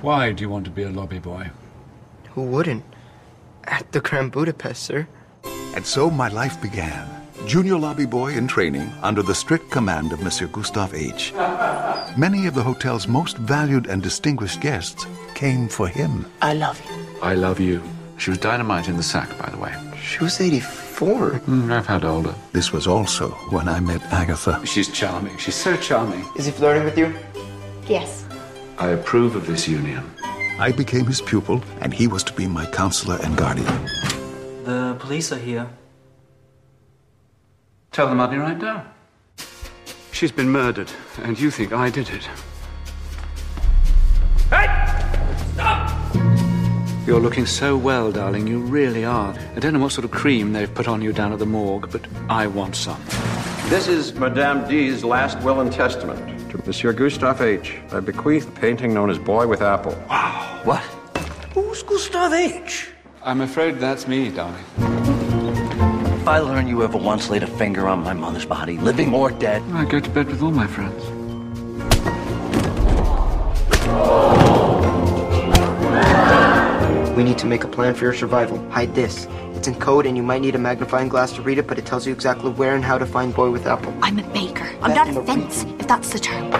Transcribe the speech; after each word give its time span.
Why 0.00 0.30
do 0.32 0.42
you 0.42 0.48
want 0.48 0.64
to 0.66 0.70
be 0.70 0.84
a 0.84 0.90
lobby 0.90 1.18
boy? 1.18 1.50
Who 2.34 2.42
wouldn't? 2.42 2.84
At 3.64 3.90
the 3.90 4.00
Grand 4.00 4.30
Budapest, 4.30 4.84
sir. 4.84 5.08
And 5.74 5.84
so 5.84 6.08
my 6.08 6.28
life 6.28 6.60
began. 6.62 7.08
Junior 7.46 7.76
lobby 7.76 8.06
boy 8.06 8.32
in 8.32 8.46
training 8.46 8.92
under 9.02 9.22
the 9.22 9.34
strict 9.34 9.70
command 9.70 10.12
of 10.12 10.22
Monsieur 10.22 10.46
Gustave 10.46 10.96
H. 10.96 11.32
Many 12.16 12.46
of 12.46 12.54
the 12.54 12.62
hotel's 12.62 13.08
most 13.08 13.36
valued 13.38 13.86
and 13.86 14.02
distinguished 14.02 14.60
guests 14.60 15.06
came 15.34 15.68
for 15.68 15.88
him. 15.88 16.26
I 16.42 16.54
love 16.54 16.80
you. 16.88 17.06
I 17.20 17.34
love 17.34 17.58
you. 17.58 17.82
She 18.18 18.30
was 18.30 18.38
dynamite 18.38 18.88
in 18.88 18.96
the 18.96 19.02
sack, 19.02 19.36
by 19.38 19.50
the 19.50 19.58
way. 19.58 19.74
She 20.00 20.22
was 20.22 20.40
84. 20.40 21.30
Mm, 21.46 21.72
I've 21.72 21.86
had 21.86 22.04
older. 22.04 22.34
This 22.52 22.72
was 22.72 22.86
also 22.86 23.30
when 23.50 23.68
I 23.68 23.80
met 23.80 24.02
Agatha. 24.12 24.64
She's 24.64 24.88
charming. 24.88 25.36
She's 25.38 25.54
so 25.56 25.76
charming. 25.76 26.24
Is 26.36 26.46
he 26.46 26.52
flirting 26.52 26.84
with 26.84 26.96
you? 26.96 27.14
Yes. 27.86 28.17
I 28.78 28.90
approve 28.90 29.34
of 29.34 29.46
this 29.46 29.66
union. 29.66 30.08
I 30.60 30.70
became 30.70 31.04
his 31.04 31.20
pupil, 31.20 31.62
and 31.80 31.92
he 31.92 32.06
was 32.06 32.22
to 32.24 32.32
be 32.32 32.46
my 32.46 32.64
counselor 32.66 33.18
and 33.24 33.36
guardian. 33.36 33.66
The 34.64 34.96
police 35.00 35.32
are 35.32 35.38
here. 35.38 35.68
Tell 37.90 38.08
them 38.08 38.20
I'll 38.20 38.28
be 38.28 38.36
right 38.36 38.58
down. 38.58 38.88
She's 40.12 40.30
been 40.30 40.48
murdered, 40.48 40.90
and 41.22 41.38
you 41.38 41.50
think 41.50 41.72
I 41.72 41.90
did 41.90 42.08
it. 42.10 42.28
Hey! 44.48 44.68
Stop! 45.54 46.14
You're 47.04 47.20
looking 47.20 47.46
so 47.46 47.76
well, 47.76 48.12
darling. 48.12 48.46
You 48.46 48.60
really 48.60 49.04
are. 49.04 49.34
I 49.56 49.58
don't 49.58 49.72
know 49.72 49.80
what 49.80 49.90
sort 49.90 50.04
of 50.04 50.12
cream 50.12 50.52
they've 50.52 50.72
put 50.72 50.86
on 50.86 51.02
you 51.02 51.12
down 51.12 51.32
at 51.32 51.40
the 51.40 51.46
morgue, 51.46 51.90
but 51.90 52.06
I 52.28 52.46
want 52.46 52.76
some. 52.76 53.02
This 53.70 53.88
is 53.88 54.14
Madame 54.14 54.68
D's 54.68 55.02
last 55.02 55.42
will 55.42 55.60
and 55.60 55.72
testament. 55.72 56.37
To 56.50 56.56
Monsieur 56.64 56.94
Gustave 56.94 57.44
H. 57.44 57.76
I 57.92 58.00
bequeath 58.00 58.48
a 58.48 58.50
painting 58.52 58.94
known 58.94 59.10
as 59.10 59.18
Boy 59.18 59.46
with 59.46 59.60
Apple. 59.60 59.92
Wow. 60.08 60.60
What? 60.64 60.80
Who's 61.52 61.82
Gustav 61.82 62.32
H? 62.32 62.88
I'm 63.22 63.42
afraid 63.42 63.78
that's 63.78 64.08
me, 64.08 64.30
darling. 64.30 64.64
If 64.78 66.26
I 66.26 66.38
learn 66.38 66.66
you 66.66 66.82
ever 66.82 66.96
once 66.96 67.28
laid 67.28 67.42
a 67.42 67.46
finger 67.46 67.86
on 67.86 68.02
my 68.02 68.14
mother's 68.14 68.46
body, 68.46 68.78
living 68.78 69.12
or 69.12 69.30
dead, 69.30 69.62
I 69.72 69.84
go 69.84 70.00
to 70.00 70.08
bed 70.08 70.28
with 70.28 70.40
all 70.40 70.50
my 70.50 70.66
friends. 70.66 71.04
We 77.14 77.24
need 77.24 77.36
to 77.38 77.46
make 77.46 77.64
a 77.64 77.68
plan 77.68 77.94
for 77.94 78.04
your 78.04 78.14
survival. 78.14 78.58
Hide 78.70 78.94
this. 78.94 79.26
It's 79.58 79.66
in 79.66 79.74
code 79.74 80.06
and 80.06 80.16
you 80.16 80.22
might 80.22 80.40
need 80.40 80.54
a 80.54 80.58
magnifying 80.58 81.08
glass 81.08 81.32
to 81.32 81.42
read 81.42 81.58
it, 81.58 81.66
but 81.66 81.80
it 81.80 81.84
tells 81.84 82.06
you 82.06 82.12
exactly 82.12 82.52
where 82.52 82.76
and 82.76 82.84
how 82.84 82.96
to 82.96 83.04
find 83.04 83.34
Boy 83.34 83.50
with 83.50 83.66
Apple. 83.66 83.92
I'm 84.02 84.20
a 84.20 84.22
baker. 84.28 84.70
I'm 84.80 84.94
not 84.94 85.08
a 85.08 85.20
fence, 85.24 85.64
if 85.80 85.88
that's 85.88 86.12
the 86.12 86.20
term. 86.20 86.54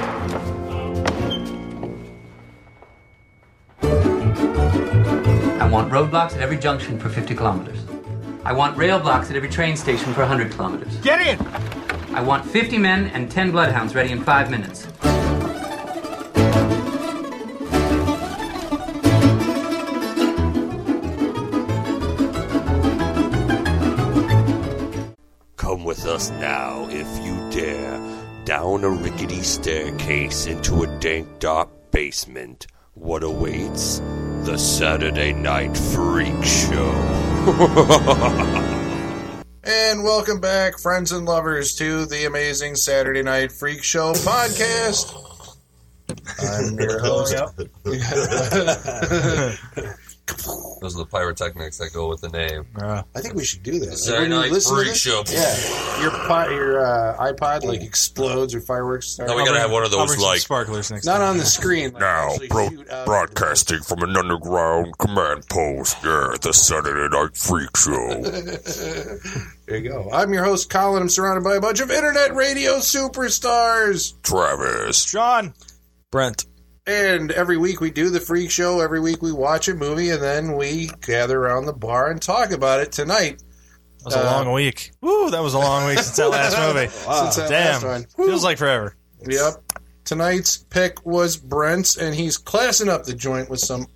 I 5.63 5.69
want 5.71 5.93
roadblocks 5.93 6.35
at 6.35 6.41
every 6.41 6.59
junction 6.59 6.99
for 6.99 7.09
50 7.09 7.37
kilometers. 7.37 7.79
I 8.45 8.53
want 8.53 8.77
rail 8.77 8.99
blocks 8.99 9.31
at 9.31 9.37
every 9.37 9.49
train 9.49 9.77
station 9.77 10.13
for 10.13 10.23
100 10.23 10.51
kilometers. 10.51 10.97
Get 10.97 11.25
in! 11.25 11.47
I 12.17 12.21
want 12.21 12.45
50 12.45 12.79
men 12.79 13.07
and 13.11 13.31
10 13.31 13.53
bloodhounds 13.53 13.95
ready 13.95 14.11
in 14.11 14.25
five 14.25 14.51
minutes. 14.51 14.89
Us 26.19 26.31
now, 26.31 26.89
if 26.91 27.07
you 27.25 27.49
dare, 27.53 27.97
down 28.45 28.83
a 28.83 28.91
rickety 28.91 29.41
staircase 29.41 30.47
into 30.47 30.83
a 30.83 30.99
dank, 30.99 31.39
dark 31.39 31.93
basement. 31.93 32.67
What 32.95 33.23
awaits? 33.23 34.01
The 34.43 34.59
Saturday 34.59 35.33
Night 35.33 35.77
Freak 35.77 36.43
Show. 36.43 36.93
And 39.65 40.03
welcome 40.03 40.41
back, 40.41 40.79
friends 40.79 41.13
and 41.13 41.27
lovers, 41.27 41.75
to 41.75 42.07
the 42.07 42.25
amazing 42.25 42.75
Saturday 42.75 43.23
Night 43.23 43.53
Freak 43.53 43.85
Show 43.85 44.15
podcast. 44.15 45.15
I'm 46.41 46.79
your 46.79 46.99
host. 47.01 47.35
Those 50.81 50.95
are 50.95 50.99
the 50.99 51.07
pyrotechnics 51.11 51.79
that 51.79 51.93
go 51.93 52.09
with 52.09 52.21
the 52.21 52.29
name. 52.29 52.67
I 52.81 53.03
think 53.21 53.35
we 53.35 53.45
should 53.45 53.63
do 53.63 53.79
that. 53.81 53.97
Saturday 53.97 54.23
When 54.31 54.31
Night 54.41 54.51
listen 54.53 54.77
to 54.77 54.83
Freak 54.83 54.93
this- 54.93 55.01
Show. 55.01 55.23
Yeah, 55.31 56.03
your 56.03 56.11
pi- 56.11 56.51
your 56.51 56.85
uh, 56.85 57.33
iPod 57.33 57.65
like 57.65 57.83
explodes 57.83 58.55
or 58.55 58.61
fireworks. 58.61 59.09
Start. 59.09 59.29
Now 59.29 59.37
we 59.37 59.45
gotta 59.45 59.61
have 59.61 59.71
one 59.71 59.85
of 59.85 59.91
those 59.91 60.19
like 60.19 60.41
sparklers 60.41 60.91
next 60.91 61.07
Not 61.07 61.19
time. 61.19 61.31
on 61.31 61.39
the 61.39 61.45
screen. 61.47 61.93
like, 61.93 62.01
now 62.01 62.37
bro- 62.49 63.05
broadcasting 63.05 63.81
from 63.81 64.03
an 64.03 64.17
underground 64.17 64.97
command 64.99 65.47
post. 65.49 65.97
Yeah, 66.05 66.35
the 66.41 66.53
Saturday 66.53 67.09
Night 67.15 67.37
Freak 67.37 67.77
Show. 67.77 69.19
There 69.69 69.77
you 69.77 69.89
go. 69.91 70.09
I'm 70.11 70.33
your 70.33 70.45
host, 70.45 70.71
Colin. 70.71 71.03
I'm 71.03 71.11
surrounded 71.11 71.45
by 71.45 71.57
a 71.57 71.61
bunch 71.61 71.81
of 71.81 71.91
internet 71.91 72.35
radio 72.35 72.79
superstars. 72.79 74.15
Travis, 74.23 75.05
John. 75.05 75.53
Brent. 76.11 76.47
And 76.89 77.31
every 77.33 77.59
week 77.59 77.81
we 77.83 77.91
do 77.91 78.09
the 78.09 78.19
freak 78.19 78.51
show. 78.51 78.81
Every 78.81 78.99
week 78.99 79.21
we 79.21 79.31
watch 79.31 79.69
a 79.69 79.75
movie, 79.75 80.09
and 80.09 80.23
then 80.23 80.57
we 80.57 80.91
gather 81.07 81.39
around 81.39 81.67
the 81.67 81.73
bar 81.75 82.11
and 82.11 82.21
talk 82.21 82.51
about 82.51 82.81
it. 82.81 82.93
Tonight, 82.93 83.43
That 83.99 84.05
was 84.07 84.15
a 84.15 84.21
Uh, 84.21 84.25
long 84.25 84.53
week. 84.53 84.93
Woo, 85.03 85.31
that 85.31 85.43
was 85.43 85.53
a 85.53 85.59
long 85.59 85.87
week 85.87 85.99
since 85.99 86.17
that 86.17 86.31
last 86.31 86.57
movie. 86.75 86.89
Since 86.89 87.37
that 87.37 87.49
Damn. 87.51 87.83
last 87.83 87.85
one. 88.17 88.27
Feels 88.27 88.43
like 88.43 88.57
forever. 88.57 88.97
Yep. 89.29 89.63
Tonight's 90.07 90.57
pick 90.57 91.05
was 91.05 91.37
Brent's, 91.37 91.99
and 91.99 92.15
he's 92.15 92.39
classing 92.39 92.89
up 92.89 93.05
the 93.05 93.13
joint 93.13 93.51
with 93.51 93.61
some. 93.61 93.87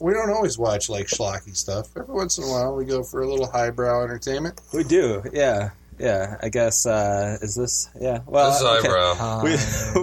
We 0.00 0.12
don't 0.12 0.28
always 0.28 0.58
watch 0.58 0.90
like 0.90 1.06
schlocky 1.06 1.56
stuff. 1.56 1.88
Every 1.96 2.14
once 2.14 2.36
in 2.36 2.44
a 2.44 2.48
while, 2.48 2.74
we 2.76 2.84
go 2.84 3.02
for 3.04 3.22
a 3.22 3.30
little 3.30 3.46
highbrow 3.50 4.02
entertainment. 4.04 4.60
We 4.74 4.84
do, 4.84 5.22
yeah, 5.32 5.70
yeah. 5.98 6.36
I 6.42 6.48
guess 6.48 6.86
uh, 6.86 7.38
is 7.42 7.54
this? 7.54 7.88
Yeah. 8.00 8.20
Well, 8.26 8.50
This 8.50 8.60
is 8.60 8.66
okay. 8.66 8.88
eyebrow. 8.88 9.42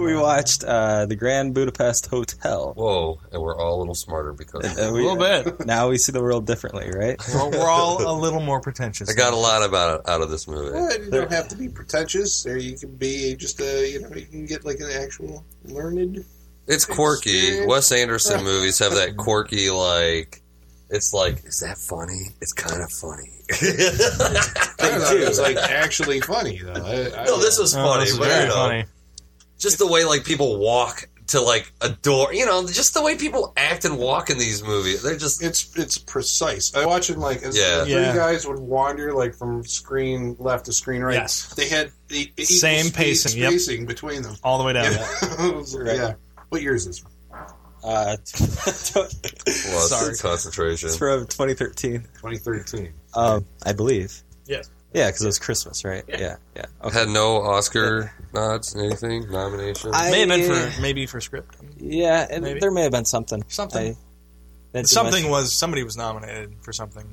we 0.14 0.16
watched 0.16 0.64
uh, 0.64 1.06
the 1.06 1.16
Grand 1.16 1.54
Budapest 1.54 2.06
Hotel. 2.06 2.72
Whoa, 2.76 3.20
and 3.30 3.42
we're 3.42 3.56
all 3.56 3.76
a 3.76 3.80
little 3.80 3.94
smarter 3.94 4.32
because 4.32 4.78
of 4.78 4.92
we- 4.92 5.00
A 5.06 5.12
little 5.12 5.16
bit. 5.16 5.66
Now 5.66 5.88
we 5.88 5.98
see 5.98 6.12
the 6.12 6.20
world 6.22 6.46
differently, 6.46 6.90
right? 6.90 7.20
We're, 7.34 7.50
we're 7.50 7.68
all 7.70 8.06
a 8.10 8.16
little 8.18 8.40
more 8.40 8.60
pretentious. 8.60 9.08
I 9.10 9.14
got 9.14 9.32
a 9.32 9.36
lot 9.36 9.62
about 9.62 10.08
out 10.08 10.20
of 10.22 10.30
this 10.30 10.46
movie. 10.48 10.72
Well, 10.72 10.98
you 11.02 11.10
don't 11.10 11.30
have 11.32 11.48
to 11.48 11.56
be 11.56 11.68
pretentious, 11.68 12.46
or 12.46 12.56
you 12.58 12.76
can 12.76 12.96
be 12.96 13.34
just 13.36 13.60
a 13.60 13.90
you 13.90 14.00
know 14.00 14.08
you 14.14 14.26
can 14.26 14.46
get 14.46 14.64
like 14.64 14.80
an 14.80 14.90
actual 14.92 15.44
learned. 15.64 16.24
It's 16.66 16.84
quirky. 16.84 17.36
Experience. 17.38 17.68
Wes 17.68 17.92
Anderson 17.92 18.44
movies 18.44 18.78
have 18.78 18.92
that 18.92 19.16
quirky 19.16 19.70
like. 19.70 20.41
It's 20.92 21.12
like, 21.14 21.44
is 21.46 21.60
that 21.60 21.78
funny? 21.78 22.28
It's 22.40 22.52
kind 22.52 22.82
of 22.82 22.92
funny. 22.92 23.30
I 23.50 24.72
don't 24.78 25.00
know, 25.00 25.26
it's 25.26 25.40
like 25.40 25.56
actually 25.56 26.20
funny 26.20 26.58
though. 26.62 26.72
I, 26.72 27.22
I, 27.22 27.24
no, 27.24 27.38
this 27.40 27.58
was 27.58 27.74
Oh, 27.74 27.82
funny, 27.82 28.04
this 28.04 28.12
is 28.12 28.18
but 28.18 28.28
very 28.28 28.42
you 28.42 28.48
know, 28.48 28.54
funny. 28.54 28.84
just 29.58 29.78
the 29.78 29.86
way 29.86 30.04
like 30.04 30.24
people 30.24 30.58
walk 30.58 31.08
to 31.28 31.40
like 31.40 31.72
a 31.80 31.88
door. 31.88 32.34
You 32.34 32.44
know, 32.46 32.66
just 32.66 32.92
the 32.94 33.02
way 33.02 33.16
people 33.16 33.52
act 33.56 33.84
and 33.86 33.96
walk 33.98 34.28
in 34.28 34.36
these 34.38 34.62
movies. 34.62 35.02
They're 35.02 35.16
just 35.16 35.42
it's 35.42 35.74
it's 35.78 35.96
precise. 35.96 36.74
I 36.74 36.84
watching 36.84 37.18
like 37.18 37.42
as 37.42 37.56
Yeah. 37.56 37.84
three 37.84 37.92
Yeah. 37.94 38.14
guys 38.14 38.46
would 38.46 38.58
wander 38.58 39.14
like 39.14 39.34
from 39.34 39.64
screen 39.64 40.36
left 40.38 40.66
to 40.66 40.72
screen 40.72 41.00
right. 41.02 41.14
Yes. 41.14 41.54
They 41.54 41.68
had 41.68 41.90
the 42.08 42.30
Same 42.44 42.86
speed 42.86 42.94
pacing, 42.94 43.40
yep. 43.40 43.50
spacing 43.50 43.86
between 43.86 44.22
them. 44.22 44.36
All 44.44 44.58
the 44.58 44.64
way 44.64 44.74
down. 44.74 44.92
It 45.22 45.54
was 45.56 45.74
Yeah. 45.84 46.14
What 46.50 46.60
year 46.60 46.74
is 46.74 46.84
this? 46.86 47.02
Uh, 47.84 48.16
lost 48.96 49.88
Sorry. 49.88 50.16
concentration. 50.16 50.88
it's 50.88 50.96
from 50.98 51.26
2013, 51.26 52.00
2013. 52.02 52.92
um, 53.14 53.44
I 53.64 53.72
believe. 53.72 54.22
Yes. 54.46 54.70
Yeah, 54.94 55.08
because 55.08 55.22
it 55.22 55.26
was 55.26 55.38
Christmas, 55.38 55.84
right? 55.84 56.04
Yeah, 56.06 56.36
yeah. 56.54 56.66
Okay. 56.84 56.98
Had 56.98 57.08
no 57.08 57.36
Oscar 57.42 58.12
nods, 58.34 58.76
anything, 58.76 59.30
nominations. 59.30 59.94
I- 59.96 60.10
May 60.10 60.20
have 60.20 60.28
been 60.28 60.72
for 60.74 60.80
maybe 60.82 61.06
for 61.06 61.20
script. 61.20 61.56
Yeah, 61.78 62.26
Maybe. 62.40 62.60
there 62.60 62.70
may 62.70 62.82
have 62.82 62.92
been 62.92 63.04
something. 63.06 63.42
Something. 63.48 63.96
I, 64.74 64.82
Something 64.82 65.28
was 65.28 65.52
somebody 65.52 65.82
was 65.82 65.96
nominated 65.98 66.54
for 66.62 66.72
something. 66.72 67.12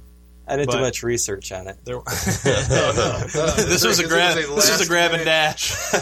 I 0.50 0.57
didn't 0.57 0.72
do 0.72 0.80
much 0.80 1.04
research 1.04 1.51
on 1.51 1.68
it. 1.68 1.78
There, 1.86 2.00
this 2.06 3.86
was 3.86 4.00
a 4.00 4.07
grab. 4.07 4.36
This 4.36 4.50
was 4.72 4.81
a 4.81 4.88
grab 4.88 5.12
and 5.13 5.24
dash. 5.25 5.72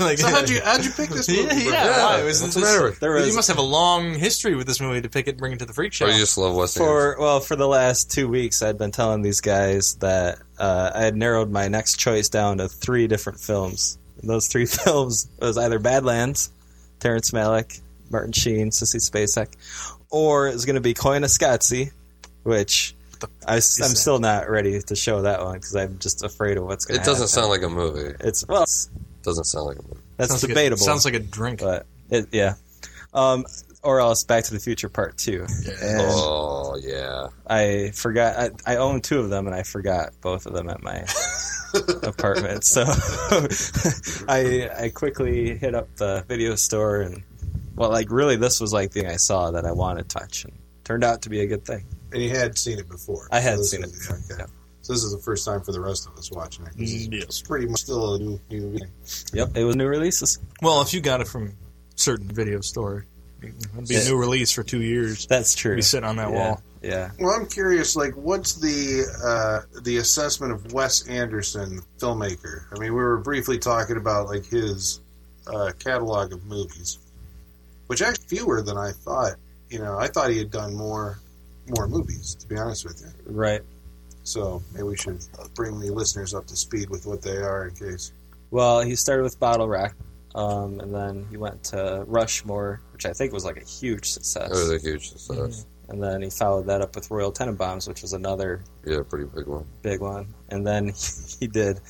Like- 0.00 0.18
So 0.18 0.28
how'd 0.28 0.48
you 0.50 0.60
how'd 0.62 0.84
you 0.84 0.90
pick 0.90 1.10
this 1.10 1.28
movie? 1.28 1.42
Yeah, 1.42 1.52
yeah. 1.54 1.84
Brent? 1.84 1.98
why? 1.98 2.20
It 2.20 2.24
was, 2.24 2.42
What's 2.42 2.54
the 2.54 2.60
this- 2.60 2.72
matter 2.74 2.84
with 2.84 3.00
There 3.00 3.12
was 3.12 3.28
you 3.28 3.34
must 3.34 3.48
have 3.48 3.58
a 3.58 3.62
long 3.62 4.14
history 4.14 4.54
with 4.54 4.66
this 4.66 4.80
movie 4.80 5.00
to 5.00 5.08
pick 5.08 5.26
it, 5.26 5.30
and 5.30 5.38
bring 5.38 5.52
it 5.52 5.58
to 5.60 5.64
the 5.66 5.72
freak 5.72 5.92
show. 5.92 6.06
Or 6.06 6.10
you 6.10 6.18
just 6.18 6.36
love 6.38 6.54
Wes 6.54 6.76
Anderson? 6.76 6.84
For 6.84 7.16
well, 7.20 7.40
for 7.40 7.56
the 7.56 7.68
last 7.68 8.10
two 8.10 8.28
weeks, 8.28 8.62
I'd 8.62 8.78
been 8.78 8.90
telling 8.92 9.22
these 9.22 9.40
guys 9.40 9.94
that 9.96 10.38
uh, 10.58 10.90
I 10.94 11.02
had 11.02 11.16
narrowed 11.16 11.50
my 11.50 11.68
next 11.68 11.98
choice 11.98 12.28
down 12.28 12.58
to 12.58 12.68
three 12.68 13.06
different 13.06 13.40
films. 13.40 13.98
And 14.20 14.28
those 14.30 14.48
three 14.48 14.66
films 14.66 15.28
was 15.40 15.58
either 15.58 15.78
Badlands, 15.78 16.50
Terrence 17.00 17.30
Malick, 17.30 17.80
Martin 18.10 18.32
Sheen, 18.32 18.70
Sissy 18.70 18.96
Spacek, 19.00 19.52
or 20.10 20.48
it 20.48 20.54
was 20.54 20.64
going 20.64 20.74
to 20.76 20.80
be 20.80 20.94
Koyaanisqatsi, 20.94 21.92
which 22.42 22.94
I, 23.46 23.54
am 23.56 23.60
still 23.60 24.18
not 24.18 24.48
ready 24.48 24.80
to 24.80 24.96
show 24.96 25.22
that 25.22 25.40
one 25.42 25.54
because 25.54 25.74
I'm 25.76 25.98
just 25.98 26.22
afraid 26.24 26.56
of 26.56 26.64
what's 26.64 26.84
going 26.84 26.96
to 26.96 27.00
happen. 27.00 27.10
It 27.10 27.14
doesn't 27.14 27.28
sound 27.28 27.48
like 27.50 27.62
a 27.62 27.68
movie. 27.68 28.14
It's 28.20 28.46
well, 28.48 28.62
it's, 28.64 28.90
Doesn't 29.22 29.44
sound 29.44 29.66
like 29.66 29.78
a 29.78 29.82
movie. 29.82 30.00
that's 30.16 30.30
Sounds 30.30 30.42
like 30.42 30.50
a- 30.50 30.54
debatable. 30.54 30.84
sounds 30.84 31.04
like 31.04 31.14
a 31.14 31.18
drink. 31.20 31.60
but 31.60 31.86
it, 32.10 32.28
yeah. 32.32 32.54
Um, 33.14 33.44
or 33.82 34.00
else 34.00 34.24
Back 34.24 34.44
to 34.44 34.52
the 34.52 34.58
Future 34.60 34.88
Part 34.88 35.16
Two. 35.16 35.46
And 35.80 36.00
Oh 36.02 36.76
yeah. 36.82 37.28
I 37.46 37.92
forgot. 37.94 38.52
I, 38.66 38.74
I 38.74 38.76
own 38.76 39.00
two 39.00 39.20
of 39.20 39.30
them, 39.30 39.46
and 39.46 39.54
I 39.54 39.62
forgot 39.62 40.10
both 40.20 40.46
of 40.46 40.52
them 40.54 40.68
at 40.68 40.82
my 40.82 41.04
apartment. 42.02 42.64
So 42.64 42.84
I 44.28 44.68
I 44.78 44.88
quickly 44.90 45.56
hit 45.56 45.74
up 45.74 45.94
the 45.96 46.24
video 46.28 46.56
store, 46.56 47.00
and 47.00 47.22
well, 47.74 47.90
like 47.90 48.10
really, 48.10 48.36
this 48.36 48.60
was 48.60 48.72
like 48.72 48.90
the 48.92 49.02
thing 49.02 49.10
I 49.10 49.16
saw 49.16 49.52
that 49.52 49.64
I 49.64 49.72
wanted 49.72 50.08
to 50.08 50.18
touch, 50.18 50.44
and 50.44 50.52
turned 50.84 51.04
out 51.04 51.22
to 51.22 51.28
be 51.30 51.40
a 51.40 51.46
good 51.46 51.64
thing. 51.64 51.84
And 52.16 52.24
you 52.24 52.30
had 52.30 52.56
seen 52.56 52.78
it 52.78 52.88
before. 52.88 53.28
I 53.30 53.40
had 53.40 53.52
So 53.54 53.58
this 53.58 53.70
seen 53.70 53.82
it 53.84 53.90
was- 53.90 53.98
before. 53.98 54.20
okay. 54.32 54.44
So 54.82 54.92
this 54.92 55.02
is 55.02 55.12
the 55.12 55.18
first 55.18 55.44
time 55.44 55.60
for 55.62 55.72
the 55.72 55.80
rest 55.80 56.06
of 56.06 56.16
us 56.16 56.30
watching 56.30 56.64
it. 56.66 56.72
This 56.76 56.92
is- 56.92 57.08
Mm, 57.08 57.22
It's 57.22 57.42
pretty 57.42 57.66
much 57.66 57.80
still 57.82 58.14
a 58.14 58.18
new, 58.18 58.40
new 58.50 58.78
thing. 58.78 58.88
Yep, 59.32 59.56
it 59.56 59.64
was 59.64 59.76
new 59.76 59.86
releases. 59.86 60.38
Well, 60.62 60.80
if 60.80 60.94
you 60.94 61.00
got 61.00 61.20
it 61.20 61.28
from 61.28 61.52
certain 61.96 62.28
video 62.28 62.60
store, 62.60 63.04
it'd 63.42 63.58
be 63.88 63.94
Yeah. 63.94 64.00
a 64.00 64.04
new 64.04 64.16
release 64.16 64.52
for 64.52 64.62
two 64.62 64.80
years. 64.82 65.26
That's 65.28 65.54
true. 65.54 65.76
Be 65.76 65.82
sitting 65.82 66.08
on 66.08 66.16
that 66.16 66.30
Yeah, 66.30 66.36
wall. 66.50 66.62
Yeah. 66.82 67.10
Well, 67.18 67.34
I'm 67.34 67.46
curious. 67.46 67.96
Like, 67.96 68.14
what's 68.14 68.54
the 68.54 69.04
uh, 69.24 69.80
the 69.82 69.96
assessment 69.96 70.52
of 70.52 70.72
Wes 70.72 71.02
Anderson, 71.08 71.82
filmmaker? 71.98 72.62
I 72.72 72.78
mean, 72.78 72.94
we 72.94 73.02
were 73.02 73.18
briefly 73.18 73.58
talking 73.58 73.96
about 73.96 74.28
like 74.28 74.46
his 74.46 75.00
uh, 75.48 75.72
catalog 75.80 76.32
of 76.32 76.44
movies, 76.44 76.98
which 77.88 78.02
actually 78.02 78.26
fewer 78.28 78.62
than 78.62 78.76
I 78.78 78.92
thought. 78.92 79.34
You 79.68 79.80
know, 79.80 79.98
I 79.98 80.06
thought 80.06 80.30
he 80.30 80.38
had 80.38 80.52
done 80.52 80.76
more 80.76 81.18
more 81.76 81.88
movies. 81.88 82.34
To 82.40 82.46
be 82.46 82.56
honest 82.56 82.84
with 82.84 83.00
you, 83.00 83.32
Right. 83.32 83.62
so 84.22 84.62
maybe 84.72 84.84
we 84.84 84.96
should 84.96 85.18
bring 85.54 85.78
the 85.80 85.90
listeners 85.90 86.34
up 86.34 86.46
to 86.46 86.56
speed 86.56 86.90
with 86.90 87.06
what 87.06 87.22
they 87.22 87.36
are 87.36 87.68
in 87.68 87.74
case. 87.74 88.12
Well, 88.50 88.80
he 88.80 88.94
started 88.96 89.22
with 89.22 89.38
Bottle 89.40 89.68
Rock, 89.68 89.94
um, 90.34 90.80
and 90.80 90.94
then 90.94 91.26
he 91.30 91.36
went 91.36 91.64
to 91.64 92.04
Rushmore, 92.06 92.80
which 92.92 93.06
I 93.06 93.12
think 93.12 93.32
was 93.32 93.44
like 93.44 93.56
a 93.56 93.64
huge 93.64 94.10
success. 94.10 94.50
It 94.50 94.54
was 94.54 94.70
a 94.70 94.78
huge 94.78 95.10
success. 95.10 95.66
And 95.88 96.02
then 96.02 96.20
he 96.22 96.30
followed 96.30 96.66
that 96.66 96.80
up 96.80 96.94
with 96.96 97.10
Royal 97.10 97.32
Tenenbaums, 97.32 97.86
which 97.86 98.02
was 98.02 98.12
another 98.12 98.60
Yeah, 98.84 99.02
pretty 99.08 99.26
big 99.26 99.46
one. 99.46 99.64
big 99.82 100.00
one. 100.00 100.26
And 100.48 100.66
then 100.66 100.92
he 101.40 101.46
did 101.46 101.80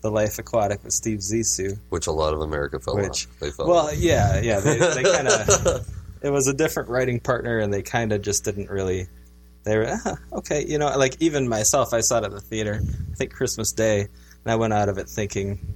The 0.00 0.10
Life 0.10 0.38
Aquatic 0.38 0.82
with 0.84 0.94
Steve 0.94 1.18
Zissou. 1.18 1.78
Which 1.90 2.06
a 2.06 2.12
lot 2.12 2.32
of 2.32 2.40
America 2.40 2.80
fell 2.80 2.96
Which, 2.96 3.26
on. 3.26 3.32
They 3.40 3.50
fell 3.50 3.68
well, 3.68 3.88
on. 3.88 3.94
yeah, 3.98 4.40
yeah. 4.40 4.60
They, 4.60 4.78
they 4.78 5.02
kind 5.12 5.28
of. 5.28 5.86
it 6.22 6.30
was 6.30 6.46
a 6.46 6.54
different 6.54 6.88
writing 6.88 7.20
partner, 7.20 7.58
and 7.58 7.72
they 7.72 7.82
kind 7.82 8.12
of 8.12 8.22
just 8.22 8.44
didn't 8.44 8.70
really. 8.70 9.06
They 9.64 9.76
were 9.76 9.86
ah, 10.04 10.16
okay, 10.32 10.64
you 10.66 10.78
know. 10.78 10.96
Like 10.96 11.16
even 11.20 11.48
myself, 11.48 11.94
I 11.94 12.00
saw 12.00 12.18
it 12.18 12.24
at 12.24 12.30
the 12.30 12.40
theater. 12.40 12.80
I 12.82 13.14
think 13.14 13.32
Christmas 13.32 13.72
Day, 13.72 14.00
and 14.00 14.52
I 14.52 14.56
went 14.56 14.72
out 14.72 14.88
of 14.88 14.98
it 14.98 15.08
thinking 15.08 15.74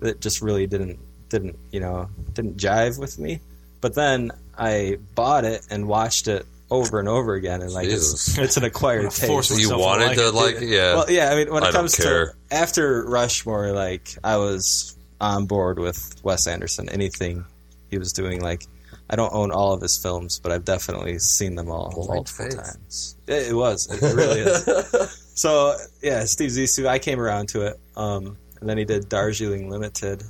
that 0.00 0.08
it 0.08 0.20
just 0.20 0.42
really 0.42 0.66
didn't 0.66 0.98
didn't 1.28 1.58
you 1.70 1.80
know 1.80 2.08
didn't 2.32 2.56
jive 2.56 2.98
with 2.98 3.18
me. 3.18 3.40
But 3.80 3.94
then 3.94 4.32
I 4.56 4.98
bought 5.14 5.44
it 5.44 5.66
and 5.70 5.86
watched 5.86 6.26
it 6.26 6.46
over 6.70 6.98
and 6.98 7.08
over 7.08 7.34
again, 7.34 7.62
and 7.62 7.72
like 7.72 7.88
it's, 7.88 8.36
it's 8.38 8.56
an 8.56 8.64
acquired 8.64 9.12
Force 9.12 9.48
taste. 9.48 9.60
You 9.60 9.68
myself 9.68 9.80
to 9.80 9.86
wanted 9.86 10.06
like 10.06 10.16
to 10.16 10.28
it. 10.28 10.34
like 10.34 10.60
yeah. 10.60 10.94
Well, 10.94 11.10
yeah. 11.10 11.30
I 11.30 11.36
mean, 11.36 11.52
when 11.52 11.62
it 11.62 11.66
don't 11.66 11.72
comes 11.72 11.96
to 11.96 12.32
after 12.50 13.04
Rushmore, 13.04 13.72
like 13.72 14.16
I 14.22 14.36
was 14.36 14.96
on 15.20 15.46
board 15.46 15.78
with 15.78 16.20
Wes 16.22 16.46
Anderson. 16.46 16.88
Anything 16.88 17.44
he 17.90 17.98
was 17.98 18.12
doing, 18.12 18.40
like 18.40 18.66
I 19.10 19.16
don't 19.16 19.32
own 19.32 19.50
all 19.50 19.72
of 19.72 19.80
his 19.80 19.96
films, 19.96 20.38
but 20.38 20.52
I've 20.52 20.64
definitely 20.64 21.18
seen 21.18 21.54
them 21.54 21.70
all 21.70 21.90
Blind 21.90 22.08
multiple 22.08 22.44
faith. 22.44 22.56
times. 22.56 23.16
It, 23.26 23.48
it 23.48 23.54
was. 23.54 23.88
It 23.90 24.02
really 24.14 24.40
is. 24.40 25.32
so 25.34 25.74
yeah, 26.02 26.24
Steve 26.24 26.50
Zissou. 26.50 26.86
I 26.86 26.98
came 26.98 27.18
around 27.20 27.48
to 27.50 27.62
it, 27.66 27.80
um, 27.96 28.36
and 28.60 28.68
then 28.68 28.76
he 28.78 28.84
did 28.84 29.08
Darjeeling 29.08 29.70
Limited. 29.70 30.22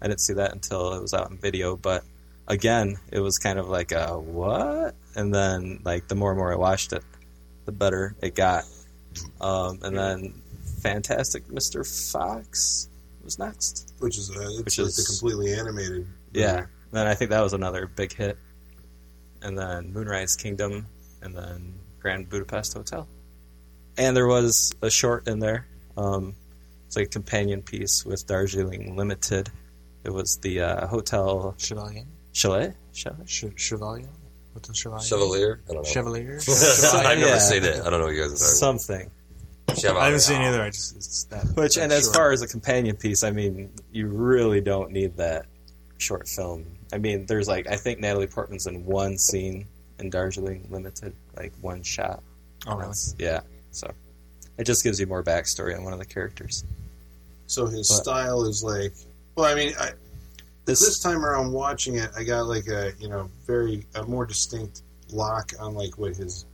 I 0.00 0.08
didn't 0.08 0.20
see 0.20 0.32
that 0.34 0.52
until 0.52 0.94
it 0.94 1.02
was 1.02 1.12
out 1.14 1.30
in 1.30 1.36
video, 1.36 1.76
but 1.76 2.04
again, 2.48 2.96
it 3.10 3.20
was 3.20 3.38
kind 3.38 3.58
of 3.58 3.68
like 3.68 3.92
a 3.92 4.18
what? 4.18 4.94
And 5.14 5.34
then 5.34 5.80
like 5.84 6.08
the 6.08 6.14
more 6.14 6.30
and 6.30 6.38
more 6.38 6.52
I 6.52 6.56
watched 6.56 6.92
it, 6.92 7.04
the 7.66 7.72
better 7.72 8.14
it 8.22 8.34
got. 8.34 8.64
Um, 9.42 9.78
and 9.82 9.96
then 9.96 10.34
Fantastic 10.80 11.46
Mr. 11.48 11.84
Fox 12.10 12.88
was 13.22 13.38
next. 13.38 13.92
Which 13.98 14.16
is 14.18 14.30
uh, 14.30 14.40
it's 14.40 14.64
Which 14.64 14.78
like 14.78 14.88
is- 14.88 14.96
the 14.96 15.04
completely 15.04 15.52
animated. 15.54 16.06
Yeah. 16.32 16.64
Then 16.92 17.06
I 17.06 17.14
think 17.14 17.30
that 17.30 17.40
was 17.40 17.52
another 17.54 17.86
big 17.86 18.12
hit. 18.14 18.38
And 19.42 19.58
then 19.58 19.92
Moonrise 19.92 20.36
Kingdom, 20.36 20.86
and 21.20 21.34
then 21.34 21.74
Grand 22.00 22.28
Budapest 22.28 22.74
Hotel. 22.74 23.08
And 23.98 24.16
there 24.16 24.26
was 24.28 24.72
a 24.82 24.90
short 24.90 25.26
in 25.26 25.38
there. 25.40 25.66
Um, 25.96 26.34
it's 26.86 26.96
like 26.96 27.06
a 27.06 27.10
companion 27.10 27.62
piece 27.62 28.04
with 28.04 28.26
Darjeeling 28.26 28.96
Limited. 28.96 29.50
It 30.04 30.10
was 30.10 30.36
the 30.38 30.60
uh, 30.60 30.86
hotel 30.86 31.54
Chevalier. 31.58 32.04
chalet. 32.32 32.74
Chalet. 32.92 33.24
Ch- 33.26 33.44
Chevalier. 33.56 34.08
What's 34.52 34.68
a 34.68 34.74
Chevalier? 34.74 35.02
Chevalier? 35.04 35.60
I 35.68 35.72
don't 35.72 35.82
know. 35.82 35.88
Chevalier. 35.90 36.38
I've 36.38 37.18
never 37.18 37.30
Yeah. 37.30 37.38
seen 37.38 37.64
it. 37.64 37.80
I 37.80 37.90
don't 37.90 38.00
know 38.00 38.06
what 38.06 38.14
you 38.14 38.22
guys 38.22 38.32
are 38.32 38.36
talking 38.38 38.78
Something. 38.78 39.10
about. 39.66 39.78
Chevalier. 39.78 40.00
I 40.02 40.04
haven't 40.06 40.20
seen 40.20 40.42
either. 40.42 40.62
I 40.62 40.70
just 40.70 40.96
it's 40.96 41.24
that. 41.24 41.46
Which, 41.56 41.78
and 41.78 41.90
that 41.90 41.98
as 41.98 42.10
far 42.14 42.32
as 42.32 42.42
a 42.42 42.46
companion 42.48 42.96
piece, 42.96 43.22
I 43.24 43.30
mean, 43.30 43.70
you 43.92 44.08
really 44.08 44.60
don't 44.60 44.90
need 44.92 45.16
that 45.16 45.46
short 45.98 46.28
film. 46.28 46.66
I 46.92 46.98
mean, 46.98 47.26
there's 47.26 47.48
like, 47.48 47.66
I 47.68 47.76
think 47.76 48.00
Natalie 48.00 48.26
Portman's 48.26 48.66
in 48.66 48.84
one 48.84 49.16
scene 49.18 49.66
in 49.98 50.10
Darjeeling 50.10 50.66
Limited, 50.70 51.14
like 51.36 51.52
one 51.60 51.82
shot. 51.82 52.22
Oh, 52.66 52.76
really? 52.76 52.94
Yeah. 53.18 53.40
So 53.70 53.90
it 54.58 54.64
just 54.64 54.84
gives 54.84 55.00
you 55.00 55.06
more 55.06 55.22
backstory 55.22 55.76
on 55.76 55.84
one 55.84 55.92
of 55.92 55.98
the 55.98 56.04
characters. 56.04 56.64
So 57.46 57.66
his 57.66 57.88
But- 57.88 58.02
style 58.02 58.44
is 58.44 58.62
like. 58.62 58.92
Well, 59.34 59.46
I 59.50 59.54
mean, 59.54 59.72
I, 59.78 59.92
This, 60.64 60.80
this 60.80 61.00
time 61.00 61.24
around 61.24 61.50
watching 61.52 61.96
it, 61.96 62.10
I 62.16 62.22
got 62.22 62.46
like 62.46 62.68
a 62.68 62.92
you 63.00 63.08
know 63.08 63.28
very 63.46 63.84
a 63.94 64.04
more 64.04 64.26
distinct 64.26 64.82
lock 65.10 65.52
on 65.58 65.74
like 65.74 65.98
what 65.98 66.14
his 66.14 66.44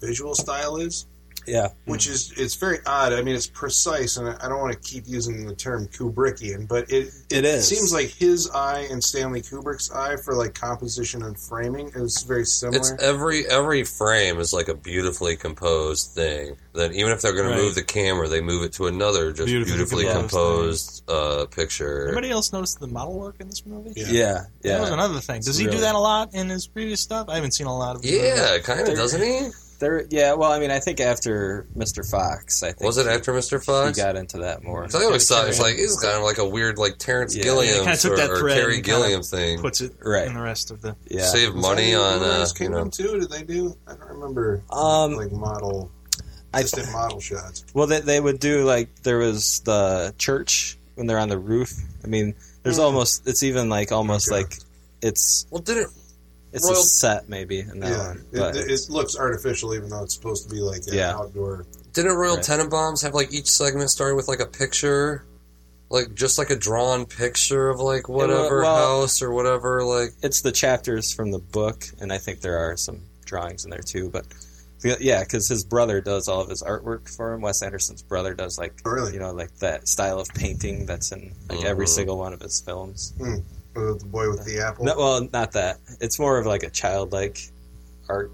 visual 0.00 0.34
style 0.34 0.76
is, 0.76 1.06
yeah. 1.46 1.68
which 1.86 2.06
is 2.06 2.32
it's 2.36 2.54
very 2.56 2.78
odd. 2.86 3.12
I 3.12 3.22
mean, 3.22 3.34
it's 3.34 3.46
precise, 3.46 4.16
and 4.16 4.28
I 4.28 4.36
I 4.44 4.48
don't 4.48 4.60
want 4.60 4.72
to 4.72 4.78
keep 4.78 5.04
using 5.06 5.46
the 5.46 5.54
term 5.54 5.86
Kubrickian, 5.88 6.66
but 6.68 6.90
it 6.90 7.12
It 7.30 7.44
is. 7.44 7.66
seems 7.68 7.92
like 7.92 8.08
his 8.08 8.50
eye 8.50 8.86
and 8.90 9.02
Stanley 9.02 9.40
Kubrick's 9.42 9.90
eye 9.92 10.16
for 10.16 10.34
like 10.34 10.54
composition 10.54 11.22
and 11.22 11.38
framing 11.38 11.88
is 11.94 12.22
very 12.26 12.44
similar. 12.46 12.78
It's 12.78 12.92
every 13.02 13.46
every 13.48 13.84
frame 13.84 14.38
is 14.38 14.52
like 14.52 14.68
a 14.68 14.74
beautifully 14.74 15.36
composed 15.36 16.12
thing. 16.12 16.56
That 16.74 16.92
even 16.92 17.12
if 17.12 17.20
they're 17.20 17.34
going 17.34 17.48
Right. 17.50 17.56
to 17.56 17.62
move 17.62 17.74
the 17.74 17.82
camera, 17.82 18.28
they 18.28 18.40
move 18.40 18.62
it 18.64 18.72
to 18.74 18.86
another 18.86 19.32
just 19.32 19.46
Beautifully 19.46 19.74
beautifully, 19.76 20.04
composed 20.04 21.02
composed, 21.06 21.10
uh, 21.10 21.46
picture. 21.46 22.06
Anybody 22.08 22.30
else 22.30 22.52
notice 22.52 22.74
the 22.76 22.86
model 22.86 23.18
work 23.18 23.36
in 23.40 23.48
this 23.48 23.66
movie? 23.66 23.92
Yeah. 23.96 24.44
Yeah. 24.62 24.74
That 24.76 24.80
was 24.80 24.90
another 24.90 25.20
thing. 25.20 25.40
Does 25.40 25.48
It's 25.48 25.58
he 25.58 25.66
do 25.66 25.78
that 25.78 25.94
a 25.94 25.98
lot 25.98 26.32
in 26.34 26.48
his 26.48 26.66
previous 26.66 27.00
stuff? 27.00 27.28
I 27.28 27.34
haven't 27.34 27.52
seen 27.52 27.66
a 27.66 27.76
lot 27.76 27.96
of. 27.96 28.04
Yeah, 28.04 28.58
kind 28.62 28.88
of, 28.88 28.94
doesn't 28.94 29.20
he? 29.20 29.48
There, 29.82 30.04
yeah, 30.10 30.34
well, 30.34 30.52
I 30.52 30.60
mean, 30.60 30.70
I 30.70 30.78
think 30.78 31.00
after 31.00 31.66
Mr. 31.76 32.08
Fox, 32.08 32.62
I 32.62 32.68
think 32.68 32.82
Was 32.82 32.98
it 32.98 33.06
he- 33.06 33.12
after 33.12 33.32
Mr. 33.32 33.58
he 33.58 33.64
Fox? 33.64 33.98
got 33.98 34.14
into 34.14 34.38
that 34.38 34.62
more. 34.62 34.84
I 34.94 35.04
always 35.04 35.26
thought 35.26 35.48
it's 35.48 35.58
like 35.60 35.74
it's 35.76 36.00
kind 36.00 36.16
of 36.16 36.22
like 36.22 36.38
a 36.38 36.48
weird 36.48 36.78
like 36.78 36.98
Terrence 36.98 37.34
Yeah. 37.34 37.42
Gilliam 37.42 37.74
Yeah, 37.74 37.82
kind 37.82 37.94
of 37.96 38.00
took 38.00 38.12
or, 38.12 38.16
that 38.18 38.30
or 38.30 38.38
thread 38.38 38.56
Terry 38.58 38.76
and 38.76 38.84
kinda 38.84 39.00
Gilliam 39.00 39.22
thing. 39.24 39.58
Puts 39.58 39.80
it 39.80 39.92
Right. 40.00 40.28
in 40.28 40.34
the 40.34 40.40
rest 40.40 40.70
of 40.70 40.82
the. 40.82 40.94
Yeah. 41.08 41.26
Save 41.26 41.54
Was 41.54 41.62
money 41.62 41.94
on 41.96 42.20
Moonrise 42.20 42.50
uh, 42.50 42.54
you 42.54 42.54
Kingdom 42.58 42.84
know. 42.84 42.90
too. 42.90 43.18
Did 43.18 43.30
they 43.30 43.42
do? 43.42 43.76
I 43.88 43.94
don't 43.94 44.08
remember. 44.08 44.62
Um, 44.70 45.14
like 45.16 45.32
model, 45.32 45.90
I- 46.54 46.60
assistant 46.60 46.92
model 46.92 47.18
shots. 47.18 47.64
Well, 47.74 47.88
they, 47.88 47.98
they 48.00 48.20
would 48.20 48.38
do 48.38 48.62
like 48.64 49.02
there 49.02 49.18
was 49.18 49.62
the 49.64 50.14
church 50.16 50.78
when 50.94 51.08
they're 51.08 51.18
on 51.18 51.28
the 51.28 51.38
roof. 51.38 51.72
I 52.04 52.06
mean, 52.06 52.34
there's 52.62 52.78
Mhm. 52.78 52.84
almost 52.84 53.26
it's 53.26 53.42
even 53.42 53.68
like 53.68 53.90
almost 53.90 54.28
Okay. 54.30 54.42
like 54.42 54.58
it's 55.02 55.44
Well, 55.50 55.60
didn't 55.60 55.90
it's 56.52 56.64
Royal- 56.68 56.80
a 56.80 56.84
set 56.84 57.28
maybe 57.28 57.60
in 57.60 57.80
that 57.80 57.90
Yeah, 57.90 58.08
one, 58.08 58.16
it, 58.32 58.38
but 58.38 58.56
it, 58.56 58.70
it 58.70 58.80
looks 58.90 59.16
artificial, 59.16 59.74
even 59.74 59.88
though 59.88 60.02
it's 60.04 60.14
supposed 60.14 60.48
to 60.48 60.54
be 60.54 60.60
like 60.60 60.82
an 60.86 60.94
Yeah. 60.94 61.14
outdoor. 61.14 61.66
didn't 61.92 62.12
Royal 62.14 62.36
Right. 62.36 62.44
Tenenbaums 62.44 63.02
have 63.02 63.14
like 63.14 63.32
each 63.32 63.50
segment 63.50 63.90
started 63.90 64.14
with 64.16 64.28
like 64.28 64.40
a 64.40 64.46
picture, 64.46 65.24
like 65.90 66.14
just 66.14 66.38
like 66.38 66.50
a 66.50 66.56
drawn 66.56 67.04
picture 67.06 67.68
of 67.68 67.80
like 67.80 68.08
whatever 68.08 68.62
well- 68.62 69.00
house 69.02 69.20
or 69.22 69.30
whatever 69.32 69.82
like. 69.84 70.10
it's 70.22 70.40
the 70.42 70.52
chapters 70.52 71.12
from 71.12 71.30
the 71.30 71.38
book, 71.38 71.84
and 72.00 72.12
I 72.12 72.18
think 72.18 72.40
there 72.40 72.58
are 72.58 72.76
some 72.76 73.00
drawings 73.24 73.64
in 73.64 73.70
there 73.70 73.82
too. 73.86 74.08
But 74.10 74.24
yeah, 75.00 75.22
because 75.22 75.46
his 75.48 75.64
brother 75.64 76.00
does 76.00 76.28
all 76.28 76.40
of 76.40 76.48
his 76.48 76.62
artwork 76.62 77.08
for 77.14 77.32
him. 77.34 77.40
Wes 77.40 77.62
Anderson's 77.62 78.02
brother 78.02 78.34
does 78.34 78.58
like 78.58 78.74
Oh, 78.84 78.90
really? 78.90 79.12
you 79.14 79.20
know 79.20 79.32
like 79.32 79.54
that 79.58 79.86
style 79.86 80.18
of 80.18 80.28
painting 80.30 80.86
that's 80.86 81.12
in 81.12 81.34
like 81.48 81.64
every 81.64 81.86
Mhm. 81.86 81.90
single 81.90 82.18
one 82.18 82.32
of 82.32 82.40
his 82.40 82.60
films. 82.60 83.12
Hmm. 83.18 83.36
The 83.74 84.02
boy 84.06 84.28
with 84.30 84.44
the 84.44 84.60
apple. 84.60 84.84
No, 84.84 84.94
well, 84.96 85.28
not 85.32 85.52
that. 85.52 85.78
It's 86.00 86.18
more 86.18 86.38
of 86.38 86.46
like 86.46 86.62
a 86.62 86.70
childlike 86.70 87.38
art. 88.08 88.30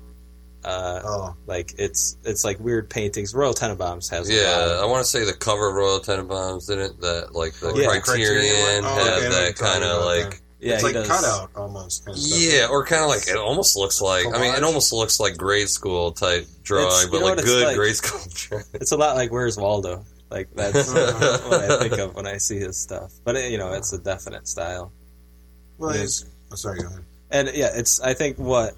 Uh, 0.65 1.01
oh, 1.05 1.37
like 1.47 1.73
it's 1.79 2.17
it's 2.25 2.45
like 2.45 2.59
weird 2.59 2.91
paintings. 2.91 3.33
Royal 3.33 3.55
Tenenbaums 3.55 4.11
has 4.11 4.29
a 4.29 4.33
lot 4.33 4.39
Yeah, 4.43 4.75
of- 4.75 4.83
I 4.83 4.87
want 4.87 5.05
to 5.05 5.11
say 5.11 5.25
the 5.25 5.33
cover 5.33 5.69
of 5.69 5.75
Royal 5.77 6.01
Tenenbaums 6.01 6.67
didn't 6.67 7.01
that 7.01 7.35
like 7.35 7.53
the 7.55 7.69
Yeah. 7.75 7.87
Criterion 8.01 8.03
Criterion? 8.03 8.85
Oh, 8.85 8.89
had 8.89 8.99
okay, 8.99 9.01
I 9.01 9.05
know 9.05 9.13
what 9.15 9.23
you're 9.23 9.31
that 9.31 9.57
kind 9.57 9.85
of 9.85 9.91
about, 9.99 10.05
like 10.07 10.43
yeah, 10.61 10.75
it's 10.75 10.83
like 10.83 10.95
does- 10.95 11.07
cutout 11.07 11.51
almost. 11.55 12.05
Kind 12.05 12.17
of 12.19 12.23
stuff. 12.23 12.41
yeah, 12.41 12.67
or 12.69 12.85
kind 12.85 13.05
of 13.05 13.09
like 13.09 13.29
it 13.29 13.37
almost 13.37 13.77
looks 13.77 14.01
like 14.01 14.27
I 14.27 14.41
mean 14.41 14.53
it 14.57 14.65
almost 14.65 14.93
looks 14.93 15.21
like 15.21 15.37
grade 15.37 15.69
school 15.69 16.11
type 16.11 16.47
drawing, 16.65 16.87
It's- 16.89 17.07
but 17.07 17.23
like 17.23 17.37
good 17.45 17.65
like? 17.65 17.77
grade 17.77 17.95
school 17.95 18.21
drawing. 18.35 18.65
It's 18.75 18.91
a 18.91 18.97
lot 18.97 19.15
like 19.15 19.31
Where's 19.31 19.57
Waldo. 19.57 20.05
Like 20.29 20.49
that's 20.55 20.89
what 20.93 21.61
I 21.71 21.79
think 21.79 21.99
of 21.99 22.15
when 22.17 22.27
I 22.27 22.37
see 22.39 22.59
his 22.59 22.77
stuff. 22.79 23.13
But 23.25 23.37
it, 23.37 23.53
you 23.53 23.59
know, 23.59 23.73
it's 23.73 23.93
a 23.93 23.99
definite 23.99 24.49
style. 24.49 24.93
Well, 25.79 25.95
Yeah. 25.97 26.03
it's, 26.03 26.25
oh, 26.53 26.57
sorry, 26.57 26.81
go 26.81 26.87
ahead. 26.89 27.05
And 27.31 27.51
yeah, 27.55 27.71
it's 27.75 28.01
I 28.01 28.15
think 28.15 28.39
what 28.39 28.75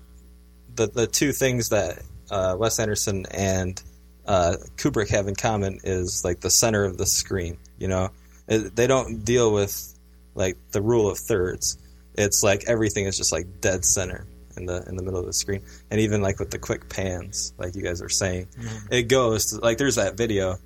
the 0.74 0.86
the 0.88 1.06
two 1.06 1.32
things 1.32 1.68
that 1.70 2.02
uh, 2.30 2.56
Wes 2.58 2.78
Anderson 2.78 3.26
and 3.30 3.80
uh, 4.26 4.56
Kubrick 4.76 5.08
have 5.10 5.26
in 5.28 5.34
common 5.34 5.80
is 5.84 6.22
like 6.24 6.40
the 6.40 6.50
center 6.50 6.84
of 6.84 6.96
the 6.98 7.06
screen. 7.06 7.58
You 7.78 7.88
know, 7.88 8.10
It- 8.48 8.74
they 8.76 8.86
don't 8.86 9.24
deal 9.24 9.52
with 9.52 9.94
like 10.34 10.56
the 10.72 10.82
rule 10.82 11.08
of 11.10 11.18
thirds. 11.18 11.78
It's 12.16 12.42
like 12.42 12.64
everything 12.68 13.06
is 13.06 13.16
just 13.16 13.32
like 13.32 13.60
dead 13.60 13.84
center 13.84 14.26
in 14.56 14.66
the 14.66 14.84
in 14.88 14.96
the 14.96 15.02
middle 15.02 15.20
of 15.20 15.26
the 15.26 15.32
screen, 15.32 15.62
and 15.90 16.00
even 16.00 16.22
like 16.22 16.38
with 16.40 16.50
the 16.50 16.58
quick 16.58 16.88
pans, 16.88 17.52
like 17.56 17.74
you 17.76 17.82
guys 17.82 18.02
are 18.02 18.08
saying, 18.08 18.46
Mhm. 18.60 18.92
it 18.92 19.02
goes 19.04 19.46
to, 19.46 19.58
like 19.58 19.78
there's 19.78 19.94
that 19.94 20.16
video 20.16 20.56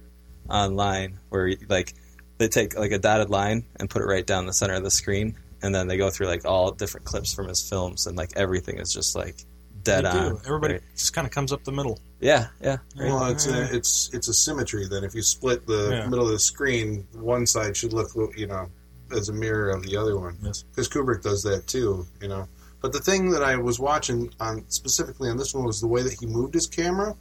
online 0.49 1.19
where 1.29 1.55
like 1.69 1.93
they 2.39 2.49
take 2.49 2.77
like 2.79 2.93
a 2.93 2.99
dotted 2.99 3.31
line 3.31 3.65
and 3.77 3.89
put 3.89 4.03
it 4.03 4.07
right 4.07 4.27
down 4.27 4.47
the 4.47 4.53
center 4.53 4.75
of 4.75 4.83
the 4.83 4.91
screen, 4.91 5.37
and 5.65 5.75
then 5.75 5.89
they 5.89 5.97
go 5.97 6.11
through 6.11 6.27
like 6.27 6.45
all 6.45 6.71
different 6.71 7.07
clips 7.07 7.33
from 7.35 7.49
his 7.49 7.67
films, 7.69 8.07
and 8.07 8.17
like 8.17 8.31
everything 8.37 8.79
is 8.79 8.93
just 8.93 9.17
like 9.17 9.37
dead 9.83 10.05
They 10.05 10.09
on. 10.09 10.39
Everybody 10.47 10.75
right? 10.75 10.83
just 10.95 11.13
kind 11.15 11.27
of 11.27 11.33
comes 11.33 11.53
up 11.53 11.65
the 11.65 11.73
middle. 11.73 11.99
Yeah, 12.21 12.49
yeah. 12.63 12.79
right. 12.97 13.09
Well, 13.09 13.27
it's 13.27 13.47
a, 13.47 13.75
it's 13.75 14.11
it's 14.13 14.29
a 14.29 14.35
symmetry. 14.35 14.87
Then 14.87 15.05
if 15.05 15.15
you 15.15 15.23
split 15.23 15.67
the 15.67 15.89
Yeah. 15.91 16.07
middle 16.07 16.27
of 16.27 16.33
the 16.33 16.39
screen, 16.39 17.07
one 17.13 17.47
side 17.47 17.77
should 17.77 17.93
look 17.93 18.11
you 18.37 18.47
know 18.47 18.69
as 19.15 19.29
a 19.29 19.33
mirror 19.33 19.71
of 19.71 19.83
the 19.83 19.97
other 19.97 20.19
one. 20.19 20.37
Yes. 20.43 20.63
Because 20.63 20.89
Kubrick 20.89 21.23
does 21.23 21.43
that 21.43 21.67
too. 21.67 22.07
You 22.21 22.29
know. 22.29 22.49
But 22.81 22.93
the 22.93 23.01
thing 23.01 23.31
that 23.31 23.43
I 23.43 23.57
was 23.57 23.81
watching 23.81 24.31
on 24.41 24.65
specifically 24.69 25.31
on 25.31 25.37
this 25.39 25.55
one 25.55 25.65
was 25.65 25.81
the 25.81 25.89
way 25.89 26.03
that 26.03 26.15
he 26.21 26.27
moved 26.27 26.53
his 26.55 26.67
camera. 26.67 27.15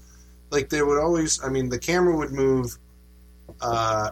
Like 0.50 0.70
they 0.70 0.82
would 0.84 1.00
always, 1.00 1.42
I 1.44 1.48
mean, 1.50 1.70
the 1.70 1.80
camera 1.80 2.16
would 2.18 2.32
move. 2.32 2.78
Uh, 3.62 4.12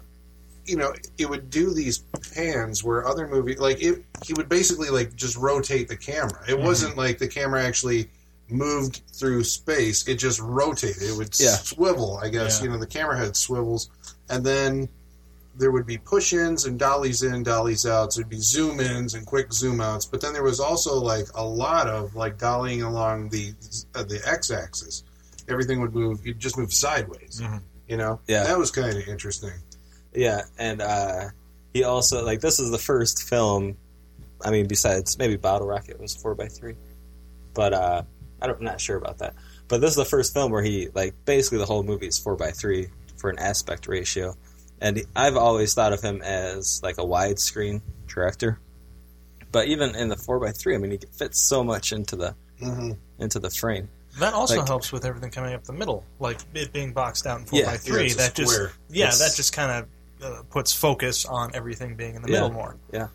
you 0.66 0.76
know, 0.78 0.94
it 1.18 1.30
would 1.30 1.50
do 1.50 1.74
these 1.74 2.00
pans 2.34 2.84
where 2.84 3.08
other 3.08 3.28
movie 3.28 3.56
like 3.56 3.82
it. 3.82 4.04
He 4.24 4.34
would 4.34 4.50
basically 4.50 4.90
like 4.90 5.16
just 5.16 5.36
rotate 5.38 5.88
the 5.88 5.98
camera. 5.98 6.40
It 6.48 6.56
Mhm. 6.58 6.64
wasn't 6.64 6.98
like 6.98 7.18
the 7.20 7.28
camera 7.28 7.64
actually 7.64 8.10
moved 8.50 9.02
through 9.14 9.44
space. 9.44 10.08
It 10.08 10.16
just 10.16 10.40
rotated. 10.40 11.02
It 11.04 11.16
would 11.18 11.38
Yeah. 11.40 11.56
swivel. 11.58 12.18
I 12.22 12.30
guess 12.30 12.58
Yeah. 12.60 12.66
you 12.66 12.70
know 12.72 12.78
the 12.80 12.88
camera 12.88 13.18
head 13.18 13.36
swivels, 13.38 13.90
and 14.30 14.46
then 14.46 14.90
there 15.58 15.72
would 15.72 15.86
be 15.86 15.98
push-ins 15.98 16.66
and 16.66 16.80
dollies 16.80 17.24
in, 17.24 17.44
dollies 17.44 17.86
out. 17.86 18.14
So 18.14 18.22
it'd 18.22 18.30
be 18.30 18.40
zoom-ins 18.40 19.14
and 19.16 19.26
quick 19.26 19.52
zoom-outs. 19.52 20.06
But 20.06 20.22
then 20.22 20.32
there 20.34 20.44
was 20.44 20.60
also 20.62 20.96
like 21.00 21.28
a 21.36 21.44
lot 21.44 21.88
of 21.88 22.16
like 22.16 22.38
dollying 22.38 22.86
along 22.86 23.30
the 23.30 23.54
uh, 23.96 24.04
the 24.04 24.22
x-axis. 24.26 25.04
Everything 25.50 25.82
would 25.82 25.94
move. 25.94 26.26
You'd 26.26 26.40
just 26.40 26.58
move 26.58 26.74
sideways. 26.74 27.42
Mhm. 27.42 27.62
You 27.88 27.98
know. 27.98 28.20
Yeah. 28.28 28.44
That 28.44 28.58
was 28.58 28.72
kind 28.72 28.96
of 28.96 29.08
interesting. 29.08 29.52
Yeah, 30.14 30.42
and 30.60 30.82
uh, 30.82 31.30
he 31.74 31.84
also 31.84 32.24
like 32.26 32.42
this 32.42 32.60
is 32.60 32.70
the 32.72 32.78
first 32.78 33.24
film. 33.24 33.78
I 34.44 34.50
mean, 34.52 34.68
besides 34.68 35.18
maybe 35.18 35.38
Bottle 35.38 35.68
Rocket 35.68 36.00
was 36.00 36.16
four 36.16 36.36
by 36.36 36.48
three, 36.48 36.76
but 37.54 37.74
uh, 37.74 38.04
I 38.42 38.48
don't, 38.48 38.58
I'm 38.60 38.66
not 38.66 38.82
sure 38.82 38.98
about 38.98 39.20
that. 39.20 39.36
But 39.68 39.80
this 39.82 39.92
is 39.92 39.96
the 39.96 40.06
first 40.06 40.34
film 40.34 40.52
where 40.52 40.64
he 40.64 40.90
like 40.94 41.14
basically 41.26 41.60
the 41.60 41.66
whole 41.66 41.84
movie 41.84 42.08
is 42.08 42.18
four 42.18 42.36
by 42.36 42.52
three 42.52 42.88
for 43.18 43.30
an 43.30 43.40
aspect 43.40 43.88
ratio, 43.88 44.36
and 44.82 45.02
I've 45.16 45.38
always 45.38 45.74
thought 45.74 45.94
of 45.94 46.02
him 46.02 46.22
as 46.22 46.82
like 46.84 46.98
a 46.98 47.04
widescreen 47.06 47.82
director. 48.08 48.60
But 49.52 49.68
even 49.68 49.96
in 49.96 50.08
the 50.10 50.16
four 50.18 50.40
by 50.40 50.52
three, 50.52 50.76
I 50.76 50.78
mean, 50.78 50.92
he 50.92 51.00
fits 51.18 51.42
so 51.48 51.64
much 51.64 51.92
into 51.92 52.16
the 52.16 52.36
Mm-hmm. 52.62 52.92
into 53.18 53.40
the 53.40 53.50
frame. 53.50 53.90
That 54.20 54.36
also 54.36 54.58
Like- 54.58 54.68
helps 54.68 54.92
with 54.92 55.04
everything 55.04 55.32
coming 55.32 55.56
up 55.56 55.64
the 55.64 55.74
middle, 55.74 56.04
like 56.20 56.38
it 56.54 56.72
being 56.72 56.94
boxed 56.94 57.26
out 57.26 57.40
in 57.40 57.46
four 57.48 57.58
Yeah. 57.60 57.66
by 57.66 57.72
Yeah, 57.72 57.78
three. 57.80 58.14
that 58.14 58.36
just 58.36 58.52
square. 58.54 58.72
yeah, 58.90 59.06
It's- 59.06 59.18
that 59.18 59.36
just 59.36 59.52
kind 59.52 59.72
of 59.72 59.88
uh, 60.24 60.44
puts 60.50 60.74
focus 60.74 61.26
on 61.26 61.52
everything 61.54 61.96
being 61.96 62.16
in 62.16 62.22
the 62.22 62.30
Yeah. 62.30 62.42
middle 62.42 62.54
more. 62.54 62.76
Yeah, 62.94 63.08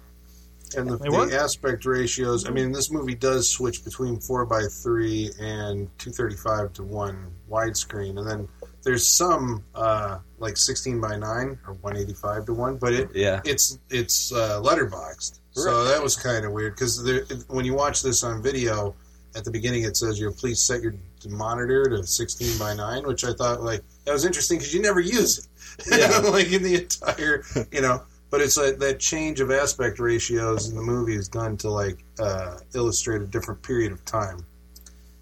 And 0.76 0.88
the, 0.88 0.96
the 0.96 1.38
aspect 1.40 1.84
ratios. 1.84 2.46
I 2.46 2.50
mean, 2.50 2.72
this 2.72 2.90
movie 2.90 3.14
does 3.14 3.48
switch 3.48 3.84
between 3.84 4.18
four 4.18 4.44
by 4.44 4.62
three 4.82 5.30
and 5.40 5.88
two 5.98 6.10
thirty-five 6.10 6.72
to 6.74 6.82
one 6.82 7.26
widescreen, 7.50 8.18
and 8.18 8.28
then 8.28 8.48
there's 8.82 9.06
some 9.06 9.62
uh, 9.74 10.18
like 10.38 10.56
sixteen 10.56 11.00
by 11.00 11.16
nine 11.16 11.58
or 11.66 11.74
one 11.74 11.96
eighty-five 11.96 12.46
to 12.46 12.54
one, 12.54 12.76
but 12.76 12.92
it 12.92 13.10
yeah, 13.14 13.40
it's 13.44 13.78
it's 13.90 14.32
uh, 14.32 14.60
letterboxed. 14.62 15.38
So 15.52 15.84
that 15.84 16.02
was 16.02 16.16
kind 16.16 16.44
of 16.44 16.52
weird 16.52 16.74
because 16.74 17.00
when 17.48 17.64
you 17.64 17.72
watch 17.74 18.02
this 18.02 18.22
on 18.24 18.42
video, 18.42 18.94
at 19.34 19.44
the 19.44 19.50
beginning 19.50 19.84
it 19.84 19.96
says, 19.96 20.18
"You 20.18 20.26
know, 20.26 20.32
please 20.32 20.60
set 20.62 20.82
your 20.82 20.94
monitor 21.28 21.84
to 21.88 22.06
16 22.06 22.58
by 22.58 22.74
9," 22.74 23.04
which 23.06 23.24
I 23.24 23.32
thought 23.32 23.62
like 23.62 23.80
that 24.04 24.12
was 24.12 24.24
interesting 24.26 24.58
because 24.58 24.74
you 24.74 24.82
never 24.82 25.00
use 25.00 25.38
it, 25.38 25.46
Yeah. 25.90 26.18
like 26.24 26.50
in 26.52 26.62
the 26.62 26.82
entire, 26.82 27.42
you 27.72 27.80
know. 27.80 28.02
But 28.30 28.40
it's 28.40 28.56
like 28.56 28.78
that 28.78 28.98
change 28.98 29.40
of 29.40 29.50
aspect 29.52 29.98
ratios 30.00 30.68
in 30.68 30.76
the 30.76 30.82
movie 30.82 31.14
is 31.14 31.28
done 31.28 31.56
to 31.58 31.70
like 31.70 32.04
uh, 32.18 32.58
illustrate 32.74 33.22
a 33.22 33.26
different 33.26 33.62
period 33.62 33.92
of 33.92 34.04
time. 34.04 34.44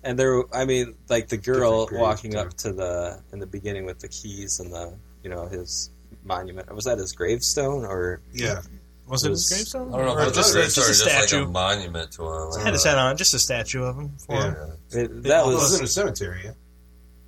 And 0.02 0.18
there, 0.18 0.42
I 0.54 0.64
mean, 0.64 0.94
like 1.08 1.28
the 1.28 1.36
girl 1.36 1.88
walking 1.92 2.36
up 2.36 2.54
to 2.58 2.72
the 2.72 3.20
in 3.32 3.38
the 3.38 3.46
beginning 3.46 3.84
with 3.86 3.98
the 4.00 4.08
keys 4.08 4.60
and 4.60 4.72
the, 4.72 4.94
you 5.22 5.30
know, 5.30 5.46
his 5.46 5.90
monument. 6.24 6.74
Was 6.74 6.84
that 6.86 6.98
his 6.98 7.12
gravestone 7.12 7.84
or? 7.84 8.20
Yeah, 8.32 8.60
Was 9.06 9.24
It 9.24 9.28
it 9.28 9.30
was- 9.30 9.48
his 9.50 9.58
gravestone? 9.58 9.94
I 9.94 9.98
don't 9.98 10.06
know 10.06 10.14
Or 10.14 10.22
if 10.22 10.28
it's 10.28 10.36
just, 10.36 10.54
a, 10.54 10.62
just 10.62 10.76
a 10.78 10.80
just 10.80 11.06
like 11.06 11.28
statue. 11.28 11.44
a 11.44 11.48
monument 11.48 12.12
to 12.12 12.22
him. 12.26 12.62
Had 12.64 12.72
his 12.72 12.84
head 12.84 12.96
on 12.98 13.12
it, 13.12 13.18
just 13.18 13.34
a 13.34 13.38
statue 13.38 13.82
of 13.84 13.96
him. 13.98 14.12
For 14.26 14.34
Yeah. 14.34 14.54
him. 14.54 14.72
It, 14.92 15.22
that 15.24 15.28
Well, 15.44 15.50
it 15.50 15.54
was 15.54 15.62
was 15.72 15.78
in 15.78 15.84
a 15.84 15.88
cemetery. 15.88 16.40
Yeah, 16.44 16.50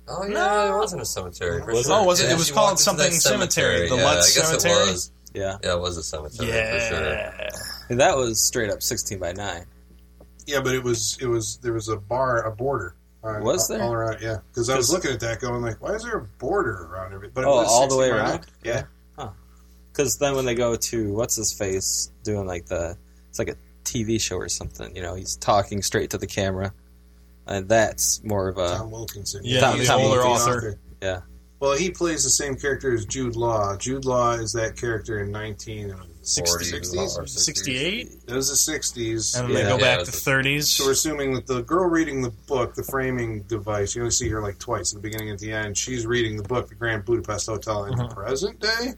Oh 0.09 0.25
yeah, 0.25 0.73
it 0.73 0.77
wasn't 0.77 1.01
a 1.01 1.05
cemetery. 1.05 1.61
For 1.61 1.73
Was 1.73 1.85
sure. 1.85 1.95
it? 1.95 1.99
Oh, 1.99 2.03
was 2.05 2.19
it? 2.21 2.27
Yeah, 2.27 2.33
It 2.33 2.37
was 2.37 2.51
called 2.51 2.79
something 2.79 3.05
that 3.11 3.13
cemetery, 3.13 3.89
the 3.89 3.95
yeah, 3.97 4.03
Lutz 4.05 4.37
I 4.37 4.39
guess 4.41 4.49
Cemetery? 4.49 4.87
It 4.87 4.91
was. 4.91 5.11
yeah. 5.33 5.57
Yeah, 5.63 5.73
it 5.73 5.79
was 5.79 5.97
a 5.97 6.03
cemetery 6.03 6.47
for 6.47 6.79
sure. 6.79 7.09
Yeah. 7.09 7.49
And 7.89 7.99
that 7.99 8.15
was 8.17 8.39
straight 8.45 8.69
up 8.69 8.81
sixteen 8.81 9.19
by 9.19 9.33
nine. 9.33 9.65
yeah, 10.45 10.61
but 10.61 10.73
it 10.75 10.83
was 10.83 11.17
it 11.21 11.27
was 11.27 11.57
there 11.61 11.73
was 11.73 11.89
a 11.89 11.97
bar, 11.97 12.41
a 12.43 12.51
border. 12.55 12.95
on- 13.23 13.43
Was 13.43 13.67
there? 13.67 13.81
all 13.81 13.91
around? 13.93 14.17
Yeah, 14.21 14.37
because 14.49 14.69
I 14.69 14.77
was 14.77 14.89
looking 14.91 15.11
at 15.11 15.19
that, 15.21 15.39
going 15.41 15.61
like, 15.61 15.81
why 15.81 15.93
is 15.95 16.03
there 16.03 16.17
a 16.17 16.23
border 16.39 16.87
around 16.91 17.13
everything? 17.13 17.33
But 17.33 17.41
it 17.41 17.47
Oh, 17.47 17.57
was 17.57 17.67
all 17.69 17.87
the 17.87 17.97
way 17.97 18.09
around? 18.09 18.29
nine. 18.29 18.41
Yeah. 18.63 18.83
Because 19.91 20.17
then 20.17 20.35
when 20.35 20.45
they 20.45 20.53
go 20.55 20.75
to 20.75 21.13
what's 21.13 21.35
his 21.35 21.51
face 21.53 22.11
doing 22.23 22.45
like 22.45 22.67
the, 22.67 22.95
it's 23.29 23.39
like 23.39 23.49
a 23.49 23.55
TV 23.83 24.21
show 24.21 24.35
or 24.37 24.47
something. 24.47 24.95
You 24.95 25.01
know, 25.01 25.15
he's 25.15 25.35
talking 25.37 25.81
straight 25.81 26.11
to 26.11 26.19
the 26.19 26.27
camera, 26.27 26.71
and 27.47 27.67
that's 27.69 28.23
more 28.23 28.47
of 28.49 28.57
a 28.57 28.69
Tom 28.77 28.91
Wilkinson. 28.91 29.41
Yeah, 29.43 29.59
Tom- 29.61 29.77
the 29.79 29.85
Tom 29.85 30.01
older 30.01 30.19
Wilkinson. 30.21 30.53
author. 30.53 30.79
yeah. 31.01 31.19
Well, 31.59 31.75
he 31.75 31.89
plays 31.89 32.23
the 32.23 32.29
same 32.29 32.55
character 32.55 32.93
as 32.93 33.05
Jude 33.07 33.35
Law. 33.35 33.75
Jude 33.77 34.05
Law 34.05 34.33
is 34.33 34.53
that 34.53 34.77
character 34.77 35.21
in 35.21 35.31
1960s. 35.31 36.43
40s 36.43 37.17
or 37.17 37.23
60s. 37.23 37.29
68? 37.29 38.09
It 38.27 38.33
was 38.33 38.49
the 38.49 38.71
60s. 38.73 39.39
And 39.39 39.47
then 39.47 39.55
they 39.55 39.61
Yeah. 39.61 39.69
go 39.69 39.77
Yeah, 39.83 39.95
back 39.97 40.05
to 40.05 40.11
30s. 40.11 40.67
So 40.69 40.85
we're 40.85 40.91
assuming 40.91 41.33
that 41.33 41.47
the 41.47 41.63
girl 41.63 41.89
reading 41.89 42.21
the 42.21 42.29
book, 42.47 42.75
the 42.75 42.83
framing 42.83 43.41
device, 43.43 43.95
you 43.95 44.01
only 44.03 44.11
see 44.11 44.29
her 44.29 44.39
like 44.41 44.59
twice, 44.59 44.93
at 44.93 44.97
the 44.97 45.01
beginning 45.01 45.29
and 45.29 45.35
at 45.35 45.39
the 45.41 45.51
end. 45.51 45.75
She's 45.77 46.05
reading 46.05 46.37
the 46.37 46.43
book, 46.43 46.69
The 46.69 46.75
Grand 46.75 47.05
Budapest 47.05 47.47
Hotel, 47.47 47.85
in 47.85 47.93
Uh-huh. 47.95 48.07
the 48.09 48.13
present 48.15 48.59
day. 48.59 48.93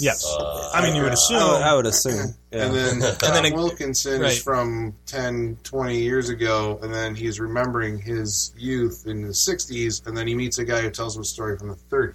Yes. 0.00 0.24
Uh, 0.24 0.70
I 0.72 0.82
mean, 0.82 0.94
you 0.96 1.02
would 1.02 1.12
assume. 1.12 1.36
I 1.38 1.52
would, 1.52 1.62
I 1.62 1.74
would 1.74 1.86
assume. 1.86 2.34
Yeah. 2.52 2.66
And 2.66 2.74
then 2.74 3.00
Tom 3.18 3.34
then 3.34 3.44
it- 3.46 3.54
Wilkinson 3.54 4.20
right. 4.20 4.32
is 4.32 4.42
from 4.42 4.94
10, 5.06 5.58
20 5.62 5.98
years 6.00 6.28
ago, 6.28 6.78
and 6.82 6.92
then 6.92 7.14
he's 7.14 7.40
remembering 7.40 7.98
his 7.98 8.52
youth 8.56 9.04
in 9.06 9.22
the 9.22 9.28
60s, 9.32 10.06
and 10.06 10.16
then 10.16 10.26
he 10.26 10.34
meets 10.34 10.58
a 10.58 10.64
guy 10.64 10.80
who 10.82 10.90
tells 10.90 11.16
him 11.16 11.22
a 11.22 11.24
story 11.24 11.56
from 11.58 11.68
the 11.68 11.76
30s. 11.90 12.14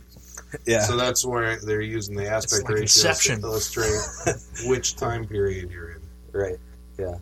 yeah. 0.65 0.81
So 0.81 0.95
that's 0.95 1.25
where 1.25 1.59
they're 1.59 1.81
using 1.81 2.15
the 2.15 2.29
aspect 2.29 2.63
like 2.63 2.73
ratios 2.75 2.97
Inception. 2.97 3.41
to 3.41 3.47
illustrate 3.47 3.99
which 4.69 4.95
time 4.95 5.27
period 5.27 5.71
you're 5.71 5.91
in. 5.91 6.01
Right. 6.31 6.57
Yeah. 6.97 7.15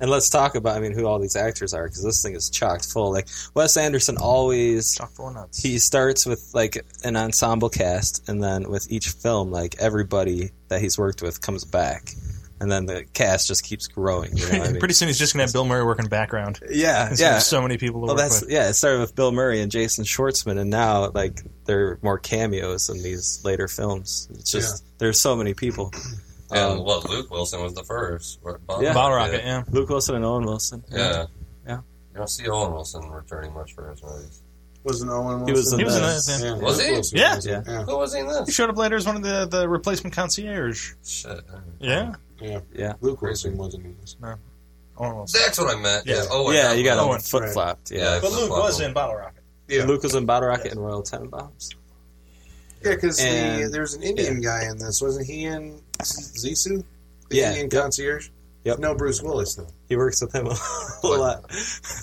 And 0.00 0.10
let's 0.10 0.28
talk 0.28 0.54
about, 0.56 0.76
I 0.76 0.80
mean, 0.80 0.92
who 0.92 1.06
all 1.06 1.18
these 1.18 1.36
actors 1.36 1.72
are, 1.72 1.84
because 1.84 2.02
this 2.02 2.20
thing 2.22 2.34
is 2.34 2.50
chocked 2.50 2.86
full. 2.86 3.12
Like, 3.12 3.28
Wes 3.54 3.76
Anderson 3.76 4.16
always, 4.18 4.94
Chock 4.96 5.12
full 5.12 5.30
nuts. 5.32 5.62
he 5.62 5.78
starts 5.78 6.26
with, 6.26 6.50
like, 6.52 6.78
an 7.04 7.16
ensemble 7.16 7.68
cast, 7.70 8.28
and 8.28 8.42
then 8.42 8.68
with 8.68 8.90
each 8.90 9.10
film, 9.10 9.50
like, 9.52 9.76
everybody 9.78 10.50
that 10.68 10.80
he's 10.80 10.98
worked 10.98 11.22
with 11.22 11.40
comes 11.40 11.64
back. 11.64 12.10
And 12.60 12.70
then 12.70 12.86
the 12.86 13.04
cast 13.14 13.46
just 13.48 13.62
keeps 13.64 13.86
growing. 13.88 14.36
You 14.36 14.46
know 14.50 14.64
I 14.64 14.68
mean? 14.70 14.78
Pretty 14.78 14.94
soon 14.94 15.08
he's 15.08 15.18
just 15.18 15.34
going 15.34 15.40
to 15.40 15.48
have 15.48 15.52
Bill 15.52 15.64
Murray 15.64 15.84
working 15.84 16.06
background. 16.06 16.60
yeah, 16.70 17.12
yeah. 17.16 17.38
so 17.38 17.60
many 17.60 17.76
people 17.78 18.00
Well, 18.00 18.14
that's 18.14 18.40
with. 18.42 18.50
yeah. 18.50 18.68
It 18.68 18.74
started 18.74 19.00
with 19.00 19.14
Bill 19.14 19.32
Murray 19.32 19.60
and 19.60 19.70
Jason 19.70 20.04
Schwartzman, 20.04 20.58
and 20.58 20.70
now 20.70 21.10
like 21.10 21.42
there 21.66 21.88
are 21.88 21.98
more 22.00 22.18
cameos 22.18 22.88
in 22.88 23.02
these 23.02 23.40
later 23.44 23.68
films. 23.68 24.28
It's 24.30 24.50
just 24.52 24.84
there's 24.98 25.20
so 25.20 25.36
many 25.36 25.52
people. 25.52 25.92
And 26.50 26.60
Um, 26.80 26.84
well, 26.84 27.02
Luke 27.08 27.30
Wilson 27.30 27.62
was 27.62 27.74
the 27.74 27.84
first. 27.84 28.38
Or 28.44 28.60
Yeah. 28.80 28.92
Bottle 28.92 29.16
Rocket, 29.16 29.42
yeah. 29.44 29.64
Luke 29.70 29.88
Wilson 29.88 30.14
and 30.16 30.24
Owen 30.24 30.44
Wilson. 30.44 30.84
Yeah. 30.90 31.26
Yeah. 31.66 31.76
You 32.12 32.18
don't 32.18 32.28
see 32.30 32.46
Owen 32.48 32.72
Wilson 32.72 33.08
returning 33.10 33.52
much 33.54 33.74
for 33.74 33.90
his 33.90 34.02
movies. 34.02 34.40
Wasn't 34.84 35.10
Owen 35.10 35.44
Wilson? 35.44 35.48
He 35.48 35.52
was 35.52 35.72
in 35.72 35.78
He 35.78 35.84
was 35.84 35.96
in 36.28 36.40
the- 36.40 36.46
yeah. 36.46 36.54
Yeah, 36.54 36.62
Was 36.62 36.80
he? 36.84 36.90
Wilson 36.92 37.18
Yeah. 37.18 37.34
was 37.36 37.46
Yeah. 37.46 37.62
yeah. 37.66 37.82
Who 37.84 37.96
was 37.96 38.12
he 38.14 38.20
in 38.20 38.26
this? 38.28 38.46
He 38.46 38.52
showed 38.52 38.68
up 38.70 38.76
later 38.76 38.96
as 38.96 39.06
one 39.06 39.16
of 39.16 39.22
the, 39.22 39.46
the 39.46 39.68
replacement 39.68 40.14
concierge. 40.14 40.92
Shit. 41.04 41.40
Yeah. 41.80 42.14
Yeah. 42.40 42.60
Yeah. 42.74 42.92
Luke 43.00 43.22
Wilson 43.22 43.56
wasn't 43.56 43.86
in 43.86 43.96
this. 44.00 44.16
Owen 44.98 45.16
Wilson. 45.16 45.40
That's 45.42 45.58
what 45.58 45.74
I 45.74 45.80
meant. 45.80 46.06
Yeah. 46.06 46.16
Yeah. 46.16 46.24
Oh, 46.30 46.50
yeah, 46.50 46.72
you 46.74 46.84
got 46.84 46.98
Owen, 46.98 47.18
foot 47.20 47.40
flip 47.42 47.52
flopped. 47.54 47.90
Yeah. 47.90 48.14
Yeah. 48.14 48.18
But 48.20 48.32
Luke 48.32 48.50
was 48.50 48.80
in 48.80 48.92
Bottle 48.92 49.16
Rocket. 49.16 49.42
Yeah. 49.66 49.84
Luke 49.86 50.02
was 50.02 50.14
in 50.14 50.26
Bottle 50.26 50.50
Rocket 50.50 50.72
and 50.72 50.80
Royal 50.84 51.02
Tenenbaums. 51.02 51.70
Yeah, 52.84 52.94
because 52.94 53.16
the, 53.18 53.68
there's 53.72 53.94
an 53.94 54.02
Indian 54.02 54.40
guy 54.40 54.64
in 54.70 54.78
this. 54.78 55.00
Wasn't 55.00 55.26
he 55.26 55.44
in 55.44 55.80
Zissou? 56.00 56.84
The 57.30 57.36
Yeah, 57.36 57.48
Indian 57.50 57.68
yep. 57.72 57.82
concierge? 57.82 58.28
Yep. 58.64 58.78
No 58.78 58.94
Bruce 58.94 59.22
Willis, 59.22 59.54
though. 59.56 59.66
He 59.88 59.96
works 59.96 60.22
with 60.22 60.34
him 60.34 60.46
a 60.46 60.54
whole 60.58 61.18
lot. 61.18 61.44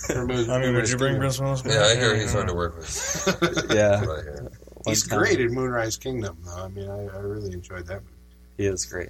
I 0.09 0.23
mean, 0.59 0.75
would 0.75 0.89
you 0.89 0.97
bring 0.97 1.17
Bruce 1.17 1.39
Willis? 1.39 1.63
Yeah, 1.65 1.81
I 1.83 1.95
hear 1.95 2.15
he's 2.15 2.33
hard 2.33 2.47
to 2.47 2.53
work 2.53 2.77
with. 2.77 3.67
Yeah. 3.73 3.97
That's 3.97 4.07
what 4.07 4.19
I 4.19 4.21
hear. 4.23 4.51
He's 4.85 5.03
One 5.09 5.09
time. 5.09 5.19
great 5.19 5.41
in 5.41 5.53
Moonrise 5.53 5.97
Kingdom, 5.97 6.37
though. 6.43 6.63
I 6.63 6.67
mean, 6.67 6.89
I, 6.89 7.05
I 7.15 7.19
really 7.19 7.51
enjoyed 7.53 7.85
that 7.87 8.01
movie. 8.01 8.13
He 8.57 8.65
is 8.65 8.85
great. 8.85 9.09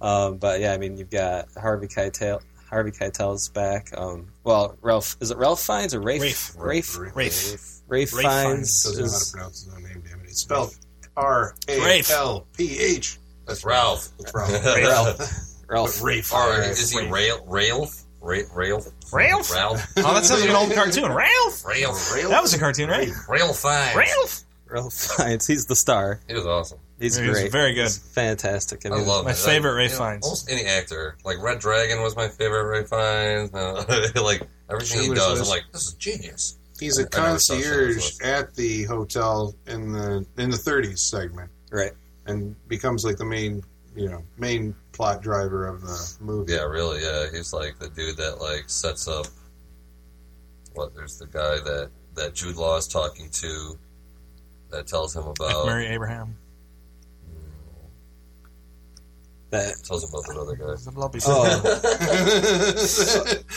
Um, 0.00 0.36
but 0.38 0.60
yeah, 0.60 0.72
I 0.72 0.78
mean, 0.78 0.96
you've 0.98 1.10
got 1.10 1.48
Harvey 1.56 1.86
Keitel. 1.88 2.40
Harvey 2.68 2.90
Keitel's 2.90 3.48
back. 3.50 3.88
Um, 3.96 4.28
well, 4.44 4.76
Ralph 4.80 5.16
is 5.20 5.30
it 5.30 5.36
Ralph 5.38 5.60
Fiennes 5.62 5.94
or 5.94 6.00
Rafe? 6.00 6.22
Rafe. 6.22 6.54
Rafe. 6.56 6.98
Rafe. 6.98 7.12
Rafe 7.14 7.80
Rafe 7.88 8.10
Fiennes 8.10 8.82
Doesn't 8.84 9.04
know 9.04 9.10
how 9.12 9.18
to 9.18 9.30
pronounce 9.32 9.64
his 9.64 9.74
own 9.74 9.82
name, 9.82 10.02
damn 10.08 10.11
it. 10.11 10.11
It's 10.32 10.40
spelled 10.40 10.74
R 11.14 11.54
A 11.68 11.80
Rafe. 11.84 12.10
L 12.10 12.46
P 12.56 12.78
H. 12.78 13.18
That's 13.46 13.66
Ralph. 13.66 14.08
That's 14.18 14.32
Ralph. 14.34 14.64
Ralph. 14.76 15.64
Ralph. 15.68 16.02
Rafe. 16.02 16.32
Or 16.32 16.62
is 16.62 16.90
he 16.90 17.06
Rail? 17.06 17.44
Ralph? 17.46 18.02
Ra- 18.22 18.38
Ralph? 18.54 18.86
Ralph? 19.12 19.52
Ralph? 19.52 19.86
Oh, 19.98 20.14
that 20.14 20.24
sounds 20.24 20.40
like 20.40 20.48
an 20.48 20.56
old 20.56 20.72
cartoon. 20.72 21.12
Ralph. 21.12 21.66
Ralph. 21.66 22.12
That 22.30 22.40
was 22.40 22.54
a 22.54 22.58
cartoon, 22.58 22.88
right? 22.88 23.10
Rail 23.28 23.52
Fiennes. 23.52 23.94
Ralph. 23.94 24.40
Ralph 24.66 24.94
Fiennes. 24.94 25.46
He's 25.46 25.66
the 25.66 25.76
star. 25.76 26.18
He 26.26 26.32
was 26.32 26.46
awesome. 26.46 26.78
He's 26.98 27.16
He 27.16 27.28
was 27.28 27.40
great. 27.40 27.52
very 27.52 27.74
good. 27.74 27.82
He's 27.82 27.98
fantastic. 27.98 28.86
I 28.86 28.88
mean, 28.90 29.06
love 29.06 29.26
My 29.26 29.32
it. 29.32 29.36
favorite 29.36 29.72
Like, 29.72 29.78
Ray 29.78 29.84
you 29.84 29.90
know, 29.90 29.98
Fiennes. 29.98 30.24
Almost 30.24 30.50
any 30.50 30.64
actor. 30.64 31.18
Like 31.26 31.42
Red 31.42 31.58
Dragon 31.58 32.00
was 32.00 32.16
my 32.16 32.28
favorite 32.28 32.64
Ray 32.64 32.84
Fiennes. 32.86 33.52
No, 33.52 33.74
like 34.22 34.40
everything 34.70 35.00
he 35.00 35.04
Schindler's 35.08 35.18
does, 35.18 35.40
I'm 35.42 35.48
like, 35.48 35.64
this 35.72 35.88
is 35.88 35.92
genius. 35.94 36.56
He's 36.80 36.98
a 36.98 37.06
I 37.16 37.26
never 37.26 37.38
saw 37.38 37.54
Schindler's 37.54 38.18
concierge 38.18 38.20
at 38.22 38.54
the 38.54 38.84
hotel 38.84 39.54
in 39.66 39.92
the 39.92 40.26
in 40.38 40.50
the 40.50 40.56
30s 40.56 40.98
segment, 40.98 41.50
Right. 41.70 41.92
and 42.26 42.56
becomes 42.68 43.04
like 43.04 43.16
the 43.16 43.24
main, 43.24 43.62
you 43.94 44.08
know, 44.08 44.22
main 44.38 44.74
plot 44.92 45.22
driver 45.22 45.66
of 45.68 45.80
the 45.82 46.14
movie. 46.20 46.52
Yeah, 46.54 46.62
really. 46.64 47.02
Yeah, 47.02 47.26
he's 47.32 47.52
like 47.52 47.78
the 47.78 47.88
dude 47.90 48.16
that 48.16 48.40
like 48.40 48.64
sets 48.68 49.06
up. 49.08 49.26
What? 50.74 50.94
There's 50.94 51.18
the 51.18 51.26
guy 51.26 51.58
that 51.58 51.90
that 52.14 52.34
Jude 52.34 52.56
Law 52.56 52.76
is 52.76 52.88
talking 52.88 53.28
to. 53.30 53.78
That 54.70 54.86
tells 54.86 55.14
him 55.14 55.24
about 55.26 55.66
Murray 55.66 55.86
Abraham. 55.88 56.34
Hmm. 57.26 57.38
That. 59.50 59.74
tells 59.84 60.02
him 60.02 60.10
about 60.10 60.24
that 60.26 60.38
other 60.40 60.56
guy. 60.56 60.74
The 60.82 60.90
Blobby. 60.90 61.20
Oh. 61.26 61.62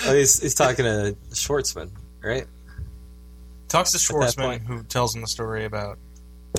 oh, 0.09 0.13
he's 0.15 0.41
he's 0.41 0.53
talking 0.53 0.83
to 0.85 1.15
Schwartzman, 1.31 1.89
right? 2.21 2.45
Talks 3.67 3.91
to 3.91 3.97
Schwartzman, 3.97 4.65
who 4.65 4.83
tells 4.83 5.15
him 5.15 5.21
the 5.21 5.27
story 5.27 5.65
about. 5.65 5.97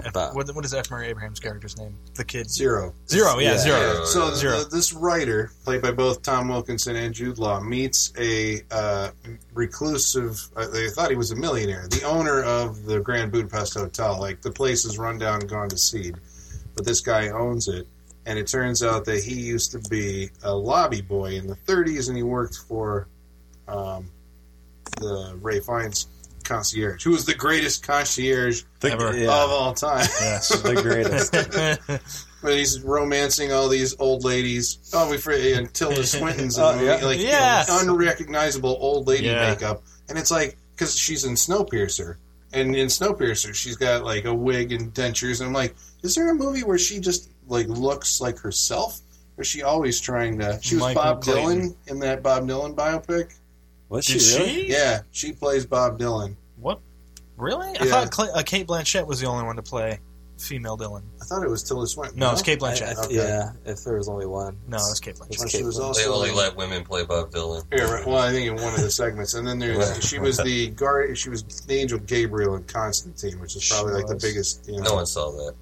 F, 0.05 0.11
About- 0.11 0.35
what, 0.35 0.55
what 0.55 0.63
is 0.67 0.75
F. 0.75 0.91
Murray 0.91 1.09
Abraham's 1.09 1.41
character's 1.41 1.79
name? 1.79 1.97
The 2.17 2.25
kid. 2.25 2.51
Zero. 2.51 2.93
Zero, 3.09 3.39
yeah, 3.39 3.53
Yeah. 3.53 3.57
zero. 3.59 4.05
So 4.05 4.35
Zero. 4.35 4.59
the, 4.59 4.69
this 4.69 4.93
writer, 4.93 5.51
played 5.65 5.81
by 5.81 5.91
both 5.91 6.21
Tom 6.21 6.49
Wilkinson 6.49 6.97
and 6.97 7.15
Jude 7.15 7.39
Law, 7.39 7.61
meets 7.61 8.13
a 8.19 8.61
uh, 8.71 9.09
reclusive. 9.55 10.39
Uh, 10.55 10.67
they 10.69 10.91
thought 10.91 11.09
he 11.09 11.17
was 11.17 11.31
a 11.31 11.37
millionaire, 11.37 11.87
the 11.89 12.03
owner 12.05 12.43
of 12.45 12.85
the 12.85 13.01
Grand 13.01 13.33
Budapest 13.33 13.73
Hotel. 13.73 14.21
Like 14.21 14.43
the 14.43 14.51
place 14.51 14.85
is 14.85 14.99
run 14.99 15.17
down 15.17 15.41
and 15.41 15.49
gone 15.49 15.71
to 15.71 15.79
seed, 15.79 16.17
but 16.75 16.85
this 16.85 17.01
guy 17.01 17.29
owns 17.31 17.69
it. 17.69 17.89
And 18.27 18.39
it 18.39 18.49
turns 18.49 18.83
out 18.83 19.05
that 19.07 19.23
he 19.25 19.35
used 19.35 19.71
to 19.73 19.79
be 19.89 20.29
a 20.43 20.53
lobby 20.55 21.01
boy 21.01 21.37
in 21.37 21.47
the 21.47 21.55
30s, 21.55 22.09
and 22.09 22.17
he 22.19 22.23
worked 22.25 22.57
for 22.69 23.09
um, 23.69 24.11
the 24.99 25.39
Ray 25.41 25.61
Fiennes 25.61 26.09
concierge, 26.47 27.03
who 27.05 27.11
was 27.11 27.25
the 27.25 27.35
greatest 27.35 27.83
concierge 27.87 28.62
Ever. 28.83 29.09
of 29.09 29.29
all 29.50 29.75
time. 29.75 30.07
Yes. 30.21 30.49
The 30.62 30.75
greatest. 30.83 31.35
But 32.43 32.53
he's 32.59 32.81
romancing 32.83 33.50
all 33.50 33.69
these 33.69 33.97
old 33.99 34.23
ladies. 34.23 34.79
Oh, 34.95 35.11
we 35.11 35.17
forget 35.17 35.59
and 35.59 35.73
Tilda 35.75 36.05
Swinton's 36.07 36.57
in 36.59 36.62
the 36.62 36.69
Oh, 36.71 36.73
movie, 36.75 36.85
yeah. 36.87 37.05
like 37.05 37.19
Yes. 37.19 37.83
unrecognizable 37.83 38.76
old 38.79 39.09
lady 39.09 39.26
Yeah. 39.26 39.50
makeup, 39.50 39.83
and 40.09 40.17
it's 40.17 40.31
like 40.31 40.57
because 40.75 40.97
she's 40.97 41.25
in 41.25 41.33
Snowpiercer, 41.33 42.17
and 42.53 42.76
in 42.76 42.87
Snowpiercer 42.87 43.53
she's 43.55 43.77
got 43.77 44.05
like 44.05 44.27
a 44.27 44.35
wig 44.35 44.70
and 44.70 44.94
dentures, 44.94 45.40
and 45.40 45.49
I'm 45.49 45.55
like, 45.55 45.75
is 46.03 46.14
there 46.14 46.31
a 46.31 46.35
movie 46.35 46.62
where 46.62 46.79
she 46.79 47.01
just 47.01 47.31
like 47.49 47.66
looks 47.68 48.20
like 48.20 48.38
herself? 48.38 49.01
Or 49.37 49.42
is 49.42 49.49
she 49.49 49.62
always 49.62 50.01
trying 50.01 50.38
to? 50.38 50.59
She 50.62 50.77
was 50.77 50.83
Michael 50.83 51.03
Bob 51.03 51.23
Clayton. 51.25 51.70
Dylan 51.70 51.75
in 51.88 51.99
that 52.01 52.23
Bob 52.23 52.47
Dylan 52.47 52.75
biopic. 52.77 53.33
Was 53.88 54.05
she 54.05 54.14
really? 54.38 54.53
she? 54.66 54.70
Yeah, 54.70 55.01
she 55.11 55.33
plays 55.33 55.66
Bob 55.66 55.99
Dylan. 55.99 56.37
What? 57.37 57.44
Really? 57.44 57.68
I 57.79 57.85
Yeah. 57.85 57.90
thought 57.90 58.11
Cla- 58.11 58.33
uh, 58.35 58.42
Cate 58.42 58.66
Blanchett 58.66 59.07
was 59.07 59.20
the 59.20 59.27
only 59.27 59.44
one 59.44 59.57
to 59.57 59.62
play 59.62 60.01
female 60.38 60.77
Dylan. 60.77 61.03
I 61.20 61.25
thought 61.25 61.42
it 61.42 61.49
was 61.49 61.62
Tilda 61.62 61.87
Swinton. 61.87 62.18
No, 62.18 62.31
it's 62.33 62.42
Cate 62.42 62.62
I- 62.62 62.66
Blanchett. 62.75 62.96
I- 62.99 63.05
Okay. 63.07 63.14
Yeah, 63.14 63.53
if 63.64 63.83
there 63.85 63.94
was 63.96 64.09
only 64.09 64.27
one. 64.27 64.59
no, 64.68 64.77
it's 64.77 65.01
Cate 65.01 65.16
Blanchett. 65.16 65.31
It's 65.31 65.38
Well, 65.38 65.49
Cate 65.49 65.59
she 65.59 65.64
was 65.64 65.77
Blanchett. 65.79 65.94
They 65.96 66.05
also 66.07 66.14
only 66.14 66.31
let 66.33 66.57
women 66.57 66.85
play 66.85 67.05
Bob 67.05 67.31
Dylan. 67.31 67.64
Yeah, 67.72 67.85
right. 67.85 68.07
Well, 68.07 68.18
I 68.18 68.33
think 68.33 68.46
in 68.46 68.55
one 68.62 68.75
of 68.75 68.81
the 68.83 68.90
segments, 68.90 69.33
and 69.35 69.46
then 69.46 69.59
there's 69.59 70.05
she 70.05 70.18
was 70.18 70.37
the 70.38 70.68
guard. 70.68 71.16
She 71.16 71.31
was 71.31 71.42
the 71.42 71.75
angel 71.75 71.99
Gabriel 72.01 72.55
in 72.57 72.64
Constantine, 72.64 73.40
which 73.40 73.57
is 73.57 73.66
probably 73.68 73.92
She 73.92 73.96
like 73.96 74.07
the 74.09 74.14
biggest. 74.27 74.66
You 74.68 74.77
know, 74.79 74.83
No 74.83 74.94
one 74.96 75.07
saw 75.07 75.31
that. 75.31 75.55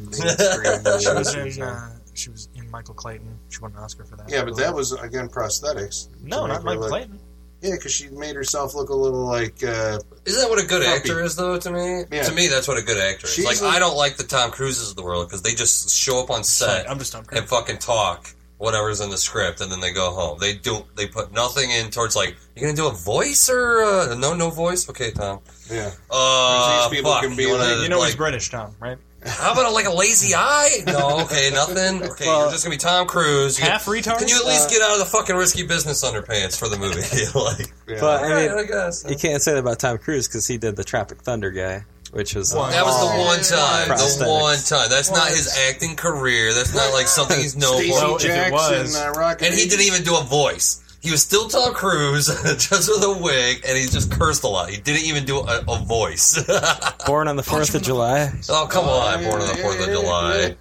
She 1.00 1.08
was 1.12 1.34
in. 1.34 1.46
in. 1.48 1.62
Uh, 1.62 1.90
she 2.14 2.30
was 2.30 2.48
in 2.54 2.70
Michael 2.70 2.94
Clayton. 2.94 3.38
She 3.50 3.58
won 3.60 3.72
an 3.72 3.78
Oscar 3.78 4.04
for 4.04 4.16
that. 4.16 4.28
Yeah, 4.30 4.44
but 4.44 4.56
that 4.56 4.74
was 4.74 4.92
again 4.92 5.28
prosthetics. 5.28 6.08
no, 6.22 6.46
not 6.46 6.64
Michael 6.64 6.82
look- 6.82 6.90
Clayton. 6.90 7.18
Yeah, 7.62 7.72
because 7.72 7.92
she 7.92 8.08
made 8.08 8.36
herself 8.36 8.74
look 8.74 8.88
a 8.88 8.94
little 8.94 9.24
like. 9.26 9.62
Uh, 9.62 9.98
Isn't 10.24 10.40
that 10.42 10.48
what 10.48 10.62
a 10.62 10.66
good 10.66 10.82
Puppy. 10.82 10.96
actor 10.96 11.22
is, 11.22 11.36
though? 11.36 11.58
To 11.58 11.70
me, 11.70 12.04
Yeah. 12.10 12.22
to 12.22 12.32
me, 12.32 12.48
that's 12.48 12.66
what 12.66 12.78
a 12.78 12.82
good 12.82 12.96
actor 12.98 13.26
is. 13.26 13.34
She's 13.34 13.44
Like, 13.44 13.60
a- 13.60 13.66
I 13.66 13.78
don't 13.78 13.96
like 13.96 14.16
the 14.16 14.24
Tom 14.24 14.50
Cruises 14.50 14.90
of 14.90 14.96
the 14.96 15.02
world 15.02 15.28
because 15.28 15.42
they 15.42 15.54
just 15.54 15.90
show 15.90 16.20
up 16.20 16.30
on 16.30 16.42
set 16.44 16.88
I'm 16.90 16.98
just 16.98 17.12
Tom 17.12 17.24
Cruise. 17.24 17.40
and 17.40 17.48
fucking 17.48 17.78
talk 17.78 18.30
whatever's 18.58 19.00
in 19.00 19.08
the 19.10 19.16
script, 19.18 19.60
and 19.62 19.72
then 19.72 19.80
they 19.80 19.90
go 19.92 20.10
home. 20.10 20.38
They 20.38 20.52
do. 20.54 20.84
They 20.94 21.06
put 21.06 21.32
nothing 21.32 21.70
in 21.70 21.90
towards 21.90 22.14
like, 22.16 22.36
you 22.54 22.62
gonna 22.62 22.74
do 22.74 22.88
a 22.88 22.92
voice 22.92 23.48
or 23.48 23.82
uh, 23.82 24.14
no, 24.16 24.34
no 24.34 24.50
voice? 24.50 24.88
Okay, 24.88 25.10
Tom. 25.12 25.40
yeah, 25.70 25.90
Uh, 26.10 26.88
These 26.88 26.98
people 26.98 27.10
fuck. 27.12 27.22
can 27.22 27.36
be 27.36 27.44
you, 27.44 27.50
wanna, 27.52 27.82
You 27.82 27.88
know 27.88 27.98
like, 27.98 28.08
he's 28.08 28.16
British, 28.16 28.50
Tom, 28.50 28.74
right? 28.80 28.98
How 29.24 29.52
about 29.52 29.72
like 29.74 29.86
a 29.86 29.92
lazy 29.92 30.34
eye? 30.34 30.78
No, 30.86 31.20
okay, 31.24 31.50
nothing. 31.52 32.02
Okay, 32.10 32.26
Well, 32.26 32.42
you're 32.42 32.50
just 32.52 32.64
gonna 32.64 32.74
be 32.74 32.78
Tom 32.78 33.06
Cruise. 33.06 33.58
You- 33.58 33.66
Half 33.66 33.84
retard. 33.86 34.18
Can 34.18 34.28
you 34.28 34.36
at 34.38 34.46
least 34.46 34.70
get 34.70 34.80
out 34.82 34.92
of 34.92 34.98
the 34.98 35.04
fucking 35.04 35.36
risky 35.36 35.66
business 35.66 36.02
underpants 36.04 36.58
for 36.58 36.68
the 36.68 36.78
movie? 36.78 37.00
like, 37.38 37.72
yeah. 37.88 38.00
But 38.00 38.22
I 38.22 38.24
alright, 38.24 38.50
mean, 38.50 38.58
I 38.58 38.64
guess. 38.64 39.04
you 39.08 39.16
can't 39.16 39.42
say 39.42 39.52
that 39.52 39.58
about 39.60 39.78
Tom 39.78 39.98
Cruise 39.98 40.26
because 40.26 40.46
he 40.46 40.56
did 40.58 40.76
the 40.76 40.84
Tropic 40.84 41.18
Thunder 41.18 41.50
guy, 41.50 41.84
which 42.12 42.34
was 42.34 42.54
Well, 42.54 42.70
That 42.70 42.84
was 42.84 42.98
the 42.98 43.18
one 43.18 43.40
time. 43.42 43.88
The 43.88 44.26
one 44.26 44.58
time. 44.58 44.88
That's 44.88 45.10
not 45.10 45.28
his 45.28 45.54
acting 45.68 45.96
career. 45.96 46.54
That's 46.54 46.74
not 46.74 46.92
like 46.94 47.06
something 47.06 47.38
he's 47.38 47.56
known 47.56 47.82
for. 47.88 47.92
Well, 47.92 48.16
it 48.16 48.20
Jackson, 48.22 48.52
was- 48.52 48.96
uh, 48.96 49.34
And 49.42 49.54
he 49.54 49.68
didn't 49.68 49.84
even 49.86 50.02
do 50.02 50.16
a 50.16 50.22
voice. 50.22 50.82
He 51.00 51.10
was 51.10 51.22
still 51.22 51.48
Tom 51.48 51.72
Cruise, 51.72 52.26
just 52.44 52.88
with 52.90 53.02
a 53.02 53.18
wig, 53.22 53.64
and 53.66 53.76
he 53.76 53.86
just 53.86 54.12
cursed 54.12 54.44
a 54.44 54.48
lot. 54.48 54.68
He 54.68 54.76
didn't 54.76 55.06
even 55.06 55.24
do 55.24 55.38
a, 55.38 55.64
a 55.66 55.78
voice. 55.78 56.38
born 57.06 57.26
on 57.26 57.36
the 57.36 57.42
Fourth 57.42 57.74
of 57.74 57.82
July. 57.82 58.30
oh, 58.50 58.68
come 58.70 58.84
on, 58.84 59.24
Born 59.24 59.40
on 59.40 59.48
the 59.48 59.54
4th 59.54 59.80
of 59.80 59.86
July. 59.86 60.56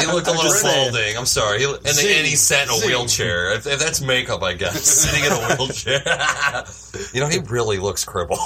He 0.00 0.06
looked 0.06 0.28
a 0.28 0.30
little 0.30 0.50
just 0.50 0.64
balding. 0.64 1.14
I'm 1.16 1.26
sorry. 1.26 1.58
He, 1.58 1.66
and, 1.66 1.76
then, 1.82 2.18
and 2.18 2.26
he 2.26 2.36
sat 2.36 2.68
in 2.68 2.70
a 2.70 2.86
wheelchair. 2.86 3.52
If, 3.52 3.66
if 3.66 3.78
that's 3.78 4.00
makeup, 4.00 4.42
I 4.42 4.54
guess. 4.54 4.82
Sitting 5.10 5.26
in 5.26 5.32
a 5.32 5.56
wheelchair. 5.56 6.00
you 7.12 7.20
know, 7.20 7.28
he 7.28 7.40
really 7.40 7.78
looks 7.78 8.02
crippled. 8.02 8.38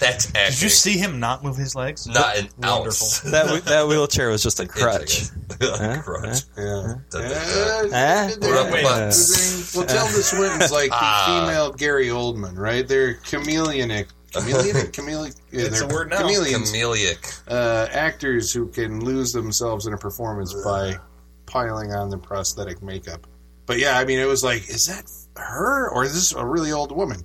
that's 0.00 0.28
acting. 0.34 0.52
Did 0.52 0.62
you 0.62 0.70
see 0.70 0.96
him 0.96 1.20
not 1.20 1.44
move 1.44 1.56
his 1.56 1.74
legs? 1.74 2.06
Not 2.06 2.38
an 2.38 2.48
ounce. 2.64 3.20
That 3.20 3.64
that 3.66 3.88
wheelchair 3.88 4.30
was 4.30 4.42
just 4.42 4.58
a 4.58 4.66
crutch. 4.66 5.24
Huh? 5.60 6.00
crutch. 6.02 6.42
Yeah. 6.56 6.94
Butts. 9.18 9.74
Well, 9.76 9.86
Tilda 9.86 10.22
Swinton's 10.22 10.72
like 10.72 10.90
the 10.90 10.96
Ah. 10.96 11.44
female 11.46 11.72
Gary 11.72 12.08
Oldman, 12.08 12.56
right? 12.56 12.86
They're 12.86 13.14
chameleonic. 13.16 14.06
Chameleonic? 14.32 14.90
Chamele- 14.92 15.34
It's 15.50 15.80
a 15.80 15.86
word 15.86 16.10
now. 16.10 16.18
Chameleons. 16.20 16.72
Chameleonic. 16.72 17.40
uh, 17.50 17.88
actors 17.92 18.52
who 18.52 18.68
can 18.68 19.00
lose 19.04 19.32
themselves 19.32 19.86
in 19.86 19.94
a 19.94 19.98
performance 19.98 20.54
by 20.64 20.96
piling 21.46 21.92
on 21.92 22.10
the 22.10 22.18
prosthetic 22.18 22.82
makeup. 22.82 23.26
But 23.66 23.78
yeah, 23.78 23.98
I 23.98 24.04
mean, 24.04 24.18
it 24.18 24.26
was 24.26 24.44
like, 24.44 24.68
is 24.68 24.86
that 24.86 25.10
her 25.40 25.88
or 25.90 26.04
is 26.04 26.14
this 26.14 26.32
a 26.32 26.44
really 26.44 26.72
old 26.72 26.92
woman? 26.92 27.20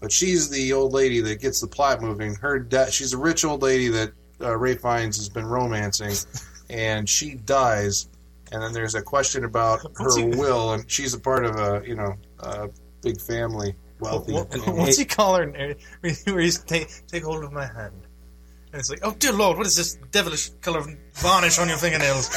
But 0.00 0.12
she's 0.12 0.50
the 0.50 0.72
old 0.74 0.92
lady 0.92 1.20
that 1.22 1.40
gets 1.40 1.60
the 1.62 1.66
plot 1.66 2.02
moving. 2.02 2.34
Her 2.34 2.66
she's 2.90 3.14
a 3.14 3.18
rich 3.18 3.44
old 3.44 3.62
lady 3.62 3.88
that 3.88 4.12
uh, 4.42 4.56
Ray 4.56 4.74
Fiennes 4.76 5.16
has 5.16 5.30
been 5.30 5.46
romancing, 5.46 6.12
and 6.70 7.08
she 7.08 7.34
dies. 7.34 8.08
And 8.52 8.62
then 8.62 8.72
there's 8.72 8.94
a 8.94 9.02
question 9.02 9.44
about 9.44 9.80
her 9.96 10.16
he- 10.16 10.24
will, 10.24 10.72
and 10.72 10.88
she's 10.90 11.14
a 11.14 11.18
part 11.20 11.44
of 11.44 11.56
a 11.56 11.82
you 11.86 11.94
know 11.96 12.14
a 12.40 12.68
big 13.02 13.20
family, 13.20 13.74
wealthy. 14.00 14.32
What- 14.34 14.54
what's 14.68 14.96
he 14.98 15.04
call 15.04 15.36
her? 15.36 15.46
Where 16.00 16.40
he's 16.40 16.58
take 16.62 16.88
take 17.08 17.24
hold 17.24 17.42
of 17.44 17.52
my 17.52 17.66
hand, 17.66 18.06
and 18.72 18.80
it's 18.80 18.88
like, 18.90 19.00
oh 19.02 19.14
dear 19.18 19.32
lord, 19.32 19.56
what 19.58 19.66
is 19.66 19.74
this 19.74 19.94
devilish 20.12 20.50
color 20.60 20.78
of 20.78 20.88
varnish 21.14 21.58
on 21.58 21.68
your 21.68 21.78
fingernails? 21.78 22.28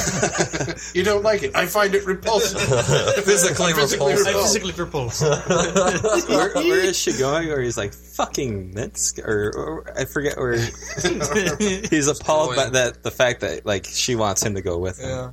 you 0.96 1.04
don't 1.04 1.22
like 1.22 1.42
it? 1.44 1.54
I 1.54 1.66
find 1.66 1.94
it 1.94 2.04
repulsive. 2.06 2.60
Physically 3.24 3.72
Physically 3.72 4.14
repulsive. 4.14 4.26
I 4.26 4.30
repulsive. 4.30 4.62
physically 4.62 4.84
repulsed. 4.84 5.22
where, 6.28 6.54
where 6.54 6.80
is 6.80 6.96
she 6.98 7.12
going? 7.18 7.46
Where 7.48 7.60
he's 7.60 7.76
like 7.78 7.92
fucking 7.94 8.74
Minsk, 8.74 9.18
or, 9.20 9.52
or 9.56 9.98
I 9.98 10.06
forget 10.06 10.36
where 10.38 10.54
he's 10.58 12.08
appalled 12.08 12.56
by 12.56 12.70
that 12.70 13.02
the 13.02 13.10
fact 13.12 13.42
that 13.42 13.64
like 13.66 13.84
she 13.84 14.16
wants 14.16 14.42
him 14.42 14.54
to 14.54 14.62
go 14.62 14.78
with 14.78 14.98
him. 14.98 15.08
yeah. 15.08 15.30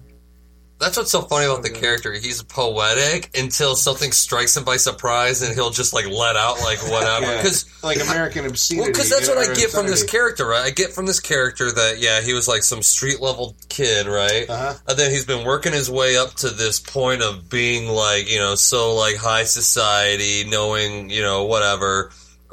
That's 0.80 0.96
what's 0.96 1.12
so 1.12 1.22
funny 1.24 1.46
about 1.46 1.64
the 1.64 1.72
character. 1.72 2.14
He's 2.14 2.44
poetic 2.44 3.36
until 3.36 3.76
something 3.76 4.12
strikes 4.12 4.56
him 4.56 4.64
by 4.64 4.78
surprise, 4.78 5.42
and 5.42 5.56
he'll 5.56 5.72
just 5.72 5.92
like 5.94 6.08
let 6.08 6.36
out 6.36 6.60
like 6.62 6.80
whatever. 6.90 7.08
Yeah. 7.28 7.38
Because 7.38 7.66
like 7.84 8.00
American 8.00 8.46
obscenity. 8.46 8.82
Well, 8.82 8.92
because 8.92 9.10
that's 9.10 9.28
what 9.28 9.38
I 9.38 9.54
get 9.54 9.72
from 9.72 9.88
this 9.88 10.04
character, 10.04 10.46
right? 10.46 10.66
I 10.66 10.70
get 10.70 10.94
from 10.94 11.06
this 11.08 11.20
character 11.20 11.72
that 11.72 12.00
yeah, 12.00 12.22
he 12.22 12.34
was 12.34 12.48
like 12.48 12.64
some 12.64 12.82
street 12.84 13.20
level 13.20 13.56
kid, 13.70 14.08
right? 14.08 14.48
Uh-huh. 14.48 14.74
And 14.88 14.98
then 14.98 15.12
he's 15.12 15.26
been 15.26 15.46
working 15.46 15.74
his 15.74 15.90
way 15.90 16.16
up 16.16 16.34
to 16.36 16.50
this 16.50 16.80
point 16.80 17.22
of 17.22 17.50
being 17.50 17.90
like 17.90 18.30
you 18.30 18.38
know 18.38 18.56
so 18.56 18.94
like 18.96 19.16
high 19.16 19.44
society, 19.44 20.44
knowing 20.48 21.10
you 21.10 21.22
know 21.22 21.46
whatever, 21.46 22.12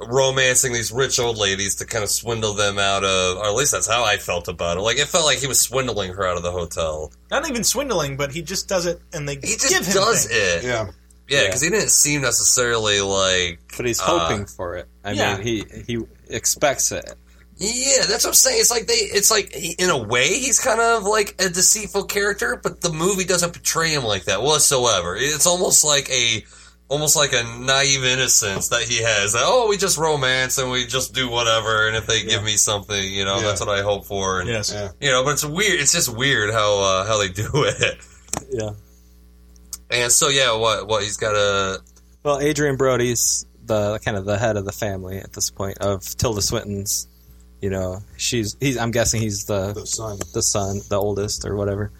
romancing 0.08 0.72
these 0.72 0.92
rich 0.92 1.18
old 1.18 1.36
ladies 1.38 1.76
to 1.76 1.86
kind 1.86 2.04
of 2.04 2.10
swindle 2.10 2.54
them 2.54 2.78
out 2.78 3.04
of, 3.04 3.38
or 3.38 3.46
at 3.46 3.54
least 3.54 3.72
that's 3.72 3.86
how 3.86 4.04
I 4.04 4.16
felt 4.16 4.48
about 4.48 4.76
it. 4.76 4.80
Like 4.80 4.98
it 4.98 5.06
felt 5.06 5.24
like 5.24 5.38
he 5.38 5.46
was 5.46 5.60
swindling 5.60 6.12
her 6.14 6.26
out 6.26 6.36
of 6.36 6.42
the 6.42 6.52
hotel. 6.52 7.12
Not 7.30 7.48
even 7.48 7.64
swindling, 7.64 8.16
but 8.16 8.32
he 8.32 8.42
just 8.42 8.68
does 8.68 8.86
it, 8.86 9.00
and 9.12 9.28
they 9.28 9.34
He 9.34 9.40
just 9.40 9.68
give 9.68 9.86
him 9.86 9.94
does 9.94 10.26
things. 10.26 10.64
it. 10.64 10.68
Yeah. 10.68 10.90
Yeah, 11.26 11.46
because 11.46 11.62
he 11.62 11.70
didn't 11.70 11.90
seem 11.90 12.20
necessarily 12.20 13.00
like. 13.00 13.58
But 13.76 13.86
he's 13.86 14.00
uh, 14.00 14.04
hoping 14.04 14.44
for 14.44 14.76
it. 14.76 14.88
I 15.02 15.12
yeah. 15.12 15.36
mean, 15.38 15.42
he 15.42 15.64
he 15.86 15.98
expects 16.28 16.92
it. 16.92 17.14
Yeah, 17.56 18.04
that's 18.08 18.24
what 18.24 18.30
I'm 18.30 18.34
saying. 18.34 18.60
It's 18.60 18.70
like 18.70 18.86
they, 18.86 18.94
it's 18.94 19.30
like 19.30 19.54
he, 19.54 19.74
in 19.78 19.88
a 19.88 19.96
way 19.96 20.26
he's 20.26 20.58
kind 20.58 20.80
of 20.80 21.04
like 21.04 21.36
a 21.38 21.48
deceitful 21.48 22.04
character, 22.04 22.60
but 22.60 22.80
the 22.80 22.90
movie 22.90 23.24
doesn't 23.24 23.52
portray 23.52 23.90
him 23.90 24.02
like 24.04 24.24
that 24.24 24.42
whatsoever. 24.42 25.16
It's 25.16 25.46
almost 25.46 25.84
like 25.84 26.10
a, 26.10 26.44
almost 26.88 27.16
like 27.16 27.32
a 27.32 27.42
naive 27.60 28.04
innocence 28.04 28.68
that 28.68 28.82
he 28.82 29.02
has. 29.02 29.32
That, 29.32 29.42
oh, 29.44 29.68
we 29.68 29.76
just 29.76 29.96
romance 29.98 30.58
and 30.58 30.70
we 30.70 30.86
just 30.86 31.14
do 31.14 31.28
whatever, 31.28 31.86
and 31.88 31.96
if 31.96 32.06
they 32.06 32.22
give 32.24 32.42
me 32.44 32.56
something, 32.56 33.02
you 33.12 33.24
know, 33.24 33.36
Yeah. 33.36 33.42
that's 33.42 33.60
what 33.60 33.68
I 33.70 33.82
hope 33.82 34.04
for. 34.06 34.40
And, 34.40 34.48
Yes. 34.48 34.72
Yeah. 34.72 34.90
you 35.00 35.10
know, 35.10 35.24
but 35.24 35.30
it's 35.32 35.44
weird. 35.44 35.80
It's 35.80 35.92
just 35.92 36.08
weird 36.14 36.52
how 36.52 36.78
uh, 36.80 37.06
how 37.06 37.18
they 37.18 37.28
do 37.42 37.48
it. 37.54 37.96
Yeah. 38.50 38.70
And 39.90 40.10
so 40.12 40.28
yeah, 40.28 40.54
what 40.56 40.86
what 40.88 41.02
he's 41.02 41.16
got 41.16 41.34
a 41.34 41.80
Well, 42.22 42.38
Adrien 42.40 42.76
Brody's 42.76 43.46
the 43.64 43.98
kind 44.04 44.16
of 44.16 44.24
the 44.24 44.36
head 44.38 44.56
of 44.56 44.64
the 44.64 44.72
family 44.72 45.18
at 45.18 45.32
this 45.32 45.50
point 45.50 45.78
of 45.78 46.02
Tilda 46.16 46.42
Swinton's. 46.42 47.08
You 47.60 47.70
know, 47.70 48.00
she's 48.18 48.56
he's. 48.60 48.76
I'm 48.76 48.90
guessing 48.90 49.22
he's 49.22 49.46
the 49.46 49.72
The 49.72 49.86
son. 49.86 50.18
the 50.34 50.42
son, 50.42 50.80
the 50.90 50.96
oldest 50.96 51.46
or 51.46 51.56
whatever. 51.56 51.92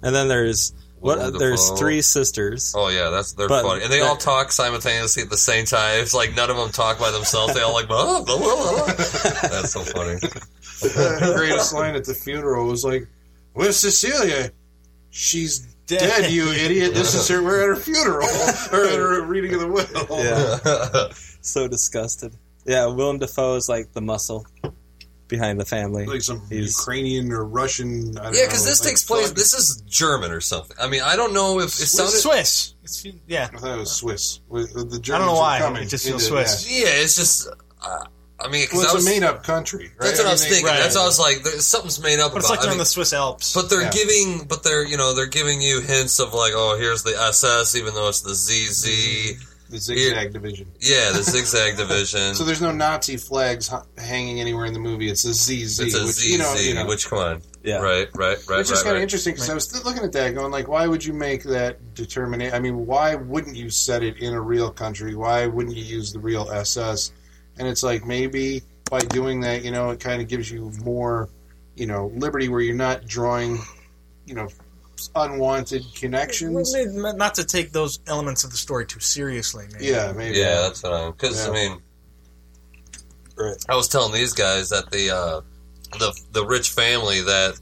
And 0.00 0.14
then 0.14 0.28
there's 0.28 0.72
what? 1.00 1.18
Willem 1.18 1.38
there's 1.38 1.64
Dafoe. 1.64 1.76
three 1.76 2.02
sisters. 2.02 2.74
Oh 2.76 2.88
yeah, 2.88 3.10
that's 3.10 3.32
they're 3.32 3.48
But 3.48 3.62
funny, 3.62 3.82
and 3.84 3.92
they 3.92 4.00
that- 4.00 4.08
all 4.08 4.16
talk 4.16 4.52
simultaneously 4.52 5.22
at 5.22 5.30
the 5.30 5.36
same 5.36 5.64
time. 5.64 6.00
It's 6.00 6.14
like 6.14 6.34
none 6.34 6.50
of 6.50 6.56
them 6.56 6.70
talk 6.70 6.98
by 6.98 7.10
themselves. 7.10 7.54
They 7.54 7.60
all 7.60 7.72
like 7.72 7.88
blah, 7.88 8.22
blah, 8.22 8.36
blah, 8.36 8.36
blah. 8.36 8.86
That's 8.86 9.72
so 9.72 9.80
funny. 9.82 10.14
the 10.80 11.32
greatest 11.36 11.72
line 11.74 11.94
at 11.94 12.04
the 12.04 12.14
funeral 12.14 12.66
was 12.66 12.84
like, 12.84 13.08
"Where's 13.54 13.76
Cecilia? 13.76 14.50
She's 15.10 15.60
dead, 15.86 16.30
you 16.30 16.48
idiot! 16.50 16.94
This 16.94 17.14
is 17.14 17.26
her. 17.28 17.42
We're 17.42 17.62
at 17.72 17.76
her 17.76 17.82
funeral 17.82 18.26
or 18.72 18.84
at 18.86 18.94
her 18.94 19.22
reading 19.24 19.54
of 19.54 19.60
the 19.60 19.68
will." 19.68 20.24
Yeah. 20.24 21.12
so 21.40 21.66
disgusted. 21.68 22.36
Yeah, 22.66 22.86
Willem 22.86 23.18
Dafoe 23.18 23.56
is 23.56 23.68
like 23.68 23.92
the 23.92 24.02
muscle 24.02 24.46
behind 25.28 25.60
the 25.60 25.64
family. 25.64 26.06
like 26.06 26.22
some 26.22 26.42
He's- 26.48 26.68
Ukrainian 26.78 27.30
or 27.32 27.44
Russian. 27.44 28.18
I 28.18 28.24
don't 28.24 28.34
Yeah, 28.34 28.46
because 28.46 28.64
this 28.64 28.80
like 28.80 28.88
takes 28.90 29.04
place. 29.04 29.28
thug. 29.28 29.36
This 29.36 29.52
is 29.54 29.82
German 29.86 30.32
or 30.32 30.40
something. 30.40 30.76
I 30.80 30.88
mean, 30.88 31.02
I 31.02 31.16
don't 31.16 31.32
know 31.34 31.60
if 31.60 31.66
it 31.66 31.70
Swiss- 31.72 31.92
sounded. 31.92 32.16
Swiss. 32.18 32.74
It's, 32.82 33.06
yeah. 33.26 33.48
I 33.52 33.56
thought 33.58 33.74
it 33.76 33.78
was 33.80 33.92
Swiss. 33.92 34.40
The 34.48 34.52
with 34.52 34.72
The 34.74 35.14
I 35.14 35.18
don't 35.18 35.26
know 35.26 35.34
why. 35.34 35.58
coming 35.58 35.82
It 35.82 35.86
just 35.86 36.06
feels 36.06 36.26
into- 36.26 36.44
Swiss. 36.46 36.66
Yeah, 36.70 36.86
it's 36.88 37.14
just. 37.16 37.48
Uh, 37.82 38.04
I 38.40 38.46
mean, 38.48 38.66
'cause 38.68 38.74
Well, 38.76 38.82
it's 38.84 38.92
I 38.92 38.94
was, 38.94 39.06
a 39.06 39.10
made-up 39.10 39.42
country. 39.42 39.90
Right? 39.98 40.06
That's 40.06 40.18
what 40.20 40.28
I, 40.28 40.32
was 40.32 40.42
thinking. 40.46 40.64
they- 40.64 40.70
That's 40.78 40.94
what 40.94 41.02
I 41.02 41.06
was 41.06 41.18
like. 41.18 41.42
There's, 41.42 41.66
something's 41.66 41.98
made 42.00 42.20
up 42.20 42.30
But 42.32 42.38
it's 42.38 42.46
about. 42.46 42.52
like 42.58 42.60
they're 42.62 42.70
I 42.70 42.74
in 42.74 42.78
the 42.78 42.84
Swiss 42.84 43.12
Alps. 43.12 43.52
But 43.52 43.68
they're 43.68 43.82
Yeah. 43.82 43.90
giving, 43.90 44.44
but 44.44 44.62
they're 44.62 44.84
you 44.86 44.96
know 44.96 45.12
they're 45.12 45.26
giving 45.26 45.60
you 45.60 45.80
hints 45.80 46.20
of 46.20 46.32
like, 46.34 46.52
oh, 46.54 46.76
here's 46.78 47.02
the 47.02 47.18
SS, 47.20 47.74
even 47.74 47.94
though 47.94 48.08
it's 48.08 48.20
the 48.20 48.34
ZZ. 48.34 49.36
The 49.70 49.78
zigzag 49.78 50.32
division. 50.32 50.70
Yeah, 50.80 51.10
the 51.12 51.22
zigzag 51.22 51.76
division. 51.76 52.34
So 52.34 52.44
there's 52.44 52.62
no 52.62 52.72
Nazi 52.72 53.16
flags 53.16 53.68
hu- 53.68 53.82
hanging 53.98 54.40
anywhere 54.40 54.64
in 54.66 54.72
the 54.72 54.78
movie. 54.78 55.08
It's 55.10 55.24
a 55.24 55.34
ZZ. 55.34 55.78
it's 55.80 55.94
a 55.94 56.04
which, 56.04 56.14
ZZ. 56.16 56.30
You 56.30 56.38
know, 56.38 56.54
you 56.54 56.74
know, 56.74 56.86
Which 56.86 57.08
come 57.08 57.18
on? 57.18 57.42
Yeah. 57.62 57.76
Right, 57.78 58.08
right, 58.14 58.38
right, 58.48 58.58
Which 58.58 58.66
is 58.66 58.70
right, 58.70 58.76
kind 58.76 58.86
of 58.88 58.94
right. 58.94 59.02
interesting 59.02 59.34
because 59.34 59.50
I 59.50 59.54
was 59.54 59.66
th- 59.66 59.84
looking 59.84 60.02
at 60.04 60.12
that, 60.12 60.34
going 60.34 60.50
like, 60.50 60.68
why 60.68 60.86
would 60.86 61.04
you 61.04 61.12
make 61.12 61.42
that 61.44 61.94
determination? 61.94 62.54
I 62.54 62.60
mean, 62.60 62.86
why 62.86 63.14
wouldn't 63.14 63.56
you 63.56 63.68
set 63.68 64.02
it 64.02 64.16
in 64.18 64.32
a 64.32 64.40
real 64.40 64.70
country? 64.70 65.14
Why 65.14 65.46
wouldn't 65.46 65.76
you 65.76 65.84
use 65.84 66.12
the 66.12 66.18
real 66.20 66.50
SS? 66.50 67.12
And 67.58 67.66
it's 67.68 67.82
like 67.82 68.06
maybe 68.06 68.62
by 68.90 69.00
doing 69.00 69.40
that, 69.40 69.64
you 69.64 69.70
know, 69.70 69.90
it 69.90 70.00
kind 70.00 70.22
of 70.22 70.28
gives 70.28 70.50
you 70.50 70.72
more, 70.82 71.28
you 71.74 71.86
know, 71.86 72.06
liberty 72.14 72.48
where 72.48 72.60
you're 72.60 72.74
not 72.74 73.06
drawing, 73.06 73.58
you 74.24 74.34
know, 74.34 74.48
unwanted 75.14 75.84
connections. 75.94 76.72
Well, 76.74 76.86
maybe 76.86 77.16
Not 77.16 77.34
to 77.36 77.44
take 77.44 77.72
those 77.72 78.00
elements 78.06 78.44
of 78.44 78.50
the 78.50 78.56
story 78.56 78.86
too 78.86 79.00
seriously. 79.00 79.66
Maybe. 79.72 79.86
Yeah, 79.86 80.12
maybe. 80.12 80.36
Yeah, 80.38 80.62
that's 80.62 80.82
what 80.82 80.92
I'm. 80.92 81.12
Because 81.12 81.46
I 81.46 81.46
Yeah. 81.46 81.68
mean, 81.68 81.82
I 83.68 83.76
was 83.76 83.88
telling 83.88 84.12
these 84.12 84.32
guys 84.32 84.70
that 84.70 84.90
the 84.90 85.10
uh, 85.10 85.40
the 85.98 86.12
the 86.32 86.44
rich 86.44 86.70
family 86.70 87.20
that 87.20 87.58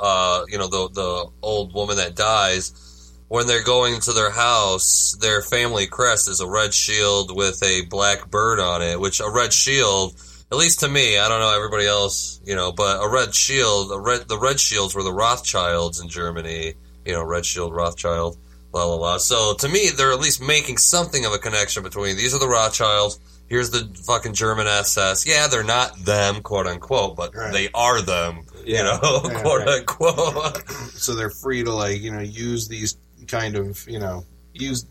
uh, 0.00 0.44
you 0.48 0.58
know 0.58 0.68
the 0.68 0.88
the 0.90 1.26
old 1.42 1.74
woman 1.74 1.96
that 1.96 2.14
dies 2.14 3.12
when 3.28 3.46
they're 3.46 3.62
going 3.62 4.00
to 4.00 4.12
their 4.12 4.30
house, 4.30 5.16
their 5.20 5.40
family 5.42 5.86
crest 5.86 6.28
is 6.28 6.40
a 6.40 6.46
red 6.48 6.74
shield 6.74 7.34
with 7.34 7.62
a 7.62 7.82
black 7.86 8.28
bird 8.30 8.60
on 8.60 8.82
it. 8.82 8.98
Which 9.00 9.20
a 9.20 9.30
red 9.30 9.52
shield, 9.52 10.14
at 10.52 10.58
least 10.58 10.80
to 10.80 10.88
me, 10.88 11.18
I 11.18 11.28
don't 11.28 11.40
know 11.40 11.54
everybody 11.56 11.86
else, 11.86 12.40
you 12.44 12.54
know, 12.54 12.70
but 12.72 13.02
a 13.02 13.08
red 13.08 13.34
shield, 13.34 13.90
a 13.90 13.98
red 13.98 14.28
the 14.28 14.38
red 14.38 14.60
shields 14.60 14.94
were 14.94 15.02
the 15.02 15.12
Rothschilds 15.12 15.98
in 16.00 16.08
Germany. 16.08 16.74
You 17.04 17.12
know, 17.14 17.24
red 17.24 17.44
shield 17.46 17.74
Rothschild. 17.74 18.36
La 18.74 18.84
la 18.84 18.94
la. 18.94 19.16
So 19.18 19.54
to 19.54 19.68
me, 19.68 19.90
they're 19.96 20.12
at 20.12 20.20
least 20.20 20.40
making 20.42 20.76
something 20.78 21.24
of 21.26 21.32
a 21.32 21.38
connection 21.38 21.82
between 21.82 22.16
these 22.16 22.34
are 22.34 22.38
the 22.38 22.48
Rothschilds. 22.48 23.18
Here's 23.48 23.70
the 23.70 23.84
fucking 24.06 24.32
German 24.34 24.66
SS. 24.66 25.26
Yeah, 25.26 25.46
they're 25.46 25.62
not 25.64 25.96
them, 26.04 26.40
quote 26.42 26.66
unquote, 26.66 27.16
but 27.16 27.34
Right. 27.34 27.52
they 27.52 27.68
are 27.74 28.00
them. 28.00 28.46
You 28.64 28.82
know, 28.82 29.20
Yeah, 29.24 29.34
quote 29.42 29.66
right. 29.66 29.78
unquote. 29.80 30.70
so 30.92 31.14
they're 31.14 31.28
free 31.30 31.64
to 31.64 31.72
like 31.72 32.00
you 32.00 32.12
know 32.12 32.20
use 32.20 32.68
these 32.68 32.96
kind 33.26 33.56
of 33.56 33.86
you 33.88 33.98
know 33.98 34.24
use 34.54 34.86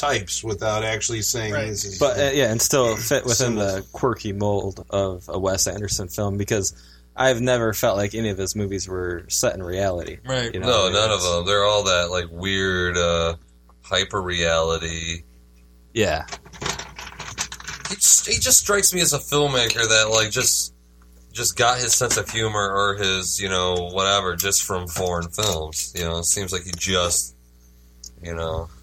types 0.00 0.42
without 0.42 0.82
actually 0.84 1.22
saying 1.22 1.52
Right. 1.52 1.66
this 1.68 1.84
is. 1.84 1.98
But 1.98 2.18
uh, 2.18 2.30
yeah, 2.32 2.50
and 2.50 2.60
still 2.60 2.96
fit 3.10 3.24
within 3.24 3.54
the 3.56 3.86
quirky 3.92 4.32
mold 4.32 4.84
of 4.90 5.24
a 5.28 5.38
Wes 5.38 5.66
Anderson 5.66 6.08
film 6.08 6.36
because 6.36 6.74
I've 7.16 7.40
never 7.40 7.72
felt 7.72 7.96
like 7.96 8.14
any 8.14 8.30
of 8.30 8.38
his 8.38 8.56
movies 8.56 8.88
were 8.88 9.24
set 9.28 9.54
in 9.54 9.62
reality. 9.62 10.18
Right. 10.24 10.52
You 10.54 10.60
know, 10.60 10.88
no, 10.88 10.92
none 10.92 11.10
of 11.10 11.22
them. 11.22 11.44
They're 11.46 11.64
all 11.64 11.84
that 11.84 12.10
like 12.10 12.26
weird 12.30 12.96
uh, 12.96 13.36
hyper 13.82 14.22
reality. 14.22 15.24
Yeah, 15.92 16.24
He 17.88 17.96
just, 17.96 18.26
he 18.28 18.38
just 18.38 18.58
strikes 18.60 18.94
me 18.94 19.00
as 19.00 19.12
a 19.12 19.18
filmmaker 19.18 19.86
that 19.88 20.08
like 20.10 20.30
just 20.30 20.72
just 21.32 21.56
got 21.56 21.78
his 21.78 21.94
sense 21.94 22.16
of 22.16 22.28
humor 22.30 22.70
or 22.72 22.94
his 22.96 23.40
you 23.40 23.48
know 23.48 23.90
whatever 23.92 24.36
just 24.36 24.62
from 24.62 24.86
foreign 24.86 25.28
films. 25.30 25.92
You 25.96 26.04
know, 26.04 26.18
it 26.18 26.24
seems 26.26 26.52
like 26.52 26.62
he 26.62 26.70
just 26.76 27.34
you 28.22 28.34
know 28.34 28.68
he, 28.68 28.79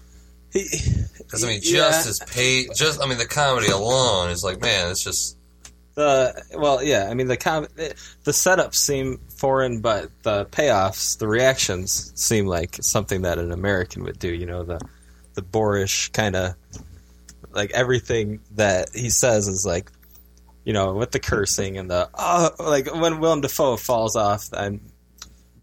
because 1.18 1.44
I 1.44 1.48
mean 1.48 1.60
Yeah. 1.62 1.72
just 1.90 2.06
his 2.06 2.18
pay 2.20 2.68
just 2.74 3.02
I 3.02 3.06
mean 3.06 3.18
the 3.18 3.26
comedy 3.26 3.68
alone 3.68 4.30
is 4.30 4.42
like 4.44 4.60
man 4.60 4.90
it's 4.90 5.02
just 5.04 5.36
the 5.94 6.42
well, 6.56 6.80
yeah. 6.80 7.08
I 7.10 7.14
mean 7.14 7.26
the 7.26 7.36
com- 7.36 7.66
the 7.74 8.30
setups 8.30 8.76
seem 8.76 9.18
foreign, 9.36 9.80
but 9.80 10.10
the 10.22 10.44
payoffs, 10.46 11.18
the 11.18 11.26
reactions 11.26 12.12
seem 12.14 12.46
like 12.46 12.76
something 12.80 13.22
that 13.22 13.38
an 13.38 13.50
American 13.50 14.04
would 14.04 14.16
do. 14.16 14.32
You 14.32 14.46
know, 14.46 14.62
the 14.62 14.80
the 15.34 15.42
boorish 15.42 16.10
kind 16.10 16.36
of 16.36 16.54
like 17.50 17.72
everything 17.72 18.38
that 18.54 18.90
he 18.94 19.10
says 19.10 19.48
is 19.48 19.66
like. 19.66 19.90
You 20.64 20.74
know, 20.74 20.92
with 20.92 21.12
the 21.12 21.18
cursing 21.18 21.78
and 21.78 21.90
the 21.90 22.10
oh, 22.14 22.50
like 22.60 22.94
when 22.94 23.20
Willem 23.20 23.40
Dafoe 23.40 23.76
falls 23.78 24.16
off 24.16 24.50
and 24.52 24.80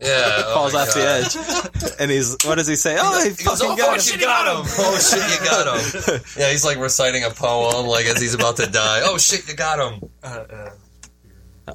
yeah 0.02 0.44
falls 0.54 0.74
oh 0.76 0.80
off 0.80 0.94
God. 0.94 0.96
the 0.96 1.84
edge, 1.86 1.94
and 2.00 2.12
he's 2.12 2.36
what 2.46 2.56
does 2.56 2.68
he 2.68 2.76
say? 2.76 2.98
Oh, 3.00 3.24
he 3.24 3.30
He 3.32 3.44
goes, 3.44 3.60
fucking 3.60 3.74
oh, 3.74 3.76
got 3.78 4.02
fuck, 4.02 4.14
him. 4.14 4.20
you 4.20 4.26
got 4.26 4.58
him! 4.58 4.66
Oh 4.80 4.98
shit, 5.00 5.40
you 5.40 5.46
got 5.46 6.14
him! 6.16 6.22
Yeah, 6.42 6.52
he's 6.52 6.66
like 6.66 6.78
reciting 6.78 7.24
a 7.24 7.30
poem, 7.30 7.88
like 7.88 8.06
as 8.06 8.20
he's 8.22 8.34
about 8.34 8.58
to 8.58 8.68
die. 8.68 9.02
Oh 9.04 9.18
shit, 9.18 9.48
you 9.48 9.56
got 9.56 9.80
him! 9.80 10.10
Uh, 10.24 10.28
uh, 11.68 11.74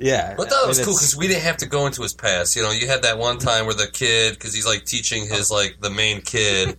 Yeah, 0.00 0.34
But 0.36 0.48
that 0.50 0.56
I 0.56 0.60
mean, 0.60 0.68
was 0.68 0.78
cool 0.78 0.94
because 0.94 1.16
we 1.16 1.26
didn't 1.26 1.42
have 1.42 1.56
to 1.58 1.66
go 1.66 1.86
into 1.86 2.02
his 2.02 2.14
past. 2.14 2.54
You 2.54 2.62
know, 2.62 2.70
you 2.70 2.86
had 2.86 3.02
that 3.02 3.18
one 3.18 3.38
time 3.38 3.66
where 3.66 3.74
the 3.74 3.88
kid, 3.88 4.34
because 4.34 4.54
he's 4.54 4.66
like 4.66 4.84
teaching 4.84 5.26
his 5.26 5.50
like 5.50 5.78
the 5.80 5.90
main 5.90 6.20
kid, 6.20 6.76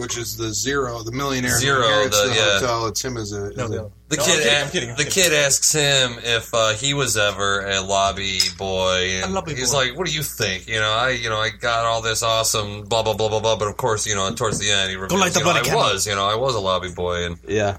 which 0.00 0.16
is 0.18 0.36
the 0.36 0.52
zero, 0.52 1.02
the 1.02 1.12
millionaire 1.12 1.52
who 1.52 1.58
Zero, 1.58 1.82
inherits 1.84 2.20
the- 2.22 2.28
the, 2.30 2.34
yeah. 2.34 2.54
hotel. 2.58 2.86
It's 2.86 3.04
him 3.04 3.16
as 3.16 3.32
a, 3.32 3.50
No, 3.54 3.64
as 3.64 3.70
a 3.70 3.90
the 4.08 4.16
No, 4.16 4.24
kid, 4.24 4.32
I'm 4.34 4.40
kidding, 4.40 4.48
a- 4.48 4.62
I'm 4.64 4.70
kidding, 4.70 4.90
I'm 4.90 4.96
the 4.96 5.04
kidding. 5.04 5.22
kid 5.30 5.32
asks 5.34 5.72
him 5.72 6.18
if 6.24 6.52
uh, 6.54 6.72
he 6.72 6.94
was 6.94 7.16
ever 7.16 7.66
a 7.66 7.80
lobby 7.80 8.38
boy, 8.58 9.10
and 9.22 9.30
A 9.30 9.34
lobby 9.34 9.54
he's 9.54 9.70
boy. 9.72 9.76
like, 9.78 9.96
"What 9.98 10.06
do 10.08 10.12
you 10.14 10.22
think?" 10.22 10.66
You 10.66 10.80
know, 10.80 10.90
I, 10.90 11.10
you 11.10 11.28
know, 11.28 11.38
I 11.38 11.50
got 11.50 11.84
all 11.84 12.02
this 12.02 12.22
awesome 12.22 12.82
blah 12.84 13.02
blah 13.02 13.14
blah 13.14 13.28
blah 13.28 13.40
blah, 13.40 13.56
but 13.56 13.68
of 13.68 13.76
course, 13.76 14.06
you 14.06 14.14
know, 14.16 14.28
towards 14.34 14.58
the 14.58 14.70
end, 14.70 14.90
he 14.90 14.96
reveals, 14.96 15.20
light 15.20 15.32
the 15.32 15.38
you 15.40 15.44
know, 15.44 15.50
I 15.52 15.60
candle. 15.60 15.80
was, 15.80 16.06
you 16.06 16.14
know, 16.16 16.26
I 16.26 16.34
was 16.34 16.54
a 16.56 16.60
lobby 16.60 16.90
boy, 16.90 17.24
and 17.26 17.38
yeah, 17.46 17.76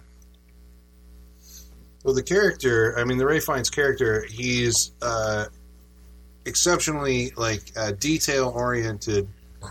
Well, 2.03 2.13
the 2.13 2.23
character, 2.23 2.95
I 2.97 3.03
mean, 3.03 3.17
the 3.17 3.25
Ray 3.25 3.39
Fiennes 3.39 3.69
character, 3.69 4.25
he's 4.29 4.91
uh, 5.01 5.45
exceptionally 6.45 7.31
like 7.37 7.61
uh, 7.75 7.91
detail 7.99 8.51
oriented, 8.55 9.27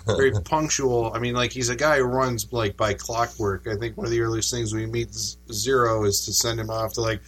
very 0.06 0.32
punctual. 0.44 1.12
I 1.14 1.18
mean, 1.18 1.34
like 1.34 1.52
he's 1.52 1.68
a 1.68 1.76
guy 1.76 1.98
who 1.98 2.04
runs 2.04 2.52
like 2.52 2.76
by 2.76 2.94
clockwork. 2.94 3.66
I 3.66 3.76
think 3.76 3.96
one 3.96 4.06
of 4.06 4.10
the 4.10 4.20
earliest 4.20 4.50
things 4.50 4.72
we 4.72 4.86
meet 4.86 5.08
Zero 5.52 6.04
is 6.04 6.24
to 6.26 6.32
send 6.32 6.60
him 6.60 6.70
off 6.70 6.94
to 6.94 7.00
like, 7.00 7.22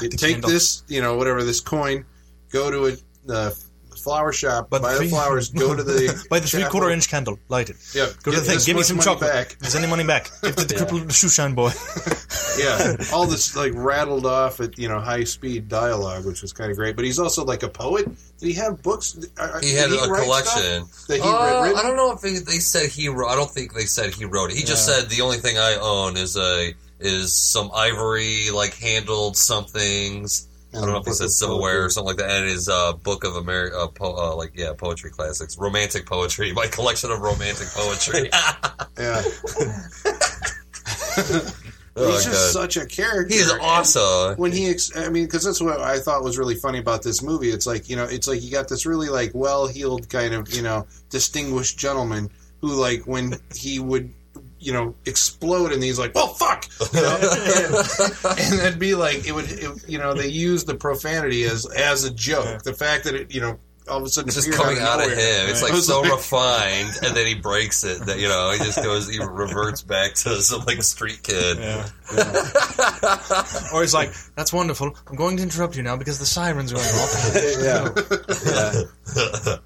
the 0.00 0.08
take 0.16 0.34
candle. 0.34 0.50
this, 0.50 0.82
you 0.88 1.02
know, 1.02 1.16
whatever 1.16 1.44
this 1.44 1.60
coin, 1.60 2.04
go 2.50 2.70
to 2.70 2.86
a 2.86 2.96
the 3.26 3.58
flower 4.04 4.32
shop, 4.32 4.68
But 4.70 4.82
buy 4.82 4.92
the 4.92 4.98
three- 5.00 5.08
flowers, 5.08 5.48
go 5.50 5.74
to 5.74 5.82
the 5.82 6.26
buy 6.30 6.38
the 6.40 6.46
three 6.46 6.64
quarter 6.64 6.90
inch 6.90 7.08
candle, 7.08 7.38
light 7.48 7.70
it. 7.70 7.76
Yeah, 7.94 8.08
Go 8.22 8.30
to 8.32 8.38
the 8.40 8.44
thing. 8.46 8.58
Give 8.66 8.76
me 8.76 8.82
some 8.82 8.98
chocolate. 9.00 9.30
back. 9.32 9.56
Is 9.62 9.74
any 9.74 9.86
money 9.88 10.04
back? 10.04 10.30
Give 10.42 10.54
to 10.56 10.64
the 10.64 10.74
Yeah. 10.74 10.78
crippled 10.84 11.12
shoe 11.12 11.28
shine 11.28 11.54
boy. 11.54 11.70
yeah, 12.58 12.96
all 13.12 13.26
this 13.26 13.56
like 13.56 13.72
rattled 13.74 14.26
off 14.26 14.60
at 14.60 14.78
you 14.78 14.88
know 14.88 15.00
high 15.00 15.24
speed 15.24 15.68
dialogue, 15.68 16.24
which 16.26 16.42
was 16.42 16.52
kind 16.52 16.70
of 16.70 16.76
great. 16.76 16.94
But 16.96 17.04
he's 17.04 17.18
also 17.18 17.44
like 17.44 17.62
a 17.62 17.68
poet. 17.68 18.06
Did 18.38 18.46
he 18.46 18.52
have 18.54 18.82
books? 18.82 19.16
Are- 19.38 19.60
He 19.60 19.72
did 19.72 19.90
had 19.90 19.92
a 19.92 20.06
collection. 20.22 20.84
that 21.08 21.16
he 21.16 21.20
Uh, 21.20 21.62
written? 21.62 21.78
I 21.78 21.82
don't 21.82 21.96
know 21.96 22.12
if 22.12 22.20
they, 22.20 22.34
they 22.38 22.58
said 22.60 22.90
he 22.90 23.08
wrote. 23.08 23.28
I 23.28 23.34
don't 23.36 23.50
think 23.50 23.72
they 23.74 23.86
said 23.86 24.14
he 24.14 24.24
wrote 24.24 24.50
it. 24.50 24.56
He 24.56 24.64
just 24.64 24.84
said 24.86 25.08
the 25.08 25.22
only 25.22 25.38
thing 25.38 25.56
I 25.58 25.76
own 25.80 26.16
is 26.16 26.36
a 26.36 26.74
is 27.00 27.34
some 27.34 27.70
ivory 27.74 28.50
like 28.50 28.74
handled 28.78 29.36
somethings. 29.36 30.46
I 30.76 30.80
don't 30.80 30.90
know 30.90 30.96
if 30.98 31.04
he 31.04 31.10
book 31.10 31.14
said 31.16 31.24
of 31.26 31.30
silverware 31.30 31.84
or 31.84 31.90
something 31.90 32.08
like 32.08 32.16
that. 32.18 32.30
And 32.30 32.48
his 32.48 32.68
uh, 32.68 32.92
book 32.94 33.24
of 33.24 33.32
Ameri- 33.34 33.72
uh, 33.72 33.88
po- 33.88 34.16
uh, 34.16 34.34
like 34.36 34.52
yeah, 34.54 34.72
poetry 34.76 35.10
classics, 35.10 35.56
romantic 35.58 36.06
poetry, 36.06 36.52
my 36.52 36.66
collection 36.66 37.10
of 37.10 37.20
romantic 37.20 37.68
poetry. 37.68 38.30
Yeah. 38.96 39.22
Oh, 41.96 42.10
he's 42.10 42.24
just 42.24 42.54
God. 42.54 42.62
such 42.62 42.76
a 42.76 42.86
character. 42.86 43.32
He's 43.32 43.48
And 43.48 43.60
awesome. 43.60 44.36
When 44.36 44.50
he, 44.50 44.68
ex- 44.68 44.96
I 44.96 45.10
mean, 45.10 45.26
because 45.26 45.44
that's 45.44 45.60
what 45.60 45.80
I 45.80 46.00
thought 46.00 46.24
was 46.24 46.36
really 46.36 46.56
funny 46.56 46.80
about 46.80 47.04
this 47.04 47.22
movie. 47.22 47.50
It's 47.50 47.68
like 47.68 47.88
you 47.88 47.94
know, 47.94 48.02
it's 48.04 48.26
like 48.26 48.42
you 48.42 48.50
got 48.50 48.68
this 48.68 48.84
really 48.84 49.08
like 49.08 49.30
well-heeled 49.32 50.08
kind 50.08 50.34
of 50.34 50.52
you 50.52 50.62
know 50.62 50.88
distinguished 51.08 51.78
gentleman 51.78 52.30
who 52.60 52.74
like 52.74 53.06
when 53.06 53.34
he 53.54 53.78
would 53.78 54.12
you 54.64 54.72
know 54.72 54.94
explode 55.04 55.72
and 55.72 55.82
he's 55.82 55.98
like, 55.98 56.14
well, 56.14 56.28
fuck, 56.28 56.68
you 56.92 57.00
know, 57.00 57.18
and, 58.30 58.40
and 58.40 58.58
then 58.58 58.78
be 58.78 58.94
like, 58.94 59.26
it 59.26 59.32
would, 59.32 59.50
it, 59.50 59.88
you 59.88 59.98
know, 59.98 60.14
they 60.14 60.28
use 60.28 60.64
the 60.64 60.74
profanity 60.74 61.44
as 61.44 61.66
as 61.66 62.04
a 62.04 62.12
joke. 62.12 62.62
The 62.62 62.74
fact 62.74 63.04
that 63.04 63.14
it, 63.14 63.34
you 63.34 63.40
know. 63.40 63.58
All 63.88 63.98
of 63.98 64.04
a 64.04 64.08
sudden, 64.08 64.28
It's 64.28 64.36
just 64.36 64.52
coming 64.52 64.78
out 64.78 65.00
of 65.00 65.08
nowhere. 65.10 65.42
him. 65.44 65.50
It's 65.50 65.62
like 65.62 65.72
was 65.72 65.86
so 65.86 66.02
refined, 66.02 66.90
and 67.02 67.14
then 67.14 67.26
he 67.26 67.34
breaks 67.42 67.84
it. 67.84 68.06
That 68.06 68.18
you 68.18 68.28
know, 68.28 68.50
he 68.52 68.58
just 68.58 68.82
goes, 68.82 69.08
he 69.08 69.18
reverts 69.18 69.82
back 69.82 70.14
to 70.14 70.40
some 70.42 70.64
like 70.64 70.82
street 70.82 71.22
kid. 71.22 71.58
or 73.74 73.80
he's 73.82 73.94
like, 73.94 74.12
"That's 74.36 74.52
wonderful. 74.52 74.94
I'm 75.06 75.16
going 75.16 75.36
to 75.36 75.42
interrupt 75.42 75.76
you 75.76 75.82
now 75.82 75.96
because 75.96 76.18
the 76.18 76.26
sirens 76.26 76.72
are 76.72 76.76
going 76.76 76.86
off." 76.86 77.34
yeah. 77.62 77.90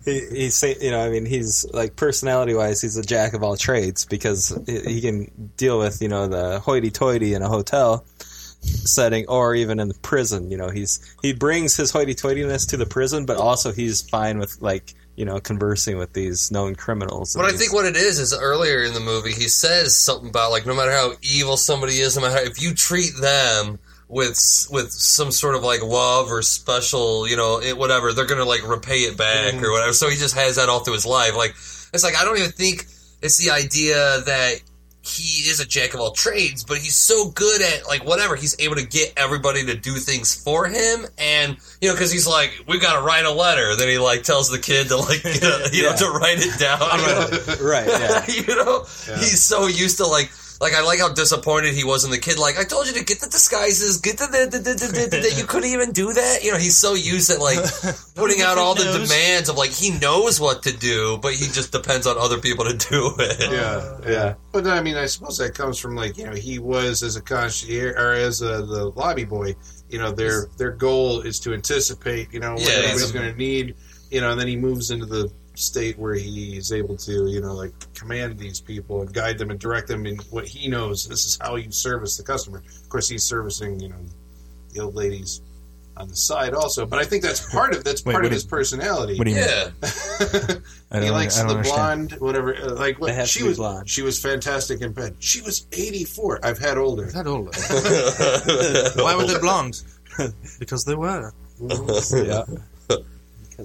he, 0.05 0.21
he's 0.37 0.55
say, 0.57 0.77
you 0.81 0.91
know, 0.91 1.05
I 1.05 1.11
mean, 1.11 1.27
he's 1.27 1.65
like 1.73 1.97
personality 1.97 2.55
wise, 2.55 2.81
he's 2.81 2.97
a 2.97 3.03
jack 3.03 3.35
of 3.35 3.43
all 3.43 3.57
trades 3.57 4.05
because 4.05 4.57
he 4.67 4.81
he 4.81 5.01
can 5.01 5.51
deal 5.57 5.79
with 5.79 6.01
you 6.03 6.09
know 6.09 6.27
the 6.27 6.61
hoity-toity 6.61 7.35
in 7.35 7.43
a 7.43 7.49
hotel 7.49 8.05
setting 8.63 9.27
or 9.29 9.55
even 9.55 9.81
in 9.81 9.89
the 9.89 9.95
prison. 9.95 10.51
You 10.51 10.57
know, 10.57 10.71
he's 10.71 11.17
he 11.23 11.33
brings 11.33 11.77
his 11.77 11.91
hoity-toityness 11.91 12.69
to 12.71 12.77
the 12.77 12.87
prison, 12.87 13.27
but 13.27 13.37
also 13.37 13.73
he's 13.73 14.03
fine 14.03 14.39
with 14.39 14.61
like 14.61 14.95
you 15.17 15.25
know 15.25 15.41
conversing 15.41 15.99
with 15.99 16.13
these 16.13 16.51
known 16.51 16.75
criminals. 16.75 17.35
But 17.35 17.47
I 17.47 17.53
think 17.53 17.73
what 17.73 17.87
it 17.87 17.97
is 17.97 18.19
is 18.19 18.37
earlier 18.37 18.83
in 18.83 18.95
the 18.95 19.01
movie 19.01 19.33
he 19.33 19.49
says 19.49 19.97
something 19.97 20.31
about 20.31 20.51
like 20.51 20.67
no 20.67 20.75
matter 20.75 20.93
how 20.93 21.13
evil 21.23 21.57
somebody 21.57 21.99
is, 21.99 22.17
no 22.17 22.23
matter 22.23 22.37
how, 22.37 22.43
if 22.43 22.61
you 22.63 22.75
treat 22.75 23.13
them 23.21 23.79
with 24.09 24.67
with 24.71 24.91
some 24.91 25.31
sort 25.31 25.55
of 25.55 25.63
like 25.63 25.83
love 25.83 26.33
or 26.33 26.43
special, 26.43 27.29
you 27.29 27.37
know, 27.37 27.61
it, 27.61 27.77
whatever, 27.77 28.13
they're 28.13 28.27
gonna 28.27 28.45
like 28.45 28.67
repay 28.67 29.01
it 29.01 29.17
back 29.17 29.55
mm-hmm. 29.55 29.65
or 29.65 29.73
whatever. 29.73 29.93
So 29.93 30.09
he 30.09 30.17
just 30.17 30.35
has 30.35 30.57
that 30.57 30.69
all 30.69 30.81
through 30.81 30.95
his 30.95 31.07
life. 31.07 31.37
Like 31.37 31.51
it's 31.93 32.05
like 32.05 32.17
I 32.17 32.25
don't 32.25 32.39
even 32.39 32.53
think 32.53 32.87
it's 33.21 33.39
the 33.39 33.51
idea 33.51 34.21
that 34.27 34.61
he 35.09 35.49
is 35.51 35.61
a 35.61 35.67
jack 35.67 35.95
of 35.95 36.01
all 36.01 36.13
trades, 36.13 36.65
but 36.65 36.79
he's 36.79 36.95
so 36.95 37.31
good 37.31 37.61
at 37.63 37.87
like 37.87 38.05
whatever. 38.05 38.37
He's 38.37 38.55
able 38.61 38.77
to 38.77 38.87
get 38.87 39.13
everybody 39.17 39.65
to 39.67 39.75
do 39.77 39.95
things 39.95 40.35
for 40.35 40.67
him, 40.67 41.07
and 41.19 41.57
you 41.81 41.89
know, 41.89 41.95
because 41.95 42.13
he's 42.13 42.27
like, 42.27 42.65
we 42.67 42.79
got 42.79 42.99
to 42.99 43.05
write 43.05 43.25
a 43.25 43.33
letter. 43.33 43.75
Then 43.77 43.89
he 43.89 43.99
like 43.99 44.23
tells 44.23 44.51
the 44.51 44.59
kid 44.59 44.89
to 44.89 44.97
like, 44.97 45.25
you 45.25 45.41
know, 45.41 45.59
Yeah. 45.73 45.95
to 45.97 46.11
write 46.11 46.39
it 46.41 46.59
down. 46.59 46.81
right, 47.65 47.87
yeah. 47.87 48.25
you 48.29 48.55
know, 48.57 48.81
he's 49.19 49.43
so 49.43 49.67
used 49.67 49.97
to 49.99 50.07
like. 50.07 50.31
Like 50.61 50.75
I 50.75 50.83
like 50.83 50.99
how 50.99 51.13
disappointed 51.13 51.75
he 51.75 51.85
was 51.85 52.05
in 52.05 52.11
the 52.11 52.19
kid. 52.19 52.37
Like 52.39 52.59
I 52.59 52.65
told 52.65 52.89
you 52.89 52.93
to 52.95 53.05
get 53.05 53.21
the 53.21 53.29
disguises, 53.29 53.99
get 54.01 54.19
the, 54.19 54.27
the, 54.27 54.59
the, 54.59 54.59
the, 54.59 54.75
the, 54.75 55.09
the, 55.09 55.21
the 55.23 55.35
you 55.39 55.45
couldn't 55.45 55.71
even 55.71 55.93
do 55.93 56.13
that. 56.13 56.43
You 56.43 56.51
know, 56.51 56.59
he's 56.59 56.77
so 56.77 56.95
used 56.95 57.31
to 57.31 57.39
like 57.39 57.59
putting 58.17 58.41
out 58.43 58.59
all 58.59 58.75
the 58.75 58.85
knows. 58.85 59.09
demands 59.09 59.49
of 59.49 59.57
like 59.57 59.71
he 59.71 59.91
knows 59.91 60.41
what 60.41 60.65
to 60.65 60.77
do, 60.77 61.19
but 61.23 61.33
he 61.35 61.47
just 61.47 61.71
depends 61.71 62.07
on 62.09 62.19
other 62.19 62.39
people 62.39 62.65
to 62.65 62.77
do 62.77 63.15
it. 63.21 63.53
Yeah, 63.53 63.99
yeah. 64.11 64.35
But 64.53 64.67
I 64.67 64.81
mean, 64.83 64.97
I 64.97 65.07
suppose 65.07 65.39
that 65.39 65.55
comes 65.55 65.79
from 65.79 65.95
like 65.95 66.19
you 66.19 66.27
know 66.27 66.35
he 66.35 66.59
was 66.59 67.05
as 67.05 67.15
a 67.15 67.23
concierge 67.23 67.95
or 67.97 68.13
as 68.15 68.43
a, 68.43 68.63
the 68.63 68.91
lobby 68.97 69.25
boy. 69.25 69.55
You 69.89 69.99
know, 70.01 70.11
their 70.11 70.49
their 70.59 70.73
goal 70.73 71.21
is 71.21 71.39
to 71.41 71.55
anticipate. 71.55 72.33
You 72.33 72.41
know 72.41 72.55
what 72.55 72.63
Yeah, 72.63 72.71
everybody's 72.71 73.01
he's- 73.03 73.13
going 73.13 73.31
to 73.31 73.39
need. 73.39 73.77
You 74.11 74.23
know, 74.23 74.31
and 74.33 74.41
then 74.41 74.49
he 74.49 74.57
moves 74.57 74.91
into 74.91 75.05
the 75.05 75.31
state 75.59 75.99
where 75.99 76.15
he 76.15 76.57
is 76.57 76.73
able 76.73 76.97
to 76.97 77.27
you 77.29 77.41
know 77.41 77.55
like 77.55 77.73
command 77.95 78.39
these 78.39 78.61
people 78.61 79.01
and 79.03 79.13
guide 79.13 79.39
them 79.39 79.51
and 79.51 79.59
direct 79.61 79.89
them 79.89 80.07
in 80.07 80.17
what 80.31 80.47
he 80.47 80.69
knows. 80.69 81.07
This 81.09 81.25
is 81.27 81.39
how 81.41 81.57
you 81.57 81.71
service 81.71 82.17
the 82.17 82.23
customer. 82.23 82.59
Of 82.83 82.89
course, 82.89 83.09
he's 83.09 83.25
servicing 83.25 83.81
you 83.81 83.89
know 83.89 83.97
the 84.73 84.81
old 84.81 84.95
ladies 84.95 85.41
on 85.97 86.07
the 86.09 86.15
side 86.17 86.55
also. 86.55 86.87
But 86.87 87.01
I 87.01 87.05
think 87.05 87.23
that's 87.25 87.53
part 87.53 87.75
of 87.75 87.83
that's 87.85 88.05
Wait, 88.05 88.13
part 88.13 88.25
of 88.25 88.31
do 88.31 88.35
his 88.35 88.45
you- 88.45 88.51
personality. 88.51 89.19
what 89.19 89.25
do 89.27 89.31
you 89.33 89.37
mean? 89.39 89.47
Yeah. 89.49 89.71
I 90.91 91.01
he 91.01 91.07
don't- 91.07 91.13
likes 91.13 91.37
I 91.39 91.41
don't 91.43 91.49
the 91.49 91.55
understand. 91.57 92.09
blonde, 92.11 92.21
whatever. 92.21 92.55
uh, 92.55 92.75
Like 92.77 93.01
what 93.01 93.27
she 93.29 93.43
was. 93.43 93.57
blonde. 93.57 93.91
She 93.91 94.03
was 94.03 94.21
fantastic 94.21 94.81
in 94.81 94.93
bed. 94.93 95.17
She 95.19 95.41
was 95.41 95.67
eighty 95.73 96.05
four. 96.05 96.39
I've 96.45 96.59
had 96.59 96.79
older. 96.79 97.07
I've 97.07 97.15
had 97.15 97.27
older. 97.27 97.51
Why 98.97 99.17
were 99.17 99.27
they 99.27 99.39
blonde? 99.39 99.83
because 100.59 100.85
they 100.85 100.95
were. 100.95 101.33
yeah. 101.61 102.45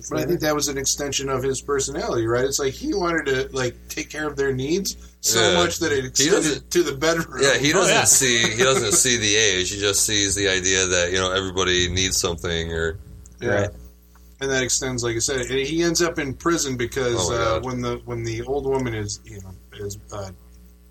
But 0.10 0.20
I 0.20 0.26
think 0.26 0.40
that 0.40 0.56
was 0.56 0.68
an 0.70 0.78
extension 0.80 1.30
of 1.30 1.44
his 1.44 1.62
personality, 1.62 2.26
right? 2.26 2.44
It's 2.46 2.58
like 2.58 2.74
he 2.74 2.94
wanted 2.96 3.26
to 3.28 3.56
like 3.56 3.76
take 3.90 4.10
care 4.10 4.28
of 4.28 4.36
their 4.36 4.52
needs 4.52 4.98
so 5.22 5.40
Yeah. 5.40 5.54
much 5.64 5.78
that 5.80 5.92
it 5.92 6.04
extended 6.06 6.70
to 6.72 6.82
the 6.84 6.94
bedroom. 6.94 7.42
Yeah, 7.44 7.58
he 7.58 7.72
doesn't 7.72 7.92
Oh, 7.92 8.00
yeah. 8.00 8.04
see 8.06 8.40
he 8.40 8.64
doesn't 8.64 8.94
see 8.94 9.18
the 9.18 9.36
age. 9.36 9.70
He 9.72 9.80
just 9.80 10.04
sees 10.06 10.34
the 10.34 10.48
idea 10.50 10.88
that 10.88 11.12
you 11.12 11.18
know 11.20 11.32
everybody 11.32 11.90
needs 11.90 12.18
something 12.18 12.72
or 12.74 12.98
Yeah. 13.40 13.68
And 14.42 14.52
that 14.52 14.64
extends, 14.64 15.04
like 15.04 15.16
I 15.16 15.20
said, 15.20 15.42
and 15.42 15.60
he 15.60 15.84
ends 15.84 16.02
up 16.02 16.18
in 16.20 16.34
prison 16.34 16.76
because 16.76 17.16
Oh, 17.30 17.58
uh, 17.58 17.62
when 17.62 17.82
the 17.82 18.02
when 18.06 18.24
the 18.24 18.42
old 18.44 18.66
woman 18.66 18.94
is 18.96 19.20
you 19.26 19.40
know 19.42 19.54
is 19.74 19.98
uh, 20.12 20.32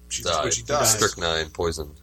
she, 0.08 0.22
died. 0.22 0.54
she 0.54 0.62
dies, 0.62 0.92
Strychnine 0.94 1.50
poisoned 1.50 2.00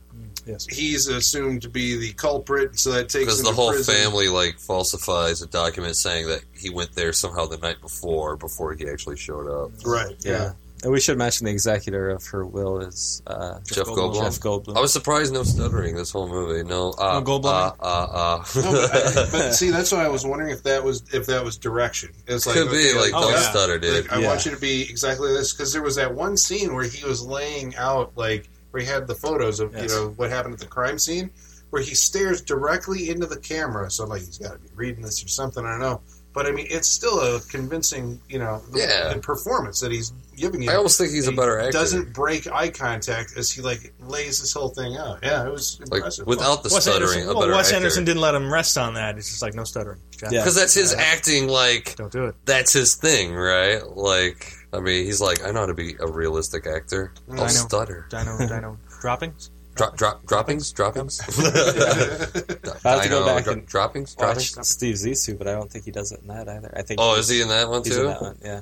Yes. 0.49 0.65
he's 0.67 1.07
assumed 1.07 1.61
to 1.63 1.69
be 1.69 1.95
the 1.97 2.13
culprit, 2.13 2.79
so 2.79 2.91
that 2.91 3.09
takes 3.09 3.25
because 3.25 3.41
the 3.43 3.49
to 3.49 3.55
whole 3.55 3.71
prison. 3.71 3.95
family 3.95 4.27
like 4.29 4.57
falsifies 4.59 5.41
a 5.41 5.47
document 5.47 5.95
saying 5.95 6.27
that 6.27 6.41
he 6.57 6.69
went 6.69 6.93
there 6.95 7.13
somehow 7.13 7.45
the 7.45 7.57
night 7.57 7.79
before 7.81 8.35
before 8.37 8.73
he 8.73 8.87
actually 8.89 9.17
showed 9.17 9.47
up. 9.47 9.71
Right. 9.85 10.15
Yeah. 10.21 10.53
And 10.81 10.93
we 10.93 11.01
should 11.01 11.17
mention 11.17 11.43
the 11.45 11.51
executor 11.51 12.09
of 12.09 12.25
her 12.27 12.45
will 12.45 12.79
is 12.79 13.21
uh, 13.27 13.59
Jeff 13.65 13.85
Goldblum. 13.87 14.23
Jeff 14.23 14.39
Goldblum. 14.39 14.77
I 14.77 14.79
was 14.79 14.93
surprised 14.93 15.33
no 15.33 15.43
stuttering 15.43 15.93
this 15.93 16.09
whole 16.09 16.29
movie. 16.29 16.63
No, 16.63 16.91
uh, 16.97 17.19
No 17.19 17.21
Goldblum? 17.25 17.75
Uh, 17.81 17.83
uh, 17.83 17.83
uh. 17.83 18.45
No, 18.55 18.71
but, 18.71 18.95
I, 18.95 19.29
but 19.33 19.51
see, 19.53 19.71
that's 19.71 19.91
why 19.91 20.05
I 20.05 20.07
was 20.07 20.25
wondering 20.25 20.51
if 20.51 20.63
that 20.63 20.81
was 20.81 21.03
if 21.13 21.25
that 21.25 21.43
was 21.43 21.57
direction. 21.57 22.11
It's 22.27 22.47
like 22.47 22.55
Could 22.55 22.71
be, 22.71 22.93
like, 22.93 23.11
don't 23.11 23.37
stutter, 23.39 23.77
dude. 23.77 24.05
Like, 24.05 24.13
I 24.13 24.21
Yeah. 24.21 24.27
want 24.29 24.45
you 24.45 24.51
to 24.51 24.57
be 24.57 24.83
exactly 24.89 25.33
this 25.33 25.51
because 25.53 25.73
there 25.73 25.81
was 25.83 25.97
that 25.97 26.15
one 26.15 26.37
scene 26.37 26.73
where 26.73 26.85
he 26.85 27.05
was 27.05 27.25
laying 27.25 27.75
out 27.75 28.13
like 28.15 28.47
where 28.71 28.81
he 28.83 28.87
had 28.89 29.07
the 29.07 29.15
photos 29.15 29.59
of 29.59 29.75
you 29.75 29.87
know 29.87 30.13
what 30.17 30.29
happened 30.29 30.53
at 30.53 30.59
the 30.59 30.65
crime 30.67 30.99
scene, 30.99 31.29
where 31.69 31.81
he 31.81 31.95
stares 31.95 32.41
directly 32.41 33.09
into 33.09 33.25
the 33.27 33.39
camera. 33.39 33.89
So 33.91 34.03
I'm 34.03 34.09
like, 34.09 34.21
he's 34.21 34.37
got 34.37 34.53
to 34.53 34.59
be 34.59 34.69
reading 34.75 35.01
this 35.03 35.23
or 35.23 35.27
something. 35.27 35.65
I 35.65 35.71
don't 35.71 35.79
know. 35.81 36.01
But 36.31 36.45
I 36.45 36.51
mean, 36.51 36.67
it's 36.69 36.87
still 36.87 37.19
a 37.19 37.41
convincing, 37.41 38.21
you 38.29 38.37
know, 38.37 38.61
the, 38.71 38.81
Yeah. 38.81 39.11
the 39.13 39.19
performance 39.19 39.79
that 39.79 39.91
he's 39.91 40.13
giving 40.37 40.61
you. 40.61 40.69
I 40.69 40.75
almost 40.75 40.99
think 40.99 41.09
he's 41.11 41.27
a 41.27 41.31
He 41.31 41.35
better 41.35 41.57
actor. 41.59 41.71
Doesn't 41.71 42.13
break 42.13 42.45
eye 42.51 42.69
contact 42.69 43.33
as 43.35 43.49
he 43.51 43.63
like 43.63 43.91
lays 43.99 44.39
this 44.39 44.53
whole 44.53 44.69
thing 44.69 44.95
out. 44.95 45.19
Yeah, 45.23 45.47
it 45.47 45.51
was 45.51 45.79
Like, 45.87 45.97
impressive. 45.97 46.27
without 46.27 46.61
the 46.61 46.69
Wes 46.71 46.83
stuttering, 46.83 47.21
Anderson, 47.21 47.29
a 47.29 47.33
well, 47.33 47.49
Wes 47.49 47.67
actor. 47.69 47.75
Anderson 47.77 48.05
didn't 48.05 48.21
let 48.21 48.35
him 48.35 48.53
rest 48.53 48.77
on 48.77 48.93
that. 48.93 49.15
He's 49.15 49.27
just 49.27 49.41
like, 49.41 49.55
no 49.55 49.63
stuttering. 49.63 49.99
Got 50.21 50.31
it. 50.31 50.35
because 50.37 50.55
that's 50.55 50.75
his 50.75 50.93
acting. 50.93 51.47
Like, 51.47 51.95
Don't 51.95 52.11
do 52.11 52.25
it. 52.25 52.35
that's 52.45 52.73
his 52.73 52.93
thing, 52.95 53.33
right? 53.33 53.81
Like, 53.89 54.53
I 54.71 54.79
mean, 54.79 55.05
he's 55.05 55.19
like, 55.21 55.43
I 55.43 55.51
know 55.51 55.61
how 55.61 55.65
to 55.67 55.73
be 55.73 55.95
a 55.99 56.07
realistic 56.07 56.67
actor. 56.67 57.11
Mm, 57.27 57.39
I'll 57.39 57.47
Dino, 57.47 57.49
stutter. 57.49 58.07
Dino, 58.09 58.37
Dino, 58.37 58.77
droppings. 59.01 59.49
Drop, 59.75 59.95
drop, 59.97 60.25
droppings, 60.25 60.71
droppings. 60.73 61.21
I 61.39 62.89
have 62.89 63.03
to 63.03 63.09
go 63.09 63.19
Dino, 63.21 63.25
back 63.25 63.43
dro- 63.45 63.53
and 63.53 63.65
droppings, 63.65 64.15
watch 64.17 64.51
droppings. 64.51 64.69
Steve 64.69 64.95
Zissou, 64.95 65.37
but 65.37 65.47
I 65.47 65.53
don't 65.53 65.71
think 65.71 65.85
he 65.85 65.91
does 65.91 66.11
it 66.11 66.19
in 66.21 66.27
that 66.27 66.47
either. 66.49 66.71
I 66.75 66.81
think 66.81 66.99
Oh, 67.01 67.15
is 67.15 67.29
he 67.29 67.41
in 67.41 67.47
that 67.47 67.69
one 67.69 67.83
too? 67.83 67.99
in 68.01 68.05
that 68.07 68.21
one, 68.21 68.37
yeah. 68.43 68.61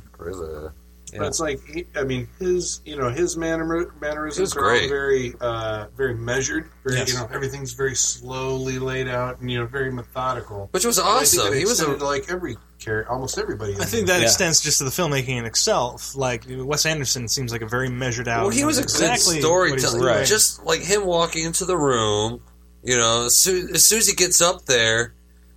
Really? 1.14 1.20
But 1.20 1.28
it's 1.30 1.40
like 1.40 1.60
he, 1.66 1.86
I 1.96 2.04
mean 2.04 2.28
his 2.38 2.82
you 2.86 2.98
know 2.98 3.10
his 3.10 3.38
manner, 3.38 3.94
mannerisms 4.02 4.36
He 4.38 4.42
was 4.42 4.58
are 4.58 4.72
all 4.82 4.90
very 4.90 5.34
uh, 5.40 5.88
very 5.96 6.14
measured. 6.16 6.70
Very 6.84 6.98
Yes. 6.98 7.14
you 7.14 7.20
know 7.20 7.30
everything's 7.32 7.74
very 7.74 7.96
slowly 7.96 8.78
laid 8.78 9.08
out 9.08 9.40
and 9.40 9.50
you 9.50 9.58
know 9.60 9.66
very 9.68 9.90
methodical. 9.92 10.68
Which 10.72 10.86
was 10.86 10.98
And 10.98 11.08
I 11.08 11.24
think 11.24 11.42
awesome. 11.44 11.54
He 11.54 11.64
was 11.66 11.80
a- 11.80 11.92
like 11.96 12.30
every 12.30 12.58
character, 12.80 13.10
almost 13.12 13.38
everybody. 13.38 13.74
I 13.80 13.86
think 13.86 14.08
that 14.08 14.16
movie. 14.16 14.26
extends 14.26 14.60
just 14.60 14.80
to 14.80 14.84
the 14.84 14.90
filmmaking 14.90 15.30
in 15.38 15.46
itself. 15.46 16.16
Like 16.16 16.44
Wes 16.50 16.86
Anderson 16.86 17.30
seems 17.30 17.54
like 17.54 17.62
a 17.62 17.68
very 17.68 17.90
measured 17.90 18.28
out. 18.28 18.42
Well, 18.42 18.50
he 18.50 18.66
was 18.66 18.78
a 18.78 18.82
knows 18.82 18.94
good 18.98 19.04
exactly 19.12 19.40
storyteller. 19.40 20.00
what 20.00 20.10
he's 20.10 20.16
doing. 20.18 20.26
Just 20.26 20.64
like 20.66 20.82
him 20.82 21.06
walking 21.06 21.46
into 21.46 21.64
the 21.64 21.78
room, 21.78 22.42
you 22.84 22.98
know, 22.98 23.28
as 23.28 23.36
soon 23.38 23.70
as, 23.74 23.86
soon 23.86 24.00
as 24.00 24.08
he 24.08 24.14
gets 24.14 24.42
up 24.42 24.66
there 24.66 25.14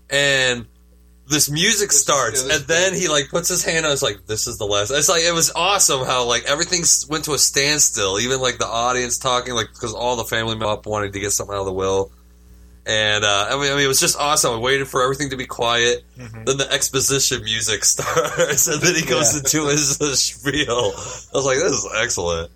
and 0.09 0.67
this 1.31 1.49
music 1.51 1.93
starts, 1.93 2.43
and 2.43 2.65
then 2.67 2.93
he 2.93 3.09
like 3.09 3.29
puts 3.31 3.49
his 3.49 3.65
hand 3.65 3.87
on. 3.87 3.93
It's 3.93 4.03
like 4.03 4.27
this 4.27 4.47
is 4.47 4.59
the 4.59 4.67
last. 4.67 4.91
It's 4.91 5.09
like 5.09 5.23
it 5.23 5.33
was 5.33 5.51
awesome 5.55 6.05
how 6.05 6.25
like 6.27 6.45
everything 6.47 6.83
went 7.09 7.25
to 7.27 7.33
a 7.33 7.39
standstill. 7.39 8.19
Even 8.21 8.41
like 8.41 8.59
the 8.59 8.67
audience 8.67 9.17
talking, 9.19 9.55
like 9.55 9.69
because 9.69 9.95
all 9.95 10.17
the 10.17 10.25
family 10.25 10.59
up 10.67 10.87
wanted 10.87 11.13
to 11.15 11.21
get 11.21 11.31
something 11.31 11.55
out 11.55 11.61
of 11.61 11.67
the 11.67 11.73
will. 11.73 12.11
And 12.87 13.25
uh, 13.25 13.47
I 13.51 13.57
mean, 13.61 13.71
I 13.73 13.77
mean, 13.77 13.85
it 13.85 13.89
was 13.89 14.01
just 14.01 14.19
awesome. 14.19 14.55
I 14.55 14.59
waited 14.59 14.89
for 14.89 15.03
everything 15.03 15.31
to 15.31 15.37
be 15.37 15.47
quiet. 15.47 16.03
Mm-hmm. 16.19 16.45
Then 16.45 16.57
the 16.57 16.73
exposition 16.73 17.45
music 17.45 17.85
starts, 17.85 18.67
and 18.69 18.83
then 18.83 18.95
he 18.95 19.03
goes 19.07 19.33
Yeah. 19.35 19.39
into 19.41 19.71
his 19.71 20.01
uh, 20.03 20.15
spiel. 20.17 20.73
I 20.73 21.37
was 21.37 21.45
like, 21.47 21.59
"This 21.59 21.73
is 21.73 21.89
excellent." 21.97 22.51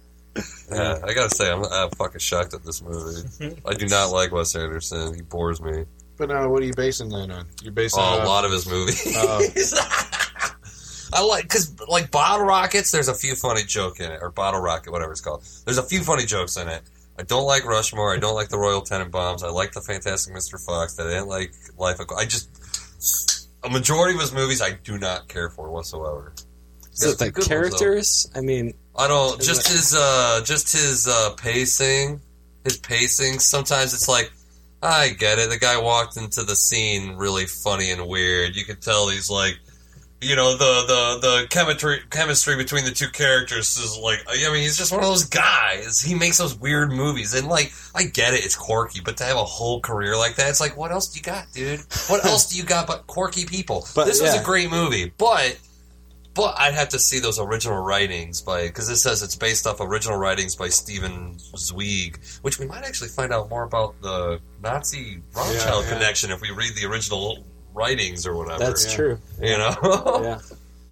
Yeah, 0.72 0.98
I 1.04 1.12
gotta 1.14 1.30
say, 1.30 1.48
I'm, 1.52 1.62
I'm 1.64 1.90
fucking 1.90 2.18
shocked 2.18 2.54
at 2.54 2.64
this 2.64 2.82
movie. 2.82 3.56
I 3.66 3.74
do 3.74 3.86
not 3.86 4.06
like 4.10 4.32
Wes 4.32 4.56
Anderson. 4.56 5.14
He 5.14 5.20
bores 5.22 5.60
me. 5.60 5.84
But 6.16 6.30
uh, 6.30 6.46
what 6.46 6.62
are 6.62 6.66
you 6.66 6.74
basing 6.74 7.08
that 7.10 7.30
on? 7.30 7.46
You're 7.62 7.72
basing 7.72 8.00
Oh, 8.02 8.14
it 8.14 8.18
a 8.18 8.20
on- 8.20 8.26
lot 8.26 8.44
of 8.44 8.52
his 8.52 8.68
movies. 8.68 9.02
Oh. 9.16 9.42
I 11.12 11.22
like 11.22 11.44
because 11.44 11.72
like 11.88 12.10
Bottle 12.10 12.44
Rockets. 12.46 12.90
There's 12.90 13.08
a 13.08 13.14
few 13.14 13.36
funny 13.36 13.62
joke 13.62 14.00
in 14.00 14.10
it, 14.10 14.18
or 14.20 14.30
Bottle 14.30 14.60
Rocket, 14.60 14.90
whatever 14.90 15.12
it's 15.12 15.20
called. 15.20 15.44
There's 15.64 15.78
a 15.78 15.82
few 15.82 16.02
funny 16.02 16.24
jokes 16.24 16.56
in 16.56 16.68
it. 16.68 16.82
I 17.18 17.22
don't 17.22 17.44
like 17.44 17.64
Rushmore. 17.64 18.12
I 18.12 18.18
don't 18.18 18.34
like 18.34 18.48
the 18.48 18.58
Royal 18.58 18.82
Tenenbaums. 18.82 19.44
I 19.44 19.50
like 19.50 19.72
the 19.72 19.80
Fantastic 19.80 20.34
Mr. 20.34 20.58
Fox. 20.64 20.98
I 20.98 21.04
didn't 21.04 21.28
like 21.28 21.52
Life. 21.78 22.00
of 22.00 22.10
I 22.16 22.24
just 22.24 23.48
a 23.62 23.68
majority 23.70 24.14
of 24.14 24.20
his 24.20 24.32
movies 24.32 24.60
I 24.60 24.72
do 24.72 24.98
not 24.98 25.28
care 25.28 25.50
for 25.50 25.70
whatsoever. 25.70 26.32
So 26.92 27.10
the 27.12 27.16
some 27.18 27.28
good 27.28 27.34
ones, 27.38 27.48
characters, 27.48 28.30
I 28.34 28.40
mean, 28.40 28.72
I 28.96 29.06
don't 29.08 29.40
just 29.40 29.68
his 29.68 29.94
uh 29.96 30.40
just 30.44 30.72
his 30.72 31.06
uh 31.06 31.34
pacing. 31.36 32.20
His 32.64 32.78
pacing. 32.78 33.38
Sometimes 33.40 33.94
it's 33.94 34.08
like 34.08 34.32
I 34.84 35.10
get 35.10 35.38
it. 35.38 35.50
The 35.50 35.58
guy 35.58 35.80
walked 35.80 36.16
into 36.16 36.42
the 36.42 36.56
scene 36.56 37.16
really 37.16 37.46
funny 37.46 37.90
and 37.90 38.06
weird. 38.06 38.54
You 38.54 38.64
could 38.64 38.82
tell 38.82 39.08
he's 39.08 39.30
like 39.30 39.58
you 40.24 40.36
know 40.36 40.52
the 40.56 40.84
the 40.86 41.28
the 41.28 41.46
chemistry 41.48 42.00
chemistry 42.10 42.56
between 42.56 42.84
the 42.84 42.90
two 42.90 43.08
characters 43.08 43.76
is 43.76 43.98
like 43.98 44.24
I 44.28 44.52
mean 44.52 44.62
he's 44.62 44.76
just 44.76 44.92
one 44.92 45.02
of 45.02 45.08
those 45.08 45.24
guys. 45.24 46.00
He 46.00 46.14
makes 46.14 46.38
those 46.38 46.58
weird 46.58 46.90
movies 46.90 47.34
and 47.34 47.46
like 47.46 47.72
I 47.94 48.04
get 48.04 48.34
it, 48.34 48.44
it's 48.44 48.56
quirky, 48.56 49.00
but 49.04 49.16
to 49.18 49.24
have 49.24 49.36
a 49.36 49.44
whole 49.44 49.80
career 49.80 50.16
like 50.16 50.36
that, 50.36 50.48
it's 50.48 50.60
like 50.60 50.76
what 50.76 50.92
else 50.92 51.08
do 51.08 51.18
you 51.18 51.22
got, 51.22 51.46
dude? 51.52 51.80
What 52.08 52.24
else 52.26 52.46
do 52.46 52.58
you 52.58 52.64
got 52.64 52.86
but 52.86 53.06
quirky 53.06 53.44
people? 53.44 53.86
But, 53.94 54.06
this 54.06 54.20
was 54.20 54.34
yeah. 54.34 54.40
a 54.40 54.44
great 54.44 54.70
movie, 54.70 55.12
but 55.18 55.58
but 56.34 56.54
I'd 56.58 56.74
have 56.74 56.88
to 56.90 56.98
see 56.98 57.20
those 57.20 57.38
original 57.38 57.78
writings 57.78 58.40
by 58.40 58.66
because 58.66 58.88
it 58.88 58.96
says 58.96 59.22
it's 59.22 59.36
based 59.36 59.66
off 59.66 59.80
original 59.80 60.16
writings 60.18 60.56
by 60.56 60.68
Stephen 60.68 61.38
Zweig, 61.56 62.18
which 62.42 62.58
we 62.58 62.66
might 62.66 62.84
actually 62.84 63.08
find 63.10 63.32
out 63.32 63.48
more 63.50 63.62
about 63.64 64.00
the 64.02 64.40
Nazi 64.62 65.20
Rothschild 65.34 65.84
Yeah, 65.84 65.90
yeah. 65.90 65.96
connection 65.96 66.30
if 66.30 66.40
we 66.40 66.50
read 66.50 66.72
the 66.74 66.86
original 66.86 67.44
writings 67.72 68.26
or 68.26 68.36
whatever. 68.36 68.58
that's 68.58 68.92
true. 68.92 69.18
You 69.40 69.58
know, 69.58 69.74
yeah. 70.22 70.38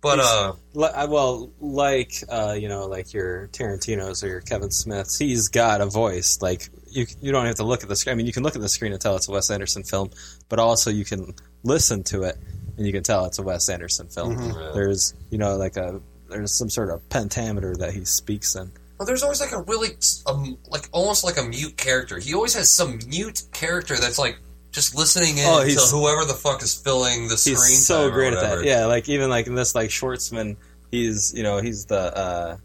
but 0.00 0.16
He's- 0.16 0.26
uh, 0.26 1.06
well, 1.08 1.50
like 1.60 2.12
uh, 2.28 2.56
you 2.58 2.68
know, 2.68 2.86
like 2.86 3.12
your 3.12 3.48
Tarantino's 3.48 4.22
or 4.24 4.28
your 4.28 4.40
Kevin 4.40 4.70
Smiths, 4.70 5.18
he's 5.18 5.48
got 5.48 5.80
a 5.80 5.86
voice. 5.86 6.40
Like 6.40 6.68
you, 6.90 7.06
you 7.20 7.32
don't 7.32 7.46
have 7.46 7.56
to 7.56 7.64
look 7.64 7.82
at 7.82 7.88
the 7.88 7.96
screen. 7.96 8.12
I 8.12 8.16
mean, 8.16 8.26
you 8.26 8.32
can 8.32 8.42
look 8.42 8.54
at 8.54 8.60
the 8.62 8.68
screen 8.68 8.92
and 8.92 9.00
tell 9.00 9.16
it's 9.16 9.28
a 9.28 9.32
Wes 9.32 9.50
Anderson 9.50 9.82
film, 9.82 10.10
but 10.48 10.58
also 10.58 10.90
you 10.90 11.04
can 11.04 11.34
listen 11.62 12.02
to 12.04 12.22
it 12.24 12.36
and 12.76 12.86
you 12.86 12.92
can 12.92 13.02
tell 13.02 13.24
it's 13.26 13.38
a 13.38 13.42
Wes 13.42 13.68
Anderson 13.68 14.08
film. 14.08 14.36
Mhm. 14.36 14.54
Yeah. 14.54 14.70
There's, 14.74 15.14
you 15.30 15.38
know, 15.38 15.56
like 15.56 15.76
a 15.76 16.00
there's 16.28 16.52
some 16.54 16.70
sort 16.70 16.90
of 16.90 17.06
pentameter 17.10 17.76
that 17.76 17.92
he 17.92 18.04
speaks 18.04 18.54
in. 18.56 18.70
well, 18.98 19.06
there's 19.06 19.22
always 19.22 19.40
like 19.40 19.52
a 19.52 19.60
really 19.62 19.90
um, 20.26 20.56
like 20.68 20.88
almost 20.92 21.24
like 21.24 21.36
a 21.38 21.42
mute 21.42 21.76
character. 21.76 22.18
He 22.18 22.34
always 22.34 22.54
has 22.54 22.70
some 22.70 22.98
mute 23.08 23.42
character 23.52 23.96
that's 23.96 24.18
like 24.18 24.38
just 24.70 24.94
listening 24.96 25.36
in 25.38 25.44
Oh, 25.46 25.62
to 25.64 25.80
whoever 25.96 26.24
the 26.24 26.32
fuck 26.34 26.62
is 26.62 26.74
filling 26.74 27.28
the 27.28 27.36
screen. 27.36 27.56
He's 27.56 27.84
so 27.86 28.04
time 28.04 28.10
or 28.10 28.14
great 28.14 28.32
at 28.32 28.40
that. 28.40 28.64
Yeah, 28.64 28.86
like 28.86 29.08
even 29.10 29.28
like 29.28 29.46
in 29.46 29.54
this, 29.54 29.74
like 29.74 29.90
Schwartzman, 29.90 30.56
he's 30.90 31.34
you 31.34 31.42
know 31.42 31.58
he's 31.60 31.84
the 31.86 32.16
uh, 32.16 32.56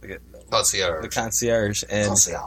the, 0.00 0.18
Concierge. 0.50 1.02
the 1.02 1.08
concierge, 1.08 1.84
and 1.90 2.08
Concierge. 2.08 2.40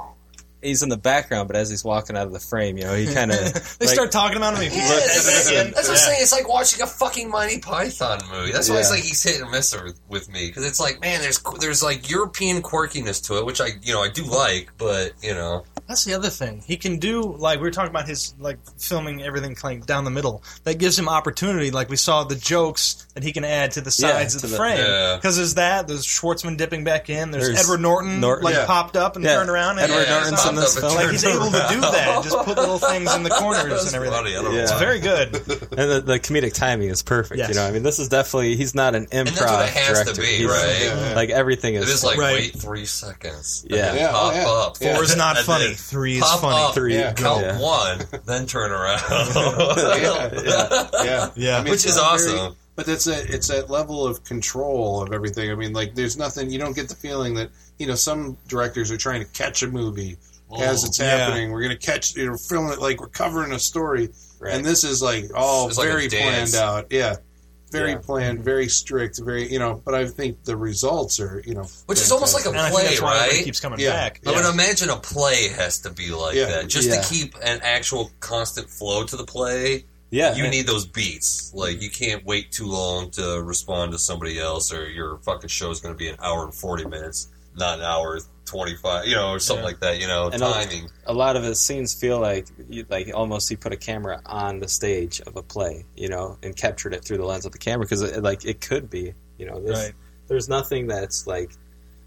He's 0.61 0.83
in 0.83 0.89
the 0.89 0.97
background, 0.97 1.47
but 1.47 1.55
as 1.55 1.69
he's 1.69 1.83
walking 1.83 2.17
out 2.17 2.27
of 2.27 2.33
the 2.33 2.39
frame, 2.39 2.77
you 2.77 2.83
know, 2.85 2.93
he 2.95 3.05
kind 3.13 3.31
of 3.31 3.77
They 3.79 3.87
start 3.87 4.11
talking 4.11 4.37
about 4.37 4.55
him. 4.55 4.69
He 4.71 4.77
Yeah, 4.77 4.87
looks 4.89 5.05
that's, 5.25 5.51
at 5.51 5.73
that's 5.73 5.75
what 5.75 5.85
I'm 5.87 5.91
Yeah. 5.93 5.95
saying. 6.01 6.17
It's 6.21 6.31
like 6.33 6.49
watching 6.49 6.81
a 6.81 6.87
fucking 6.87 7.29
Monty 7.29 7.59
Python 7.59 8.19
movie. 8.31 8.51
That's 8.51 8.69
why 8.69 8.77
it's 8.79 8.89
Yeah. 8.89 8.95
like 8.95 9.03
he's 9.03 9.21
hit 9.23 9.41
and 9.41 9.51
miss 9.51 9.73
with, 9.75 9.99
with 10.09 10.29
me 10.31 10.47
because 10.47 10.65
it's 10.65 10.79
like, 10.79 10.99
man, 11.01 11.21
there's 11.21 11.39
there's 11.59 11.83
like 11.83 12.09
European 12.09 12.61
quirkiness 12.61 13.25
to 13.27 13.37
it, 13.37 13.45
which 13.45 13.61
I 13.61 13.69
you 13.83 13.93
know 13.93 14.01
I 14.01 14.09
do 14.09 14.23
like, 14.23 14.71
but 14.77 15.13
you 15.21 15.33
know, 15.33 15.63
That's 15.87 16.03
the 16.03 16.13
other 16.15 16.29
thing. 16.29 16.63
He 16.67 16.75
can 16.77 16.99
do 16.99 17.21
like 17.21 17.59
we 17.59 17.63
were 17.63 17.71
talking 17.71 17.89
about 17.91 18.07
his 18.07 18.33
like 18.39 18.57
filming 18.77 19.23
everything 19.23 19.55
kind 19.55 19.81
of 19.81 19.87
down 19.87 20.03
the 20.03 20.11
middle. 20.11 20.43
That 20.65 20.79
gives 20.79 20.99
him 20.99 21.07
opportunity. 21.07 21.71
Like 21.71 21.89
we 21.89 21.95
saw 21.95 22.25
the 22.25 22.35
jokes 22.35 23.07
that 23.13 23.23
he 23.23 23.31
can 23.31 23.45
add 23.45 23.71
to 23.71 23.81
the 23.81 23.95
Yeah, 23.97 24.09
sides 24.11 24.35
of 24.35 24.41
the, 24.41 24.47
the- 24.49 24.57
frame. 24.57 24.77
Yeah. 24.79 25.15
Because 25.15 25.37
there's 25.37 25.53
that. 25.55 25.87
There's 25.87 26.05
Schwartzman 26.05 26.57
dipping 26.57 26.83
back 26.83 27.09
in. 27.09 27.31
There's, 27.31 27.47
There's 27.47 27.63
Edward 27.63 27.79
Norton, 27.81 28.19
Norton- 28.19 28.43
like 28.43 28.55
Yeah. 28.55 28.65
popped 28.65 28.97
up 28.97 29.15
and 29.15 29.23
Yeah. 29.23 29.35
turned 29.35 29.49
around. 29.49 29.79
And 29.79 29.89
Edward 29.89 30.03
Yeah, 30.07 30.19
Norton's 30.19 30.45
in 30.45 30.55
this 30.55 30.77
film. 30.77 30.93
like 30.95 31.09
he's 31.11 31.23
turned 31.23 31.35
able 31.35 31.45
to 31.51 31.65
do 31.69 31.79
that. 31.81 32.07
around. 32.07 32.23
Just 32.27 32.37
put 32.39 32.57
little 32.57 32.79
things 32.79 33.13
in 33.15 33.23
the 33.23 33.29
corners 33.29 33.85
and 33.85 33.95
everything. 33.95 34.17
funny. 34.17 34.31
Yeah. 34.33 34.61
It's 34.63 34.71
very 34.79 34.99
good. 34.99 35.35
and 35.77 35.89
the, 35.91 36.03
the 36.05 36.19
comedic 36.19 36.53
timing 36.53 36.89
is 36.89 37.01
perfect. 37.01 37.37
Yes. 37.39 37.49
You 37.49 37.55
know, 37.55 37.65
I 37.65 37.71
mean, 37.71 37.83
this 37.83 37.97
is 37.99 38.09
definitely 38.09 38.55
he's 38.57 38.75
not 38.75 38.93
an 38.93 39.05
improv 39.07 39.35
that's 39.37 39.41
what 39.41 39.61
it 39.65 39.69
has 39.73 39.99
to 39.99 40.03
director. 40.13 40.21
be, 40.21 40.45
right? 40.45 40.77
Yeah, 40.81 41.09
yeah. 41.11 41.15
Like 41.15 41.29
everything 41.29 41.75
is, 41.75 41.89
It 41.89 41.93
is 41.93 42.03
like 42.03 42.17
Right. 42.17 42.33
wait 42.33 42.59
three 42.59 42.85
seconds, 42.85 43.65
Yeah. 43.69 44.11
pop 44.11 44.33
oh, 44.35 44.67
up. 44.67 44.77
Four 44.77 45.03
is 45.03 45.15
not 45.15 45.37
funny. 45.37 45.75
Then 45.77 45.83
Three 45.89 46.17
is 46.17 46.23
pop 46.23 46.39
funny. 46.41 46.57
Up, 46.57 46.73
Three, 46.73 46.95
Yeah. 46.95 47.13
count 47.13 47.41
yeah. 47.41 47.59
one, 47.59 48.01
then 48.25 48.45
turn 48.45 48.71
around. 48.71 49.01
yeah, 49.35 50.29
yeah, 50.43 50.89
yeah. 51.03 51.29
Yeah. 51.35 51.57
I 51.59 51.63
mean, 51.63 51.71
Which 51.71 51.85
is 51.85 51.95
not 51.95 52.19
very- 52.19 52.31
awesome. 52.39 52.55
but 52.75 52.87
it's 52.87 53.07
a 53.07 53.33
it's 53.33 53.47
that 53.47 53.69
level 53.69 54.05
of 54.05 54.23
control 54.23 55.01
of 55.01 55.13
everything. 55.13 55.51
I 55.51 55.55
mean, 55.55 55.73
like 55.73 55.95
there's 55.95 56.17
nothing. 56.17 56.49
You 56.49 56.59
don't 56.59 56.75
get 56.75 56.89
the 56.89 56.95
feeling 56.95 57.35
that 57.35 57.49
you 57.79 57.87
know 57.87 57.95
some 57.95 58.37
directors 58.47 58.91
are 58.91 58.97
trying 58.97 59.21
to 59.23 59.27
catch 59.31 59.63
a 59.63 59.67
movie 59.67 60.17
as 60.59 60.83
it's 60.83 60.99
Yeah. 60.99 61.17
happening. 61.17 61.51
We're 61.51 61.61
going 61.63 61.77
to 61.77 61.85
catch 61.85 62.15
you 62.15 62.27
know 62.29 62.37
film 62.37 62.71
it 62.71 62.79
like 62.79 62.99
we're 63.01 63.07
covering 63.09 63.51
a 63.51 63.59
story, 63.59 64.09
Right. 64.39 64.53
and 64.53 64.65
this 64.65 64.83
is 64.83 65.01
like 65.01 65.25
all 65.35 65.67
It's 65.67 65.77
very 65.77 66.07
dance. 66.07 66.51
planned 66.51 66.63
out. 66.69 66.87
Yeah. 66.91 67.15
Very 67.71 67.91
Yeah. 67.91 67.97
planned, 67.97 68.39
very 68.43 68.69
strict, 68.69 69.19
very 69.19 69.51
you 69.51 69.59
know. 69.59 69.81
But 69.83 69.93
I 69.93 70.07
think 70.07 70.43
the 70.45 70.55
results 70.55 71.19
are 71.19 71.41
you 71.45 71.53
know, 71.53 71.67
Which 71.87 71.99
is 71.99 72.11
almost 72.11 72.33
like 72.33 72.45
a 72.45 72.49
And 72.49 72.57
I 72.59 72.69
think 72.69 72.75
play, 72.75 72.83
that's 72.87 73.01
why 73.01 73.11
everybody 73.15 73.35
right? 73.37 73.45
keeps 73.45 73.59
coming 73.59 73.79
Yeah. 73.79 73.91
back. 73.91 74.21
I 74.25 74.31
would 74.31 74.45
imagine 74.45 74.89
a 74.89 74.95
play 74.97 75.49
has 75.49 75.79
to 75.79 75.89
be 75.89 76.11
like 76.11 76.35
Yeah. 76.35 76.45
that, 76.45 76.67
just 76.67 76.87
Yeah. 76.87 77.01
to 77.01 77.07
keep 77.13 77.35
an 77.41 77.59
actual 77.63 78.11
constant 78.21 78.69
flow 78.69 79.03
to 79.03 79.15
the 79.17 79.25
play. 79.25 79.85
yeah, 80.09 80.33
you 80.35 80.47
need 80.47 80.65
those 80.65 80.85
beats. 80.85 81.51
Like 81.53 81.81
you 81.81 81.89
can't 81.89 82.25
wait 82.25 82.53
too 82.53 82.67
long 82.67 83.11
to 83.11 83.41
respond 83.43 83.91
to 83.91 83.99
somebody 83.99 84.39
else, 84.39 84.71
or 84.71 84.89
your 84.89 85.17
fucking 85.25 85.49
show 85.49 85.69
is 85.69 85.81
going 85.81 85.93
to 85.93 85.97
be 85.97 86.07
an 86.07 86.15
hour 86.23 86.45
and 86.45 86.55
forty 86.55 86.85
minutes, 86.85 87.27
not 87.57 87.79
an 87.79 87.83
hour 87.83 88.17
twenty 88.47 88.75
five. 88.75 89.05
You 89.05 89.15
know, 89.15 89.29
or 89.31 89.39
something 89.39 89.61
Yeah. 89.63 89.67
like 89.67 89.79
that. 89.81 89.99
You 89.99 90.07
know, 90.07 90.25
And 90.29 90.41
a- 90.41 90.51
timing. 90.51 90.89
a 91.05 91.13
lot 91.13 91.35
of 91.35 91.43
his 91.43 91.61
scenes 91.61 91.93
feel 91.93 92.19
like 92.19 92.47
you, 92.69 92.85
like 92.89 93.11
almost 93.13 93.47
he 93.49 93.55
put 93.55 93.73
a 93.73 93.77
camera 93.77 94.21
on 94.25 94.59
the 94.59 94.67
stage 94.67 95.21
of 95.27 95.35
a 95.35 95.43
play, 95.43 95.85
you 95.95 96.07
know, 96.07 96.37
and 96.41 96.55
captured 96.55 96.93
it 96.93 97.03
through 97.05 97.17
the 97.17 97.25
lens 97.25 97.45
of 97.45 97.51
the 97.51 97.57
camera 97.59 97.85
because 97.85 98.01
it, 98.01 98.23
like 98.23 98.45
it 98.45 98.61
could 98.61 98.89
be, 98.89 99.13
you 99.37 99.45
know, 99.45 99.59
there's, 99.59 99.77
Right. 99.77 99.93
there's 100.27 100.49
nothing 100.49 100.87
that's 100.87 101.27
like, 101.27 101.51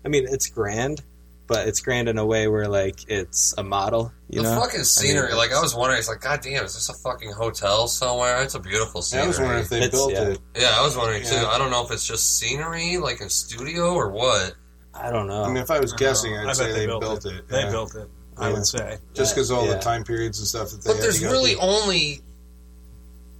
I 0.05 0.09
mean, 0.09 0.26
it's 0.29 0.48
grand, 0.48 1.03
but 1.46 1.66
it's 1.68 1.81
grand 1.81 2.09
in 2.09 2.16
a 2.16 2.24
way 2.24 2.46
where 2.48 2.68
like 2.68 3.09
it's 3.11 3.53
a 3.59 3.62
model, 3.64 4.12
you 4.29 4.40
the 4.42 4.48
know. 4.55 4.61
fucking 4.61 4.76
I 4.76 4.79
mean, 4.79 4.85
scenery. 4.85 5.35
like 5.35 5.53
I 5.53 5.61
was 5.61 5.74
wondering, 5.74 5.98
it's 5.98 6.09
like, 6.09 6.20
God 6.20 6.40
damn, 6.42 6.64
is 6.64 6.74
this 6.74 6.88
a 6.88 6.94
fucking 6.94 7.33
hotel 7.33 7.88
somewhere? 7.88 8.40
It's 8.42 8.55
a 8.55 8.61
beautiful 8.61 9.03
I 9.12 9.26
was 9.26 9.38
wondering 9.38 9.61
if 9.62 9.68
they 9.68 9.79
It's- 9.79 9.90
built 9.90 10.12
yeah. 10.12 10.22
it. 10.29 10.38
yeah, 10.57 10.70
I 10.79 10.83
was 10.85 10.96
wondering 10.96 11.24
too. 11.24 11.35
I 11.37 11.59
don't 11.59 11.70
know 11.72 11.85
if 11.85 11.90
it's 11.90 12.07
just 12.07 12.38
scenery, 12.38 12.99
like 12.99 13.20
in 13.20 13.28
studio, 13.28 13.95
or 13.95 14.11
what. 14.11 14.55
I 15.01 15.11
don't 15.11 15.26
know. 15.26 15.42
I 15.44 15.48
mean, 15.48 15.57
if 15.59 15.70
I 15.70 15.80
was 15.80 15.92
guessing, 15.94 16.36
I'd 16.36 16.46
I 16.48 16.53
say 16.53 16.72
they 16.72 16.80
they 16.80 16.86
built, 16.86 17.01
built 17.01 17.24
it. 17.26 17.48
They 17.48 17.61
yeah. 17.62 17.70
built 17.70 17.94
it. 17.94 18.09
I 18.36 18.48
Yeah. 18.48 18.55
would 18.55 18.66
say. 18.66 18.98
just 19.14 19.34
because 19.34 19.51
all 19.51 19.66
Yeah. 19.66 19.74
the 19.74 19.78
time 19.80 20.05
periods 20.05 20.38
and 20.38 20.46
stuff 20.48 20.70
that 20.70 20.82
they. 20.82 20.90
But 20.90 20.96
had 20.96 21.05
there's 21.05 21.18
to 21.18 21.24
go 21.24 21.30
really 21.30 21.53
through. 21.55 21.62
only, 21.62 22.20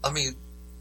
I 0.05 0.11
mean, 0.11 0.35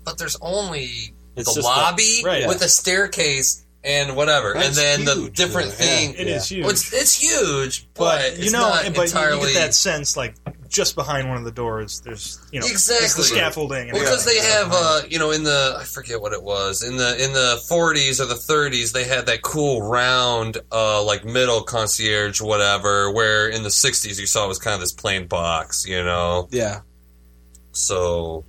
but 0.06 0.18
there's 0.18 0.38
only 0.42 1.14
It's 1.36 1.54
the 1.54 1.62
lobby 1.62 2.22
like- 2.24 2.26
right. 2.26 2.48
with 2.48 2.62
a 2.62 2.70
staircase 2.70 3.64
and 3.84 4.16
whatever, 4.16 4.54
That's 4.54 4.78
and 4.78 5.06
then 5.06 5.06
the 5.06 5.30
different 5.30 5.72
though, 5.78 5.84
yeah. 5.86 5.96
thing. 5.98 6.14
It 6.16 6.28
is 6.28 6.52
Yeah. 6.52 6.56
huge. 6.58 6.64
Well, 6.66 6.72
it's, 6.74 6.94
it's 6.94 7.16
huge, 7.16 7.88
but, 7.94 8.34
but 8.34 8.40
you 8.40 8.52
know, 8.52 8.60
not 8.60 8.94
but 8.94 9.06
entirely. 9.08 9.40
you 9.50 9.54
get 9.54 9.60
that 9.68 9.74
sense 9.74 10.18
like 10.18 10.36
just 10.70 10.96
behind 10.96 11.28
one 11.28 11.38
of 11.38 11.44
the 11.44 11.52
doors, 11.52 12.00
there's 12.06 12.40
you 12.52 12.60
know 12.62 12.68
exactly 12.68 13.24
the 13.24 13.24
scaffolding. 13.24 13.90
and 13.90 13.94
Well, 13.94 14.04
because 14.04 14.24
they 14.26 14.38
have, 14.40 14.70
uh, 14.72 15.02
you 15.10 15.20
know, 15.20 15.32
in 15.32 15.44
the 15.44 15.76
I 15.80 15.84
forget 15.84 16.22
what 16.22 16.32
it 16.32 16.42
was 16.44 16.84
in 16.84 16.96
the 16.98 17.22
in 17.24 17.34
the 17.34 17.60
40s 17.70 18.20
or 18.22 18.26
the 18.26 18.36
30s, 18.36 18.94
they 18.94 19.04
had 19.04 19.26
that 19.26 19.42
cool 19.42 19.82
round, 19.82 20.58
uh, 20.72 21.04
like 21.04 21.26
middle 21.26 21.64
concierge, 21.64 22.40
whatever. 22.40 23.12
Where 23.12 23.50
in 23.50 23.64
the 23.64 23.70
60s, 23.70 24.20
you 24.20 24.26
saw 24.28 24.46
it 24.46 24.48
was 24.48 24.60
kind 24.60 24.74
of 24.76 24.80
this 24.80 24.94
plain 24.94 25.28
box, 25.28 25.86
you 25.88 26.04
know. 26.04 26.48
Yeah. 26.52 26.82
So 27.72 28.46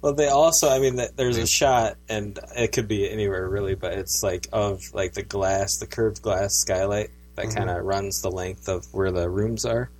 Well, 0.00 0.14
they 0.14 0.28
also, 0.28 0.68
I 0.68 0.80
mean, 0.80 1.00
there's 1.16 1.36
a 1.38 1.46
shot, 1.46 1.96
and 2.08 2.38
it 2.56 2.72
could 2.72 2.88
be 2.88 3.08
anywhere 3.08 3.48
really, 3.48 3.74
but 3.76 3.92
it's 3.92 4.22
like 4.22 4.48
of 4.52 4.82
like 4.92 5.12
the 5.14 5.22
glass, 5.22 5.76
the 5.78 5.86
curved 5.86 6.22
glass 6.22 6.54
skylight 6.56 7.10
that 7.36 7.46
Mhm. 7.46 7.54
kind 7.56 7.70
of 7.70 7.84
runs 7.84 8.20
the 8.20 8.30
length 8.30 8.68
of 8.68 8.84
where 8.92 9.10
the 9.12 9.30
rooms 9.30 9.64
are. 9.64 9.90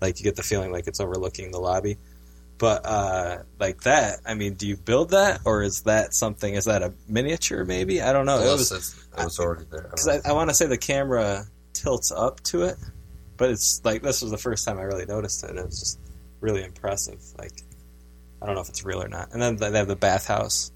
Like 0.00 0.18
you 0.18 0.24
get 0.24 0.36
the 0.36 0.42
feeling 0.42 0.72
like 0.72 0.86
it's 0.86 1.00
overlooking 1.00 1.50
the 1.50 1.58
lobby. 1.60 1.98
But 2.58 2.84
uh, 2.84 3.38
like 3.58 3.82
that, 3.82 4.20
I 4.26 4.34
mean, 4.34 4.54
do 4.54 4.66
you 4.66 4.76
build 4.76 5.10
that, 5.10 5.40
or 5.46 5.62
is 5.62 5.82
that 5.82 6.14
something? 6.14 6.54
Is 6.54 6.66
that 6.66 6.82
a 6.82 6.92
miniature? 7.08 7.64
Maybe 7.64 8.02
I 8.02 8.12
don't 8.12 8.26
know. 8.26 8.38
It 8.38 8.50
was 8.52 8.70
it 8.70 9.24
was 9.24 9.38
already 9.38 9.64
there. 9.70 9.82
because 9.90 10.08
I, 10.08 10.20
I 10.28 10.32
want 10.32 10.50
to 10.50 10.54
say 10.54 10.66
the 10.66 10.76
camera 10.76 11.44
tilts 11.72 12.12
up 12.12 12.40
to 12.44 12.64
it, 12.64 12.76
but 13.38 13.48
it's 13.50 13.80
like 13.82 14.02
this 14.02 14.20
was 14.20 14.30
the 14.30 14.36
first 14.38 14.66
time 14.66 14.78
I 14.78 14.82
really 14.82 15.06
noticed 15.06 15.42
it. 15.44 15.56
It 15.56 15.64
was 15.64 15.80
just 15.80 15.98
really 16.40 16.62
impressive. 16.62 17.20
Like 17.38 17.52
I 18.42 18.46
don't 18.46 18.54
know 18.54 18.60
if 18.60 18.68
it's 18.68 18.84
real 18.84 19.02
or 19.02 19.08
not. 19.08 19.32
And 19.32 19.40
then 19.40 19.56
they 19.56 19.70
have 19.78 19.88
the 19.88 19.96
bathhouse, 19.96 20.70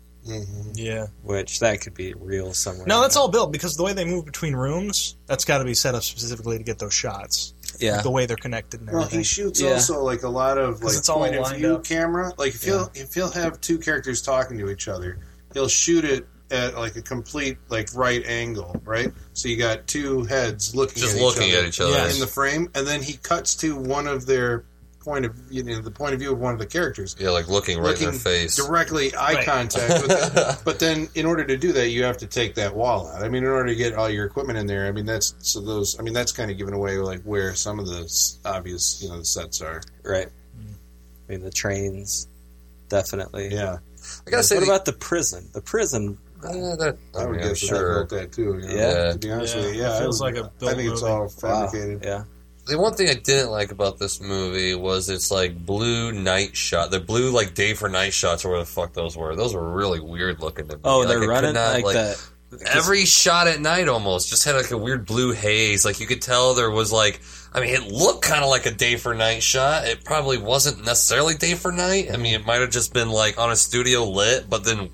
Yeah. 0.74 1.08
which 1.22 1.60
that 1.60 1.82
could 1.82 1.94
be 1.94 2.14
real 2.14 2.54
somewhere. 2.54 2.86
No, 2.86 3.02
that's 3.02 3.16
all 3.16 3.28
built 3.28 3.52
because 3.52 3.74
the 3.74 3.82
way 3.82 3.92
they 3.92 4.04
move 4.06 4.24
between 4.24 4.54
rooms, 4.54 5.16
that's 5.26 5.44
got 5.44 5.58
to 5.58 5.64
be 5.64 5.74
set 5.74 5.94
up 5.94 6.02
specifically 6.02 6.56
to 6.58 6.64
get 6.64 6.78
those 6.78 6.94
shots. 6.94 7.52
Yeah. 7.80 8.00
the 8.02 8.10
way 8.10 8.26
they're 8.26 8.36
connected 8.36 8.80
and 8.80 8.90
Well, 8.90 9.06
he 9.06 9.22
shoots 9.22 9.62
also 9.62 10.02
like 10.02 10.22
a 10.22 10.28
lot 10.28 10.58
of 10.58 10.82
like 10.82 10.96
it's 10.96 11.08
all 11.08 11.18
point 11.18 11.34
of 11.36 11.50
view 11.56 11.74
up. 11.76 11.84
camera. 11.84 12.32
Like 12.38 12.54
if 12.54 12.62
he'll 12.62 12.90
if 12.94 13.14
he'll 13.14 13.30
have 13.30 13.60
two 13.60 13.78
characters 13.78 14.22
talking 14.22 14.58
to 14.58 14.70
each 14.70 14.88
other, 14.88 15.18
he'll 15.52 15.68
shoot 15.68 16.04
it 16.04 16.26
at 16.50 16.76
like 16.76 16.94
a 16.96 17.02
complete 17.02 17.56
like 17.68 17.88
right 17.94 18.24
angle, 18.26 18.80
right? 18.84 19.10
So 19.32 19.48
you 19.48 19.56
got 19.56 19.86
two 19.86 20.24
heads 20.24 20.74
looking 20.74 21.00
Just 21.02 21.16
at 21.16 21.22
looking 21.22 21.48
each 21.48 21.54
other 21.54 21.62
at 21.62 21.68
each 21.68 21.80
other. 21.80 22.08
in 22.14 22.20
the 22.20 22.26
frame, 22.26 22.68
and 22.74 22.86
then 22.86 23.02
he 23.02 23.14
cuts 23.14 23.54
to 23.56 23.74
one 23.76 24.06
of 24.06 24.26
their 24.26 24.64
point 25.04 25.24
of 25.26 25.36
you 25.50 25.62
know 25.62 25.80
the 25.80 25.90
point 25.90 26.14
of 26.14 26.20
view 26.20 26.32
of 26.32 26.38
one 26.38 26.52
of 26.52 26.58
the 26.58 26.66
characters. 26.66 27.14
Yeah, 27.18 27.30
like 27.30 27.46
looking 27.48 27.78
right 27.78 27.96
in 28.00 28.10
their 28.10 28.12
face. 28.12 28.56
directly 28.56 29.14
eye 29.14 29.34
Right. 29.34 29.44
contact 29.44 30.02
with 30.06 30.32
them. 30.34 30.56
but 30.64 30.78
then 30.78 31.08
in 31.14 31.26
order 31.26 31.44
to 31.44 31.56
do 31.56 31.72
that 31.72 31.88
you 31.90 32.02
have 32.04 32.16
to 32.18 32.26
take 32.26 32.54
that 32.54 32.74
wall 32.74 33.08
out 33.08 33.22
i 33.22 33.28
mean 33.28 33.42
in 33.44 33.50
order 33.50 33.68
to 33.68 33.74
get 33.74 33.94
all 33.94 34.08
your 34.08 34.24
equipment 34.26 34.58
in 34.58 34.66
there 34.66 34.86
i 34.86 34.92
mean 34.92 35.04
that's 35.06 35.34
so 35.40 35.60
those 35.60 35.98
i 35.98 36.02
mean 36.02 36.14
that's 36.14 36.32
kind 36.32 36.50
of 36.50 36.56
giving 36.58 36.74
away 36.74 36.96
like 36.98 37.20
where 37.22 37.54
some 37.54 37.78
of 37.78 37.86
the 37.86 38.02
obvious 38.44 39.02
you 39.02 39.08
know 39.08 39.18
the 39.18 39.24
sets 39.24 39.60
are 39.60 39.82
right. 40.04 40.28
I 41.28 41.32
mean, 41.32 41.42
the 41.42 41.50
trains, 41.50 42.28
definitely. 42.90 43.48
Yeah. 43.50 43.78
I 44.26 44.30
gotta 44.30 44.42
say 44.42 44.56
what 44.56 44.60
the- 44.66 44.70
about 44.70 44.84
the 44.84 44.92
prison? 44.92 45.48
The 45.54 45.62
prison. 45.62 46.18
Uh, 46.42 46.76
that, 46.76 46.98
I 47.18 47.24
would 47.24 47.30
mean, 47.36 47.40
I'm 47.42 47.48
guess 47.48 47.58
sure. 47.58 48.04
they 48.06 48.14
built 48.14 48.22
that 48.22 48.32
too. 48.32 48.42
You 48.58 48.68
know, 48.68 48.74
Yeah. 48.74 49.12
To 49.12 49.18
be 49.18 49.30
honest 49.32 49.56
with 49.56 49.74
you, 49.74 49.80
Yeah, 49.80 49.88
yeah, 49.88 49.96
it 49.96 50.00
feels 50.00 50.20
would- 50.20 50.34
like 50.34 50.44
a 50.44 50.46
I 50.46 50.50
built 50.58 50.76
think 50.76 50.92
it's 50.92 51.02
all 51.02 51.28
fabricated. 51.28 52.04
Yeah. 52.04 52.24
The 52.66 52.78
one 52.78 52.94
thing 52.94 53.08
I 53.10 53.14
didn't 53.14 53.50
like 53.50 53.72
about 53.72 53.98
this 53.98 54.20
movie 54.22 54.74
was 54.74 55.10
its 55.10 55.30
like 55.30 55.66
blue 55.66 56.12
night 56.12 56.56
shot. 56.56 56.90
The 56.90 57.00
blue 57.00 57.30
like 57.30 57.54
day 57.54 57.74
for 57.74 57.88
night 57.88 58.14
shots 58.14 58.44
or 58.44 58.48
whatever 58.50 58.64
the 58.64 58.70
fuck 58.70 58.92
those 58.94 59.16
were. 59.16 59.36
Those 59.36 59.54
were 59.54 59.70
really 59.70 60.00
weird 60.00 60.40
looking 60.40 60.68
to 60.68 60.76
me. 60.76 60.80
Oh, 60.84 61.00
Like, 61.00 61.08
they're 61.08 61.22
I 61.24 61.26
running 61.26 61.54
not, 61.54 61.82
like 61.82 61.94
that. 61.94 62.26
Every 62.72 63.04
shot 63.04 63.48
at 63.48 63.60
night 63.60 63.88
almost 63.88 64.28
just 64.28 64.44
had 64.44 64.54
like 64.54 64.70
a 64.70 64.78
weird 64.78 65.06
blue 65.06 65.32
haze. 65.32 65.84
Like 65.84 65.98
you 66.00 66.06
could 66.06 66.22
tell 66.22 66.54
there 66.54 66.70
was 66.70 66.92
like 66.92 67.20
I 67.52 67.60
mean 67.60 67.74
it 67.74 67.82
looked 67.92 68.22
kind 68.22 68.42
of 68.44 68.48
like 68.48 68.64
a 68.64 68.70
day 68.70 68.96
for 68.96 69.12
night 69.12 69.42
shot. 69.42 69.86
It 69.86 70.04
probably 70.04 70.38
wasn't 70.38 70.84
necessarily 70.84 71.34
day 71.34 71.54
for 71.54 71.72
night. 71.72 72.10
I 72.12 72.16
mean 72.16 72.34
it 72.34 72.46
might 72.46 72.60
have 72.60 72.70
just 72.70 72.94
been 72.94 73.10
like 73.10 73.38
on 73.38 73.50
a 73.50 73.56
studio 73.56 74.04
lit, 74.04 74.48
but 74.48 74.64
then 74.64 74.88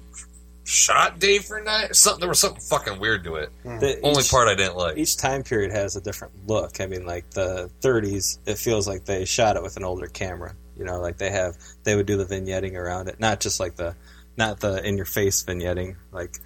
shot 0.70 1.18
day 1.18 1.38
for 1.38 1.60
night. 1.60 1.94
Something 1.96 2.20
there 2.20 2.28
was 2.28 2.38
something 2.38 2.60
fucking 2.60 2.98
weird 3.00 3.24
to 3.24 3.36
it. 3.36 3.50
Hmm. 3.62 3.78
The- 3.78 4.00
Only 4.02 4.22
each- 4.22 4.30
part 4.30 4.48
I 4.48 4.54
didn't 4.54 4.76
like. 4.76 4.96
Each 4.96 5.16
time 5.16 5.42
period 5.42 5.72
has 5.72 5.96
a 5.96 6.00
different 6.00 6.32
look. 6.48 6.80
I 6.80 6.86
mean, 6.86 7.04
like 7.06 7.28
the 7.30 7.70
30s, 7.80 8.38
it 8.46 8.58
feels 8.58 8.86
like 8.86 9.04
they 9.04 9.24
shot 9.24 9.56
it 9.56 9.62
with 9.62 9.76
an 9.76 9.84
older 9.84 10.06
camera. 10.06 10.54
You 10.78 10.84
know, 10.84 11.00
like 11.00 11.18
they 11.18 11.30
have, 11.30 11.56
they 11.84 11.94
would 11.96 12.06
do 12.06 12.16
the 12.16 12.24
vignetting 12.24 12.74
around 12.74 13.08
it, 13.08 13.20
not 13.20 13.40
just 13.40 13.60
like 13.60 13.76
the, 13.76 13.94
not 14.36 14.60
the 14.60 14.82
in 14.86 14.96
your 14.96 15.04
face 15.06 15.42
vignetting, 15.42 15.96
like, 16.12 16.38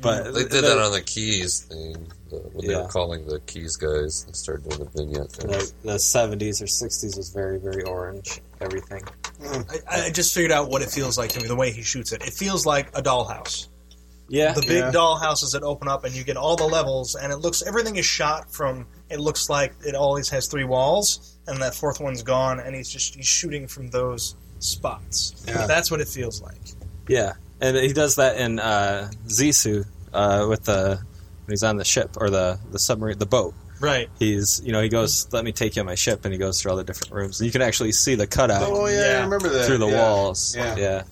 but 0.00 0.34
they 0.34 0.42
did 0.44 0.64
that 0.64 0.78
on 0.78 0.92
the 0.92 1.00
keys 1.00 1.60
thing 1.60 2.06
when 2.30 2.66
they 2.66 2.72
Yeah. 2.72 2.82
were 2.82 2.88
calling 2.88 3.26
the 3.26 3.40
keys 3.40 3.76
guys. 3.76 4.24
They 4.24 4.32
started 4.32 4.68
doing 4.68 4.84
the 4.84 4.90
vignette 5.04 5.30
the, 5.32 5.72
the 5.84 5.92
70s 5.94 6.60
or 6.60 6.66
60s 6.66 7.16
was 7.16 7.30
very, 7.30 7.58
very 7.58 7.82
orange. 7.84 8.40
Everything. 8.60 9.02
I, 9.90 10.06
I 10.06 10.10
just 10.10 10.34
figured 10.34 10.52
out 10.52 10.68
what 10.70 10.82
it 10.82 10.90
feels 10.90 11.16
like 11.18 11.30
to 11.30 11.40
me. 11.40 11.46
The 11.46 11.56
way 11.56 11.70
he 11.72 11.82
shoots 11.82 12.12
it, 12.12 12.22
it 12.26 12.32
feels 12.34 12.66
like 12.66 12.88
a 12.96 13.02
dollhouse. 13.02 13.68
Yeah, 14.28 14.52
the 14.54 14.60
big 14.62 14.70
Yeah. 14.78 14.90
dollhouses 14.90 15.52
that 15.52 15.62
open 15.62 15.86
up 15.88 16.04
and 16.04 16.12
you 16.14 16.24
get 16.24 16.36
all 16.36 16.56
the 16.56 16.64
levels, 16.66 17.14
and 17.14 17.32
it 17.32 17.36
looks 17.36 17.62
everything 17.64 17.94
is 17.96 18.04
shot 18.06 18.50
from. 18.52 18.86
It 19.08 19.20
looks 19.20 19.48
like 19.48 19.72
it 19.86 19.94
always 19.94 20.28
has 20.30 20.48
three 20.48 20.64
walls, 20.64 21.38
and 21.46 21.62
that 21.62 21.74
fourth 21.76 22.00
one's 22.00 22.22
gone, 22.24 22.58
and 22.58 22.74
he's 22.74 22.88
just 22.88 23.14
he's 23.14 23.26
shooting 23.26 23.68
from 23.68 23.88
those 23.90 24.34
spots. 24.58 25.44
Yeah. 25.46 25.66
That's 25.68 25.90
what 25.92 26.00
it 26.00 26.08
feels 26.08 26.42
like. 26.42 26.58
Yeah, 27.08 27.34
and 27.60 27.76
he 27.76 27.92
does 27.92 28.16
that 28.16 28.36
in 28.36 28.58
uh, 28.58 29.10
Zissou 29.26 29.86
uh, 30.12 30.46
with 30.48 30.64
the 30.64 31.00
when 31.44 31.52
he's 31.52 31.62
on 31.62 31.76
the 31.76 31.84
ship 31.84 32.16
or 32.20 32.30
the 32.30 32.58
the 32.70 32.78
submarine, 32.78 33.18
the 33.18 33.26
boat. 33.26 33.54
Right. 33.80 34.08
He's 34.18 34.62
you 34.64 34.72
know 34.72 34.82
he 34.82 34.88
goes, 34.88 35.28
let 35.32 35.44
me 35.44 35.52
take 35.52 35.76
you 35.76 35.80
on 35.80 35.86
my 35.86 35.94
ship, 35.94 36.24
and 36.24 36.32
he 36.32 36.38
goes 36.38 36.60
through 36.60 36.72
all 36.72 36.76
the 36.76 36.84
different 36.84 37.12
rooms. 37.12 37.40
And 37.40 37.46
you 37.46 37.52
can 37.52 37.62
actually 37.62 37.92
see 37.92 38.14
the 38.14 38.26
cutout. 38.26 38.62
Oh 38.64 38.86
yeah, 38.86 39.18
I 39.18 39.24
remember 39.24 39.48
that 39.50 39.66
through 39.66 39.78
the 39.78 39.88
yeah. 39.88 40.02
walls. 40.02 40.56
Yeah. 40.56 40.76
yeah. 40.76 41.02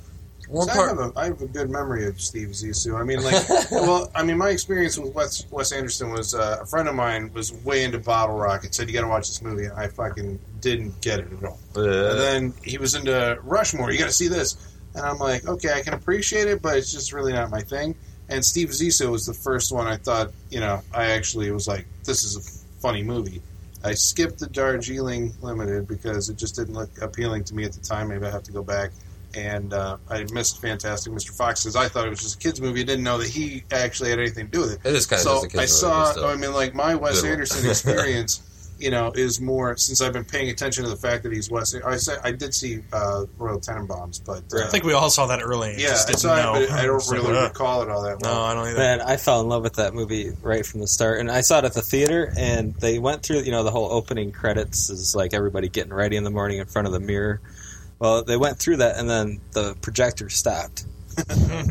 So 0.46 0.70
I, 0.70 0.88
have 0.88 0.98
a, 0.98 1.12
I 1.16 1.24
have 1.26 1.40
a 1.40 1.46
good 1.46 1.70
memory 1.70 2.06
of 2.06 2.20
Steve 2.20 2.48
Zissou. 2.48 3.00
I 3.00 3.02
mean, 3.02 3.22
like, 3.22 3.48
well, 3.70 4.10
I 4.14 4.22
mean, 4.22 4.36
my 4.36 4.50
experience 4.50 4.98
with 4.98 5.14
Wes, 5.14 5.50
Wes 5.50 5.72
Anderson 5.72 6.10
was 6.10 6.34
uh, 6.34 6.58
a 6.60 6.66
friend 6.66 6.86
of 6.86 6.94
mine 6.94 7.32
was 7.32 7.52
way 7.64 7.82
into 7.82 7.98
Bottle 7.98 8.36
Rocket. 8.36 8.74
Said 8.74 8.88
you 8.88 8.94
got 8.94 9.02
to 9.02 9.08
watch 9.08 9.26
this 9.26 9.42
movie. 9.42 9.68
I 9.74 9.88
fucking 9.88 10.38
didn't 10.60 11.00
get 11.00 11.20
it 11.20 11.32
at 11.32 11.44
all. 11.44 11.58
And 11.74 12.18
then 12.20 12.54
he 12.62 12.78
was 12.78 12.94
into 12.94 13.38
Rushmore. 13.42 13.90
You 13.90 13.98
got 13.98 14.06
to 14.06 14.12
see 14.12 14.28
this, 14.28 14.56
and 14.94 15.04
I'm 15.04 15.18
like, 15.18 15.46
okay, 15.46 15.72
I 15.72 15.82
can 15.82 15.94
appreciate 15.94 16.48
it, 16.48 16.62
but 16.62 16.76
it's 16.76 16.92
just 16.92 17.12
really 17.12 17.32
not 17.32 17.50
my 17.50 17.60
thing. 17.60 17.94
And 18.28 18.44
Steve 18.44 18.70
Zissou 18.70 19.10
was 19.10 19.26
the 19.26 19.34
first 19.34 19.72
one 19.72 19.86
I 19.86 19.96
thought, 19.96 20.30
you 20.50 20.60
know, 20.60 20.80
I 20.92 21.06
actually 21.10 21.50
was 21.50 21.68
like, 21.68 21.86
this 22.04 22.24
is 22.24 22.36
a 22.36 22.80
funny 22.80 23.02
movie. 23.02 23.42
I 23.84 23.92
skipped 23.92 24.38
the 24.38 24.46
Darjeeling 24.46 25.34
Limited 25.42 25.86
because 25.86 26.30
it 26.30 26.36
just 26.36 26.56
didn't 26.56 26.74
look 26.74 27.02
appealing 27.02 27.44
to 27.44 27.54
me 27.54 27.64
at 27.64 27.72
the 27.72 27.80
time. 27.80 28.08
Maybe 28.08 28.24
I 28.24 28.30
have 28.30 28.42
to 28.44 28.52
go 28.52 28.62
back. 28.62 28.92
And 29.36 29.74
uh, 29.74 29.98
I 30.08 30.24
missed 30.32 30.62
Fantastic 30.62 31.12
Mr. 31.12 31.36
Fox 31.36 31.64
because 31.64 31.76
I 31.76 31.88
thought 31.88 32.06
it 32.06 32.10
was 32.10 32.22
just 32.22 32.36
a 32.36 32.38
kids 32.38 32.60
movie. 32.60 32.80
I 32.80 32.84
didn't 32.84 33.04
know 33.04 33.18
that 33.18 33.28
he 33.28 33.64
actually 33.72 34.10
had 34.10 34.20
anything 34.20 34.46
to 34.46 34.50
do 34.50 34.60
with 34.60 34.72
it. 34.74 34.88
It 34.88 34.94
is 34.94 35.06
kinda 35.06 35.22
so 35.22 35.38
a 35.38 35.42
kids 35.42 35.54
I 35.54 35.58
movie, 35.58 36.20
saw. 36.20 36.28
I 36.28 36.36
mean, 36.36 36.52
like 36.54 36.74
my 36.74 36.94
Wes 36.94 37.24
Anderson 37.24 37.68
experience, 37.70 38.42
you 38.78 38.90
know, 38.90 39.12
is 39.14 39.40
more 39.40 39.76
since 39.76 40.00
I've 40.00 40.12
been 40.12 40.24
paying 40.24 40.50
attention 40.50 40.84
to 40.84 40.90
the 40.90 40.96
fact 40.96 41.22
that 41.22 41.32
he's 41.32 41.50
Wes. 41.50 41.74
I 41.74 41.96
said 41.96 42.18
I 42.24 42.32
did 42.32 42.54
see 42.54 42.80
uh, 42.92 43.24
Royal 43.38 43.60
Tenenbaums, 43.60 44.24
but 44.24 44.42
uh, 44.52 44.64
I 44.66 44.68
think 44.68 44.84
we 44.84 44.92
all 44.92 45.10
saw 45.10 45.26
that 45.26 45.40
early. 45.42 45.70
and 45.72 45.80
yeah, 45.80 45.88
just 45.88 46.08
I 46.08 46.10
didn't 46.12 46.20
saw 46.20 46.36
know. 46.36 46.54
it, 46.60 46.68
but 46.68 46.78
I 46.78 46.86
don't 46.86 46.96
It's 46.96 47.08
like, 47.10 47.22
really 47.22 47.38
uh, 47.38 47.42
recall 47.44 47.82
it 47.82 47.88
all 47.88 48.02
that 48.02 48.20
well. 48.20 48.34
No, 48.34 48.42
I 48.42 48.54
don't 48.54 48.66
either. 48.68 48.78
Man, 48.78 49.00
I 49.00 49.16
fell 49.16 49.40
in 49.40 49.48
love 49.48 49.62
with 49.62 49.74
that 49.74 49.94
movie 49.94 50.32
right 50.42 50.64
from 50.66 50.80
the 50.80 50.88
start, 50.88 51.20
and 51.20 51.30
I 51.30 51.40
saw 51.40 51.58
it 51.58 51.64
at 51.64 51.74
the 51.74 51.82
theater. 51.82 52.32
And 52.36 52.74
they 52.76 52.98
went 52.98 53.22
through, 53.22 53.40
you 53.40 53.50
know, 53.52 53.62
the 53.62 53.70
whole 53.70 53.90
opening 53.92 54.32
credits 54.32 54.90
is 54.90 55.14
like 55.16 55.34
everybody 55.34 55.68
getting 55.68 55.92
ready 55.92 56.16
in 56.16 56.24
the 56.24 56.30
morning 56.30 56.58
in 56.58 56.66
front 56.66 56.86
of 56.86 56.92
the 56.92 57.00
mirror. 57.00 57.40
Well, 57.98 58.24
they 58.24 58.36
went 58.36 58.58
through 58.58 58.78
that, 58.78 58.96
and 58.96 59.08
then 59.08 59.40
the 59.52 59.76
projector 59.80 60.28
stopped. 60.28 60.84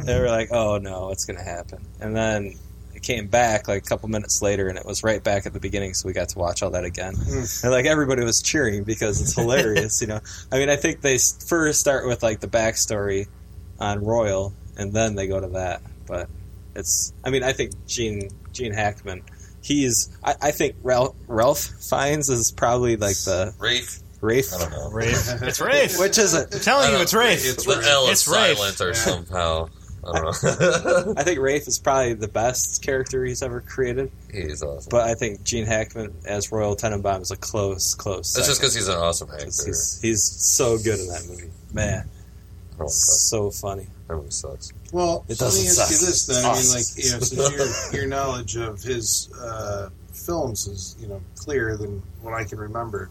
they 0.05 0.19
were 0.19 0.29
like, 0.29 0.49
"Oh 0.51 0.77
no, 0.77 1.07
what's 1.07 1.25
going 1.25 1.37
to 1.37 1.43
happen?" 1.43 1.85
And 1.99 2.15
then 2.15 2.45
it 2.45 2.57
came 3.03 3.27
back 3.27 3.67
like 3.67 3.83
a 3.83 3.85
couple 3.87 4.09
minutes 4.09 4.41
later, 4.41 4.67
and 4.69 4.77
it 4.77 4.85
was 4.85 5.03
right 5.03 5.23
back 5.23 5.45
at 5.45 5.53
the 5.53 5.59
beginning, 5.59 5.93
so 5.93 6.07
we 6.07 6.13
got 6.13 6.29
to 6.29 6.39
watch 6.39 6.63
all 6.63 6.71
that 6.71 6.85
again. 6.85 7.13
And 7.63 7.71
like 7.71 7.85
everybody 7.85 8.23
was 8.23 8.41
cheering 8.41 8.83
because 8.83 9.21
it's 9.21 9.35
hilarious, 9.35 10.01
you 10.01 10.07
know. 10.07 10.19
I 10.51 10.57
mean, 10.57 10.69
I 10.69 10.75
think 10.77 11.01
they 11.01 11.17
first 11.17 11.79
start 11.79 12.07
with 12.07 12.23
like 12.23 12.39
the 12.39 12.47
backstory 12.47 13.27
on 13.79 14.03
Royal, 14.03 14.53
and 14.77 14.91
then 14.93 15.15
they 15.15 15.27
go 15.27 15.39
to 15.39 15.47
that. 15.49 15.81
But 16.07 16.29
it's, 16.75 17.13
I 17.23 17.29
mean, 17.29 17.43
I 17.43 17.53
think 17.53 17.73
Gene 17.85 18.29
Gene 18.51 18.73
Hackman, 18.73 19.21
he's, 19.61 20.15
I, 20.23 20.35
I 20.41 20.51
think 20.51 20.75
Ralph 20.81 21.15
Ralph 21.27 21.59
Fiennes 21.59 22.29
is 22.29 22.51
probably 22.51 22.95
like 22.97 23.17
the 23.17 23.53
Rafe. 23.59 23.99
Rafe. 24.21 24.53
I 24.53 24.59
don't 24.59 24.71
know. 24.71 24.89
Rafe. 24.91 25.27
It's 25.41 25.59
Rafe. 25.59 25.99
Which 25.99 26.17
is 26.17 26.33
it? 26.33 26.47
I'm 26.53 26.59
telling 26.61 26.85
you, 26.87 26.93
don't- 26.93 27.01
it's 27.01 27.13
Rafe. 27.13 27.41
It's 27.45 27.65
the 27.65 27.81
L 27.85 28.05
is 28.05 28.11
It's 28.21 28.27
Rafe. 28.29 28.57
silent 28.57 28.79
or 28.81 28.93
somehow. 28.93 29.67
I 30.05 30.19
don't 30.19 30.43
know. 31.05 31.13
I 31.17 31.23
think 31.23 31.39
Rafe 31.39 31.67
is 31.67 31.79
probably 31.79 32.13
the 32.13 32.27
best 32.27 32.81
character 32.83 33.23
he's 33.23 33.41
ever 33.41 33.61
created. 33.61 34.11
He's 34.31 34.61
awesome. 34.63 34.89
But 34.89 35.07
I 35.09 35.13
think 35.15 35.43
Gene 35.43 35.65
Hackman 35.65 36.13
as 36.25 36.51
Royal 36.51 36.75
Tenenbaum 36.75 37.21
is 37.21 37.31
a 37.31 37.37
close, 37.37 37.95
close. 37.95 38.33
That's 38.33 38.47
just 38.47 38.59
because 38.61 38.73
he's 38.73 38.87
an 38.87 38.97
awesome 38.97 39.29
actor. 39.31 39.45
He's, 39.45 39.99
he's 40.01 40.23
so 40.23 40.77
good 40.77 40.99
in 40.99 41.07
that 41.07 41.25
movie, 41.29 41.51
man. 41.71 42.09
So 42.87 43.49
funny. 43.51 43.87
That 44.07 44.15
movie 44.17 44.31
sucks. 44.31 44.73
Well, 44.91 45.23
It 45.29 45.35
so 45.37 45.45
let 45.45 45.53
me 45.53 45.63
doesn't 45.63 45.81
ask 45.83 45.91
you 46.01 46.07
this 46.07 46.25
then. 46.25 46.37
I 46.37 46.47
mean, 46.49 46.51
Awesome. 46.51 46.75
like, 46.75 47.05
you 47.05 47.11
know, 47.11 47.19
since 47.19 47.91
your, 47.93 48.01
your 48.01 48.09
knowledge 48.09 48.57
of 48.57 48.81
his 48.81 49.29
uh, 49.39 49.89
films 50.11 50.67
is, 50.67 50.95
you 50.99 51.07
know, 51.07 51.21
clearer 51.37 51.77
than 51.77 52.01
what 52.21 52.33
I 52.33 52.43
can 52.43 52.57
remember, 52.59 53.09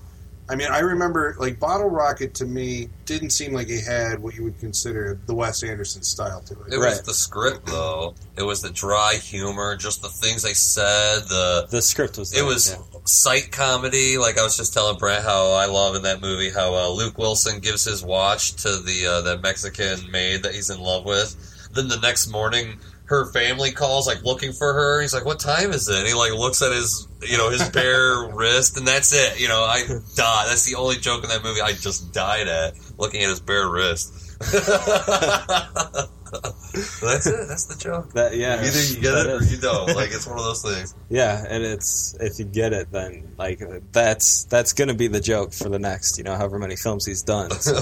I 0.48 0.56
mean, 0.56 0.68
I 0.70 0.80
remember 0.80 1.36
like 1.38 1.58
Bottle 1.60 1.88
Rocket 1.88 2.34
to 2.34 2.44
me 2.44 2.88
didn't 3.06 3.30
seem 3.30 3.52
like 3.52 3.68
it 3.68 3.84
had 3.84 4.20
what 4.20 4.34
you 4.34 4.44
would 4.44 4.58
consider 4.58 5.18
the 5.26 5.34
Wes 5.34 5.62
Anderson 5.62 6.02
style 6.02 6.40
to 6.42 6.54
it. 6.64 6.74
It 6.74 6.78
was 6.78 7.00
the 7.02 7.14
script 7.14 7.66
though. 7.66 8.14
It 8.36 8.42
was 8.42 8.60
the 8.60 8.70
dry 8.70 9.14
humor, 9.14 9.76
just 9.76 10.02
the 10.02 10.08
things 10.08 10.42
they 10.42 10.54
said. 10.54 11.22
The 11.28 11.66
the 11.70 11.80
script 11.80 12.18
was. 12.18 12.36
It 12.36 12.44
was 12.44 12.70
yeah. 12.70 12.98
sight 13.04 13.52
comedy. 13.52 14.18
Like 14.18 14.38
I 14.38 14.42
was 14.42 14.56
just 14.56 14.74
telling 14.74 14.98
Brent 14.98 15.24
how 15.24 15.52
I 15.52 15.66
love 15.66 15.94
in 15.94 16.02
that 16.02 16.20
movie 16.20 16.50
how 16.50 16.74
uh, 16.74 16.88
Luke 16.88 17.18
Wilson 17.18 17.60
gives 17.60 17.84
his 17.84 18.04
watch 18.04 18.54
to 18.62 18.78
the 18.78 19.06
uh, 19.06 19.20
that 19.22 19.42
Mexican 19.42 20.10
maid 20.10 20.42
that 20.42 20.54
he's 20.54 20.70
in 20.70 20.80
love 20.80 21.04
with. 21.04 21.36
Then 21.72 21.88
the 21.88 22.00
next 22.00 22.26
morning, 22.28 22.78
her 23.12 23.30
family 23.30 23.72
calls 23.72 24.06
like 24.06 24.24
looking 24.24 24.52
for 24.52 24.72
her. 24.72 25.02
He's 25.02 25.12
like, 25.12 25.26
"What 25.26 25.38
time 25.38 25.72
is 25.72 25.86
it?" 25.86 25.98
And 25.98 26.06
he 26.06 26.14
like 26.14 26.32
looks 26.32 26.62
at 26.62 26.72
his 26.72 27.06
you 27.22 27.36
know 27.36 27.50
his 27.50 27.68
bare 27.68 28.26
wrist, 28.32 28.78
and 28.78 28.88
that's 28.88 29.12
it. 29.12 29.38
You 29.38 29.48
know, 29.48 29.62
I 29.62 29.82
died. 30.16 30.46
That's 30.48 30.64
the 30.64 30.76
only 30.76 30.96
joke 30.96 31.22
in 31.22 31.28
that 31.28 31.44
movie 31.44 31.60
I 31.60 31.72
just 31.72 32.14
died 32.14 32.48
at 32.48 32.72
looking 32.98 33.22
at 33.22 33.28
his 33.28 33.40
bare 33.40 33.68
wrist. 33.68 34.14
that's 34.52 34.56
it. 37.26 37.48
That's 37.48 37.66
the 37.66 37.76
joke. 37.78 38.14
That 38.14 38.34
yeah. 38.34 38.64
Either 38.64 38.82
you 38.82 38.98
get 39.00 39.12
that 39.12 39.26
it 39.26 39.32
or 39.32 39.42
is. 39.42 39.52
you 39.52 39.60
don't. 39.60 39.94
Like 39.94 40.12
it's 40.12 40.26
one 40.26 40.38
of 40.38 40.44
those 40.44 40.62
things. 40.62 40.94
Yeah, 41.10 41.44
and 41.46 41.62
it's 41.62 42.16
if 42.18 42.38
you 42.38 42.46
get 42.46 42.72
it, 42.72 42.90
then 42.90 43.34
like 43.36 43.60
that's 43.92 44.44
that's 44.44 44.72
gonna 44.72 44.94
be 44.94 45.08
the 45.08 45.20
joke 45.20 45.52
for 45.52 45.68
the 45.68 45.78
next, 45.78 46.16
you 46.16 46.24
know, 46.24 46.34
however 46.34 46.58
many 46.58 46.74
films 46.74 47.04
he's 47.04 47.22
done. 47.22 47.50
So 47.50 47.74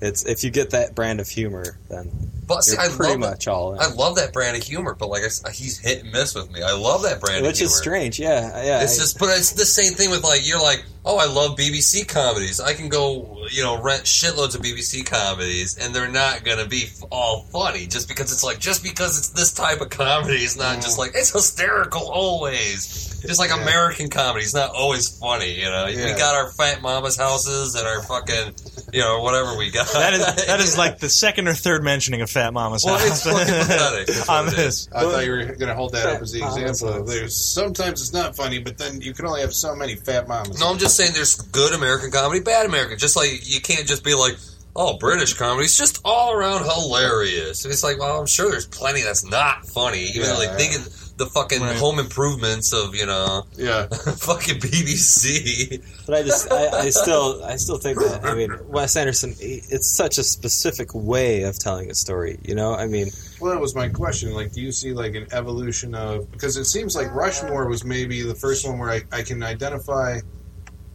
it's 0.00 0.24
if 0.24 0.44
you 0.44 0.52
get 0.52 0.70
that 0.70 0.94
brand 0.94 1.18
of 1.18 1.28
humor, 1.28 1.80
then 1.88 2.30
But 2.50 2.64
see, 2.64 2.76
I 2.76 2.88
pretty 2.88 3.12
love 3.12 3.20
much 3.20 3.46
all 3.46 3.74
in. 3.74 3.78
I 3.78 3.86
love 3.94 4.16
that 4.16 4.32
brand 4.32 4.56
of 4.56 4.64
humor, 4.64 4.96
but 4.98 5.08
like 5.08 5.22
I 5.22 5.26
s 5.26 5.40
he's 5.56 5.78
hit 5.78 6.02
and 6.02 6.10
miss 6.10 6.34
with 6.34 6.50
me. 6.50 6.62
I 6.62 6.72
love 6.72 7.02
that 7.02 7.20
brand 7.20 7.46
Which 7.46 7.60
of 7.60 7.66
is 7.66 7.76
strange, 7.76 8.18
yeah, 8.18 8.64
yeah. 8.64 8.82
It's 8.82 8.98
I- 8.98 9.02
just, 9.02 9.20
but 9.20 9.28
it's 9.38 9.52
the 9.52 9.64
same 9.64 9.92
thing 9.92 10.10
with 10.10 10.24
like 10.24 10.44
you're 10.44 10.60
like, 10.60 10.84
oh, 11.04 11.16
I 11.16 11.26
love 11.26 11.56
BBC 11.56 12.08
comedies. 12.08 12.60
I 12.60 12.74
can 12.74 12.88
go, 12.88 13.46
you 13.52 13.62
know, 13.62 13.80
rent 13.80 14.02
shitloads 14.02 14.56
of 14.56 14.62
BBC 14.62 15.06
comedies, 15.06 15.78
and 15.78 15.94
they're 15.94 16.10
not 16.10 16.44
gonna 16.44 16.66
be 16.66 16.88
all 17.10 17.42
funny 17.52 17.86
just 17.86 18.08
because 18.08 18.32
it's 18.32 18.42
like 18.42 18.58
just 18.58 18.82
because 18.82 19.16
it's 19.16 19.30
this 19.30 19.52
type 19.52 19.80
of 19.80 19.90
comedy. 19.90 20.38
It's 20.38 20.56
not 20.56 20.76
just 20.76 20.96
mm. 20.96 21.00
like 21.00 21.12
it's 21.14 21.32
hysterical 21.32 22.10
always. 22.10 23.06
Just 23.20 23.38
like 23.38 23.50
American 23.52 24.08
comedy, 24.08 24.44
it's 24.44 24.54
not 24.54 24.70
always 24.70 25.18
funny. 25.18 25.60
You 25.60 25.66
know, 25.66 25.86
we 25.86 25.94
got 25.94 26.34
our 26.34 26.50
fat 26.52 26.80
mama's 26.80 27.18
houses 27.18 27.74
and 27.74 27.86
our 27.86 28.02
fucking, 28.02 28.54
you 28.94 29.00
know, 29.00 29.20
whatever 29.20 29.58
we 29.58 29.70
got. 29.70 29.92
That 29.92 30.14
is 30.14 30.46
that 30.46 30.60
is 30.60 30.78
like 30.78 30.98
the 30.98 31.10
second 31.10 31.46
or 31.46 31.52
third 31.52 31.84
mentioning 31.84 32.22
of 32.22 32.30
Fat 32.40 32.52
Mama's 32.54 32.84
Well, 32.84 32.98
house 32.98 33.08
it's 33.10 33.22
fucking 33.24 33.54
pathetic. 33.66 34.06
That's 34.06 34.28
what 34.28 34.58
it. 34.58 34.88
I 34.94 35.02
thought 35.02 35.24
you 35.24 35.30
were 35.32 35.44
going 35.44 35.68
to 35.68 35.74
hold 35.74 35.92
that 35.92 36.06
up 36.06 36.22
as 36.22 36.32
the 36.32 36.42
example. 36.44 37.04
There's 37.04 37.36
sometimes 37.36 38.00
it's 38.00 38.12
not 38.12 38.34
funny, 38.34 38.58
but 38.58 38.78
then 38.78 39.00
you 39.00 39.12
can 39.12 39.26
only 39.26 39.42
have 39.42 39.52
so 39.52 39.74
many 39.74 39.94
fat 39.96 40.26
mamas. 40.28 40.58
No, 40.58 40.70
I'm 40.70 40.78
just 40.78 40.96
saying 40.96 41.12
there's 41.14 41.34
good 41.34 41.74
American 41.74 42.10
comedy, 42.10 42.40
bad 42.40 42.66
American. 42.66 42.98
Just 42.98 43.16
like 43.16 43.30
you 43.42 43.60
can't 43.60 43.86
just 43.86 44.02
be 44.04 44.14
like, 44.14 44.36
oh, 44.74 44.96
British 44.98 45.34
comedy. 45.34 45.64
It's 45.64 45.76
just 45.76 46.00
all 46.04 46.32
around 46.32 46.64
hilarious. 46.64 47.64
And 47.64 47.72
it's 47.72 47.82
like, 47.82 47.98
well, 47.98 48.18
I'm 48.20 48.26
sure 48.26 48.50
there's 48.50 48.66
plenty 48.66 49.02
that's 49.02 49.24
not 49.24 49.66
funny. 49.66 50.00
Even 50.00 50.22
Yeah, 50.22 50.34
they 50.36 50.44
yeah. 50.44 50.56
thinking 50.56 50.80
the 51.20 51.26
fucking 51.26 51.60
home 51.60 51.98
improvements 51.98 52.72
of, 52.72 52.94
you 52.94 53.04
know, 53.04 53.44
yeah, 53.56 53.86
fucking 54.18 54.58
BBC. 54.58 55.84
But 56.06 56.14
I 56.16 56.22
just, 56.22 56.50
I, 56.50 56.68
I 56.86 56.88
still, 56.90 57.44
I 57.44 57.56
still 57.56 57.76
think 57.76 57.98
that. 57.98 58.24
I 58.24 58.34
mean, 58.34 58.50
Wes 58.68 58.96
Anderson, 58.96 59.34
it's 59.38 59.94
such 59.94 60.16
a 60.16 60.22
specific 60.24 60.94
way 60.94 61.42
of 61.42 61.58
telling 61.58 61.90
a 61.90 61.94
story. 61.94 62.38
You 62.42 62.54
know, 62.54 62.74
I 62.74 62.86
mean, 62.86 63.08
Well, 63.38 63.52
that 63.52 63.60
was 63.60 63.74
my 63.74 63.90
question. 63.90 64.32
Like, 64.32 64.52
do 64.52 64.62
you 64.62 64.72
see 64.72 64.94
like 64.94 65.14
an 65.14 65.26
evolution 65.32 65.94
of 65.94 66.30
because 66.32 66.56
it 66.56 66.64
seems 66.64 66.96
like 66.96 67.14
Rushmore 67.14 67.68
was 67.68 67.84
maybe 67.84 68.22
the 68.22 68.34
first 68.34 68.66
one 68.66 68.78
where 68.78 68.90
I, 68.90 69.02
I 69.12 69.22
can 69.22 69.42
identify 69.42 70.20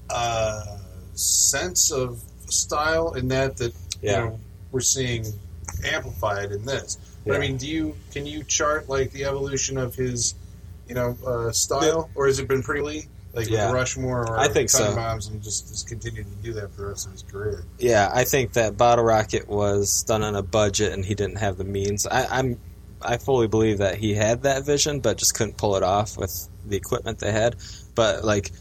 a 0.10 0.62
sense 1.14 1.92
of 1.92 2.20
style 2.48 3.14
in 3.14 3.28
that 3.30 3.58
that 3.58 3.74
Yeah. 4.02 4.12
you 4.12 4.18
know 4.30 4.40
we're 4.72 4.82
seeing 4.82 5.26
amplified 5.86 6.52
in 6.52 6.66
this. 6.66 6.98
But 7.26 7.36
I 7.36 7.40
mean, 7.40 7.58
do 7.58 7.68
you 7.68 7.96
can 8.12 8.26
you 8.26 8.44
chart 8.44 8.88
like 8.90 9.12
the 9.12 9.26
evolution 9.26 9.78
of 9.78 9.96
his 9.96 10.36
you 10.88 10.96
know 10.96 11.18
uh, 11.26 11.52
style, 11.52 12.10
or 12.16 12.28
has 12.28 12.40
it 12.40 12.48
been 12.48 12.62
pretty 12.64 13.08
like 13.34 13.50
Yeah. 13.50 13.66
with 13.66 13.74
Rushmore 13.76 14.22
or 14.30 14.38
I 14.38 14.48
think 14.48 14.70
so. 14.70 14.96
Bombs 14.96 15.28
and 15.28 15.42
just 15.44 15.68
just 15.68 15.88
continued 15.88 16.28
to 16.28 16.44
do 16.44 16.54
that 16.54 16.72
for 16.72 16.82
the 16.82 16.88
rest 16.88 17.08
of 17.08 17.12
his 17.14 17.24
career? 17.24 17.64
yeah, 17.80 18.10
I 18.14 18.24
think 18.24 18.54
that 18.54 18.78
Bottle 18.78 19.04
Rocket 19.04 19.48
was 19.48 20.04
done 20.04 20.24
on 20.24 20.36
a 20.36 20.44
budget, 20.44 20.94
and 20.94 21.04
he 21.04 21.16
didn't 21.16 21.38
have 21.38 21.58
the 21.58 21.64
means. 21.66 22.06
I, 22.08 22.26
I'm, 22.40 22.60
I 23.02 23.18
fully 23.18 23.48
believe 23.48 23.80
that 23.80 23.96
he 23.98 24.14
had 24.14 24.44
that 24.44 24.64
vision, 24.66 25.00
but 25.02 25.18
just 25.18 25.36
couldn't 25.36 25.58
pull 25.58 25.76
it 25.76 25.84
off 25.84 26.18
with 26.18 26.48
the 26.66 26.78
equipment 26.78 27.20
they 27.20 27.32
had. 27.32 27.56
But 27.96 28.24
like 28.24 28.52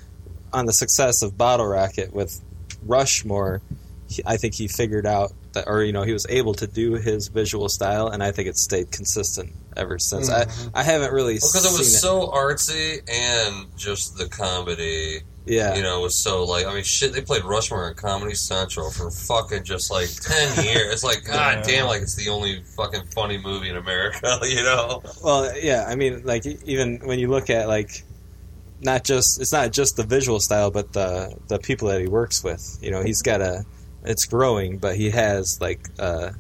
on 0.53 0.67
the 0.67 0.73
success 0.73 1.23
of 1.23 1.37
Bottle 1.39 1.67
Rocket 1.67 2.12
with 2.12 2.41
Rushmore, 2.85 3.61
he, 4.09 4.23
I 4.27 4.37
think 4.39 4.55
he 4.55 4.69
figured 4.69 5.07
out 5.07 5.33
that, 5.55 5.65
or 5.67 5.83
you 5.83 5.93
know, 5.93 6.03
he 6.03 6.13
was 6.13 6.27
able 6.29 6.55
to 6.55 6.67
do 6.67 6.95
his 6.95 7.29
visual 7.29 7.69
style, 7.69 8.09
and 8.09 8.23
I 8.23 8.31
think 8.33 8.49
it 8.49 8.57
stayed 8.59 8.91
consistent 8.91 9.53
ever 9.77 9.99
since. 9.99 10.31
Mhm. 10.31 10.71
I, 10.75 10.81
I 10.81 10.83
haven't 10.83 11.13
really 11.13 11.35
Because 11.35 11.65
it 11.65 11.69
seen 11.69 11.79
was 11.79 12.01
so 12.01 12.29
artsy 12.29 13.01
and 13.11 13.67
just 13.77 14.17
the 14.19 14.29
comedy. 14.29 15.21
Yeah. 15.47 15.75
You 15.77 15.83
know, 15.83 16.01
was 16.01 16.15
so 16.15 16.45
like, 16.45 16.65
I 16.67 16.73
mean, 16.73 16.85
shit, 16.85 17.13
they 17.13 17.21
played 17.21 17.45
Rushmore 17.45 17.87
on 17.87 17.95
Comedy 17.95 18.35
Central 18.35 18.91
for 18.91 19.11
fucking 19.11 19.65
just 19.65 19.91
like 19.91 20.09
10 20.09 20.65
years. 20.65 20.91
It's 20.95 21.05
like, 21.05 21.25
god 21.25 21.57
Yeah. 21.69 21.81
damn, 21.81 21.87
like 21.87 22.01
it's 22.01 22.15
the 22.15 22.31
only 22.31 22.63
fucking 22.77 23.03
funny 23.15 23.37
movie 23.37 23.69
in 23.69 23.77
America, 23.77 24.39
you 24.49 24.63
know? 24.63 25.03
Well, 25.23 25.55
yeah, 25.59 25.85
I 25.87 25.97
mean, 25.97 26.23
like 26.25 26.47
even 26.47 27.01
when 27.05 27.19
you 27.19 27.29
look 27.29 27.51
at 27.51 27.69
like 27.69 28.05
not 28.81 29.05
just 29.05 29.39
it's 29.41 29.53
not 29.53 29.71
just 29.73 29.97
the 29.97 30.03
visual 30.05 30.41
style, 30.41 30.71
but 30.71 30.93
the 30.95 31.37
the 31.49 31.59
people 31.59 31.89
that 31.89 32.01
he 32.01 32.07
works 32.07 32.43
with. 32.43 32.79
You 32.81 32.91
know, 32.91 33.03
he's 33.03 33.21
got 33.21 33.41
a 33.43 33.65
it's 34.05 34.27
growing, 34.27 34.79
but 34.79 34.97
he 34.97 35.11
has 35.11 35.61
like 35.61 35.89
uh, 35.99 36.31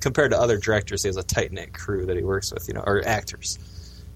compared 0.00 0.32
to 0.32 0.38
other 0.38 0.58
directors, 0.58 1.02
he 1.02 1.08
has 1.08 1.16
a 1.16 1.22
tight 1.22 1.52
knit 1.52 1.72
crew 1.72 2.06
that 2.06 2.16
he 2.16 2.22
works 2.22 2.52
with. 2.52 2.68
You 2.68 2.74
know, 2.74 2.82
or 2.84 3.06
actors. 3.06 3.58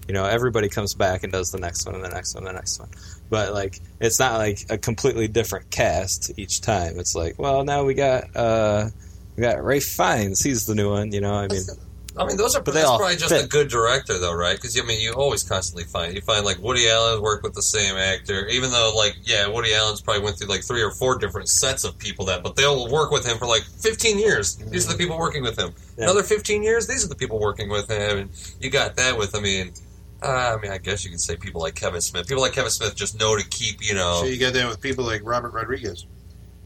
You 0.07 0.13
know, 0.13 0.25
everybody 0.25 0.69
comes 0.69 0.95
back 0.95 1.23
and 1.23 1.31
does 1.31 1.51
the 1.51 1.59
next 1.59 1.85
one 1.85 1.93
and 1.93 2.03
the 2.03 2.09
next 2.09 2.33
one 2.33 2.47
and 2.47 2.55
the 2.55 2.57
next 2.57 2.79
one. 2.79 2.89
But 3.29 3.53
like, 3.53 3.79
it's 3.99 4.19
not 4.19 4.39
like 4.39 4.65
a 4.71 4.77
completely 4.79 5.27
different 5.27 5.69
cast 5.69 6.31
each 6.37 6.61
time. 6.61 6.97
It's 6.97 7.13
like, 7.13 7.37
well, 7.37 7.63
now 7.63 7.83
we 7.83 7.93
got 7.93 8.35
uh, 8.35 8.89
we 9.35 9.41
got 9.41 9.63
Rafe 9.63 9.85
Fiennes. 9.85 10.41
He's 10.41 10.65
the 10.65 10.75
new 10.75 10.89
one. 10.89 11.11
You 11.11 11.21
know, 11.21 11.33
I 11.33 11.47
mean. 11.47 11.61
I 12.19 12.25
mean, 12.25 12.37
those 12.37 12.55
are 12.55 12.61
But 12.61 12.73
that's 12.73 12.85
all 12.85 12.97
probably 12.97 13.15
just 13.15 13.33
fit. 13.33 13.45
a 13.45 13.47
good 13.47 13.69
director, 13.69 14.19
though, 14.19 14.33
right? 14.33 14.55
Because 14.55 14.77
I 14.77 14.83
mean, 14.83 14.99
you 14.99 15.13
always 15.13 15.43
constantly 15.43 15.85
find 15.85 16.13
you 16.13 16.21
find 16.21 16.45
like 16.45 16.59
Woody 16.59 16.89
Allen 16.89 17.21
worked 17.21 17.43
with 17.43 17.53
the 17.53 17.61
same 17.61 17.95
actor, 17.95 18.45
even 18.47 18.71
though 18.71 18.93
like 18.95 19.15
yeah, 19.23 19.47
Woody 19.47 19.73
Allen's 19.73 20.01
probably 20.01 20.23
went 20.23 20.37
through 20.37 20.49
like 20.49 20.63
three 20.63 20.81
or 20.81 20.91
four 20.91 21.17
different 21.17 21.47
sets 21.47 21.85
of 21.85 21.97
people 21.97 22.25
that, 22.25 22.43
but 22.43 22.55
they'll 22.55 22.89
work 22.91 23.11
with 23.11 23.25
him 23.25 23.37
for 23.37 23.45
like 23.47 23.63
15 23.63 24.19
years. 24.19 24.57
These 24.57 24.87
are 24.87 24.91
the 24.91 24.97
people 24.97 25.17
working 25.17 25.43
with 25.43 25.57
him. 25.57 25.73
Yeah. 25.97 26.05
Another 26.05 26.23
15 26.23 26.61
years, 26.61 26.87
these 26.87 27.05
are 27.05 27.09
the 27.09 27.15
people 27.15 27.39
working 27.39 27.69
with 27.69 27.89
him, 27.89 28.17
and 28.17 28.29
you 28.59 28.69
got 28.69 28.95
that 28.97 29.17
with. 29.17 29.35
I 29.35 29.39
mean. 29.39 29.71
Uh, 30.21 30.57
I 30.57 30.61
mean, 30.61 30.69
I 30.69 30.79
guess 30.79 31.05
you 31.05 31.11
could 31.11 31.21
say 31.21 31.37
people 31.37 31.61
like 31.61 31.75
Kevin 31.75 32.01
Smith. 32.01 32.27
People 32.27 32.43
like 32.43 32.51
Kevin 32.51 32.71
Smith 32.71 32.93
just 32.93 33.17
know 33.17 33.37
to 33.37 33.47
keep, 33.47 33.77
you 33.81 33.93
know, 33.95 34.19
So 34.19 34.25
you 34.25 34.37
got 34.37 34.51
that 34.51 34.67
with 34.67 34.81
people 34.81 35.05
like 35.05 35.21
Robert 35.23 35.53
Rodriguez. 35.53 36.05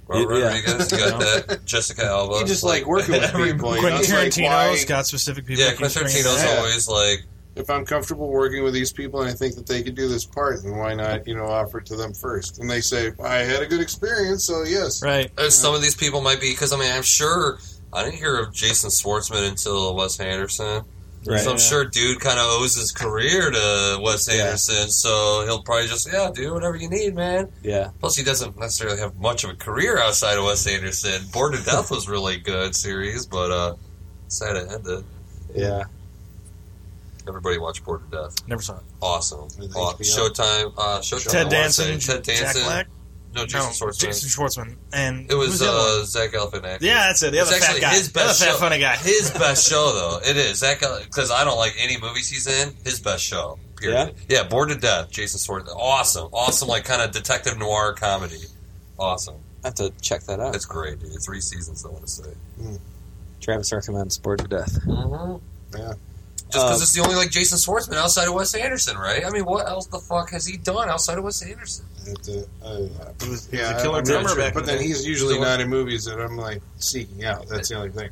Robert 0.08 0.36
Yeah. 0.38 0.46
Rodriguez. 0.48 0.92
You 0.92 0.98
got 0.98 1.20
that 1.48 1.66
Jessica 1.66 2.06
Alba. 2.06 2.40
You 2.40 2.46
just 2.46 2.64
like 2.64 2.86
working 2.86 3.14
with 3.14 3.24
every- 3.34 3.54
people. 3.54 3.74
you 3.76 3.82
Quentin 3.82 3.90
know, 3.90 4.00
it's 4.02 4.12
like, 4.12 4.46
Tarantino's 4.46 4.84
why- 4.84 4.86
got 4.88 5.06
specific 5.06 5.46
people. 5.46 5.64
Yeah, 5.64 5.72
he 5.72 5.78
keeps 5.78 5.94
Quentin 5.94 6.04
bringing 6.04 6.24
Tarantino's 6.24 6.44
back. 6.44 6.58
always 6.60 6.88
like 6.88 7.26
if 7.56 7.70
I'm 7.70 7.86
comfortable 7.86 8.30
working 8.30 8.64
with 8.64 8.74
these 8.74 8.92
people 8.92 9.22
and 9.22 9.30
I 9.30 9.34
think 9.34 9.54
that 9.56 9.68
they 9.68 9.84
could 9.84 9.94
do 9.94 10.08
this 10.08 10.26
part, 10.26 10.64
then 10.64 10.76
why 10.76 10.96
not, 10.96 11.28
you 11.28 11.36
know, 11.36 11.46
offer 11.46 11.78
it 11.78 11.86
to 11.86 11.96
them 11.96 12.12
first? 12.14 12.58
And 12.60 12.68
they 12.68 12.82
say, 12.82 13.12
I 13.24 13.36
had 13.40 13.62
a 13.62 13.68
good 13.68 13.80
experience, 13.80 14.46
so 14.48 14.64
yes. 14.64 15.04
Right. 15.04 15.30
Uh, 15.38 15.52
Some 15.52 15.76
of 15.76 15.82
these 15.84 15.94
people 15.96 16.20
might 16.22 16.42
be 16.42 16.50
because 16.52 16.74
I 16.74 16.78
mean 16.80 16.92
I'm 16.92 17.04
sure 17.04 17.60
I 17.94 18.04
didn't 18.04 18.16
hear 18.18 18.40
of 18.40 18.54
Jason 18.54 18.90
Schwartzman 18.90 19.48
until 19.48 19.96
Wes 19.96 20.20
Anderson. 20.20 20.84
Right. 21.26 21.40
So 21.40 21.52
I'm 21.52 21.58
Yeah. 21.58 21.64
sure 21.64 21.86
dude 21.86 22.20
kind 22.20 22.38
of 22.38 22.46
owes 22.48 22.76
his 22.76 22.92
career 22.92 23.50
to 23.50 24.00
Wes 24.02 24.28
Anderson, 24.28 24.90
so 24.90 25.44
he'll 25.46 25.62
probably 25.64 25.88
just 25.88 26.12
yeah, 26.12 26.30
do 26.34 26.54
whatever 26.54 26.76
you 26.76 26.90
need, 26.90 27.16
man. 27.16 27.50
Yeah. 27.62 27.92
Plus, 28.00 28.16
he 28.16 28.24
doesn't 28.24 28.58
necessarily 28.60 29.00
have 29.00 29.16
much 29.18 29.44
of 29.44 29.52
a 29.52 29.56
career 29.56 29.98
outside 29.98 30.38
of 30.38 30.44
Wes 30.44 30.68
Anderson. 30.68 31.26
Bored 31.32 31.54
to 31.54 31.64
Death 31.64 31.92
was 31.92 32.10
really 32.10 32.38
good 32.38 32.76
series, 32.76 33.26
but 33.26 33.52
uh, 33.52 33.76
sad 34.28 34.58
it 34.58 34.70
ended. 34.72 35.06
Yeah. 35.56 35.84
Everybody 37.26 37.58
watch 37.58 37.84
Bored 37.86 38.02
to 38.12 38.18
Death. 38.18 38.48
Never 38.48 38.62
saw 38.62 38.76
it. 38.78 38.84
Awesome. 39.02 39.44
With 39.58 39.74
Showtime. 39.74 40.74
Uh, 40.78 41.00
Showtime. 41.00 41.32
Ted 41.32 41.46
wanna 41.46 41.50
Danson. 41.56 42.00
Ted 42.00 42.24
Jack 42.26 42.54
Black. 42.56 42.88
No, 43.34 43.46
Jason 43.46 43.72
Schwartzman. 43.72 44.00
Jason 44.00 44.30
Schwartzman, 44.30 44.76
and 44.94 45.32
It 45.32 45.36
was 45.36 45.48
who's 45.50 45.60
the 45.60 45.70
other 45.70 45.78
one? 45.78 46.02
uh, 46.02 46.06
Zach 46.06 46.32
Galifianakis. 46.32 46.82
Yeah, 46.82 47.08
that's 47.08 47.24
it. 47.24 47.32
The 47.32 47.40
It's 47.40 47.52
other 47.52 47.60
fat 47.62 47.82
guy. 47.82 47.94
His 47.96 48.12
The 48.12 48.20
other 48.20 48.28
best 48.30 48.44
fat 48.44 48.52
show. 48.52 48.58
funny 48.58 48.80
guy. 48.80 48.96
His 48.98 49.32
best 49.40 49.70
show, 49.70 49.92
though. 49.94 50.20
It 50.30 50.38
is 50.38 50.60
Zach 50.60 50.80
because 51.04 51.32
I 51.32 51.44
don't 51.44 51.58
like 51.58 51.74
any 51.80 52.00
movies 52.00 52.30
he's 52.30 52.46
in. 52.48 52.74
His 52.84 53.00
best 53.00 53.24
show. 53.24 53.58
Period. 53.78 54.14
Yeah. 54.30 54.44
Bored 54.44 54.70
to 54.70 54.76
Death. 54.76 55.10
Jason 55.12 55.40
Schwartzman. 55.40 55.76
Awesome. 55.76 56.30
Awesome. 56.32 56.68
Like 56.68 56.86
kind 56.86 57.02
of 57.02 57.12
detective 57.12 57.58
noir 57.58 57.94
comedy. 57.94 58.40
Awesome. 59.00 59.36
I 59.64 59.68
have 59.68 59.76
to 59.76 59.92
check 60.02 60.24
that 60.24 60.40
out. 60.40 60.56
It's 60.56 60.66
great, 60.66 61.00
dude. 61.00 61.22
Three 61.24 61.42
seasons. 61.42 61.86
I 61.86 61.90
want 61.90 62.06
to 62.06 62.12
say. 62.12 62.30
Travis 63.42 63.74
recommends 63.74 64.18
Bored 64.20 64.40
to 64.40 64.48
Death. 64.48 64.74
Mm-hmm. 64.86 65.78
Yeah. 65.78 65.94
Just 66.54 66.66
because 66.68 66.80
Uh, 66.82 66.84
it's 66.84 66.94
the 66.94 67.02
only 67.02 67.16
like 67.16 67.32
Jason 67.32 67.58
Schwartzman 67.58 67.96
outside 67.96 68.28
of 68.28 68.34
Wes 68.36 68.54
Anderson, 68.54 68.98
right? 68.98 69.26
I 69.26 69.30
mean, 69.32 69.44
what 69.46 69.68
else 69.68 69.88
the 69.88 70.00
fuck 70.00 70.30
has 70.32 70.46
he 70.46 70.58
done 70.58 70.88
outside 70.90 71.18
of 71.18 71.24
Wes 71.24 71.42
Anderson? 71.42 71.86
He 72.06 72.12
was 73.30 73.50
yeah, 73.52 73.78
a 73.78 73.82
killer 73.82 74.02
drummer 74.02 74.30
sure, 74.30 74.38
back 74.38 74.54
But 74.54 74.66
then 74.66 74.78
the 74.78 74.84
he's 74.84 75.06
usually 75.06 75.34
He's 75.36 75.42
the 75.42 75.48
not 75.50 75.60
in 75.62 75.70
movies 75.70 76.06
that 76.06 76.20
I'm 76.20 76.38
like 76.38 76.62
seeking 76.78 77.24
out. 77.26 77.48
That's 77.48 77.70
the 77.70 77.76
only 77.76 77.90
thing. 77.92 78.10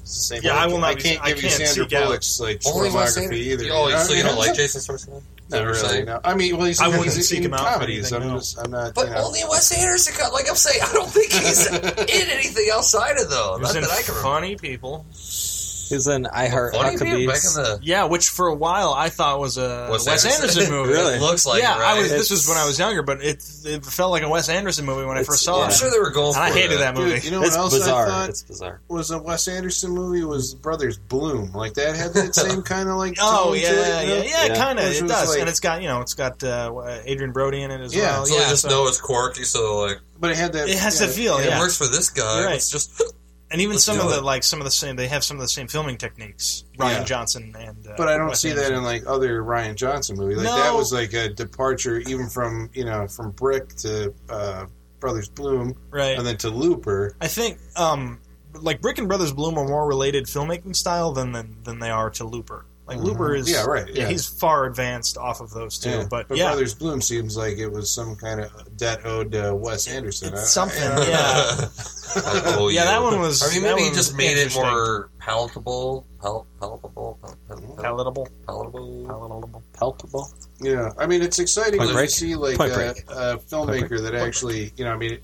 It's 0.00 0.14
the 0.28 0.36
same 0.36 0.42
Yeah, 0.42 0.54
way. 0.54 0.58
I 0.60 0.66
will 0.66 0.78
not 0.78 0.90
I 0.90 0.94
can't 0.94 1.22
I 1.22 1.28
give 1.32 1.42
you 1.42 1.48
can't 1.50 1.62
Sandra 1.68 1.84
seek 1.84 1.92
out. 1.92 2.04
Bullock's 2.06 2.40
like 2.40 2.62
Only 2.66 2.90
Wes 2.90 3.16
filmography 3.18 3.22
Anderson. 3.24 3.52
either. 3.52 3.68
Oh, 3.72 3.88
know? 3.90 3.98
so 3.98 4.14
you 4.14 4.22
don't 4.22 4.38
like 4.38 4.54
Jason 4.54 4.80
Schwartzman? 4.80 5.18
Is 5.18 5.50
Not 5.50 5.64
really. 5.66 6.04
No. 6.04 6.20
I 6.24 6.34
mean, 6.34 6.56
well, 6.56 6.66
he's, 6.66 6.80
I 6.80 6.88
wouldn't 6.88 7.04
he's 7.04 7.28
seek 7.28 7.42
him 7.44 7.52
out 7.54 7.60
for 7.60 7.72
comedies. 7.74 8.12
anything, 8.12 8.22
I'm 8.22 8.34
no. 8.34 8.38
just, 8.38 8.58
I'm 8.58 8.70
not. 8.70 8.94
But 8.94 9.08
you 9.08 9.14
know. 9.14 9.24
only 9.26 9.40
Wes 9.48 9.78
Anderson. 9.78 10.14
got- 10.18 10.32
Like 10.32 10.48
I'm 10.48 10.56
saying, 10.56 10.80
I 10.82 10.92
don't 10.92 11.10
think 11.10 11.32
he's 11.32 11.66
in 11.72 12.30
anything 12.30 12.68
outside 12.72 13.18
of 13.18 13.28
though. 13.30 13.56
He 13.56 13.62
Not 13.62 13.74
that 13.74 13.84
I 13.84 14.02
can 14.02 14.14
remember. 14.14 14.22
Funny 14.22 14.56
People. 14.56 15.04
He 15.88 15.94
was 15.94 16.06
in 16.06 16.26
I 16.26 16.48
Heart 16.48 16.74
Funny 16.74 16.96
Huckabees. 16.96 17.54
the 17.54 17.78
Yeah, 17.82 18.04
which 18.04 18.28
for 18.28 18.46
a 18.48 18.54
while 18.54 18.92
I 18.92 19.08
thought 19.08 19.40
was 19.40 19.56
a 19.58 19.88
Wes 19.90 20.06
Wes, 20.06 20.24
Anderson. 20.24 20.42
Anderson, 20.62 20.70
movie. 20.74 20.92
Really? 20.92 21.14
It 21.14 21.20
looks 21.20 21.46
like 21.46 21.62
yeah, 21.62 21.76
it, 21.76 21.80
right? 21.80 21.96
I 21.96 22.00
was. 22.00 22.10
This 22.10 22.30
was 22.30 22.48
when 22.48 22.56
I 22.58 22.66
was 22.66 22.78
younger, 22.78 23.02
but 23.02 23.22
it 23.22 23.42
it 23.64 23.84
felt 23.84 24.10
like 24.10 24.22
a 24.22 24.28
Wes 24.28 24.48
Anderson 24.48 24.84
movie 24.86 25.06
when 25.06 25.16
I 25.18 25.22
first 25.24 25.44
saw 25.44 25.58
yeah. 25.58 25.64
I'm 25.64 25.70
it. 25.70 25.74
sure 25.74 25.90
they 25.90 25.98
were 25.98 26.10
going 26.10 26.34
and 26.34 26.44
I 26.44 26.50
hated 26.52 26.78
that 26.80 26.94
that. 26.94 27.00
movie. 27.00 27.14
Dude, 27.16 27.24
you 27.24 27.30
know 27.30 27.40
what 27.40 27.52
else 27.56 27.74
bizarre. 27.74 28.06
I 28.06 28.08
thought 28.08 28.28
It's 28.30 28.42
bizarre. 28.42 28.80
was 28.88 29.10
a 29.10 29.18
Wes 29.18 29.48
Anderson 29.48 29.90
movie? 29.92 30.24
Was 30.24 30.54
Brothers 30.54 30.98
Bloom. 30.98 31.52
Like 31.52 31.74
that 31.74 31.96
had 31.96 32.12
that 32.14 32.34
same 32.34 32.62
kind 32.62 32.88
of 32.88 32.96
like. 32.96 33.16
Oh 33.20 33.46
tone 33.52 33.60
yeah, 33.60 33.68
to 33.70 33.74
it, 33.74 33.78
yeah, 33.88 34.02
you 34.02 34.30
yeah, 34.30 34.46
Yeah. 34.46 34.54
kind 34.56 34.78
of. 34.78 34.84
It 34.84 35.06
does, 35.08 35.28
like- 35.30 35.40
and 35.40 35.48
it's 35.48 35.60
got 35.60 35.82
you 35.82 35.88
know, 35.88 36.00
it's 36.00 36.14
got 36.14 36.42
uh, 36.44 36.72
Adrien 37.06 37.32
Brody 37.32 37.62
in 37.62 37.70
it 37.70 37.80
as 37.80 37.94
Yeah, 37.94 38.02
well. 38.18 38.26
So 38.26 38.34
yeah, 38.36 38.44
they 38.44 38.50
just 38.50 38.66
know 38.68 38.86
it's 38.88 39.00
quirky, 39.00 39.44
so 39.44 39.80
like 39.80 39.98
But 40.20 40.30
it 40.32 40.36
had 40.36 40.52
that. 40.54 40.68
It 40.68 40.78
has 40.78 41.00
yeah, 41.00 41.06
to 41.06 41.12
feel, 41.12 41.36
it 41.38 41.50
works 41.58 41.76
for 41.76 41.86
this 41.86 42.10
guy. 42.10 42.44
Right. 42.44 42.54
It's 42.56 42.70
just 42.70 43.02
and 43.50 43.60
even 43.60 43.74
Let's 43.74 43.84
some 43.84 43.96
do 43.96 44.02
of 44.02 44.12
it. 44.12 44.16
the 44.16 44.20
like 44.22 44.42
some 44.42 44.60
of 44.60 44.64
the 44.64 44.70
same. 44.70 44.96
They 44.96 45.08
have 45.08 45.24
some 45.24 45.36
of 45.36 45.40
the 45.40 45.48
same 45.48 45.68
filming 45.68 45.96
techniques. 45.96 46.64
Rian 46.78 46.90
Yeah. 46.98 47.04
Johnson 47.04 47.54
and. 47.58 47.86
Uh, 47.86 47.94
But 47.96 48.08
I 48.08 48.16
don't 48.16 48.28
Wes 48.28 48.40
see 48.40 48.52
that 48.52 48.72
in 48.72 48.82
like 48.82 49.04
other 49.06 49.42
Rian 49.42 49.74
Johnson 49.74 50.16
movies. 50.16 50.38
Like 50.38 50.46
that 50.46 50.74
was 50.74 50.92
like 50.92 51.12
a 51.14 51.28
departure, 51.28 51.98
even 52.00 52.28
from 52.28 52.70
you 52.74 52.84
know 52.84 53.06
from 53.08 53.30
Brick 53.32 53.68
to 53.76 54.12
uh, 54.28 54.66
Brothers 55.00 55.28
Bloom, 55.28 55.74
right. 55.90 56.18
and 56.18 56.26
then 56.26 56.36
to 56.38 56.50
Looper. 56.50 57.14
I 57.20 57.28
think 57.28 57.58
um, 57.76 58.20
like 58.60 58.80
Brick 58.80 58.98
and 58.98 59.08
Brothers 59.08 59.32
Bloom 59.32 59.56
are 59.58 59.66
more 59.66 59.86
related 59.86 60.24
filmmaking 60.26 60.74
style 60.76 61.12
than 61.12 61.32
than, 61.32 61.56
than 61.64 61.78
they 61.78 61.90
are 61.90 62.10
to 62.10 62.24
Looper. 62.24 62.64
Like 62.88 63.00
Looper 63.00 63.28
mm-hmm. 63.30 63.42
is 63.42 63.50
Yeah, 63.50 63.64
right, 63.66 63.86
yeah. 63.94 64.08
he's 64.08 64.26
far 64.26 64.64
advanced 64.64 65.18
off 65.18 65.42
of 65.42 65.50
those 65.50 65.78
two. 65.78 65.90
Yeah. 65.90 66.06
But, 66.08 66.26
yeah, 66.34 66.46
Brothers 66.46 66.74
Bloom 66.74 67.02
seems 67.02 67.36
like 67.36 67.58
it 67.58 67.68
was 67.68 67.90
some 67.90 68.16
kind 68.16 68.40
of 68.40 68.76
debt 68.78 69.04
owed 69.04 69.30
to 69.32 69.54
Wes 69.54 69.86
Anderson. 69.86 70.32
it's 70.32 70.50
something. 70.50 70.82
I- 70.82 71.06
yeah, 71.06 71.68
oh, 72.56 72.70
Yeah, 72.72 72.84
that 72.86 73.02
one 73.02 73.20
was- 73.20 73.42
I 73.42 73.52
mean, 73.54 73.62
maybe 73.62 73.82
he 73.82 73.90
just 73.90 74.16
made 74.16 74.38
it 74.38 74.54
more 74.54 75.10
palatable, 75.18 76.06
pal- 76.22 76.46
palatable, 76.58 77.18
pal- 77.22 77.36
pal- 77.46 77.58
pal- 77.60 77.76
palatable. 77.76 78.28
palatable. 78.46 79.62
Palatable. 79.74 80.30
Yeah, 80.60 80.90
I 80.96 81.06
mean, 81.06 81.20
it's 81.22 81.38
exciting 81.38 81.78
Point 81.78 81.90
to 81.90 81.94
Break? 81.94 82.10
see 82.10 82.34
like 82.36 82.58
a, 82.58 82.90
a 83.10 83.36
filmmaker 83.38 84.00
that 84.02 84.14
actually, 84.14 84.72
you 84.78 84.84
know, 84.84 84.92
I 84.92 84.96
mean, 84.96 85.18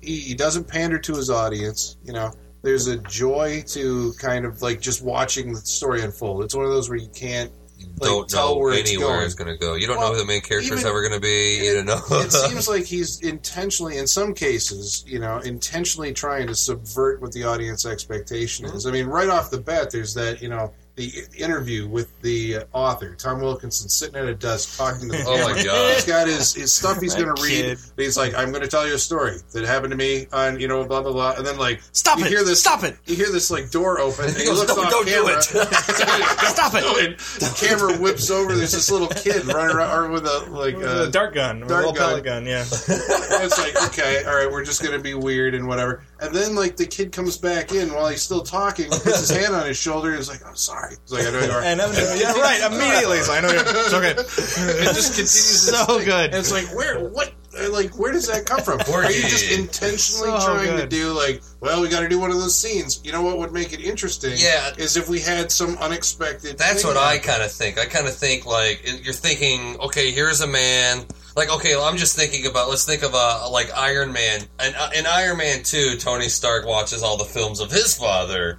he, 0.00 0.20
he 0.20 0.34
doesn't 0.34 0.68
pander 0.68 0.98
to 1.00 1.14
his 1.16 1.30
audience. 1.30 1.96
You 2.04 2.12
know, 2.12 2.30
there's 2.62 2.86
a 2.86 2.98
joy 2.98 3.62
to 3.68 4.12
kind 4.18 4.44
of 4.44 4.62
like 4.62 4.80
just 4.80 5.02
watching 5.02 5.52
the 5.52 5.60
story 5.60 6.02
unfold. 6.02 6.44
It's 6.44 6.54
one 6.54 6.64
of 6.64 6.70
those 6.70 6.88
where 6.88 6.98
you 6.98 7.08
can't 7.14 7.52
like, 8.00 8.10
don't 8.10 8.28
tell 8.28 8.54
know 8.54 8.60
where 8.60 8.74
it's 8.74 8.90
anywhere 8.90 9.14
going. 9.14 9.24
it's 9.24 9.34
going 9.34 9.52
to 9.52 9.56
go. 9.56 9.74
You 9.74 9.86
don't 9.86 9.98
Well, 9.98 10.08
know 10.08 10.14
who 10.14 10.20
the 10.20 10.26
main 10.26 10.40
character 10.40 10.74
is 10.74 10.84
ever 10.84 11.00
going 11.00 11.12
to 11.14 11.20
be. 11.20 11.64
You 11.64 11.74
don't 11.74 11.86
know. 11.86 12.00
it 12.18 12.32
seems 12.50 12.68
like 12.68 12.84
he's 12.84 13.20
intentionally, 13.20 13.98
in 13.98 14.06
some 14.06 14.34
cases, 14.34 15.04
you 15.06 15.18
know, 15.18 15.38
intentionally 15.38 16.12
trying 16.12 16.46
to 16.48 16.54
subvert 16.54 17.20
what 17.20 17.32
the 17.32 17.44
audience 17.44 17.86
expectation 17.86 18.66
is. 18.66 18.84
Mm-hmm. 18.84 18.88
I 18.88 18.92
mean, 18.92 19.06
right 19.06 19.28
off 19.28 19.50
the 19.50 19.60
bat, 19.60 19.90
there's 19.90 20.14
that, 20.14 20.42
you 20.42 20.48
know, 20.48 20.72
the 20.98 21.12
interview 21.38 21.86
with 21.88 22.20
the 22.22 22.56
uh, 22.56 22.64
author, 22.72 23.14
Tom 23.14 23.40
Wilkinson, 23.40 23.88
sitting 23.88 24.16
at 24.16 24.26
a 24.26 24.34
desk 24.34 24.76
talking 24.76 25.08
to 25.08 25.16
the 25.16 25.24
Oh 25.28 25.48
my. 25.48 25.62
God. 25.62 25.94
He's 25.94 26.04
got 26.04 26.26
his, 26.26 26.54
his 26.54 26.72
stuff 26.74 27.00
he's 27.00 27.14
going 27.14 27.34
to 27.34 27.40
read. 27.42 27.64
kid. 27.64 27.78
He's 27.96 28.16
like, 28.16 28.34
I'm 28.34 28.50
going 28.50 28.62
to 28.62 28.68
tell 28.68 28.86
you 28.86 28.94
a 28.94 28.98
story 28.98 29.36
that 29.52 29.64
happened 29.64 29.92
to 29.92 29.96
me 29.96 30.26
on, 30.32 30.58
you 30.60 30.66
know, 30.66 30.84
blah, 30.84 31.00
blah, 31.00 31.12
blah. 31.12 31.34
And 31.36 31.46
then, 31.46 31.56
like, 31.56 31.80
Stop 31.92 32.18
you 32.18 32.24
it! 32.26 32.30
hear 32.30 32.44
this, 32.44 32.60
Stop 32.60 32.82
it! 32.82 32.96
You 33.06 33.14
hear 33.14 33.30
this, 33.30 33.50
like, 33.50 33.70
door 33.70 34.00
open, 34.00 34.24
and 34.26 34.36
he, 34.36 34.44
goes, 34.44 34.58
looks 34.58 34.76
"No, 34.76 34.82
off 34.82 34.90
don't 34.90 35.06
do 35.06 35.28
it." 35.28 35.42
Stop 35.42 36.74
it! 36.74 36.84
And 36.84 37.18
the 37.18 37.54
camera 37.56 37.96
whips 37.98 38.30
over. 38.30 38.54
There's 38.56 38.72
this 38.72 38.90
little 38.90 39.08
kid 39.08 39.44
running 39.46 39.76
around 39.76 40.12
with 40.12 40.24
a 40.26 40.48
like 40.50 40.76
With 40.76 40.84
a 40.86 41.02
uh, 41.04 41.10
dart 41.10 41.34
gun, 41.34 41.60
with 41.60 41.68
a 41.68 41.72
dart 41.72 41.84
little 41.86 41.94
gun. 41.94 42.08
pellet 42.10 42.24
gun. 42.24 42.46
Yeah, 42.46 42.62
it's 42.68 43.58
like, 43.58 43.76
okay, 43.90 44.24
all 44.24 44.34
right, 44.34 44.50
we're 44.50 44.64
just 44.64 44.82
gonna 44.82 44.98
be 44.98 45.14
weird 45.14 45.54
and 45.54 45.66
whatever. 45.68 46.02
And 46.20 46.34
then 46.34 46.54
like 46.54 46.76
the 46.76 46.86
kid 46.86 47.12
comes 47.12 47.36
back 47.38 47.72
in 47.72 47.92
while 47.94 48.08
he's 48.08 48.22
still 48.22 48.42
talking, 48.42 48.90
puts 48.90 49.20
his 49.20 49.30
hand 49.30 49.54
on 49.54 49.66
his 49.66 49.76
shoulder, 49.76 50.10
and 50.10 50.18
is 50.18 50.28
like, 50.28 50.44
"I'm 50.46 50.56
sorry." 50.56 50.87
He's 50.90 51.12
like, 51.12 51.26
"I 51.26 51.30
know 51.30 51.40
you 51.40 51.50
are." 51.50 51.62
and 51.64 51.80
I'm, 51.80 51.92
yeah, 51.92 52.32
right. 52.32 52.72
Immediately, 52.72 53.18
so 53.20 53.32
I 53.32 53.40
know 53.40 53.50
you're 53.50 53.62
it's 53.66 53.94
okay. 53.94 54.10
it 54.16 54.94
just 54.94 55.12
continues. 55.12 55.68
So 55.68 55.84
thing. 55.84 56.04
good. 56.04 56.30
And 56.30 56.34
it's 56.34 56.52
like, 56.52 56.74
where, 56.74 57.08
what, 57.08 57.32
like, 57.70 57.98
where 57.98 58.12
does 58.12 58.26
that 58.28 58.46
come 58.46 58.60
from? 58.60 58.80
Are 58.80 59.10
you 59.10 59.22
just 59.22 59.50
intentionally 59.50 60.38
So 60.40 60.46
trying 60.46 60.76
to 60.76 60.86
do 60.86 61.12
like, 61.12 61.42
well, 61.60 61.82
we 61.82 61.88
got 61.88 62.00
to 62.00 62.08
do 62.08 62.18
one 62.18 62.30
of 62.30 62.36
those 62.36 62.58
scenes? 62.58 63.00
You 63.04 63.12
know 63.12 63.22
what 63.22 63.38
would 63.38 63.52
make 63.52 63.72
it 63.72 63.80
interesting? 63.80 64.32
Yeah. 64.36 64.72
is 64.76 64.96
if 64.96 65.08
we 65.08 65.20
had 65.20 65.50
some 65.50 65.76
unexpected. 65.78 66.58
That's 66.58 66.82
thing 66.82 66.94
what 66.94 66.96
I 66.96 67.18
kind 67.18 67.42
of 67.42 67.50
think. 67.50 67.78
I 67.78 67.86
kind 67.86 68.06
of 68.06 68.14
think 68.14 68.46
like 68.46 68.82
you're 69.04 69.14
thinking, 69.14 69.78
okay, 69.80 70.10
here's 70.10 70.40
a 70.40 70.46
man. 70.46 71.06
Like, 71.36 71.50
okay, 71.50 71.80
I'm 71.80 71.96
just 71.96 72.16
thinking 72.16 72.46
about. 72.46 72.68
Let's 72.68 72.84
think 72.84 73.02
of 73.02 73.14
a 73.14 73.48
like 73.48 73.70
Iron 73.76 74.12
Man. 74.12 74.40
And 74.58 74.74
uh, 74.74 74.90
in 74.94 75.06
Iron 75.06 75.38
Man 75.38 75.62
two, 75.62 75.96
Tony 75.96 76.28
Stark 76.28 76.66
watches 76.66 77.02
all 77.02 77.16
the 77.16 77.24
films 77.24 77.60
of 77.60 77.70
his 77.70 77.96
father, 77.96 78.58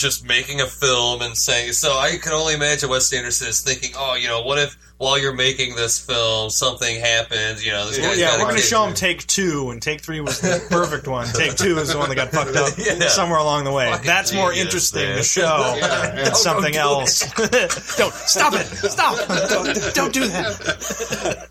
just 0.00 0.26
making 0.26 0.60
a 0.60 0.66
film 0.66 1.20
and 1.22 1.36
saying. 1.36 1.72
So 1.72 1.92
I 1.96 2.16
can 2.16 2.32
only 2.32 2.54
imagine 2.54 2.88
Wes 2.88 3.12
Anderson 3.12 3.48
is 3.48 3.60
thinking, 3.60 3.90
oh, 3.96 4.14
you 4.14 4.28
know, 4.28 4.40
what 4.42 4.58
if 4.58 4.76
while 4.96 5.18
you're 5.18 5.34
making 5.34 5.76
this 5.76 5.98
film, 6.04 6.48
something 6.50 6.98
happens? 7.00 7.64
You 7.64 7.72
know, 7.72 7.86
this 7.86 7.98
guy's 7.98 8.18
yeah, 8.18 8.32
we're 8.38 8.44
going 8.44 8.56
to 8.56 8.60
show 8.62 8.84
him 8.84 8.94
take 8.94 9.26
two, 9.26 9.70
and 9.70 9.80
take 9.80 10.00
three 10.00 10.20
was 10.20 10.40
the 10.40 10.64
perfect 10.70 11.06
one. 11.06 11.26
Take 11.34 11.56
two 11.56 11.78
is 11.78 11.92
the 11.92 11.98
one 11.98 12.08
that 12.08 12.16
got 12.16 12.30
fucked 12.30 12.56
up 12.56 12.72
Yeah. 12.78 13.08
somewhere 13.08 13.38
along 13.38 13.64
the 13.64 13.72
way. 13.72 13.90
Fucking 13.90 14.06
That's 14.06 14.32
more 14.32 14.52
interesting 14.52 15.02
man. 15.02 15.16
to 15.18 15.22
show 15.22 15.74
Yeah. 15.78 16.24
than 16.24 16.34
something 16.34 16.72
don't 16.72 16.82
do 16.82 17.00
else. 17.00 17.20
don't 17.96 18.12
stop 18.14 18.54
it! 18.54 18.66
Stop! 18.66 19.16
Don't, 19.48 19.94
don't 19.94 20.12
do 20.14 20.26
that. 20.28 21.46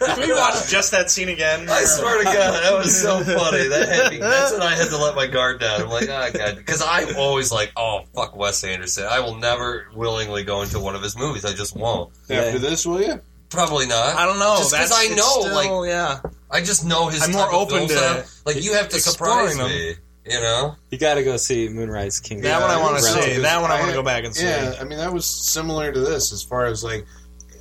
Can 0.00 0.20
we 0.20 0.32
watch 0.32 0.68
just 0.68 0.92
that 0.92 1.10
scene 1.10 1.28
again? 1.28 1.68
I 1.68 1.84
swear 1.84 2.18
to 2.18 2.24
God, 2.24 2.34
that 2.62 2.72
was 2.76 3.00
so 3.00 3.22
funny. 3.22 3.68
That 3.68 3.88
had 3.88 4.10
me, 4.12 4.18
that's 4.18 4.52
when 4.52 4.62
I 4.62 4.74
had 4.74 4.88
to 4.88 4.96
let 4.96 5.14
my 5.14 5.26
guard 5.26 5.60
down. 5.60 5.82
I'm 5.82 5.88
like, 5.88 6.08
oh 6.08 6.30
god, 6.32 6.56
because 6.56 6.82
I'm 6.86 7.16
always 7.16 7.52
like, 7.52 7.72
oh 7.76 8.00
fuck 8.14 8.34
Wes 8.36 8.64
Anderson. 8.64 9.06
I 9.08 9.20
will 9.20 9.36
never 9.36 9.88
willingly 9.94 10.42
go 10.44 10.62
into 10.62 10.80
one 10.80 10.94
of 10.94 11.02
his 11.02 11.16
movies. 11.16 11.44
I 11.44 11.52
just 11.52 11.76
won't. 11.76 12.12
After 12.30 12.58
this, 12.58 12.86
will 12.86 13.02
you? 13.02 13.20
Probably 13.50 13.86
not. 13.86 14.14
I 14.14 14.26
don't 14.26 14.38
know. 14.38 14.56
Just 14.58 14.72
because 14.72 14.92
I 14.92 15.14
know, 15.14 15.40
still- 15.42 15.54
like, 15.54 15.88
yeah. 15.90 16.20
I 16.50 16.60
just 16.60 16.84
know 16.84 17.08
his. 17.08 17.22
I'm 17.22 17.32
more 17.32 17.52
open 17.52 17.86
to 17.86 17.94
that 17.94 18.32
like 18.44 18.62
you 18.62 18.74
have 18.74 18.88
to 18.88 18.98
surprise 19.00 19.50
exploring 19.50 19.72
me. 19.72 19.94
You 20.26 20.38
know, 20.38 20.76
You 20.90 20.98
got 20.98 21.14
to 21.14 21.24
go 21.24 21.36
see 21.38 21.68
Moonrise 21.68 22.20
Kingdom. 22.20 22.44
That 22.44 22.60
one 22.60 22.70
I 22.70 22.76
wanna 22.80 23.00
see. 23.00 23.38
That 23.38 23.60
one 23.62 23.70
I 23.70 23.80
wanna 23.80 23.94
go 23.94 24.02
back 24.02 24.24
and 24.24 24.34
see. 24.34 24.44
Yeah, 24.44 24.74
I 24.80 24.84
mean 24.84 24.98
that 24.98 25.12
was 25.12 25.26
similar 25.26 25.90
to 25.90 25.98
this 26.00 26.32
as 26.32 26.42
far 26.42 26.66
as 26.66 26.84
like, 26.84 27.04
I, 27.04 27.19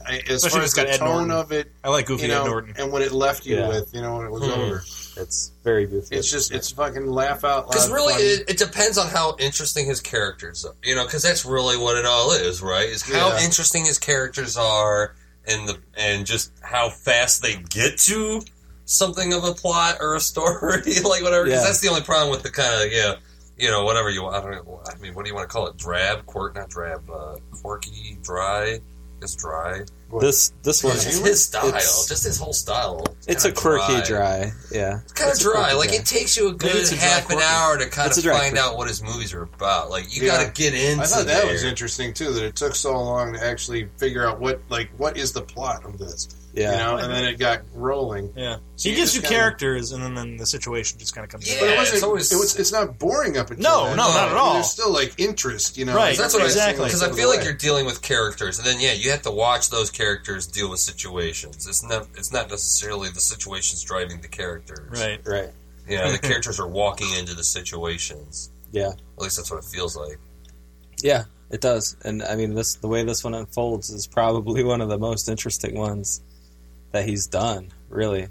as 0.10 0.44
Especially 0.44 0.50
far 0.60 0.66
as 0.66 0.74
the 0.74 0.90
Ed 0.90 0.98
tone 0.98 1.28
Norton. 1.28 1.32
of 1.32 1.52
it. 1.52 1.72
I 1.84 1.90
like 1.90 2.06
Goofy 2.08 2.24
you 2.24 2.28
know, 2.30 2.42
Ed 2.44 2.48
Norton. 2.48 2.74
and 2.78 2.92
what 2.92 3.02
it 3.02 3.12
left 3.12 3.46
you 3.46 3.58
Yeah. 3.58 3.68
with. 3.70 3.94
You 3.94 4.02
know, 4.02 4.18
when 4.18 4.26
it 4.26 4.32
was 4.32 4.44
Hmm. 4.44 4.52
over. 4.52 4.84
It's 5.18 5.52
very 5.64 5.86
goofy. 5.86 6.16
It's 6.16 6.32
just 6.32 6.52
it's 6.54 6.72
fucking 6.72 7.08
laugh 7.12 7.44
out 7.44 7.66
loud. 7.66 7.72
because 7.72 7.90
really, 7.90 8.14
funny. 8.14 8.26
it, 8.26 8.50
it 8.52 8.58
depends 8.58 8.98
on 8.98 9.08
how 9.08 9.36
interesting 9.40 9.86
his 9.86 10.00
characters 10.00 10.64
are. 10.66 10.76
You 10.84 10.96
know, 10.96 11.04
because 11.06 11.24
that's 11.24 11.44
really 11.46 11.76
what 11.78 11.98
it 11.98 12.06
all 12.06 12.32
is, 12.32 12.62
right? 12.62 12.88
Is 12.88 13.02
how 13.02 13.30
Yeah. 13.36 13.44
interesting 13.44 13.86
his 13.86 13.98
characters 14.00 14.56
are, 14.56 15.16
and 15.46 15.68
the 15.68 15.78
and 15.96 16.26
just 16.26 16.52
how 16.62 16.90
fast 16.90 17.42
they 17.42 17.56
get 17.56 17.98
to 18.00 18.42
something 18.86 19.34
of 19.34 19.44
a 19.44 19.54
plot 19.54 19.98
or 20.00 20.16
a 20.16 20.20
story, 20.22 20.82
like 21.04 21.22
whatever. 21.22 21.44
Because 21.46 21.62
Yeah. 21.62 21.66
that's 21.68 21.80
the 21.82 21.90
only 21.90 22.02
problem 22.02 22.32
with 22.32 22.44
the 22.44 22.52
kind 22.52 22.84
of 22.86 22.92
yeah, 22.92 23.16
you 23.58 23.70
know, 23.70 23.84
whatever 23.84 24.10
you. 24.10 24.26
I 24.26 24.40
don't 24.42 24.52
know. 24.52 24.82
I 24.90 24.96
mean, 25.00 25.14
what 25.16 25.26
do 25.26 25.30
you 25.30 25.36
want 25.36 25.50
to 25.50 25.54
call 25.54 25.68
it? 25.68 25.76
Drab, 25.76 26.26
quirk, 26.28 26.56
not 26.56 26.70
drab, 26.70 27.10
uh, 27.10 27.36
quirky, 27.62 28.18
dry. 28.22 28.80
Just 29.22 29.38
dry. 29.40 29.82
This 30.22 30.54
this 30.64 30.84
one. 30.84 30.94
It's 30.96 31.20
his 31.20 31.44
style, 31.46 31.72
just 31.72 32.24
his 32.24 32.38
whole 32.40 32.54
style. 32.54 33.04
it's 33.28 33.46
a 33.46 33.52
quirky 33.52 34.02
dry. 34.08 34.52
Yeah. 34.72 35.02
It's 35.04 35.14
kind 35.14 35.30
of 35.30 35.36
It's 35.36 35.44
dry. 35.44 35.74
Like 35.74 35.92
it 35.94 36.06
takes 36.06 36.36
you 36.36 36.48
a 36.48 36.54
good 36.54 36.76
it's 36.76 36.92
a 36.92 36.96
dry 36.96 37.04
half 37.04 37.20
an 37.30 37.36
quirky. 37.38 37.44
hour 37.46 37.78
to 37.78 37.90
kind 37.90 38.08
It's 38.08 38.18
of 38.18 38.24
dry 38.24 38.40
find 38.40 38.54
quirky. 38.56 38.68
out 38.70 38.78
what 38.78 38.88
his 38.88 39.04
movies 39.04 39.34
are 39.34 39.44
about. 39.44 39.90
Like 39.92 40.16
you 40.16 40.24
Yeah. 40.26 40.38
got 40.38 40.46
to 40.48 40.52
get 40.62 40.74
into. 40.74 41.04
I 41.04 41.06
thought 41.06 41.26
that 41.28 41.44
there. 41.44 41.52
was 41.52 41.64
interesting 41.64 42.14
too. 42.14 42.32
That 42.34 42.44
it 42.44 42.56
took 42.56 42.74
so 42.76 42.94
long 42.94 43.34
to 43.34 43.44
actually 43.46 43.90
figure 43.98 44.26
out 44.28 44.40
what 44.40 44.62
like 44.70 44.90
what 44.98 45.16
is 45.18 45.32
the 45.32 45.42
plot 45.42 45.86
of 45.86 46.00
this. 46.00 46.28
Yeah. 46.54 46.72
You 46.72 46.78
know, 46.78 46.98
and 46.98 47.14
then 47.14 47.26
it 47.26 47.38
got 47.38 47.62
rolling. 47.76 48.34
Yeah, 48.36 48.58
So 48.76 48.90
he 48.90 48.90
you 48.90 48.96
gives 48.96 49.12
just 49.12 49.16
you 49.16 49.22
kinda- 49.22 49.36
characters, 49.38 49.92
and 49.92 50.04
then, 50.04 50.16
then 50.16 50.38
the 50.38 50.46
situation 50.48 50.98
just 50.98 51.14
kind 51.14 51.24
of 51.24 51.30
comes. 51.32 51.48
Yeah. 51.48 51.60
But 51.60 51.70
it 51.70 51.72
it's 51.74 51.80
wasn't. 51.92 52.04
always- 52.04 52.32
it 52.32 52.36
was. 52.38 52.56
It's 52.56 52.72
not 52.72 52.98
boring 52.98 53.38
up 53.38 53.52
until 53.52 53.64
No, 53.72 53.86
then. 53.86 53.98
no, 53.98 54.08
not 54.14 54.30
at 54.30 54.36
all. 54.38 54.54
There's 54.56 54.72
still 54.72 54.92
like 54.92 55.14
interest. 55.18 55.78
You 55.78 55.86
know, 55.86 55.96
Right, 55.96 56.18
That's 56.18 56.34
what 56.34 56.44
Exactly. 56.44 56.86
Because 56.86 57.02
I 57.02 57.06
Step 57.06 57.12
of 57.12 57.18
feel 57.18 57.30
like 57.30 57.44
you're 57.44 57.54
dealing 57.54 57.86
with 57.86 58.02
characters, 58.02 58.58
and 58.58 58.66
then 58.68 58.80
yeah, 58.80 58.94
you 58.94 59.12
have 59.12 59.22
to 59.24 59.32
watch 59.32 59.70
those 59.70 59.92
characters 59.92 60.48
deal 60.48 60.70
with 60.70 60.80
situations. 60.80 61.68
It's 61.68 61.84
not 61.84 62.08
it's 62.18 62.34
not 62.34 62.50
necessarily 62.50 63.10
the 63.10 63.22
situations 63.22 63.84
driving 63.84 64.22
the 64.22 64.28
characters. 64.28 65.00
Right. 65.00 65.20
Right. 65.26 65.50
Yeah, 65.88 66.12
the 66.12 66.18
characters 66.18 66.60
are 66.60 66.68
walking 66.68 67.14
into 67.18 67.36
the 67.36 67.44
situations. 67.44 68.50
Yeah. 68.72 68.90
At 68.90 69.22
least 69.22 69.38
that's 69.38 69.50
what 69.52 69.58
it 69.64 69.66
feels 69.66 69.96
like. 69.96 70.18
Yeah. 71.02 71.26
It 71.52 71.62
does, 71.62 71.96
and 72.06 72.22
I 72.22 72.36
mean 72.36 72.54
this. 72.54 72.76
The 72.76 72.88
way 72.88 73.04
this 73.04 73.24
one 73.24 73.34
unfolds 73.34 73.90
is 73.90 74.06
probably 74.06 74.64
one 74.74 74.82
of 74.82 74.90
the 74.90 75.00
most 75.00 75.28
interesting 75.28 75.76
ones 75.76 76.22
that 76.92 77.06
he's 77.06 77.28
done. 77.28 77.70
Really, 77.90 78.28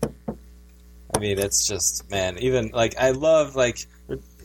I 1.15 1.19
mean, 1.19 1.39
it's 1.39 1.67
just 1.67 2.11
man. 2.11 2.39
Even 2.39 2.71
like 2.73 2.97
I 2.99 3.11
love 3.11 3.57
like 3.57 3.87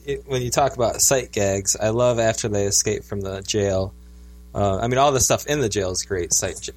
it, 0.06 0.24
when 0.28 0.42
you 0.42 0.50
talk 0.50 0.76
about 0.76 1.02
sight 1.02 1.32
gags. 1.32 1.76
I 1.80 1.90
love 1.90 2.20
after 2.20 2.48
they 2.48 2.66
escape 2.66 3.04
from 3.04 3.22
the 3.22 3.42
jail. 3.42 3.94
Uh, 4.56 4.78
I 4.78 4.88
mean, 4.88 4.98
all 4.98 5.12
the 5.12 5.20
stuff 5.20 5.48
in 5.48 5.62
the 5.62 5.70
jail 5.70 5.92
is 5.92 6.04
great 6.04 6.34
sight 6.34 6.70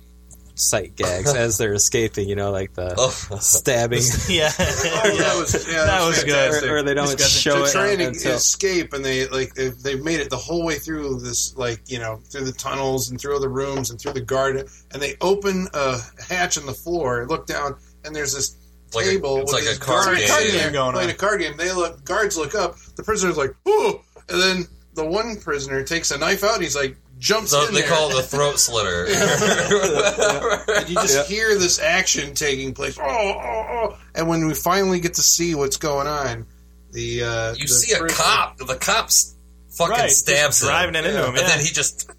sight 0.56 0.96
gags 0.96 1.32
as 1.36 1.58
they're 1.58 1.72
escaping. 1.74 2.28
You 2.28 2.34
know, 2.36 2.50
like 2.50 2.74
the 2.74 2.94
Oh. 2.98 3.10
stabbing. 3.38 4.02
yeah, 4.28 4.50
Oh, 4.58 5.16
that 5.18 5.36
was 5.38 5.68
yeah, 5.70 5.84
That 5.84 6.06
was 6.06 6.24
good. 6.24 6.64
Or, 6.64 6.78
or 6.78 6.82
they 6.82 6.94
don't 6.94 7.06
Disgusting. 7.06 7.40
show 7.52 7.58
They're 7.58 7.66
it 7.68 7.72
trying 7.72 7.98
to 7.98 8.06
until 8.08 8.32
escape, 8.34 8.92
and 8.92 9.04
they 9.04 9.26
like 9.28 9.54
they- 9.54 9.68
they've 9.68 10.02
made 10.02 10.20
it 10.20 10.30
the 10.30 10.36
whole 10.36 10.64
way 10.64 10.76
through 10.78 11.20
this, 11.20 11.54
like 11.56 11.80
you 11.86 11.98
know, 11.98 12.20
through 12.30 12.44
the 12.44 12.52
tunnels 12.52 13.10
and 13.10 13.20
through 13.20 13.38
the 13.38 13.48
rooms 13.48 13.90
and 13.90 14.00
through 14.00 14.14
the 14.14 14.20
garden, 14.20 14.66
and 14.92 15.00
they 15.02 15.16
open 15.20 15.68
a 15.74 15.98
hatch 16.28 16.56
in 16.56 16.66
the 16.66 16.74
floor, 16.74 17.20
and 17.20 17.30
look 17.30 17.46
down, 17.46 17.76
and 18.04 18.14
there's 18.16 18.34
this 18.34 18.56
Like 18.94 19.06
a- 19.06 19.10
table 19.10 19.38
it's 19.38 19.52
with 19.52 19.62
like 19.62 19.62
a 19.64 19.76
this 19.76 19.78
card 19.78 20.16
game. 20.18 20.26
sitting 20.26 20.52
Game 20.52 20.58
there 20.60 20.70
going 20.72 20.92
playing 20.94 21.08
on. 21.10 21.14
a 21.14 21.18
card 21.18 21.40
game. 21.40 21.56
They 21.56 21.72
look, 21.72 22.04
guards 22.04 22.36
look 22.36 22.54
up, 22.54 22.76
the 22.96 23.02
prisoner's 23.02 23.36
like, 23.36 23.54
"Ooh," 23.68 24.00
and 24.28 24.40
then 24.40 24.66
the 24.94 25.04
one 25.04 25.36
prisoner 25.36 25.82
takes 25.84 26.10
a 26.10 26.16
knife 26.18 26.42
out, 26.42 26.60
he's 26.62 26.74
like, 26.74 26.96
jumps 27.18 27.50
So 27.52 27.66
in 27.68 27.74
they 27.74 27.80
there. 27.82 27.90
call 27.90 28.10
it 28.10 28.14
the 28.16 28.22
throat 28.22 28.58
slitter. 28.58 29.06
and 30.76 30.88
you 30.88 30.94
just 30.96 31.26
hear 31.30 31.56
this 31.58 31.78
action 31.78 32.34
taking 32.34 32.74
place. 32.74 32.98
Oh, 32.98 33.04
oh, 33.04 33.66
oh! 33.68 33.98
And 34.14 34.28
when 34.28 34.46
we 34.46 34.54
finally 34.54 35.00
get 35.00 35.14
to 35.14 35.22
see 35.22 35.54
what's 35.54 35.76
going 35.76 36.06
on, 36.06 36.46
the 36.92 37.22
uh, 37.24 37.52
you 37.54 37.62
the 37.62 37.68
see 37.68 37.92
a 37.94 38.06
cop. 38.08 38.58
The 38.58 38.74
cops 38.76 39.35
fucking 39.76 39.90
Right, 39.92 40.10
stabs 40.10 40.60
just 40.60 40.62
him, 40.62 40.68
driving 40.68 40.94
it 40.96 41.04
into 41.06 41.20
him, 41.22 41.28
and 41.30 41.38
yeah. 41.38 41.46
then 41.48 41.58
he 41.60 41.66
just 41.70 42.10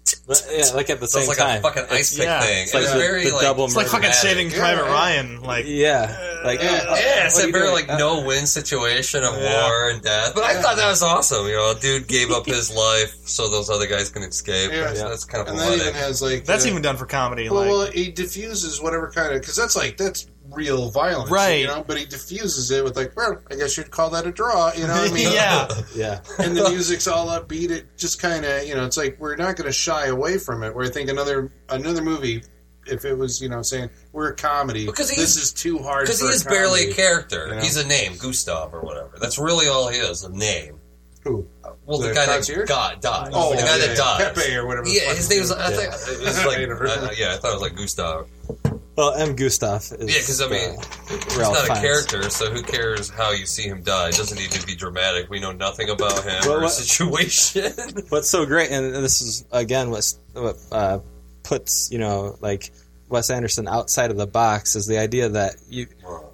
yeah, 0.50 0.64
like 0.74 0.90
at 0.90 1.00
the 1.00 1.06
so 1.08 1.20
same 1.20 1.28
it's 1.30 1.38
like 1.38 1.38
time. 1.38 1.58
a 1.58 1.62
fucking 1.62 1.84
ice 1.90 2.14
pick 2.16 2.24
yeah, 2.24 2.40
thing. 2.40 2.62
it's 2.64 2.74
like 2.74 2.82
it's 2.84 2.92
the- 2.92 2.98
very 2.98 3.24
the 3.24 3.32
like 3.32 3.42
double 3.42 3.64
It's 3.66 3.76
like 3.76 3.86
fucking 3.86 4.00
dramatic. 4.10 4.20
Saving 4.20 4.50
Private 4.50 4.84
yeah. 4.84 4.92
Ryan. 4.92 5.42
Like 5.42 5.64
yeah, 5.66 6.40
like 6.44 6.60
Yeah. 6.62 6.70
uh, 6.88 6.94
Yeah, 6.96 7.26
it's 7.26 7.34
what 7.36 7.48
a 7.48 7.52
very 7.52 7.64
doing? 7.64 7.74
like 7.74 7.88
Uh, 7.90 7.98
no 7.98 8.22
win 8.22 8.46
situation 8.46 9.24
of 9.24 9.36
Yeah. 9.40 9.68
war 9.68 9.90
and 9.90 10.02
death. 10.02 10.32
But 10.34 10.44
I 10.44 10.60
thought 10.60 10.76
that 10.76 10.88
was 10.88 11.02
awesome. 11.02 11.46
You 11.46 11.54
know, 11.56 11.70
a 11.72 11.74
dude 11.80 12.06
gave 12.06 12.30
up 12.30 12.46
his 12.46 12.70
life 12.74 13.14
so 13.24 13.48
those 13.48 13.70
other 13.70 13.86
guys 13.86 14.08
can 14.10 14.22
escape. 14.22 14.70
Yeah. 14.72 14.84
That's, 14.84 15.02
that's 15.02 15.24
kind 15.24 15.42
of 15.42 15.48
and 15.48 15.58
that 15.58 15.74
even 15.74 15.94
has 15.94 16.22
like 16.22 16.44
that's 16.44 16.64
uh, 16.64 16.68
even 16.68 16.82
done 16.82 16.96
for 16.96 17.06
comedy. 17.06 17.48
well, 17.48 17.60
like 17.62 17.68
well, 17.70 17.86
he 17.90 18.10
diffuses 18.10 18.80
whatever 18.80 19.10
kind 19.10 19.34
of 19.34 19.40
because 19.40 19.56
that's 19.56 19.76
like 19.76 19.96
that's 19.96 20.26
real 20.50 20.90
violence, 20.90 21.30
Right. 21.30 21.60
You 21.60 21.66
know, 21.66 21.84
but 21.86 21.98
he 21.98 22.04
diffuses 22.06 22.70
it 22.70 22.82
with 22.84 22.96
like, 22.96 23.16
well, 23.16 23.40
I 23.50 23.54
guess 23.56 23.76
you'd 23.76 23.90
call 23.90 24.10
that 24.10 24.26
a 24.26 24.32
draw. 24.32 24.72
You 24.74 24.86
know, 24.86 24.94
what 24.94 25.10
I 25.10 25.14
mean, 25.14 25.32
yeah, 25.32 25.68
yeah, 25.94 26.20
and 26.38 26.56
the 26.56 26.68
music's 26.70 27.06
all 27.06 27.26
upbeat. 27.28 27.70
It 27.70 27.96
just 27.96 28.20
kind 28.20 28.44
of, 28.44 28.64
you 28.66 28.74
know, 28.74 28.84
it's 28.84 28.96
like 28.96 29.16
we're 29.18 29.36
not 29.36 29.56
going 29.56 29.66
to 29.66 29.72
shy 29.72 30.06
away 30.06 30.38
from 30.38 30.62
it. 30.62 30.74
Where 30.74 30.86
I 30.86 30.90
think 30.90 31.10
another 31.10 31.52
another 31.68 32.02
movie, 32.02 32.42
if 32.86 33.04
it 33.04 33.14
was, 33.14 33.40
you 33.42 33.48
know, 33.48 33.62
saying 33.62 33.90
we're 34.12 34.30
a 34.30 34.34
comedy, 34.36 34.86
Because 34.86 35.10
this 35.10 35.36
is 35.36 35.52
too 35.52 35.78
hard 35.78 36.04
Because 36.06 36.20
for 36.20 36.26
he 36.26 36.32
a 36.32 36.34
is 36.34 36.44
barely 36.44 36.90
a 36.90 36.94
character. 36.94 37.48
you 37.48 37.54
know? 37.56 37.60
He's 37.60 37.76
a 37.76 37.86
name, 37.86 38.16
Gustav 38.18 38.72
or 38.74 38.80
whatever. 38.80 39.12
That's 39.20 39.38
really 39.38 39.68
all 39.68 39.88
he 39.88 39.98
is, 39.98 40.24
a 40.24 40.30
name. 40.30 40.80
Who? 41.24 41.46
Well, 41.84 41.98
the, 41.98 42.08
The 42.08 42.14
guy 42.14 42.24
concierge? 42.26 42.68
that 42.68 42.68
got 42.68 43.00
died. 43.02 43.30
Oh, 43.34 43.50
the 43.50 43.56
guy 43.62 43.76
yeah, 43.76 43.78
that 43.78 43.88
yeah. 43.90 43.94
died. 43.96 44.34
Pepe 44.34 44.54
or 44.56 44.66
whatever 44.66 44.88
Yeah, 44.88 45.08
his 45.12 45.28
his 45.28 45.30
name 45.30 45.40
was. 45.40 45.50
name 45.50 45.58
I 45.60 45.70
think 45.70 45.92
it 46.22 46.24
was 46.24 46.46
like. 46.46 46.58
Never 46.68 46.86
uh, 46.86 47.10
yeah, 47.18 47.34
I 47.34 47.36
thought 47.36 47.50
it 47.50 47.54
was 47.54 47.62
like 47.62 47.76
Gustav. 47.76 48.28
Well, 48.98 49.14
M. 49.14 49.36
Gustav 49.36 49.82
is. 49.82 49.90
Yeah, 49.92 50.06
because 50.06 50.40
I 50.42 50.48
mean, 50.48 50.70
uh, 50.70 51.38
Ralph 51.38 51.54
not 51.54 51.64
a 51.64 51.66
Fiennes. 51.66 51.80
character, 51.80 52.30
so 52.30 52.50
who 52.50 52.62
cares 52.62 53.08
how 53.08 53.30
you 53.30 53.46
see 53.46 53.62
him 53.62 53.82
die? 53.82 54.08
It 54.08 54.16
doesn't 54.16 54.36
need 54.36 54.50
to 54.50 54.66
be 54.66 54.74
dramatic. 54.74 55.30
We 55.30 55.38
know 55.38 55.52
nothing 55.52 55.88
about 55.88 56.24
him 56.24 56.40
Well, 56.42 56.56
or 56.56 56.60
what- 56.62 56.74
his 56.76 56.90
situation. 56.90 57.72
What's 58.08 58.28
so 58.28 58.44
great, 58.44 58.72
and 58.72 58.92
this 58.96 59.20
is 59.22 59.44
again 59.52 59.90
what's, 59.90 60.18
what 60.32 60.56
uh, 60.72 60.98
puts 61.44 61.92
you 61.92 61.98
know 61.98 62.36
like 62.40 62.72
Wes 63.08 63.30
Anderson 63.30 63.68
outside 63.68 64.10
of 64.10 64.16
the 64.16 64.26
box 64.26 64.74
is 64.74 64.86
the 64.88 64.98
idea 64.98 65.28
that 65.28 65.54
you 65.68 65.86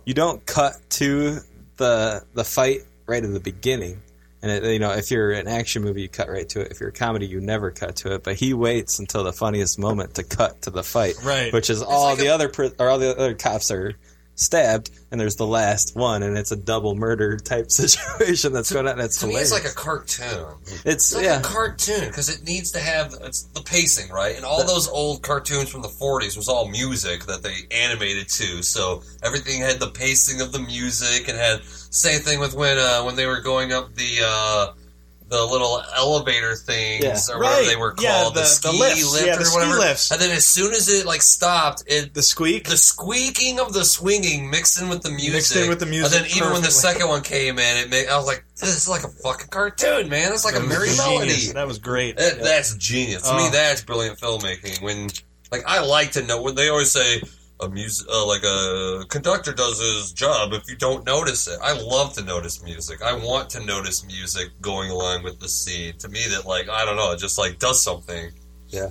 you 0.07 0.15
don't 0.15 0.45
cut 0.47 0.75
to 0.91 1.41
the 1.77 2.25
the 2.33 2.45
fight 2.45 2.81
right 3.07 3.23
at 3.23 3.31
the 3.31 3.41
beginning. 3.41 4.01
And 4.45 4.53
it, 4.53 4.73
you 4.75 4.79
know, 4.79 4.93
if 4.93 5.11
you're 5.11 5.33
an 5.33 5.49
action 5.49 5.83
movie, 5.83 6.03
you 6.03 6.09
cut 6.11 6.29
right 6.29 6.47
to 6.51 6.61
it. 6.61 6.71
If 6.71 6.79
you're 6.79 6.91
a 6.91 6.93
comedy, 6.93 7.27
you 7.27 7.41
never 7.41 7.71
cut 7.71 7.97
to 7.97 8.13
it. 8.13 8.23
But 8.25 8.37
he 8.37 8.53
waits 8.53 8.99
until 8.99 9.25
the 9.25 9.33
funniest 9.33 9.79
moment 9.79 10.17
to 10.17 10.23
cut 10.23 10.61
to 10.63 10.71
the 10.71 10.83
fight, 10.83 11.15
Right. 11.25 11.51
Which 11.51 11.71
is 11.71 11.81
all 11.81 12.15
the 12.15 12.29
other 12.29 12.51
pri- 12.51 12.73
or 12.79 12.91
all 12.91 12.99
the 12.99 13.17
other 13.17 13.33
cops 13.33 13.71
are 13.71 13.95
stabbed, 14.35 14.91
and 15.11 15.21
there's 15.21 15.37
the 15.37 15.47
last 15.47 15.95
one, 15.97 16.23
and 16.23 16.37
it's 16.37 16.53
a 16.53 16.57
double 16.57 16.95
murder 16.95 17.37
type 17.37 17.71
situation 17.71 18.53
that's 18.53 18.73
going 18.73 18.87
on. 18.87 18.99
That's 18.99 19.19
to 19.21 19.27
me, 19.27 19.33
hilarious. 19.33 19.53
it's 19.53 19.65
like 19.65 19.73
a 19.73 19.75
cartoon. 19.75 20.55
It's, 20.63 20.85
It's 20.85 21.15
like 21.15 21.25
yeah. 21.25 21.41
a 21.41 21.43
cartoon 21.43 22.09
because 22.09 22.29
it 22.29 22.45
needs 22.45 22.73
to 22.73 22.81
have 22.81 23.15
it's 23.23 23.43
the 23.43 23.63
pacing 23.63 24.11
right, 24.11 24.37
and 24.37 24.45
all 24.45 24.65
those 24.65 24.89
old 24.89 25.23
cartoons 25.23 25.71
from 25.71 25.83
the 25.83 25.89
'40s 25.89 26.37
was 26.37 26.49
all 26.49 26.69
music 26.69 27.25
that 27.27 27.43
they 27.43 27.55
animated 27.71 28.29
to, 28.29 28.63
so 28.63 29.03
everything 29.23 29.61
had 29.61 29.79
the 29.81 29.91
pacing 29.91 30.41
of 30.41 30.53
the 30.53 30.61
music 30.61 31.29
and 31.29 31.39
had 31.39 31.63
same 31.65 32.21
thing 32.21 32.41
with 32.41 32.55
when 32.55 32.79
uh, 32.79 33.03
when 33.03 33.17
they 33.17 33.27
were 33.27 33.41
going 33.41 33.73
up 33.73 33.95
the. 33.95 34.19
Uh, 34.25 34.73
the 35.35 35.45
little 35.45 35.83
elevator 35.97 36.55
things, 36.57 37.05
Yeah. 37.05 37.19
or 37.35 37.39
whatever 37.39 37.57
Right. 37.61 37.67
they 37.69 37.77
were 37.77 37.93
called, 37.93 38.35
the- 38.35 38.41
the, 38.41 38.47
the 38.47 38.47
ski 38.47 38.79
lifts. 38.81 39.13
lift 39.13 39.27
Yeah, 39.27 39.35
or 39.35 39.39
the 39.39 39.45
ski 39.45 39.55
whatever. 39.57 39.79
lifts. 39.79 40.11
And 40.11 40.21
then 40.21 40.31
as 40.31 40.47
soon 40.47 40.73
as 40.73 40.89
it 40.89 41.07
like 41.07 41.23
stopped, 41.23 41.83
it 41.87 42.15
the 42.15 42.23
squeak, 42.23 42.69
the 42.69 42.77
squeaking 42.77 43.59
of 43.61 43.73
the 43.73 43.85
swinging 43.85 44.51
mixed 44.51 44.81
in 44.81 44.89
with 44.89 45.03
the 45.03 45.11
music, 45.11 45.35
Mixed 45.35 45.57
in 45.57 45.69
with 45.69 45.81
the 45.81 45.87
music 45.87 46.13
And 46.17 46.25
then 46.25 46.37
even 46.37 46.53
when 46.53 46.63
the 46.63 46.71
second 46.71 47.09
one 47.09 47.23
came 47.23 47.59
in, 47.59 47.77
it 47.79 47.91
made 47.91 48.09
I 48.09 48.17
was 48.17 48.27
like, 48.27 48.45
"This 48.61 48.71
is 48.77 48.89
like 48.89 49.05
a 49.05 49.09
fucking 49.09 49.49
cartoon, 49.49 50.09
man. 50.09 50.33
It's 50.33 50.45
like 50.45 50.55
a 50.55 50.61
That 50.61 50.69
was 50.69 50.79
merry 50.79 50.97
melody." 50.97 51.53
That 51.53 51.67
was 51.67 51.79
great. 51.79 52.17
That- 52.17 52.43
That's 52.43 52.75
genius. 52.77 53.23
To 53.23 53.35
me, 53.35 53.47
Oh. 53.49 53.51
that's 53.51 53.81
brilliant 53.83 54.21
filmmaking. 54.21 54.81
When 54.83 55.11
like 55.53 55.65
I 55.67 55.81
like 55.81 56.13
to 56.13 56.23
know 56.23 56.41
when 56.43 56.55
they 56.55 56.69
always 56.69 56.91
say 56.93 57.23
a 57.65 57.69
music 57.69 58.07
uh, 58.11 58.27
like 58.27 58.43
a 58.45 59.05
conductor 59.09 59.53
does 59.53 59.81
his 59.81 60.13
job 60.13 60.53
if 60.53 60.63
you 60.69 60.77
don't 60.77 61.05
notice 61.05 61.49
it. 61.49 61.59
I 61.63 61.73
love 61.73 62.13
to 62.15 62.23
notice 62.23 62.63
music. 62.63 63.03
I 63.03 63.15
want 63.15 63.51
to 63.51 63.65
notice 63.65 64.05
music 64.07 64.49
going 64.61 64.91
along 64.91 65.25
with 65.25 65.41
the 65.41 65.49
scene. 65.49 65.95
To 65.99 66.09
me, 66.09 66.21
that 66.31 66.47
like 66.47 66.69
I 66.69 66.85
don't 66.85 66.97
know, 66.97 67.13
it 67.13 67.19
just 67.19 67.39
like 67.39 67.59
does 67.59 67.83
something. 67.83 68.31
Yeah. 68.69 68.91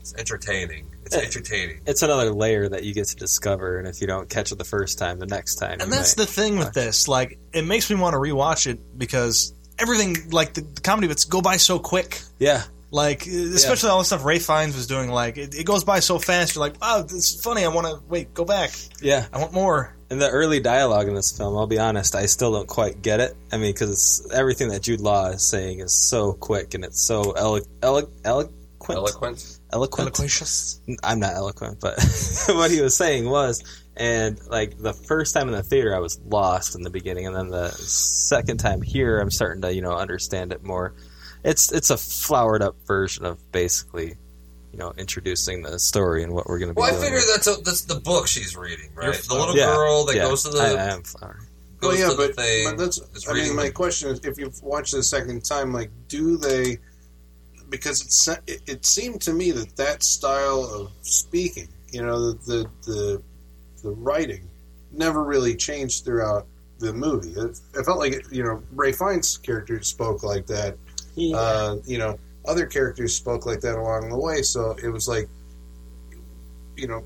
It's 0.00 0.14
entertaining. 0.14 0.86
It's 1.04 1.14
Eh, 1.16 1.20
entertaining. 1.20 1.80
it's 1.86 2.02
another 2.02 2.32
layer 2.32 2.68
that 2.68 2.82
you 2.84 2.92
get 2.94 3.06
to 3.08 3.16
discover, 3.16 3.78
and 3.78 3.86
if 3.86 4.00
you 4.00 4.06
don't 4.08 4.28
catch 4.28 4.50
it 4.52 4.58
the 4.58 4.64
first 4.64 4.98
time, 4.98 5.18
the 5.20 5.26
next 5.26 5.54
time, 5.56 5.74
And 5.80 5.82
you 5.82 5.90
that's 5.90 6.16
might. 6.16 6.26
the 6.26 6.32
thing 6.32 6.58
with 6.58 6.72
this. 6.74 7.06
Like, 7.06 7.38
it 7.52 7.62
makes 7.62 7.88
me 7.90 7.96
want 7.96 8.14
to 8.14 8.18
rewatch 8.18 8.66
it 8.66 8.98
because 8.98 9.52
everything, 9.78 10.16
like 10.30 10.54
the, 10.54 10.62
the 10.62 10.80
comedy 10.80 11.06
bits, 11.08 11.24
go 11.24 11.40
by 11.40 11.56
so 11.58 11.78
quick. 11.78 12.20
yeah, 12.40 12.64
Like, 12.96 13.26
especially 13.26 13.90
all 13.90 13.98
the 13.98 14.06
stuff 14.06 14.24
Rafe 14.24 14.46
Fiennes 14.46 14.74
was 14.74 14.86
doing. 14.86 15.10
Like, 15.10 15.36
it, 15.36 15.54
it 15.54 15.64
goes 15.64 15.84
by 15.84 16.00
so 16.00 16.18
fast. 16.18 16.54
You're 16.54 16.64
like, 16.64 16.80
wow, 16.80 17.02
this 17.02 17.34
is 17.34 17.42
funny. 17.42 17.62
I 17.62 17.68
want 17.68 17.86
to 17.86 18.00
wait, 18.08 18.32
go 18.32 18.46
back. 18.46 18.70
yeah. 19.02 19.26
I 19.34 19.38
want 19.38 19.52
more. 19.52 19.94
And 20.08 20.18
the 20.18 20.30
early 20.30 20.60
dialogue 20.60 21.06
in 21.06 21.14
this 21.14 21.36
film, 21.36 21.58
I'll 21.58 21.66
be 21.66 21.78
honest, 21.78 22.14
I 22.14 22.24
still 22.24 22.52
don't 22.52 22.66
quite 22.66 23.02
get 23.02 23.20
it. 23.20 23.34
I 23.52 23.58
mean, 23.58 23.74
because 23.74 24.26
everything 24.32 24.68
that 24.68 24.80
Jude 24.80 25.02
Law 25.02 25.26
is 25.26 25.46
saying 25.46 25.80
is 25.80 26.08
so 26.08 26.32
quick 26.32 26.72
and 26.72 26.84
it's 26.86 27.06
so 27.06 27.32
elo- 27.32 27.60
elo- 27.82 28.08
eloquent. 28.24 28.54
Eloquent. 28.88 29.58
Eloquent. 29.74 30.14
Eloquentious. 30.14 30.80
I'm 31.04 31.20
not 31.20 31.34
eloquent, 31.34 31.80
but 31.80 31.98
what 32.48 32.70
he 32.70 32.80
was 32.80 32.96
saying 32.96 33.28
was, 33.28 33.62
and 33.94 34.40
like 34.48 34.78
the 34.78 34.94
first 34.94 35.34
time 35.34 35.48
in 35.48 35.54
the 35.54 35.62
theater, 35.62 35.94
I 35.94 35.98
was 35.98 36.18
lost 36.24 36.76
in 36.76 36.82
the 36.82 36.90
beginning, 36.90 37.26
and 37.26 37.34
then 37.36 37.48
the 37.48 37.70
second 37.72 38.58
time 38.58 38.80
here, 38.80 39.18
I'm 39.18 39.30
starting 39.30 39.62
to 39.62 39.74
you 39.74 39.82
know 39.82 39.96
understand 39.96 40.52
it 40.52 40.62
more. 40.62 40.94
It's 41.46 41.70
it's 41.72 41.90
a 41.90 41.96
flowered 41.96 42.60
up 42.62 42.76
version 42.86 43.24
of 43.24 43.38
basically, 43.52 44.16
you 44.72 44.78
know, 44.78 44.92
introducing 44.98 45.62
the 45.62 45.78
story 45.78 46.22
and 46.24 46.32
what 46.34 46.46
we're 46.48 46.58
going 46.58 46.70
to 46.70 46.74
be. 46.74 46.80
Well, 46.80 46.88
I 46.88 46.90
doing. 46.90 47.02
figure 47.04 47.20
that's 47.32 47.46
a, 47.46 47.62
that's 47.62 47.82
the 47.82 47.94
book 48.00 48.26
she's 48.26 48.56
reading, 48.56 48.90
right? 48.94 49.14
The 49.14 49.34
little 49.34 49.56
Yeah, 49.56 49.66
girl 49.74 50.04
that 50.06 50.16
yeah. 50.16 50.22
goes 50.22 50.42
to 50.42 50.50
the 50.50 50.60
I, 50.60 50.70
I 50.72 50.92
am 50.92 51.02
flowered. 51.04 51.40
goes 51.78 51.98
well, 52.00 52.10
yeah, 52.10 52.16
but, 52.16 52.34
thing. 52.36 52.64
but 52.68 52.78
that's. 52.78 53.00
I 53.28 53.32
mean, 53.32 53.42
reading 53.42 53.56
my 53.56 53.64
the- 53.66 53.70
question 53.72 54.10
is, 54.10 54.20
if 54.24 54.38
you've 54.38 54.60
watched 54.62 54.92
it 54.94 54.98
a 54.98 55.02
second 55.04 55.44
time, 55.44 55.72
like, 55.72 55.90
do 56.08 56.36
they? 56.36 56.78
Because 57.70 58.28
it 58.28 58.38
it, 58.52 58.60
it 58.66 58.84
seemed 58.86 59.20
to 59.22 59.32
me 59.32 59.50
that 59.52 59.76
that 59.76 60.02
style 60.02 60.64
of 60.64 60.90
speaking, 61.02 61.68
you 61.92 62.02
know, 62.04 62.32
the 62.32 62.38
the 62.46 62.70
the, 62.92 63.22
the 63.84 63.90
writing, 63.90 64.48
never 64.92 65.22
really 65.24 65.54
changed 65.56 66.04
throughout 66.04 66.46
the 66.78 66.92
movie. 66.92 67.30
It, 67.40 67.58
it 67.74 67.84
felt 67.84 67.98
like 67.98 68.24
you 68.30 68.42
know 68.44 68.62
Rafe 68.72 68.96
Fiennes' 68.98 69.36
character 69.38 69.82
spoke 69.82 70.22
like 70.22 70.46
that. 70.46 70.76
Uh, 71.34 71.76
you 71.86 71.98
know, 71.98 72.18
other 72.46 72.66
characters 72.66 73.14
spoke 73.16 73.46
like 73.46 73.60
that 73.60 73.76
along 73.78 74.10
the 74.10 74.18
way. 74.18 74.42
So 74.42 74.76
it 74.82 74.88
was 74.88 75.08
like, 75.08 75.28
you 76.76 76.86
know, 76.86 77.02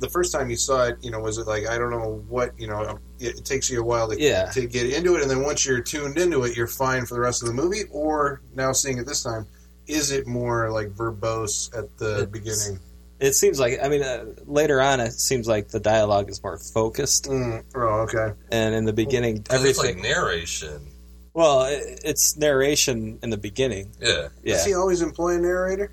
the 0.00 0.08
first 0.08 0.32
time 0.32 0.50
you 0.50 0.56
saw 0.56 0.86
it, 0.86 0.98
you 1.02 1.10
know, 1.10 1.20
was 1.20 1.38
it 1.38 1.46
like 1.46 1.66
I 1.68 1.78
don't 1.78 1.90
know 1.90 2.22
what 2.28 2.58
you 2.58 2.66
know? 2.66 2.98
It, 3.20 3.38
it 3.38 3.44
takes 3.44 3.70
you 3.70 3.80
a 3.80 3.84
while 3.84 4.08
to 4.08 4.20
Yeah. 4.20 4.46
to 4.50 4.66
get 4.66 4.92
into 4.92 5.14
it, 5.16 5.22
and 5.22 5.30
then 5.30 5.42
once 5.44 5.64
you're 5.64 5.80
tuned 5.80 6.18
into 6.18 6.42
it, 6.44 6.56
you're 6.56 6.66
fine 6.66 7.06
for 7.06 7.14
the 7.14 7.20
rest 7.20 7.42
of 7.42 7.48
the 7.48 7.54
movie. 7.54 7.84
Or 7.92 8.40
now 8.54 8.72
seeing 8.72 8.98
it 8.98 9.06
this 9.06 9.22
time, 9.22 9.46
is 9.86 10.10
it 10.10 10.26
more 10.26 10.70
like 10.72 10.88
verbose 10.88 11.72
at 11.78 11.96
the 11.98 12.22
It's- 12.22 12.26
beginning? 12.30 12.80
It 13.20 13.34
seems 13.34 13.60
like 13.60 13.78
I 13.80 13.88
mean 13.88 14.02
uh, 14.02 14.24
later 14.46 14.80
on 14.82 14.98
it 14.98 15.12
seems 15.12 15.46
like 15.46 15.68
the 15.68 15.78
dialogue 15.80 16.28
is 16.28 16.42
more 16.42 16.58
focused, 16.58 17.26
Mm, 17.26 17.62
oh, 17.76 17.78
okay. 18.00 18.32
and 18.50 18.74
in 18.74 18.84
the 18.84 18.92
beginning 18.92 19.44
'cause 19.44 19.64
it's 19.64 19.78
everything. 19.78 20.02
like 20.02 20.12
narration. 20.12 20.88
Well, 21.34 21.64
it, 21.64 22.00
it's 22.04 22.36
narration 22.36 23.18
in 23.22 23.28
the 23.30 23.36
beginning. 23.36 23.90
Yeah. 24.00 24.28
Yeah, 24.42 24.54
Does 24.54 24.64
he 24.64 24.74
always 24.74 25.02
employ 25.02 25.34
a 25.36 25.38
narrator? 25.38 25.92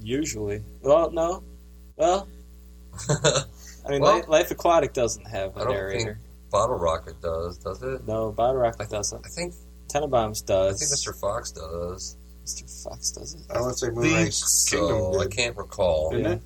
Usually, 0.00 0.62
well, 0.82 1.10
no, 1.10 1.42
well, 1.96 2.26
I 3.08 3.44
mean, 3.88 4.02
Well- 4.02 4.16
Life, 4.18 4.28
Life 4.28 4.50
Aquatic 4.50 4.92
doesn't 4.92 5.24
have 5.26 5.56
a 5.56 5.60
I 5.60 5.64
don't 5.64 5.72
narrator. 5.72 6.04
think 6.14 6.16
Bottle 6.50 6.76
Rocket 6.76 7.20
does, 7.22 7.58
does 7.58 7.82
it? 7.82 8.06
No, 8.06 8.32
Bottle 8.32 8.56
Rocket 8.56 8.88
doesn't. 8.90 9.24
I 9.24 9.28
think 9.28 9.54
Tenenbaums 9.88 10.44
does. 10.44 10.82
I 10.82 10.84
think 10.86 10.90
Mr. 11.16 11.20
Fox 11.20 11.52
does. 11.52 12.16
Mr. 12.44 12.84
Fox 12.84 13.10
does 13.12 13.34
it. 13.34 13.40
I 13.50 13.60
want 13.60 13.72
to 13.74 13.78
say 13.78 13.90
Moonrise 13.90 14.68
think 14.70 14.80
Kingdom 14.80 15.12
so. 15.14 15.20
I 15.20 15.26
can't 15.28 15.56
recall. 15.56 16.10
Didn't 16.10 16.32
it? 16.32 16.42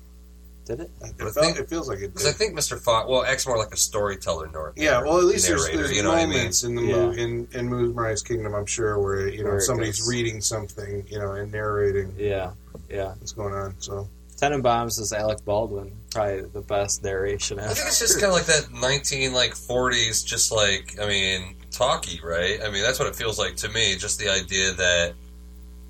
Did 0.65 0.79
it? 0.81 0.91
It, 1.01 1.13
I 1.19 1.23
felt, 1.31 1.33
think- 1.33 1.57
it 1.59 1.69
feels 1.69 1.89
like 1.89 1.99
it 1.99 2.13
Because 2.13 2.27
I 2.27 2.31
think 2.31 2.57
Mr. 2.57 2.79
Fox, 2.79 3.09
well, 3.09 3.23
X 3.23 3.47
more 3.47 3.57
like 3.57 3.73
a 3.73 3.77
storyteller, 3.77 4.49
nor 4.53 4.73
Yeah, 4.75 5.01
well, 5.01 5.17
at 5.17 5.23
least 5.25 5.47
there's, 5.47 5.63
narrator. 5.63 5.77
there's 5.83 5.97
you 5.97 6.03
know 6.03 6.09
what 6.09 6.19
I 6.19 6.25
mean? 6.27 6.37
moments 6.37 6.63
in 6.63 6.75
the 6.75 6.83
Yeah. 6.83 6.95
movie 6.97 7.21
in 7.23 7.47
in 7.53 7.67
Moonrise 7.67 8.21
Kingdom. 8.21 8.53
I'm 8.53 8.65
sure 8.67 8.99
where 8.99 9.27
you 9.27 9.43
know 9.43 9.51
Where 9.51 9.59
somebody's 9.59 9.99
goes- 9.99 10.07
reading 10.09 10.39
something, 10.41 11.05
you 11.09 11.19
know, 11.19 11.31
and 11.33 11.51
narrating 11.51 12.13
Yeah, 12.17 12.51
yeah. 12.89 13.13
what's 13.19 13.31
going 13.31 13.53
on. 13.53 13.75
So 13.79 14.07
Tenenbaums 14.39 14.99
is 14.99 15.13
Alec 15.13 15.43
Baldwin, 15.45 15.91
probably 16.11 16.41
the 16.41 16.61
best 16.61 17.03
narration 17.03 17.59
ever. 17.59 17.69
I 17.69 17.73
think 17.73 17.87
it's 17.87 17.99
just 17.99 18.19
kind 18.19 18.31
of 18.31 18.33
like 18.33 18.45
that 18.47 18.71
19 18.73 19.33
like 19.33 19.53
40s, 19.53 20.23
just 20.25 20.51
like 20.51 20.97
I 21.01 21.07
mean, 21.07 21.55
talkie, 21.71 22.19
right? 22.23 22.59
I 22.63 22.69
mean, 22.71 22.81
that's 22.83 22.97
what 22.99 23.07
it 23.07 23.15
feels 23.15 23.37
like 23.39 23.55
to 23.57 23.69
me. 23.69 23.95
Just 23.97 24.19
the 24.19 24.29
idea 24.29 24.71
that 24.73 25.13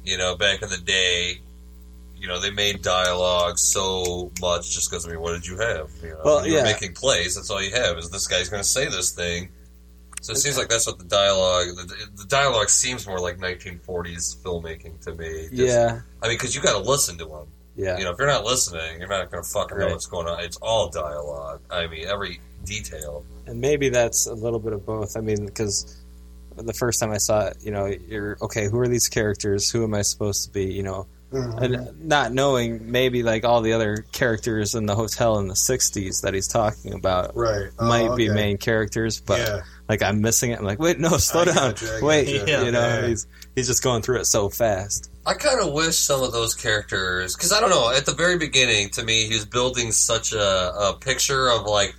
you 0.03 0.17
know, 0.17 0.36
back 0.36 0.61
in 0.63 0.69
the 0.69 0.78
day, 0.80 1.39
you 2.22 2.28
know, 2.28 2.39
they 2.39 2.51
made 2.51 2.82
dialogue 2.84 3.57
so 3.57 4.32
much 4.39 4.69
just 4.72 4.89
because 4.89 5.05
I 5.07 5.09
mean, 5.09 5.19
what 5.19 5.34
did 5.34 5.45
you 5.47 5.57
have? 5.57 5.89
You 6.03 6.09
know, 6.11 6.22
Well, 6.24 6.47
yeah. 6.47 6.63
making 6.63 6.93
plays. 6.93 7.36
That's 7.36 7.49
all 7.49 7.61
you 7.61 7.72
have 7.72 7.97
is 7.97 8.09
this 8.11 8.28
guy's 8.28 8.47
going 8.47 8.61
to 8.63 8.69
say 8.69 8.86
this 8.86 9.11
thing. 9.11 9.49
So 10.22 10.34
it 10.34 10.38
seems 10.38 10.55
like 10.55 10.69
that's 10.69 10.86
what 10.86 10.99
the 10.99 11.05
dialogue. 11.05 11.65
The, 11.76 11.95
the 12.17 12.26
dialogue 12.28 12.69
seems 12.69 13.07
more 13.07 13.19
like 13.19 13.39
1940s 13.39 14.38
filmmaking 14.43 15.01
to 15.05 15.15
me. 15.15 15.47
Just- 15.49 15.53
yeah, 15.53 16.01
I 16.22 16.28
mean, 16.28 16.36
because 16.38 16.55
you 16.55 16.61
got 16.61 16.74
to 16.82 16.88
listen 16.89 17.17
to 17.17 17.26
them. 17.26 17.47
yeah. 17.76 17.97
You 17.97 18.03
know, 18.03 18.11
if 18.11 18.19
you're 18.19 18.28
not 18.28 18.45
listening, 18.45 18.99
you're 18.99 19.09
not 19.09 19.32
going 19.32 19.43
to 19.43 19.49
fucking 19.49 19.78
know 19.80 19.88
what's 19.88 20.05
going 20.05 20.28
on. 20.28 20.39
It's 20.41 20.57
all 20.57 20.89
dialogue. 20.89 21.61
I 21.72 21.88
mean, 21.88 22.05
every 22.07 22.39
detail. 22.65 23.26
and 23.47 23.59
maybe 23.59 23.89
that's 23.89 24.28
a 24.28 24.34
little 24.36 24.59
bit 24.59 24.74
of 24.74 24.86
both. 24.86 25.17
I 25.17 25.22
mean, 25.22 25.43
because 25.47 25.99
the 26.55 26.74
first 26.74 26.99
time 26.99 27.09
I 27.09 27.17
saw 27.17 27.47
it, 27.47 27.57
you 27.61 27.72
know, 27.72 27.88
you're 27.88 28.38
okay. 28.43 28.67
Who 28.69 28.80
are 28.80 28.88
these 28.88 29.09
characters? 29.09 29.72
Who 29.72 29.84
am 29.84 29.95
I 29.95 30.03
supposed 30.03 30.45
to 30.45 30.51
be? 30.51 30.65
You 30.72 30.84
know, 30.84 31.07
Mm-hmm. 31.32 31.63
and 31.63 32.07
not 32.09 32.34
knowing 32.34 32.91
maybe 32.91 33.23
like 33.23 33.45
all 33.45 33.61
the 33.61 33.71
other 33.71 34.03
characters 34.11 34.75
in 34.75 34.86
the 34.86 34.95
hotel 34.95 35.39
in 35.39 35.47
the 35.47 35.53
'60s 35.53 36.23
that 36.23 36.34
he's 36.34 36.47
talking 36.49 36.93
about 36.93 37.38
right 37.38 37.69
Oh, 37.79 37.88
might 37.88 38.17
be 38.17 38.29
okay. 38.29 38.36
main 38.36 38.57
characters, 38.57 39.21
but 39.21 39.39
Yeah. 39.39 39.61
like 39.88 40.01
I'm 40.03 40.19
missing 40.19 40.51
it. 40.51 40.59
I'm 40.59 40.65
like, 40.65 40.79
wait, 40.79 40.99
no, 40.99 41.15
slow 41.17 41.43
I 41.43 41.45
down, 41.45 41.55
gotcha, 41.71 41.99
I 42.01 42.05
wait, 42.05 42.25
gotcha. 42.45 42.65
you 42.65 42.71
know, 42.73 42.82
Yeah. 42.86 43.07
he's 43.07 43.27
he's 43.55 43.67
just 43.67 43.82
going 43.82 44.01
through 44.01 44.19
it 44.19 44.25
so 44.25 44.49
fast. 44.49 45.09
I 45.25 45.34
kind 45.36 45.61
of 45.61 45.71
wish 45.71 45.95
some 45.97 46.21
of 46.21 46.34
those 46.34 46.53
characters, 46.53 47.36
because 47.36 47.53
I 47.53 47.61
don't 47.61 47.69
know, 47.69 47.91
at 47.91 48.05
the 48.05 48.13
very 48.13 48.38
beginning, 48.38 48.89
to 48.91 49.03
me, 49.05 49.27
he 49.27 49.34
was 49.36 49.45
building 49.45 49.91
such 49.93 50.34
a, 50.34 50.73
a 50.89 50.97
picture 50.99 51.47
of 51.49 51.63
like 51.65 51.95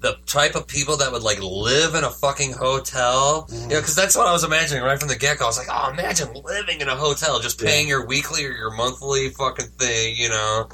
the 0.00 0.16
type 0.26 0.54
of 0.54 0.66
people 0.66 0.96
that 0.98 1.10
would 1.10 1.22
like 1.22 1.42
live 1.42 1.94
in 1.94 2.04
a 2.04 2.10
fucking 2.10 2.52
hotel. 2.52 3.48
You 3.50 3.60
know, 3.60 3.68
because 3.68 3.96
that's 3.96 4.16
what 4.16 4.26
I 4.26 4.32
was 4.32 4.44
imagining 4.44 4.82
right 4.82 4.98
from 4.98 5.08
the 5.08 5.16
get 5.16 5.38
go. 5.38 5.46
I 5.46 5.48
was 5.48 5.58
like, 5.58 5.68
oh, 5.70 5.90
imagine 5.90 6.32
living 6.44 6.80
in 6.80 6.88
a 6.88 6.96
hotel, 6.96 7.40
just 7.40 7.60
paying 7.60 7.88
your 7.88 8.06
weekly 8.06 8.44
or 8.44 8.52
your 8.52 8.70
monthly 8.70 9.30
fucking 9.30 9.68
thing, 9.78 10.16
you 10.16 10.28
know? 10.28 10.68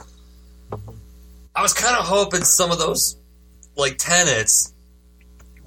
I 1.54 1.62
was 1.62 1.72
kind 1.72 1.96
of 1.96 2.06
hoping 2.06 2.44
some 2.44 2.70
of 2.70 2.78
those 2.78 3.16
like 3.76 3.98
tenants 3.98 4.72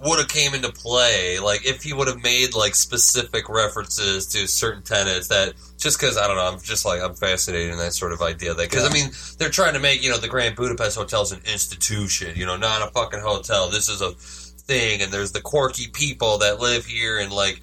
would 0.05 0.19
have 0.19 0.27
came 0.27 0.53
into 0.53 0.71
play 0.71 1.39
like 1.39 1.65
if 1.65 1.83
he 1.83 1.93
would 1.93 2.07
have 2.07 2.21
made 2.21 2.53
like 2.53 2.75
specific 2.75 3.49
references 3.49 4.27
to 4.27 4.47
certain 4.47 4.83
tenants 4.83 5.27
that 5.29 5.53
just 5.77 5.99
because 5.99 6.17
i 6.17 6.27
don't 6.27 6.35
know 6.35 6.45
i'm 6.45 6.59
just 6.61 6.85
like 6.85 7.01
i'm 7.01 7.15
fascinated 7.15 7.71
in 7.71 7.77
that 7.77 7.93
sort 7.93 8.11
of 8.11 8.21
idea 8.21 8.53
that 8.53 8.69
because 8.69 8.89
i 8.89 8.93
mean 8.93 9.09
they're 9.37 9.49
trying 9.49 9.73
to 9.73 9.79
make 9.79 10.03
you 10.03 10.09
know 10.09 10.17
the 10.17 10.27
grand 10.27 10.55
budapest 10.55 10.97
hotel 10.97 11.21
is 11.23 11.31
an 11.31 11.41
institution 11.51 12.35
you 12.35 12.45
know 12.45 12.55
not 12.57 12.87
a 12.87 12.91
fucking 12.91 13.19
hotel. 13.19 13.69
This 13.69 13.89
is 13.89 14.01
a 14.01 14.11
thing 14.11 15.01
and 15.01 15.11
there's 15.11 15.31
the 15.31 15.41
quirky 15.41 15.87
people 15.87 16.39
that 16.39 16.59
live 16.59 16.85
here 16.85 17.19
and 17.19 17.31
like 17.31 17.61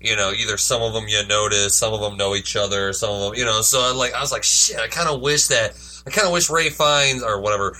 you 0.00 0.14
know 0.16 0.32
either 0.32 0.56
some 0.56 0.82
of 0.82 0.92
them 0.92 1.08
you 1.08 1.26
notice 1.26 1.74
some 1.74 1.92
of 1.92 2.00
them 2.00 2.16
know 2.16 2.34
each 2.34 2.56
other 2.56 2.92
some 2.92 3.10
of 3.10 3.20
them 3.20 3.34
you 3.34 3.44
know 3.44 3.60
so 3.60 3.80
I 3.80 3.92
like 3.92 4.14
i 4.14 4.20
was 4.20 4.30
like 4.30 4.44
shit 4.44 4.78
i 4.78 4.86
kind 4.86 5.08
of 5.08 5.20
wish 5.20 5.48
that 5.48 5.72
i 6.06 6.10
kind 6.10 6.26
of 6.26 6.32
wish 6.32 6.50
Rafe 6.50 6.76
Fiennes 6.76 7.22
or 7.22 7.40
whatever 7.40 7.76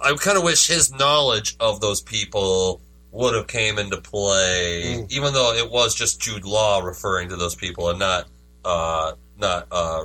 I 0.00 0.14
kind 0.14 0.38
of 0.38 0.44
wish 0.44 0.68
his 0.68 0.92
knowledge 0.92 1.56
of 1.58 1.80
those 1.80 2.00
people 2.00 2.80
would 3.10 3.34
have 3.34 3.46
came 3.46 3.78
into 3.78 3.96
play, 4.00 5.06
even 5.10 5.32
though 5.32 5.54
it 5.54 5.70
was 5.70 5.94
just 5.94 6.20
Jude 6.20 6.44
Law 6.44 6.80
referring 6.80 7.28
to 7.30 7.36
those 7.36 7.54
people 7.54 7.88
and 7.90 7.98
not 7.98 8.26
uh, 8.64 9.12
not 9.38 9.66
uh, 9.70 10.04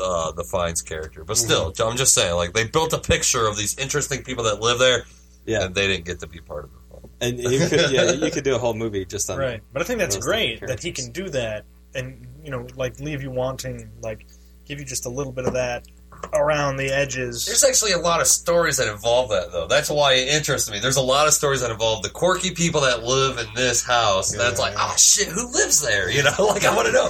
uh, 0.00 0.32
the 0.32 0.44
Fiennes 0.44 0.82
character. 0.82 1.24
But 1.24 1.36
still, 1.38 1.72
I'm 1.80 1.96
just 1.96 2.14
saying, 2.14 2.34
like 2.34 2.52
they 2.52 2.64
built 2.64 2.92
a 2.92 2.98
picture 2.98 3.46
of 3.46 3.56
these 3.56 3.76
interesting 3.78 4.22
people 4.22 4.44
that 4.44 4.60
live 4.60 4.78
there, 4.78 5.04
Yeah. 5.44 5.64
and 5.64 5.74
they 5.74 5.86
didn't 5.88 6.04
get 6.04 6.20
to 6.20 6.26
be 6.26 6.40
part 6.40 6.64
of 6.64 6.70
it. 6.70 6.76
And 7.18 7.38
you 7.38 7.66
could, 7.66 7.90
yeah, 7.90 8.12
you 8.12 8.30
could 8.30 8.44
do 8.44 8.54
a 8.54 8.58
whole 8.58 8.74
movie 8.74 9.04
just 9.04 9.30
on 9.30 9.38
right. 9.38 9.62
But 9.72 9.82
I 9.82 9.84
think 9.86 9.98
that's 10.00 10.16
great 10.18 10.60
that 10.66 10.82
he 10.82 10.92
can 10.92 11.10
do 11.12 11.28
that, 11.30 11.64
and 11.94 12.26
you 12.44 12.50
know, 12.50 12.66
like 12.76 13.00
leave 13.00 13.22
you 13.22 13.30
wanting, 13.30 13.90
like 14.02 14.26
give 14.66 14.78
you 14.78 14.84
just 14.84 15.06
a 15.06 15.08
little 15.08 15.32
bit 15.32 15.46
of 15.46 15.54
that 15.54 15.86
around 16.32 16.76
the 16.76 16.88
edges. 16.90 17.46
There's 17.46 17.64
actually 17.64 17.92
a 17.92 17.98
lot 17.98 18.20
of 18.20 18.26
stories 18.26 18.76
that 18.78 18.88
involve 18.88 19.30
that, 19.30 19.52
though. 19.52 19.66
That's 19.66 19.90
why 19.90 20.14
it 20.14 20.28
interests 20.28 20.70
me. 20.70 20.78
There's 20.78 20.96
a 20.96 21.02
lot 21.02 21.26
of 21.26 21.32
stories 21.34 21.60
that 21.60 21.70
involve 21.70 22.02
the 22.02 22.10
quirky 22.10 22.52
people 22.52 22.82
that 22.82 23.02
live 23.02 23.38
in 23.38 23.46
this 23.54 23.84
house. 23.84 24.34
That's 24.34 24.60
like, 24.60 24.74
oh 24.76 24.94
shit, 24.96 25.28
who 25.28 25.50
lives 25.52 25.80
there? 25.82 26.10
You 26.10 26.22
know, 26.22 26.34
like 26.46 26.64
I 26.64 26.74
want 26.74 26.86
to 26.86 26.92
know. 26.92 27.08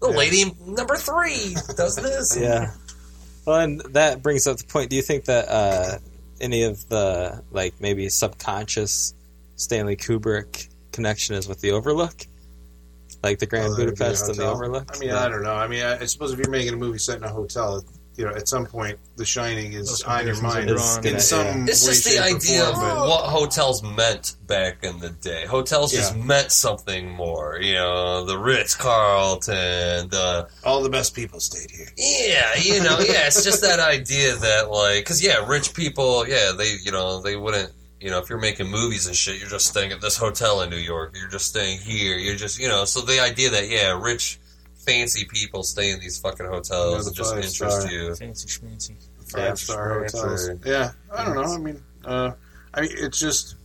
The 0.00 0.08
lady 0.08 0.44
number 0.66 0.96
three 0.96 1.56
does 1.76 1.96
this. 1.96 2.36
Yeah. 2.40 2.72
Well, 3.46 3.60
and 3.60 3.80
that 3.92 4.22
brings 4.22 4.46
up 4.48 4.56
the 4.58 4.64
point. 4.64 4.90
Do 4.90 4.96
you 4.96 5.02
think 5.02 5.26
that 5.26 5.48
uh, 5.48 5.98
any 6.40 6.64
of 6.64 6.88
the 6.88 7.42
like 7.52 7.80
maybe 7.80 8.08
subconscious 8.08 9.14
Stanley 9.54 9.96
Kubrick 9.96 10.68
connection 10.92 11.36
is 11.36 11.46
with 11.46 11.60
the 11.60 11.70
Overlook, 11.70 12.26
like 13.22 13.38
the 13.38 13.46
Grand 13.46 13.66
Oh, 13.66 13.70
that'd 13.70 13.86
be 13.86 13.92
a 13.92 13.94
Budapest 13.94 14.28
and 14.28 14.38
the. 14.38 14.46
Overlook? 14.46 14.96
I 14.96 14.98
mean, 14.98 15.10
I 15.10 15.28
don't 15.28 15.42
know. 15.42 15.54
I 15.54 15.68
mean, 15.68 15.82
I, 15.84 16.00
I 16.00 16.04
suppose 16.06 16.32
if 16.32 16.38
you're 16.38 16.50
making 16.50 16.74
a 16.74 16.76
movie 16.76 16.98
set 16.98 17.18
in 17.18 17.24
a 17.24 17.28
hotel, 17.28 17.84
you 18.16 18.24
know, 18.24 18.32
at 18.32 18.48
some 18.48 18.64
point, 18.66 18.98
The 19.16 19.24
Shining 19.24 19.72
is 19.74 19.88
Those 19.88 20.02
on 20.04 20.26
your 20.26 20.34
comparisons 20.34 20.44
are 20.44 20.96
mind 20.96 21.02
drawn. 21.04 21.14
in 21.14 21.20
some 21.20 21.46
It's 21.68 21.86
way, 21.86 21.92
just 21.92 22.04
the 22.04 22.10
shape, 22.12 22.20
or 22.20 22.36
idea 22.36 22.64
of 22.68 22.74
but- 22.74 23.08
what 23.08 23.24
hotels 23.24 23.82
meant 23.82 24.36
back 24.46 24.82
in 24.84 24.98
the 25.00 25.10
day. 25.10 25.44
Hotels 25.46 25.92
just 25.92 26.16
meant 26.16 26.50
something 26.52 27.10
more. 27.10 27.58
You 27.60 27.74
know, 27.74 28.24
the 28.24 28.38
Ritz 28.38 28.74
Carlton, 28.74 30.08
the 30.08 30.48
all 30.64 30.82
the 30.82 30.90
best 30.90 31.14
people 31.14 31.40
stayed 31.40 31.70
here. 31.70 31.88
Yeah, 31.96 32.54
you 32.60 32.82
know, 32.82 32.98
yeah, 33.00 33.26
it's 33.26 33.44
just 33.44 33.62
that 33.62 33.80
idea 33.80 34.34
that 34.36 34.70
like, 34.70 35.00
because 35.04 35.22
yeah, 35.22 35.46
rich 35.46 35.74
people, 35.74 36.26
yeah, 36.28 36.52
they, 36.56 36.76
you 36.82 36.92
know, 36.92 37.20
they 37.20 37.36
wouldn't, 37.36 37.72
you 38.00 38.10
know, 38.10 38.18
if 38.18 38.28
you're 38.28 38.38
making 38.40 38.68
movies 38.70 39.06
and 39.06 39.16
shit, 39.16 39.38
you're 39.40 39.48
just 39.48 39.66
staying 39.66 39.92
at 39.92 40.00
this 40.00 40.16
hotel 40.16 40.62
in 40.62 40.70
New 40.70 40.76
York, 40.76 41.16
you're 41.18 41.28
just 41.30 41.46
staying 41.46 41.78
here, 41.80 42.16
you're 42.16 42.36
just, 42.36 42.58
you 42.58 42.68
know, 42.68 42.84
so 42.84 43.00
the 43.00 43.20
idea 43.20 43.50
that 43.50 43.68
yeah, 43.68 43.98
rich, 44.00 44.38
fancy 44.86 45.24
people 45.26 45.62
stay 45.62 45.90
in 45.90 46.00
these 46.00 46.18
fucking 46.18 46.46
hotels 46.46 47.04
the 47.04 47.08
and 47.10 47.16
just 47.16 47.34
interest 47.34 47.82
star. 47.82 47.92
you. 47.92 48.14
Fancy 48.14 48.48
schmancy. 48.48 48.94
Five 49.32 49.58
star 49.58 50.02
Yeah, 50.02 50.10
hotels. 50.20 50.50
Yeah, 50.64 50.90
I 51.12 51.24
don't 51.24 51.34
know. 51.34 51.42
I 51.42 51.58
mean, 51.58 51.82
uh, 52.04 52.30
I 52.72 52.80
mean, 52.82 52.90
it's 52.94 53.18
just, 53.18 53.56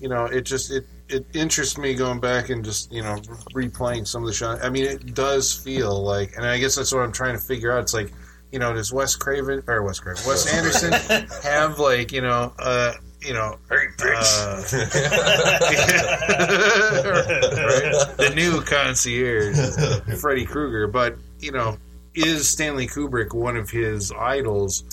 you 0.00 0.08
know, 0.08 0.24
it 0.24 0.42
just 0.42 0.70
it 0.70 0.86
it 1.08 1.26
interests 1.34 1.76
me 1.76 1.94
going 1.94 2.18
back 2.20 2.48
and 2.48 2.64
just 2.64 2.90
you 2.90 3.02
know 3.02 3.16
replaying 3.54 4.06
some 4.06 4.22
of 4.22 4.26
the 4.26 4.32
shots. 4.32 4.64
I 4.64 4.70
mean, 4.70 4.84
it 4.84 5.14
does 5.14 5.54
feel 5.54 6.02
like, 6.02 6.34
and 6.36 6.46
I 6.46 6.58
guess 6.58 6.74
that's 6.76 6.92
what 6.92 7.02
I'm 7.02 7.12
trying 7.12 7.34
to 7.36 7.42
figure 7.42 7.70
out. 7.72 7.82
It's 7.82 7.92
like, 7.94 8.12
you 8.50 8.58
know, 8.58 8.72
does 8.72 8.92
Wes 8.92 9.14
Craven 9.14 9.62
or 9.66 9.82
Wes 9.82 10.00
Craven, 10.00 10.22
Wes 10.26 10.52
Anderson 10.54 10.92
have 11.42 11.78
like 11.78 12.10
you 12.12 12.22
know, 12.22 12.52
uh, 12.58 12.92
you 13.24 13.34
know, 13.34 13.56
uh, 13.70 13.74
right? 13.74 13.88
the 18.16 18.32
new 18.34 18.60
concierge, 18.62 19.56
Freddy 20.20 20.44
Krueger, 20.44 20.86
but 20.86 21.16
you 21.40 21.52
know, 21.52 21.76
is 22.14 22.48
Stanley 22.48 22.86
Kubrick 22.86 23.34
one 23.34 23.56
of 23.56 23.70
his 23.70 24.12
idols, 24.12 24.84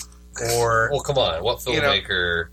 or 0.56 0.90
Well, 0.92 1.02
come 1.02 1.18
on, 1.18 1.44
what 1.44 1.66
You 1.66 1.82
know, 1.82 1.92
filmmaker? 1.92 2.48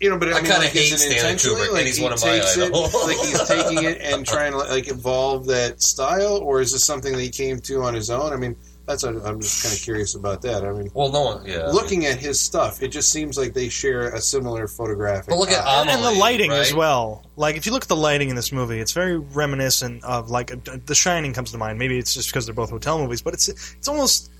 you 0.00 0.10
know, 0.10 0.18
but 0.18 0.28
I, 0.28 0.32
I 0.32 0.34
mean, 0.36 0.44
kinda 0.44 0.58
like, 0.58 0.70
hate 0.70 0.96
Stanley? 0.96 1.34
Kubrick, 1.34 1.64
and 1.64 1.72
like 1.72 1.86
he's 1.86 1.96
he 1.96 2.02
one 2.02 2.12
of 2.12 2.22
my 2.22 2.38
takes 2.38 2.56
it, 2.56 2.64
idols. 2.66 2.94
like 3.06 3.16
he's 3.18 3.48
taking 3.48 3.84
it 3.84 4.00
and 4.00 4.26
trying 4.26 4.52
to 4.52 4.58
like 4.58 4.88
evolve 4.88 5.46
that 5.46 5.82
style, 5.82 6.38
or 6.38 6.60
is 6.60 6.72
this 6.72 6.84
something 6.84 7.12
that 7.12 7.20
he 7.20 7.30
came 7.30 7.58
to 7.60 7.82
on 7.82 7.94
his 7.94 8.10
own? 8.10 8.32
I 8.32 8.36
mean, 8.36 8.56
that's 8.86 9.04
what 9.04 9.14
I'm 9.24 9.40
just 9.40 9.62
kind 9.62 9.74
of 9.74 9.80
curious 9.80 10.14
about 10.14 10.42
that. 10.42 10.64
I 10.64 10.72
mean, 10.72 10.90
well, 10.94 11.10
no 11.10 11.22
one, 11.22 11.46
yeah. 11.46 11.66
looking 11.66 12.06
at 12.06 12.18
his 12.18 12.40
stuff, 12.40 12.82
it 12.82 12.88
just 12.88 13.10
seems 13.12 13.38
like 13.38 13.54
they 13.54 13.68
share 13.68 14.08
a 14.14 14.20
similar 14.20 14.66
photographic. 14.66 15.28
But 15.28 15.38
look 15.38 15.50
at 15.50 15.64
eye. 15.64 15.86
and 15.88 16.04
the 16.04 16.10
lighting 16.18 16.50
as 16.50 16.74
well. 16.74 17.24
Like 17.36 17.56
if 17.56 17.66
you 17.66 17.72
look 17.72 17.82
at 17.82 17.88
the 17.88 17.96
lighting 17.96 18.28
in 18.28 18.36
this 18.36 18.52
movie, 18.52 18.80
it's 18.80 18.92
very 18.92 19.16
reminiscent 19.16 20.04
of 20.04 20.30
like 20.30 20.52
The 20.86 20.94
Shining 20.94 21.32
comes 21.32 21.52
to 21.52 21.58
mind. 21.58 21.78
Maybe 21.78 21.98
it's 21.98 22.14
just 22.14 22.30
because 22.30 22.46
they're 22.46 22.54
both 22.54 22.70
hotel 22.70 22.98
movies, 22.98 23.22
but 23.22 23.34
it's 23.34 23.48
it's 23.48 23.88
almost 23.88 24.30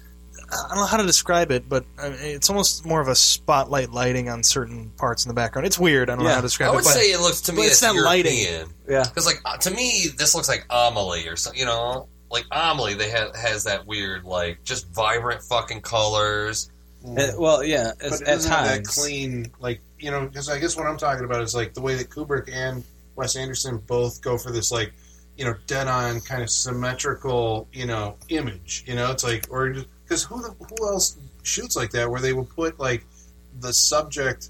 I 0.52 0.68
don't 0.68 0.78
know 0.78 0.86
how 0.86 0.98
to 0.98 1.06
describe 1.06 1.50
it, 1.50 1.68
but 1.68 1.84
uh, 1.98 2.12
it's 2.18 2.50
almost 2.50 2.84
more 2.84 3.00
of 3.00 3.08
a 3.08 3.14
spotlight 3.14 3.90
lighting 3.90 4.28
on 4.28 4.42
certain 4.42 4.90
parts 4.98 5.24
in 5.24 5.28
the 5.28 5.34
background. 5.34 5.66
It's 5.66 5.78
weird. 5.78 6.10
I 6.10 6.14
don't 6.14 6.24
know 6.24 6.30
how 6.30 6.36
to 6.36 6.42
describe 6.42 6.68
it. 6.68 6.70
I 6.70 6.72
it. 6.72 6.76
would 6.76 6.84
but- 6.84 6.92
say 6.92 7.12
it 7.12 7.20
looks 7.20 7.40
to 7.42 7.52
me 7.52 7.62
it's 7.62 7.72
it's 7.72 7.80
that 7.80 7.94
lighting. 7.94 8.36
Yeah. 8.88 9.04
Because, 9.04 9.24
like, 9.24 9.40
uh, 9.44 9.56
to 9.58 9.70
me, 9.70 10.08
this 10.18 10.34
looks 10.34 10.48
like 10.48 10.66
Amelie 10.68 11.26
or 11.28 11.36
something, 11.36 11.58
you 11.58 11.66
know? 11.66 12.08
Like 12.32 12.46
Amelie, 12.50 12.94
they 12.94 13.10
have 13.10 13.36
has 13.36 13.64
that 13.64 13.86
weird 13.86 14.24
like 14.24 14.64
just 14.64 14.88
vibrant 14.88 15.42
fucking 15.42 15.82
colors. 15.82 16.70
Uh, 17.06 17.28
well, 17.36 17.62
yeah, 17.62 17.92
but 17.98 18.12
at, 18.12 18.20
it 18.22 18.24
doesn't 18.24 18.50
have 18.50 18.64
that 18.64 18.74
times. 18.76 18.88
clean, 18.88 19.52
like 19.60 19.80
you 20.00 20.10
know, 20.10 20.26
because 20.26 20.48
I 20.48 20.58
guess 20.58 20.74
what 20.76 20.86
I'm 20.86 20.96
talking 20.96 21.24
about 21.24 21.42
is 21.42 21.54
like 21.54 21.74
the 21.74 21.82
way 21.82 21.94
that 21.96 22.08
Kubrick 22.08 22.48
and 22.50 22.82
Wes 23.16 23.36
Anderson 23.36 23.78
both 23.86 24.22
go 24.22 24.38
for 24.38 24.50
this 24.50 24.72
like 24.72 24.94
you 25.36 25.44
know 25.44 25.54
dead 25.66 25.88
on 25.88 26.20
kind 26.22 26.42
of 26.42 26.48
symmetrical 26.48 27.68
you 27.70 27.84
know 27.86 28.16
image. 28.30 28.84
You 28.86 28.94
know, 28.94 29.10
it's 29.10 29.24
like 29.24 29.46
or 29.50 29.74
because 30.02 30.24
who 30.24 30.40
the, 30.40 30.50
who 30.52 30.88
else 30.88 31.18
shoots 31.42 31.76
like 31.76 31.90
that 31.90 32.10
where 32.10 32.20
they 32.20 32.32
would 32.32 32.48
put 32.48 32.80
like 32.80 33.04
the 33.60 33.72
subject, 33.72 34.48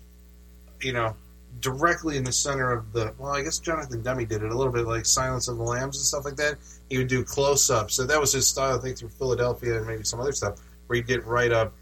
you 0.80 0.92
know. 0.92 1.16
Directly 1.60 2.16
in 2.16 2.24
the 2.24 2.32
center 2.32 2.72
of 2.72 2.92
the 2.92 3.14
well, 3.18 3.30
I 3.30 3.42
guess 3.42 3.60
Jonathan 3.60 4.02
Demme 4.02 4.24
did 4.24 4.42
it 4.42 4.50
a 4.50 4.56
little 4.56 4.72
bit 4.72 4.84
like 4.84 5.06
Silence 5.06 5.46
of 5.46 5.58
the 5.58 5.62
Lambs 5.62 5.96
and 5.96 6.04
stuff 6.04 6.24
like 6.24 6.34
that. 6.34 6.56
He 6.92 6.98
would 6.98 7.08
do 7.08 7.24
close 7.24 7.70
ups, 7.70 7.94
so 7.94 8.04
that 8.04 8.20
was 8.20 8.34
his 8.34 8.46
style. 8.46 8.76
I 8.76 8.82
think 8.82 8.98
through 8.98 9.08
Philadelphia 9.08 9.78
and 9.78 9.86
maybe 9.86 10.04
some 10.04 10.20
other 10.20 10.32
stuff 10.32 10.60
where 10.86 10.96
he'd 10.96 11.06
get 11.06 11.24
right 11.24 11.50
up 11.50 11.72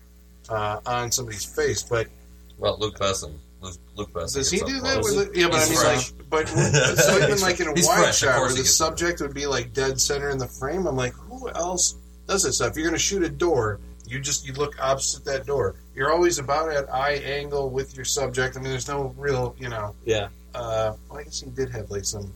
uh, 0.49 0.79
on 0.87 1.11
somebody's 1.11 1.45
face. 1.45 1.83
But 1.83 2.07
Well, 2.59 2.79
Luc 2.79 2.97
Besson. 2.97 3.35
Luc, 3.61 3.75
Luc 3.97 4.13
Besson. 4.13 4.35
does 4.35 4.53
he 4.53 4.61
do 4.61 4.79
that? 4.81 4.99
With 5.03 5.19
it? 5.19 5.37
Yeah, 5.37 5.49
but 5.49 5.59
He's 5.59 5.67
I 5.67 5.71
mean, 5.71 5.81
fresh. 5.81 6.13
like, 6.13 6.31
but 6.31 6.49
so 6.97 7.17
even 7.25 7.41
like 7.41 7.59
in 7.59 7.67
a 7.67 7.73
wide. 7.73 8.15
Shot 8.15 8.41
where 8.41 8.51
the 8.51 8.65
subject 8.65 9.21
would 9.21 9.35
be 9.35 9.49
like 9.49 9.73
dead 9.73 10.01
center 10.01 10.31
in 10.31 10.39
the 10.39 10.47
frame, 10.47 10.87
I'm 10.87 10.95
like, 10.95 11.15
who 11.15 11.49
else 11.51 11.97
does 12.29 12.45
this 12.45 12.55
stuff? 12.55 12.71
If 12.71 12.77
you're 12.77 12.87
going 12.87 12.95
to 12.95 13.01
shoot 13.01 13.25
a 13.25 13.29
door. 13.29 13.81
You 14.07 14.21
just 14.21 14.47
you 14.47 14.53
look 14.55 14.77
opposite 14.81 15.25
that 15.25 15.47
door. 15.47 15.75
You're 15.95 16.13
always 16.13 16.39
about 16.39 16.73
at 16.73 16.93
eye 16.93 17.15
angle 17.25 17.71
with 17.71 17.95
your 17.97 18.05
subject. 18.05 18.57
I 18.57 18.61
mean, 18.61 18.71
there's 18.71 18.89
no 18.89 19.15
real, 19.17 19.55
you 19.59 19.69
know. 19.69 19.95
Yeah. 20.05 20.29
Uh, 20.53 20.95
well, 21.09 21.19
I 21.21 21.23
guess 21.25 21.41
he 21.41 21.51
did 21.51 21.71
have 21.71 21.91
like 21.93 22.05
some 22.05 22.33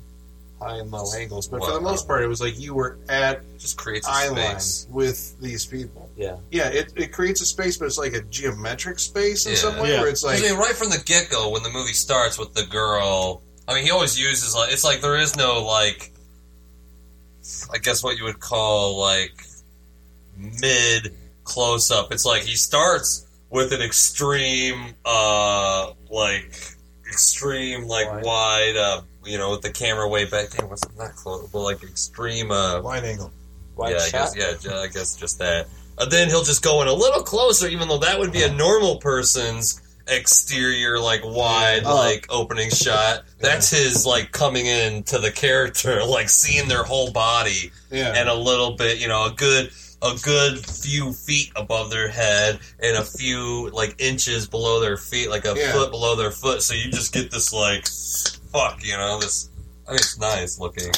high 0.60 0.78
and 0.78 0.90
low 0.90 1.04
angles, 1.16 1.48
but 1.48 1.60
for 1.64 1.72
the 1.72 1.80
most 1.80 2.06
part, 2.06 2.22
it 2.22 2.26
was 2.26 2.40
like 2.40 2.58
you 2.58 2.74
were 2.74 2.98
at 3.08 3.42
just 3.58 3.76
creates 3.76 4.06
a 4.06 4.10
eye 4.10 4.28
line 4.28 4.56
with 4.90 5.38
these 5.40 5.66
people. 5.66 6.08
Yeah. 6.16 6.36
Yeah, 6.50 6.68
it, 6.68 6.92
it 6.96 7.12
creates 7.12 7.40
a 7.40 7.46
space, 7.46 7.76
but 7.76 7.86
it's 7.86 7.98
like 7.98 8.12
a 8.14 8.22
geometric 8.22 8.98
space 8.98 9.46
in 9.46 9.52
Yeah. 9.52 9.58
some 9.58 9.78
way 9.78 9.90
where 9.98 10.08
it's 10.08 10.22
like 10.24 10.38
I 10.38 10.42
mean, 10.42 10.56
right 10.56 10.74
from 10.74 10.90
the 10.90 11.02
get 11.04 11.28
go, 11.30 11.50
when 11.50 11.62
the 11.62 11.70
movie 11.70 11.92
starts 11.92 12.38
with 12.38 12.54
the 12.54 12.64
girl, 12.64 13.42
I 13.66 13.74
mean, 13.74 13.84
he 13.84 13.90
always 13.90 14.18
uses 14.18 14.54
like 14.54 14.72
it's 14.72 14.84
like 14.84 15.00
there 15.00 15.16
is 15.16 15.36
no 15.36 15.62
like, 15.64 16.12
I 17.72 17.78
guess 17.78 18.02
what 18.02 18.16
you 18.16 18.24
would 18.24 18.40
call 18.40 18.98
like 18.98 19.44
mid 20.36 21.14
close 21.44 21.90
up. 21.90 22.12
It's 22.12 22.24
like 22.24 22.42
he 22.42 22.56
starts 22.56 23.26
with 23.50 23.72
an 23.72 23.82
extreme, 23.82 24.94
uh, 25.04 25.92
like 26.10 26.56
extreme, 27.08 27.84
like 27.86 28.24
wide, 28.24 28.76
uh, 28.76 29.02
you 29.26 29.38
know, 29.38 29.50
with 29.52 29.62
the 29.62 29.70
camera 29.70 30.08
way 30.08 30.24
back. 30.24 30.50
Damn, 30.50 30.68
what's 30.68 30.82
it 30.84 30.90
not 30.96 31.14
close, 31.16 31.48
but 31.50 31.60
like 31.62 31.82
extreme, 31.82 32.50
uh, 32.50 32.80
wide 32.82 33.04
angle. 33.04 33.32
Wide 33.76 33.90
yeah, 33.92 33.96
I 33.98 34.08
shot? 34.08 34.34
guess, 34.34 34.64
yeah, 34.64 34.70
ju- 34.70 34.76
I 34.76 34.86
guess 34.88 35.16
just 35.16 35.38
that. 35.38 35.66
And 35.98 36.10
then 36.10 36.28
he'll 36.28 36.42
just 36.44 36.62
go 36.62 36.82
in 36.82 36.88
a 36.88 36.92
little 36.92 37.22
closer, 37.22 37.66
even 37.68 37.88
though 37.88 37.98
that 37.98 38.18
would 38.18 38.32
be 38.32 38.42
a 38.42 38.52
normal 38.52 38.96
person's 38.96 39.80
exterior, 40.06 40.98
like 40.98 41.22
wide, 41.24 41.82
Oh. 41.84 41.94
like 41.96 42.26
opening 42.30 42.70
shot. 42.70 43.22
That's 43.40 43.70
his 43.70 44.04
like 44.06 44.32
coming 44.32 44.66
in 44.66 45.02
to 45.04 45.18
the 45.18 45.30
character, 45.30 46.04
like 46.06 46.28
seeing 46.28 46.68
their 46.68 46.82
whole 46.84 47.10
body, 47.12 47.70
Yeah. 47.90 48.12
and 48.16 48.28
a 48.28 48.34
little 48.34 48.72
bit, 48.72 48.98
you 48.98 49.08
know, 49.08 49.26
a 49.26 49.30
good 49.32 49.70
a 50.02 50.14
good 50.22 50.58
few 50.58 51.14
feet 51.14 51.50
above 51.56 51.88
their 51.90 52.08
head 52.08 52.58
and 52.82 52.94
a 52.98 53.02
few 53.04 53.70
like 53.70 53.94
inches 53.98 54.46
below 54.46 54.78
their 54.80 54.98
feet, 54.98 55.30
like 55.30 55.46
a 55.46 55.54
Yeah. 55.56 55.72
foot 55.72 55.90
below 55.90 56.14
their 56.14 56.30
foot. 56.32 56.62
So 56.62 56.74
you 56.74 56.90
just 56.90 57.12
get 57.14 57.30
this 57.30 57.52
like, 57.54 57.86
fuck, 58.54 58.82
you 58.84 58.96
know, 58.96 59.18
this. 59.20 59.50
I 59.86 59.90
mean, 59.90 59.96
it's 59.96 60.18
nice 60.18 60.58
looking. 60.58 60.90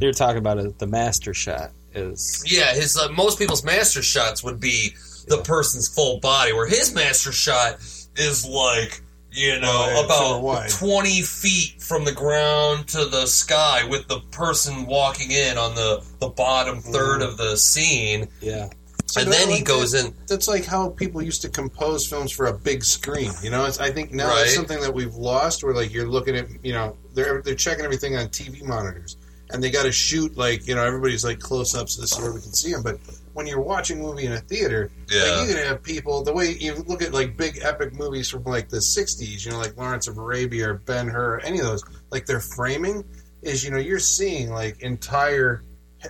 You're 0.00 0.12
talking 0.12 0.38
about 0.38 0.58
it, 0.58 0.78
the 0.78 0.86
master 0.88 1.32
shot 1.34 1.70
is 1.94 2.42
Yeah, 2.46 2.72
his 2.74 2.96
uh, 2.96 3.08
most 3.10 3.38
people's 3.38 3.62
master 3.62 4.02
shots 4.02 4.42
would 4.42 4.58
be 4.58 4.94
the 5.28 5.38
person's 5.42 5.86
full 5.88 6.18
body, 6.20 6.52
where 6.52 6.66
his 6.66 6.92
master 6.94 7.30
shot 7.30 7.74
is 8.16 8.44
like 8.46 9.02
you 9.30 9.60
know 9.60 9.68
Oh, 9.88 10.00
yeah, 10.00 10.04
about 10.40 10.70
twenty 10.70 11.22
feet 11.22 11.80
from 11.80 12.04
the 12.04 12.12
ground 12.12 12.88
to 12.88 13.04
the 13.04 13.26
sky, 13.26 13.86
with 13.88 14.08
the 14.08 14.20
person 14.32 14.86
walking 14.86 15.30
in 15.30 15.56
on 15.58 15.74
the 15.74 16.02
the 16.18 16.28
bottom 16.28 16.80
third 16.80 17.20
Mhm. 17.20 17.28
of 17.28 17.36
the 17.36 17.56
scene. 17.56 18.28
Yeah, 18.40 18.68
See, 18.68 18.72
and 19.16 19.32
then 19.32 19.48
he 19.50 19.62
goes 19.62 19.92
that- 19.92 20.06
in. 20.06 20.14
That's 20.26 20.48
like 20.48 20.64
how 20.64 20.90
people 20.90 21.20
used 21.22 21.42
to 21.42 21.48
compose 21.48 22.06
films 22.06 22.32
for 22.32 22.46
a 22.46 22.52
big 22.56 22.84
screen. 22.84 23.30
You 23.42 23.50
know, 23.50 23.64
it's, 23.66 23.78
I 23.80 23.90
think 23.90 24.12
now 24.12 24.28
Right. 24.28 24.44
it's 24.46 24.54
something 24.54 24.80
that 24.80 24.94
we've 24.94 25.14
lost. 25.14 25.62
Where 25.64 25.74
like 25.74 25.92
you're 25.92 26.08
looking 26.08 26.36
at, 26.36 26.46
you 26.64 26.72
know, 26.72 26.96
they're 27.14 27.42
they're 27.42 27.54
checking 27.54 27.84
everything 27.84 28.16
on 28.16 28.28
TV 28.28 28.62
monitors, 28.64 29.16
and 29.50 29.62
they 29.62 29.70
got 29.70 29.82
to 29.84 29.92
shoot 29.92 30.36
like 30.36 30.66
you 30.66 30.74
know 30.74 30.84
everybody's 30.84 31.24
like 31.24 31.40
close 31.40 31.74
ups. 31.74 31.96
This 31.96 32.12
is 32.12 32.18
where 32.20 32.32
we 32.32 32.40
can 32.40 32.52
see 32.54 32.72
them. 32.72 32.82
But 32.82 32.98
when 33.34 33.46
you're 33.46 33.60
watching 33.60 33.98
a 34.00 34.02
movie 34.02 34.26
in 34.26 34.32
a 34.32 34.38
theater, 34.40 34.90
Yeah. 35.10 35.22
like 35.38 35.48
you 35.48 35.54
can 35.54 35.64
have 35.66 35.82
people. 35.82 36.22
The 36.22 36.32
way 36.32 36.50
you 36.52 36.74
look 36.86 37.02
at 37.02 37.12
like 37.12 37.36
big 37.36 37.58
epic 37.62 37.94
movies 37.94 38.28
from 38.28 38.44
like 38.44 38.68
the 38.68 38.78
'60s, 38.78 39.44
you 39.44 39.50
know, 39.50 39.58
like 39.58 39.76
Lawrence 39.76 40.06
of 40.08 40.16
Arabia 40.18 40.70
or 40.70 40.74
Ben 40.74 41.08
Hur, 41.08 41.38
any 41.40 41.58
of 41.58 41.64
those, 41.66 41.82
like 42.10 42.26
their 42.26 42.40
framing 42.40 43.04
is, 43.42 43.64
you 43.64 43.70
know, 43.70 43.78
you're 43.78 43.98
seeing 43.98 44.50
like 44.50 44.80
entire. 44.82 45.62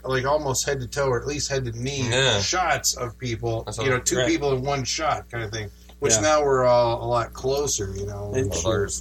Like 0.05 0.25
almost 0.25 0.67
head 0.67 0.81
to 0.81 0.87
toe, 0.87 1.09
or 1.09 1.21
at 1.21 1.27
least 1.27 1.51
head 1.51 1.65
to 1.67 1.73
knee 1.73 2.09
Yeah. 2.09 2.41
shots 2.41 2.97
of 2.97 3.19
people. 3.19 3.65
That's 3.65 3.79
you 3.79 3.91
know, 3.91 3.99
two 3.99 4.19
right. 4.19 4.27
people 4.27 4.53
in 4.55 4.63
one 4.63 4.85
shot, 4.85 5.31
kind 5.31 5.45
of 5.45 5.51
thing. 5.51 5.71
Which 5.99 6.15
Yeah. 6.15 6.21
now 6.21 6.45
we're 6.45 6.65
all 6.65 7.05
a 7.05 7.07
lot 7.07 7.33
closer. 7.33 7.93
You 7.97 8.07
know, 8.07 8.33
And 8.35 8.53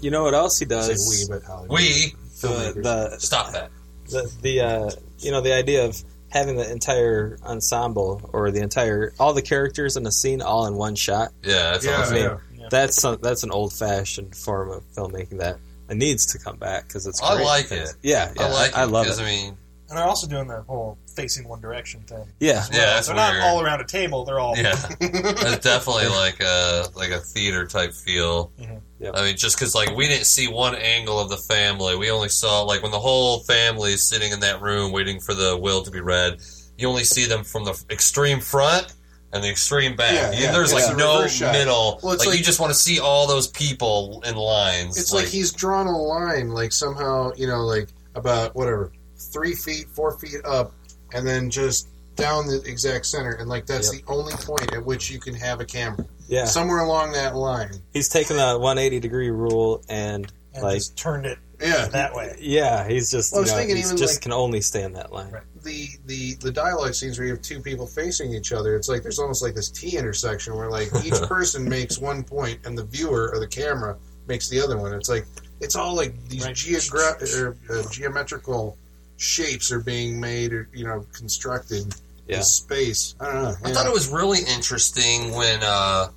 you 0.03 0.11
know 0.11 0.23
what 0.23 0.33
else 0.33 0.59
he 0.59 0.65
does? 0.65 0.87
we, 1.29 1.33
but 1.33 1.43
Hollywood. 1.43 1.71
We 1.79 2.13
the, 2.41 2.73
the 2.81 3.19
stop 3.19 3.51
that. 3.53 3.69
the 4.09 4.31
the 4.41 4.61
uh, 4.61 4.91
you 5.19 5.31
know 5.31 5.41
the 5.41 5.53
idea 5.53 5.85
of 5.85 6.01
having 6.29 6.55
the 6.57 6.71
entire 6.71 7.37
ensemble 7.43 8.29
or 8.33 8.51
the 8.51 8.61
entire 8.61 9.13
all 9.19 9.33
the 9.33 9.41
characters 9.41 9.97
in 9.97 10.05
a 10.05 10.11
scene 10.11 10.41
all 10.41 10.65
in 10.67 10.75
one 10.75 10.95
shot. 10.95 11.29
Yeah, 11.43 11.71
that's 11.71 11.85
Yeah, 11.85 12.01
awesome. 12.01 12.15
I 12.15 12.19
mean, 12.19 12.37
yeah. 12.55 12.67
that's 12.71 13.01
some, 13.01 13.17
that's 13.21 13.43
an 13.43 13.51
old 13.51 13.73
fashioned 13.73 14.35
form 14.35 14.69
of 14.71 14.83
filmmaking 14.95 15.39
that 15.39 15.57
needs 15.89 16.27
to 16.27 16.39
come 16.39 16.57
back 16.57 16.87
because 16.87 17.05
it's. 17.05 17.21
I 17.21 17.35
great. 17.35 17.45
like 17.45 17.71
it. 17.71 17.89
Yeah, 18.01 18.31
yeah, 18.35 18.43
I 18.45 18.49
like 18.51 18.77
I, 18.77 18.83
it. 18.83 18.87
love 18.87 19.07
'cause, 19.07 19.19
it. 19.19 19.23
I 19.23 19.25
mean, 19.25 19.57
And 19.91 19.97
they're 19.97 20.07
also 20.07 20.25
doing 20.25 20.47
the 20.47 20.61
whole 20.61 20.97
facing 21.17 21.45
one 21.49 21.59
direction 21.59 21.99
thing. 22.03 22.25
Yeah. 22.39 22.59
as 22.59 22.69
well. 22.69 22.79
Yeah, 22.79 22.85
that's 22.85 23.07
they're 23.07 23.15
not 23.17 23.41
all 23.41 23.61
around 23.61 23.81
a 23.81 23.85
table. 23.85 24.23
They're 24.23 24.39
all 24.39 24.55
Yeah, 24.57 24.71
it's 25.01 25.65
definitely 25.65 26.07
like 26.07 26.39
a 26.41 26.85
like 26.95 27.09
a 27.11 27.19
theater 27.19 27.67
type 27.67 27.93
feel. 27.93 28.53
Mhm. 28.57 28.79
Yep. 29.01 29.13
I 29.17 29.21
mean, 29.25 29.35
just 29.35 29.57
because 29.57 29.75
like 29.75 29.93
we 29.93 30.07
didn't 30.07 30.27
see 30.27 30.47
one 30.47 30.75
angle 30.75 31.19
of 31.19 31.29
the 31.29 31.35
family, 31.35 31.97
we 31.97 32.09
only 32.09 32.29
saw 32.29 32.61
like 32.61 32.81
when 32.81 32.91
the 32.91 32.99
whole 33.01 33.39
family 33.41 33.91
is 33.91 34.07
sitting 34.07 34.31
in 34.31 34.39
that 34.39 34.61
room 34.61 34.93
waiting 34.93 35.19
for 35.19 35.33
the 35.33 35.57
will 35.57 35.83
to 35.83 35.91
be 35.91 35.99
read. 35.99 36.39
You 36.77 36.87
only 36.87 37.03
see 37.03 37.25
them 37.25 37.43
from 37.43 37.65
the 37.65 37.73
extreme 37.89 38.39
front 38.39 38.93
and 39.33 39.43
the 39.43 39.49
extreme 39.49 39.97
back. 39.97 40.13
Yeah, 40.13 40.31
yeah, 40.31 40.51
There's 40.53 40.73
like 40.73 40.95
no 40.95 41.27
middle. 41.51 41.99
Well, 42.01 42.13
it's 42.13 42.19
like, 42.21 42.29
like- 42.29 42.37
you 42.39 42.45
just 42.45 42.61
want 42.61 42.71
to 42.71 42.79
see 42.79 43.01
all 43.01 43.27
those 43.27 43.49
people 43.49 44.23
in 44.25 44.35
lines. 44.35 44.97
It's 44.97 45.11
like, 45.11 45.25
he's 45.27 45.51
drawn 45.51 45.87
a 45.87 45.97
line, 45.97 46.49
like 46.49 46.71
somehow, 46.71 47.31
you 47.35 47.45
know, 47.47 47.65
like 47.65 47.89
about 48.15 48.55
whatever, 48.55 48.91
three 49.31 49.53
feet, 49.53 49.87
four 49.89 50.17
feet 50.19 50.43
up, 50.45 50.73
and 51.13 51.25
then 51.27 51.49
just 51.49 51.87
down 52.15 52.45
the 52.47 52.61
exact 52.65 53.05
center, 53.05 53.31
and 53.31 53.49
like 53.49 53.65
that's 53.65 53.93
Yep. 53.93 54.05
the 54.05 54.11
only 54.11 54.33
point 54.33 54.73
at 54.73 54.85
which 54.85 55.09
you 55.09 55.19
can 55.19 55.33
have 55.35 55.59
a 55.61 55.65
camera. 55.65 56.05
Yeah. 56.27 56.45
somewhere 56.45 56.79
along 56.79 57.11
that 57.11 57.35
line. 57.35 57.71
He's 57.91 58.07
taken 58.07 58.37
the 58.37 58.57
180 58.57 59.01
degree 59.01 59.29
rule 59.31 59.83
and, 59.89 60.31
and 60.53 60.63
like 60.63 60.75
just 60.75 60.95
turned 60.95 61.25
it 61.25 61.37
Yeah, 61.59 61.87
that 61.89 62.15
way. 62.15 62.37
yeah, 62.39 62.87
he's 62.87 63.11
just 63.11 63.33
Well, 63.33 63.41
you 63.43 63.51
know, 63.51 63.57
thinking 63.57 63.75
he's 63.75 63.91
just 63.93 64.13
like- 64.15 64.21
can 64.21 64.31
only 64.31 64.61
stay 64.61 64.83
in 64.83 64.93
that 64.93 65.11
line. 65.11 65.33
the 65.63 65.89
the 66.05 66.35
the 66.35 66.49
dialogue 66.51 66.93
scenes 66.95 67.19
where 67.19 67.27
you 67.27 67.33
have 67.33 67.41
two 67.41 67.59
people 67.59 67.85
facing 67.85 68.33
each 68.33 68.53
other, 68.53 68.77
it's 68.77 68.87
like 68.87 69.03
there's 69.03 69.19
almost 69.19 69.41
like 69.41 69.55
this 69.55 69.69
T 69.69 69.97
intersection 69.97 70.55
where 70.55 70.69
like 70.71 70.89
each 71.03 71.11
person 71.27 71.67
makes 71.67 71.97
one 71.99 72.23
point 72.23 72.59
and 72.63 72.77
the 72.77 72.85
viewer 72.85 73.29
or 73.33 73.39
the 73.39 73.47
camera 73.47 73.97
makes 74.27 74.47
the 74.47 74.61
other 74.61 74.77
one. 74.77 74.93
It's 74.93 75.09
like 75.09 75.25
it's 75.59 75.75
all 75.75 75.93
like 75.95 76.13
these 76.29 76.45
Right. 76.45 76.55
geogra- 76.55 77.37
or, 77.37 77.57
uh, 77.69 77.89
geometrical 77.91 78.77
shapes 79.21 79.71
are 79.71 79.79
being 79.79 80.19
made 80.19 80.51
or 80.51 80.67
you 80.73 80.83
know 80.83 81.05
constructed. 81.13 81.93
Yeah. 82.27 82.37
in 82.37 82.43
space. 82.43 83.15
I 83.19 83.25
don't 83.25 83.43
know. 83.43 83.55
I 83.63 83.73
thought 83.73 83.85
it 83.87 83.93
was 83.93 84.07
really 84.07 84.39
interesting 84.47 85.33
when 85.33 85.59
uh 85.63 86.09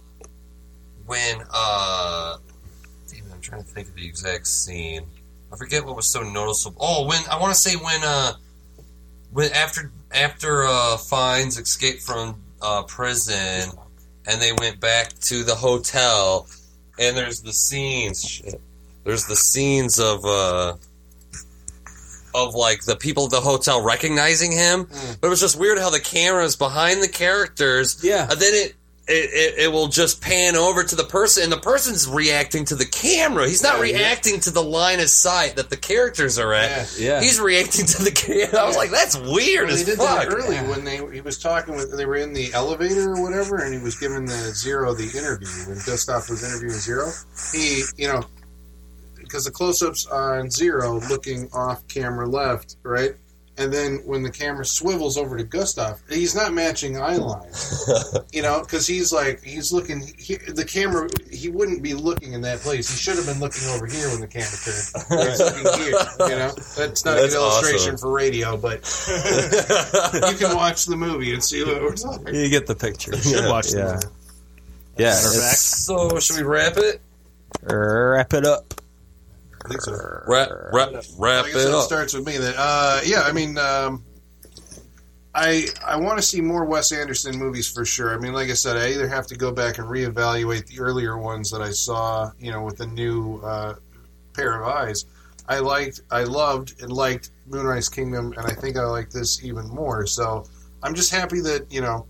when 1.07 1.43
uh 1.53 2.37
damn, 3.09 3.33
I'm 3.33 3.41
trying 3.41 3.63
to 3.63 3.69
think 3.69 3.89
of 3.89 3.95
the 3.95 4.07
exact 4.07 4.47
scene. 4.47 5.03
I 5.53 5.57
forget 5.57 5.85
what 5.85 5.97
was 5.97 6.11
so 6.11 6.23
noticeable. 6.23 6.77
Oh, 6.81 7.07
when 7.07 7.21
I 7.31 7.39
want 7.41 7.55
to 7.55 7.61
say 7.61 7.75
when 7.77 8.01
uh 8.05 8.33
when 9.33 9.51
after 9.53 9.91
after 10.13 10.65
uh 10.65 10.97
Fiennes 10.99 11.59
escaped 11.59 12.03
from 12.03 12.41
uh 12.63 12.83
prison 12.85 13.71
and 14.27 14.41
they 14.41 14.53
went 14.53 14.81
back 14.81 15.15
to 15.21 15.43
the 15.43 15.55
hotel 15.55 16.47
and 16.99 17.17
there's 17.17 17.41
the 17.41 17.53
scenes 17.53 18.23
shit. 18.23 18.61
There's 19.05 19.27
the 19.27 19.37
scenes 19.37 19.99
of 19.99 20.25
uh 20.25 20.75
of 22.35 22.55
like 22.55 22.85
the 22.85 22.97
people 22.97 23.25
at 23.27 23.31
the 23.31 23.41
hotel 23.41 23.83
recognizing 23.83 24.53
him. 24.53 24.85
Hmm. 24.85 25.13
But 25.21 25.29
it 25.29 25.31
was 25.31 25.41
just 25.41 25.59
weird 25.59 25.79
how 25.79 25.91
the 25.91 26.01
camera's 26.01 26.57
behind 26.57 27.03
the 27.03 27.09
characters. 27.09 28.01
Yeah. 28.03 28.29
And 28.31 28.41
then 28.41 28.53
it 28.55 28.75
it, 29.07 29.13
it, 29.35 29.59
it 29.65 29.69
will 29.73 29.89
just 29.89 30.23
pan 30.23 30.57
over 30.57 30.83
to 30.83 30.97
the 30.97 31.05
person, 31.05 31.43
and 31.43 31.53
the 31.53 31.59
person's 31.59 32.09
reacting 32.09 32.65
to 32.65 32.75
the 32.75 32.87
camera. 32.87 33.47
He's 33.47 33.63
not 33.63 33.77
Yeah, 33.79 33.85
yeah. 33.85 33.99
reacting 33.99 34.41
to 34.41 34.51
the 34.51 34.63
line 34.63 34.99
of 34.99 35.11
sight 35.11 35.57
that 35.57 35.69
the 35.69 35.77
characters 35.77 36.39
are 36.39 36.55
at. 36.55 36.97
Yeah. 36.99 37.21
He's 37.21 37.39
reacting 37.39 37.85
to 37.85 38.03
the 38.03 38.11
camera. 38.11 38.63
I 38.63 38.67
was 38.67 38.79
like, 38.79 38.91
that's 38.91 39.15
weird 39.19 39.67
Well, 39.67 39.75
as 39.75 39.85
they 39.85 39.91
did 39.93 39.99
fuck. 39.99 40.27
that 40.27 40.33
early 40.35 40.57
when 40.57 40.85
they 40.85 40.97
he 41.15 41.21
was 41.21 41.39
talking 41.39 41.77
with 41.77 41.95
they 41.95 42.07
were 42.07 42.17
in 42.17 42.33
the 42.33 42.51
elevator 42.55 43.11
or 43.13 43.21
whatever, 43.23 43.59
and 43.59 43.75
he 43.75 43.81
was 43.81 43.95
giving 43.99 44.25
the 44.25 44.53
Zero 44.55 44.95
the 44.95 45.05
interview 45.17 45.49
when 45.69 45.77
Gustave 45.85 46.25
was 46.31 46.43
interviewing 46.43 46.73
Zero. 46.79 47.11
He, 47.53 47.83
you 47.99 48.09
know, 48.09 48.25
because 49.35 49.47
the 49.47 49.51
close-ups 49.51 50.07
on 50.07 50.49
Zero 50.49 51.01
looking 51.11 51.51
off 51.53 51.85
camera 51.89 52.25
left, 52.25 52.77
right, 52.85 53.17
and 53.59 53.73
then 53.73 53.97
when 54.05 54.23
the 54.23 54.31
camera 54.31 54.65
swivels 54.65 55.19
over 55.19 55.37
to 55.37 55.43
Gustave, 55.43 55.99
he's 56.09 56.37
not 56.37 56.53
matching 56.53 56.97
eye 57.01 57.17
line, 57.17 57.51
you 58.33 58.43
know, 58.43 58.61
because 58.61 58.87
he's 58.87 59.13
like 59.13 59.43
he's 59.43 59.73
looking 59.73 60.03
he, 60.17 60.37
the 60.37 60.65
camera. 60.65 61.09
He 61.33 61.49
wouldn't 61.49 61.83
be 61.83 61.95
looking 61.95 62.33
in 62.33 62.43
that 62.43 62.61
place. 62.61 62.89
He 62.89 62.97
should 62.97 63.17
have 63.17 63.27
been 63.27 63.41
looking 63.41 63.69
over 63.71 63.87
here 63.87 64.09
when 64.11 64.21
the 64.21 64.29
camera 64.29 64.55
turned. 64.63 65.29
He's 65.29 65.41
looking 65.41 65.83
here, 65.83 66.29
you 66.29 66.37
know. 66.37 66.53
That's 66.77 67.05
not 67.05 67.19
a 67.19 67.23
good 67.23 67.33
illustration 67.33 67.95
awesome. 67.95 67.99
for 67.99 68.13
radio, 68.13 68.57
but 68.57 68.85
you 70.31 70.37
can 70.37 70.55
watch 70.55 70.85
the 70.85 70.97
movie 70.97 71.35
and 71.35 71.43
see 71.43 71.65
what 71.65 71.83
we're 71.83 71.97
talking. 71.97 72.33
You 72.37 72.49
get 72.51 72.69
the 72.69 72.77
picture. 72.77 73.17
You 73.17 73.21
should 73.21 73.49
watch 73.49 73.71
the 73.71 73.79
yeah. 73.79 73.95
movie. 73.95 74.07
Yeah. 74.97 75.11
Matter 75.11 75.27
it's- 75.27 75.61
So, 75.61 76.21
should 76.21 76.37
we 76.37 76.45
wrap 76.45 76.77
it? 76.77 77.01
Wrap 77.63 78.33
it 78.33 78.47
up. 78.47 78.74
I 79.65 79.69
think 79.69 79.81
so. 79.81 79.93
Wrap, 80.27 80.51
wrap, 80.73 80.93
wrap 81.19 81.45
I 81.47 81.49
guess 81.49 81.65
it 81.65 81.69
it 81.69 81.75
up. 81.75 81.85
starts 81.85 82.13
with 82.15 82.27
me. 82.27 82.37
Then, 82.37 82.55
uh, 82.57 83.01
yeah, 83.05 83.23
I 83.23 83.33
mean, 83.33 83.57
um, 83.59 84.05
I 85.35 85.67
I 85.85 85.97
want 85.97 86.19
to 86.19 86.23
see 86.23 86.41
more 86.41 86.65
Wes 86.65 86.93
Anderson 86.93 87.39
movies 87.39 87.71
for 87.71 87.85
sure. 87.85 88.15
I 88.15 88.19
mean, 88.19 88.33
like 88.35 88.51
I 88.51 88.55
said, 88.55 88.77
I 88.77 88.89
either 88.91 89.09
have 89.09 89.27
to 89.29 89.37
go 89.37 89.53
back 89.53 89.79
and 89.79 89.87
reevaluate 89.87 90.67
the 90.67 90.81
earlier 90.81 91.17
ones 91.17 91.51
that 91.51 91.63
I 91.63 91.71
saw, 91.71 92.31
you 92.39 92.53
know, 92.53 92.63
with 92.63 92.77
the 92.77 92.87
new 92.87 93.41
uh, 93.43 93.75
pair 94.35 94.61
of 94.61 94.69
eyes. 94.69 95.07
I 95.49 95.59
liked, 95.59 96.01
I 96.11 96.25
loved, 96.25 96.83
and 96.83 96.91
liked 96.93 97.31
Moonrise 97.47 97.89
Kingdom, 97.89 98.33
and 98.37 98.47
I 98.47 98.55
think 98.55 98.77
I 98.77 98.85
like 98.85 99.11
this 99.11 99.45
even 99.45 99.69
more. 99.69 100.07
So 100.07 100.47
I'm 100.83 100.95
just 100.95 101.11
happy 101.11 101.41
that 101.41 101.73
you 101.73 101.81
know. 101.81 102.07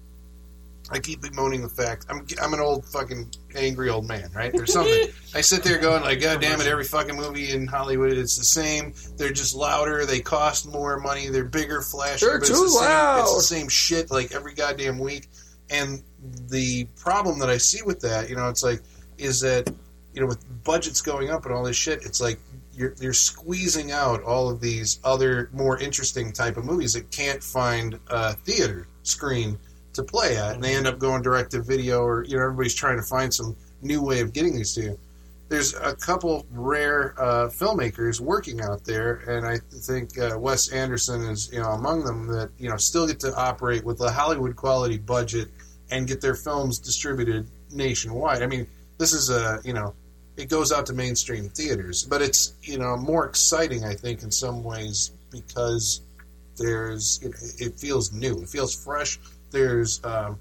I 0.90 0.98
keep 0.98 1.22
bemoaning 1.22 1.62
the 1.62 1.68
fact 1.70 2.04
I'm 2.10 2.26
I'm 2.42 2.52
an 2.52 2.60
old 2.60 2.84
fucking 2.84 3.30
angry 3.54 3.88
old 3.90 4.06
man, 4.06 4.30
right? 4.34 4.52
There's 4.52 4.72
something 4.72 5.08
I 5.34 5.40
sit 5.40 5.62
there 5.62 5.78
going 5.78 6.02
like, 6.02 6.20
God 6.20 6.40
damn 6.40 6.60
it! 6.60 6.66
Every 6.66 6.84
fucking 6.84 7.16
movie 7.16 7.52
in 7.52 7.66
Hollywood 7.66 8.12
is 8.12 8.36
the 8.36 8.44
same. 8.44 8.94
They're 9.16 9.32
just 9.32 9.54
louder. 9.54 10.06
They 10.06 10.20
cost 10.20 10.70
more 10.70 10.98
money. 10.98 11.28
They're 11.28 11.44
bigger, 11.44 11.80
flashier. 11.80 12.20
They're 12.20 12.38
but 12.38 12.48
it's 12.48 12.58
too 12.58 12.64
the 12.64 12.70
same, 12.70 12.88
loud. 12.88 13.20
It's 13.20 13.36
the 13.36 13.54
same 13.54 13.68
shit 13.68 14.10
like 14.10 14.32
every 14.32 14.54
goddamn 14.54 14.98
week. 14.98 15.28
And 15.70 16.02
the 16.48 16.84
problem 16.96 17.38
that 17.40 17.50
I 17.50 17.56
see 17.56 17.82
with 17.82 18.00
that, 18.00 18.28
you 18.28 18.36
know, 18.36 18.48
it's 18.48 18.62
like, 18.62 18.82
is 19.18 19.40
that 19.40 19.72
you 20.14 20.20
know, 20.20 20.26
with 20.28 20.64
budgets 20.64 21.00
going 21.02 21.30
up 21.30 21.44
and 21.44 21.54
all 21.54 21.64
this 21.64 21.76
shit, 21.76 22.04
it's 22.04 22.20
like 22.20 22.38
you're 22.72 22.94
you're 23.00 23.12
squeezing 23.12 23.92
out 23.92 24.22
all 24.22 24.48
of 24.48 24.60
these 24.60 25.00
other 25.04 25.50
more 25.52 25.78
interesting 25.78 26.32
type 26.32 26.56
of 26.56 26.64
movies 26.64 26.92
that 26.94 27.10
can't 27.10 27.42
find 27.42 27.98
a 28.08 28.34
theater 28.34 28.86
screen 29.02 29.58
to 29.94 30.02
play 30.02 30.36
at, 30.36 30.54
and 30.54 30.64
they 30.64 30.74
end 30.74 30.86
up 30.86 30.98
going 30.98 31.22
direct 31.22 31.52
to 31.52 31.62
video, 31.62 32.02
or 32.02 32.24
you 32.24 32.36
know, 32.36 32.42
everybody's 32.44 32.74
trying 32.74 32.96
to 32.96 33.02
find 33.02 33.32
some 33.32 33.56
new 33.82 34.02
way 34.02 34.20
of 34.20 34.32
getting 34.32 34.54
these 34.54 34.74
to 34.74 34.82
you. 34.82 34.98
There's 35.48 35.74
a 35.74 35.94
couple 35.94 36.46
rare 36.50 37.14
uh, 37.18 37.48
filmmakers 37.48 38.18
working 38.18 38.60
out 38.60 38.84
there, 38.84 39.16
and 39.28 39.46
I 39.46 39.58
think 39.58 40.18
uh, 40.18 40.38
Wes 40.38 40.72
Anderson 40.72 41.22
is 41.22 41.50
you 41.52 41.60
know 41.60 41.70
among 41.70 42.04
them 42.04 42.26
that 42.28 42.50
you 42.58 42.68
know 42.68 42.76
still 42.76 43.06
get 43.06 43.20
to 43.20 43.34
operate 43.36 43.84
with 43.84 44.00
a 44.00 44.10
Hollywood 44.10 44.56
quality 44.56 44.98
budget 44.98 45.48
and 45.90 46.06
get 46.06 46.20
their 46.20 46.34
films 46.34 46.78
distributed 46.78 47.46
nationwide. 47.70 48.42
I 48.42 48.46
mean, 48.46 48.66
this 48.98 49.12
is 49.12 49.30
a 49.30 49.60
you 49.64 49.72
know 49.72 49.94
it 50.36 50.48
goes 50.48 50.72
out 50.72 50.86
to 50.86 50.92
mainstream 50.92 51.48
theaters, 51.48 52.04
but 52.04 52.22
it's 52.22 52.54
you 52.62 52.78
know 52.78 52.96
more 52.96 53.26
exciting 53.26 53.84
I 53.84 53.94
think 53.94 54.22
in 54.22 54.30
some 54.30 54.64
ways 54.64 55.12
because 55.30 56.00
there's 56.56 57.20
it, 57.22 57.34
it 57.66 57.78
feels 57.78 58.12
new, 58.12 58.40
it 58.42 58.48
feels 58.48 58.74
fresh. 58.74 59.18
There's 59.54 60.04
um, 60.04 60.38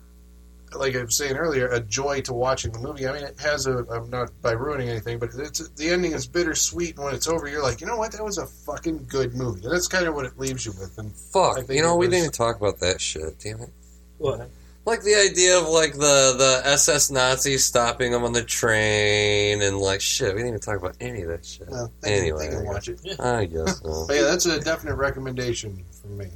like 0.76 0.96
I 0.96 1.04
was 1.04 1.16
saying 1.16 1.36
earlier, 1.38 1.68
a 1.68 1.80
joy 1.80 2.22
to 2.22 2.34
watching 2.34 2.72
the 2.72 2.80
movie. 2.80 3.08
I 3.08 3.14
mean, 3.14 3.24
it 3.24 3.40
has 3.40 3.68
a. 3.68 3.86
I'm 3.92 4.10
not 4.10 4.32
by 4.42 4.52
ruining 4.54 4.90
anything, 4.90 5.20
but 5.20 5.30
it's 5.38 5.70
the 5.70 5.90
ending 5.90 6.14
is 6.14 6.26
bittersweet. 6.28 6.96
And 6.96 7.06
when 7.06 7.14
it's 7.14 7.28
over, 7.28 7.48
you're 7.48 7.62
like, 7.64 7.80
you 7.80 7.86
know 7.88 7.96
what? 7.98 8.12
That 8.14 8.24
was 8.26 8.40
a 8.40 8.48
fucking 8.48 9.06
good 9.08 9.36
movie. 9.36 9.62
And 9.64 9.72
that's 9.72 9.88
kind 9.88 10.08
of 10.08 10.16
what 10.16 10.26
it 10.26 10.38
leaves 10.40 10.66
you 10.66 10.72
with. 10.72 10.98
And 10.98 11.12
Fuck, 11.16 11.70
you 11.70 11.82
know, 11.84 11.94
it 11.94 11.98
we 12.00 12.08
was- 12.08 12.10
didn't 12.10 12.20
even 12.26 12.32
talk 12.32 12.58
about 12.58 12.80
that 12.80 13.00
shit. 13.00 13.38
Damn 13.40 13.62
it. 13.62 13.70
What? 14.18 14.50
Like 14.86 15.02
the 15.04 15.16
idea 15.16 15.60
of 15.60 15.68
like 15.70 15.94
the 15.94 16.34
the 16.38 16.62
SS 16.66 17.10
Nazis 17.12 17.64
stopping 17.64 18.12
them 18.12 18.24
on 18.26 18.34
the 18.34 18.44
train 18.44 19.62
and 19.62 19.78
like 19.78 20.02
shit. 20.02 20.30
We 20.34 20.42
didn't 20.42 20.48
even 20.50 20.60
talk 20.60 20.78
about 20.78 20.98
any 21.00 21.22
of 21.22 21.30
that 21.30 21.46
shit. 21.46 21.70
Well, 21.70 21.90
they 22.02 22.10
can- 22.10 22.20
anyway, 22.20 22.50
they 22.50 22.56
can 22.56 22.66
watch 22.66 22.90
it. 22.90 23.00
I 23.20 23.46
guess. 23.46 23.80
so. 23.80 24.06
But 24.08 24.16
yeah, 24.16 24.24
that's 24.24 24.46
a 24.48 24.60
definite 24.60 24.96
recommendation 24.96 25.86
from 26.02 26.18
me. 26.18 26.28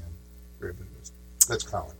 That's 1.50 1.64
Colin. 1.64 1.96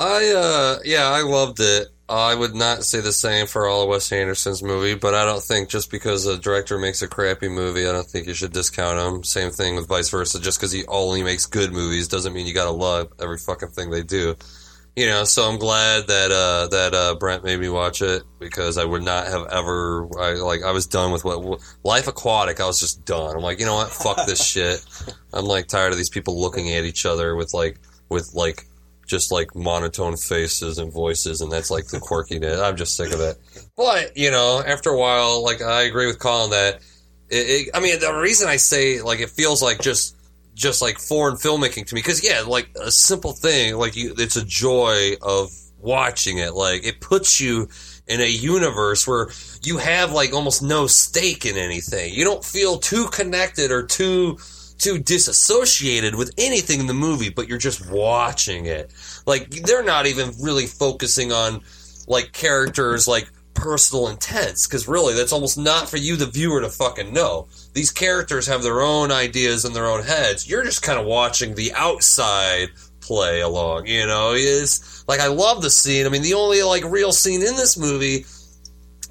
I 0.00 0.32
uh 0.34 0.78
yeah, 0.82 1.08
I 1.08 1.20
loved 1.20 1.60
it. 1.60 1.88
I 2.08 2.34
would 2.34 2.54
not 2.54 2.84
say 2.84 3.00
the 3.00 3.12
same 3.12 3.46
for 3.46 3.68
all 3.68 3.82
of 3.82 3.90
Wes 3.90 4.10
Anderson's 4.10 4.62
movie, 4.62 4.94
but 4.94 5.14
I 5.14 5.26
don't 5.26 5.42
think 5.42 5.68
just 5.68 5.90
because 5.90 6.26
a 6.26 6.38
director 6.38 6.78
makes 6.78 7.02
a 7.02 7.06
crappy 7.06 7.48
movie, 7.48 7.86
I 7.86 7.92
don't 7.92 8.06
think 8.06 8.26
you 8.26 8.34
should 8.34 8.52
discount 8.52 8.98
him. 8.98 9.22
Same 9.22 9.50
thing 9.50 9.76
with 9.76 9.86
vice 9.86 10.08
versa. 10.08 10.40
Just 10.40 10.58
because 10.58 10.72
he 10.72 10.84
only 10.86 11.22
makes 11.22 11.44
good 11.44 11.70
movies 11.70 12.08
doesn't 12.08 12.32
mean 12.32 12.46
you 12.46 12.54
gotta 12.54 12.70
love 12.70 13.12
every 13.20 13.36
fucking 13.36 13.68
thing 13.68 13.90
they 13.90 14.02
do. 14.02 14.34
You 14.96 15.06
know, 15.06 15.24
so 15.24 15.48
I'm 15.48 15.58
glad 15.58 16.06
that 16.08 16.32
uh, 16.32 16.68
that 16.68 16.94
uh, 16.94 17.14
Brent 17.16 17.44
made 17.44 17.60
me 17.60 17.68
watch 17.68 18.00
it 18.00 18.22
because 18.38 18.78
I 18.78 18.86
would 18.86 19.02
not 19.02 19.26
have 19.26 19.46
ever. 19.48 20.08
I 20.18 20.32
like 20.32 20.62
I 20.62 20.72
was 20.72 20.86
done 20.86 21.12
with 21.12 21.26
what 21.26 21.60
Life 21.84 22.08
Aquatic. 22.08 22.58
I 22.58 22.66
was 22.66 22.80
just 22.80 23.04
done. 23.04 23.36
I'm 23.36 23.42
like, 23.42 23.60
you 23.60 23.66
know 23.66 23.76
what? 23.76 23.90
Fuck 23.90 24.26
this 24.26 24.44
shit. 24.50 24.82
I'm 25.34 25.44
like 25.44 25.68
tired 25.68 25.92
of 25.92 25.98
these 25.98 26.10
people 26.10 26.40
looking 26.40 26.70
at 26.70 26.84
each 26.84 27.04
other 27.04 27.36
with 27.36 27.52
like 27.52 27.78
with 28.08 28.32
like 28.34 28.66
just 29.10 29.32
like 29.32 29.54
monotone 29.54 30.16
faces 30.16 30.78
and 30.78 30.92
voices, 30.92 31.40
and 31.40 31.50
that's 31.50 31.70
like 31.70 31.88
the 31.88 31.98
quirkiness. 31.98 32.62
I'm 32.62 32.76
just 32.76 32.96
sick 32.96 33.12
of 33.12 33.20
it. 33.20 33.36
But 33.76 34.16
you 34.16 34.30
know, 34.30 34.62
after 34.64 34.90
a 34.90 34.96
while, 34.96 35.42
like 35.42 35.60
I 35.60 35.82
agree 35.82 36.06
with 36.06 36.20
Colin 36.20 36.50
that 36.50 36.76
it, 37.28 37.36
it, 37.36 37.70
I 37.74 37.80
mean 37.80 37.98
the 37.98 38.14
reason 38.14 38.48
I 38.48 38.56
say 38.56 39.02
like 39.02 39.20
it 39.20 39.30
feels 39.30 39.60
like 39.60 39.80
just 39.80 40.16
just 40.54 40.80
like 40.80 40.98
foreign 40.98 41.36
filmmaking 41.36 41.86
to 41.86 41.94
me 41.94 42.00
because 42.00 42.24
yeah, 42.24 42.42
like 42.46 42.70
a 42.80 42.90
simple 42.90 43.32
thing 43.32 43.76
like 43.76 43.96
you, 43.96 44.14
it's 44.16 44.36
a 44.36 44.44
joy 44.44 45.14
of 45.20 45.50
watching 45.78 46.38
it. 46.38 46.54
Like 46.54 46.86
it 46.86 47.00
puts 47.00 47.40
you 47.40 47.68
in 48.06 48.20
a 48.20 48.28
universe 48.28 49.06
where 49.06 49.28
you 49.62 49.78
have 49.78 50.12
like 50.12 50.32
almost 50.32 50.62
no 50.62 50.86
stake 50.86 51.46
in 51.46 51.56
anything. 51.56 52.14
You 52.14 52.24
don't 52.24 52.44
feel 52.44 52.78
too 52.78 53.06
connected 53.08 53.72
or 53.72 53.84
too 53.84 54.38
too 54.80 54.98
disassociated 54.98 56.14
with 56.14 56.32
anything 56.38 56.80
in 56.80 56.86
the 56.86 56.94
movie, 56.94 57.28
but 57.28 57.48
you're 57.48 57.58
just 57.58 57.90
watching 57.90 58.66
it. 58.66 58.92
Like 59.26 59.50
they're 59.50 59.84
not 59.84 60.06
even 60.06 60.32
really 60.40 60.66
focusing 60.66 61.32
on 61.32 61.62
like 62.08 62.32
characters 62.32 63.06
like 63.06 63.30
personal 63.54 64.08
intents 64.08 64.66
because 64.66 64.88
really 64.88 65.14
that's 65.14 65.32
almost 65.32 65.58
not 65.58 65.88
for 65.88 65.98
you 65.98 66.16
the 66.16 66.26
viewer 66.26 66.60
to 66.60 66.68
fucking 66.68 67.12
know. 67.12 67.48
These 67.74 67.90
characters 67.90 68.46
have 68.46 68.62
their 68.62 68.80
own 68.80 69.12
ideas 69.12 69.64
in 69.64 69.72
their 69.72 69.86
own 69.86 70.02
heads. 70.02 70.48
You're 70.48 70.64
just 70.64 70.82
kind 70.82 70.98
of 70.98 71.06
watching 71.06 71.54
the 71.54 71.72
outside 71.74 72.70
play 73.00 73.40
along, 73.40 73.86
you 73.86 74.06
know? 74.06 74.32
Is 74.32 75.04
like 75.06 75.20
I 75.20 75.28
love 75.28 75.62
the 75.62 75.70
scene. 75.70 76.06
I 76.06 76.08
mean, 76.08 76.22
the 76.22 76.34
only 76.34 76.62
like 76.62 76.84
real 76.84 77.12
scene 77.12 77.42
in 77.42 77.56
this 77.56 77.76
movie 77.76 78.24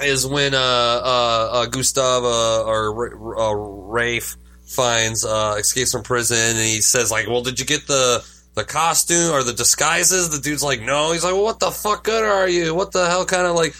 is 0.01 0.25
when 0.25 0.53
uh 0.53 0.57
uh, 0.57 1.49
uh 1.51 1.65
Gustave 1.67 2.25
uh, 2.25 2.63
or 2.63 3.39
uh, 3.39 3.53
Rafe 3.53 4.35
Fiennes 4.69 5.25
uh 5.25 5.55
escapes 5.57 5.91
from 5.91 6.03
prison 6.03 6.37
and 6.37 6.59
he 6.59 6.81
says 6.81 7.11
like, 7.11 7.27
"Well, 7.27 7.41
did 7.41 7.59
you 7.59 7.65
get 7.65 7.87
the 7.87 8.23
the 8.55 8.63
costume 8.63 9.31
or 9.31 9.43
the 9.43 9.53
disguises?" 9.53 10.29
The 10.29 10.39
dude's 10.39 10.63
like, 10.63 10.81
"No." 10.81 11.11
He's 11.11 11.23
like, 11.23 11.33
well, 11.33 11.43
"What 11.43 11.59
the 11.59 11.71
fuck 11.71 12.03
good 12.03 12.23
are 12.23 12.47
you? 12.47 12.75
What 12.75 12.91
the 12.91 13.07
hell 13.07 13.25
kind 13.25 13.47
of 13.47 13.55
like 13.55 13.73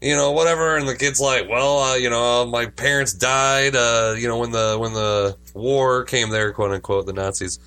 you 0.00 0.14
know, 0.14 0.32
whatever. 0.32 0.76
And 0.76 0.86
the 0.86 0.94
kid's 0.94 1.20
like, 1.20 1.48
well, 1.48 1.78
uh, 1.78 1.94
you 1.96 2.10
know, 2.10 2.46
my 2.46 2.66
parents 2.66 3.12
died, 3.12 3.74
uh, 3.74 4.14
you 4.16 4.28
know, 4.28 4.38
when 4.38 4.52
the 4.52 4.76
when 4.78 4.92
the 4.92 5.36
war 5.54 6.04
came 6.04 6.30
there, 6.30 6.52
quote 6.52 6.72
unquote, 6.72 7.06
the 7.06 7.12
Nazis. 7.12 7.58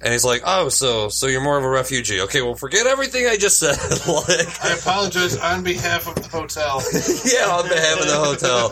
And 0.00 0.12
he's 0.12 0.24
like, 0.24 0.42
oh, 0.44 0.68
so 0.68 1.08
so 1.08 1.26
you're 1.26 1.40
more 1.40 1.56
of 1.56 1.64
a 1.64 1.68
refugee? 1.68 2.20
Okay, 2.22 2.42
well, 2.42 2.54
forget 2.54 2.86
everything 2.86 3.26
I 3.26 3.36
just 3.36 3.58
said. 3.58 3.76
like, 4.08 4.64
I 4.64 4.74
apologize 4.74 5.36
on 5.36 5.62
behalf 5.62 6.06
of 6.06 6.16
the 6.16 6.28
hotel. 6.28 6.82
yeah, 7.24 7.50
on 7.50 7.68
behalf 7.68 8.00
of 8.00 8.06
the 8.06 8.16
hotel. 8.16 8.70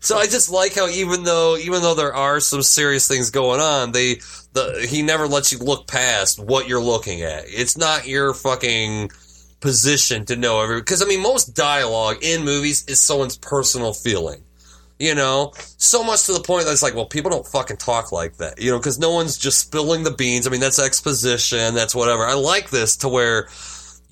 So 0.00 0.18
I 0.18 0.26
just 0.26 0.50
like 0.50 0.74
how 0.74 0.88
even 0.88 1.24
though 1.24 1.56
even 1.56 1.80
though 1.80 1.94
there 1.94 2.14
are 2.14 2.38
some 2.40 2.62
serious 2.62 3.08
things 3.08 3.30
going 3.30 3.60
on, 3.60 3.92
they 3.92 4.16
the 4.52 4.86
he 4.88 5.02
never 5.02 5.26
lets 5.26 5.52
you 5.52 5.58
look 5.58 5.86
past 5.86 6.38
what 6.38 6.68
you're 6.68 6.82
looking 6.82 7.22
at. 7.22 7.44
It's 7.46 7.78
not 7.78 8.06
your 8.06 8.34
fucking 8.34 9.10
position 9.60 10.26
to 10.26 10.36
know 10.36 10.60
every 10.60 10.80
because 10.80 11.02
I 11.02 11.06
mean 11.06 11.22
most 11.22 11.54
dialogue 11.54 12.18
in 12.22 12.44
movies 12.44 12.84
is 12.86 13.00
someone's 13.00 13.38
personal 13.38 13.94
feeling. 13.94 14.42
You 14.98 15.16
know, 15.16 15.52
so 15.56 16.04
much 16.04 16.26
to 16.26 16.32
the 16.32 16.40
point 16.40 16.66
that 16.66 16.72
it's 16.72 16.82
like, 16.82 16.94
well, 16.94 17.06
people 17.06 17.28
don't 17.28 17.46
fucking 17.46 17.78
talk 17.78 18.12
like 18.12 18.36
that, 18.36 18.60
you 18.60 18.70
know, 18.70 18.78
because 18.78 18.96
no 18.96 19.10
one's 19.10 19.36
just 19.36 19.58
spilling 19.58 20.04
the 20.04 20.12
beans. 20.12 20.46
I 20.46 20.50
mean, 20.50 20.60
that's 20.60 20.78
exposition, 20.78 21.74
that's 21.74 21.96
whatever. 21.96 22.24
I 22.24 22.34
like 22.34 22.70
this 22.70 22.96
to 22.98 23.08
where 23.08 23.48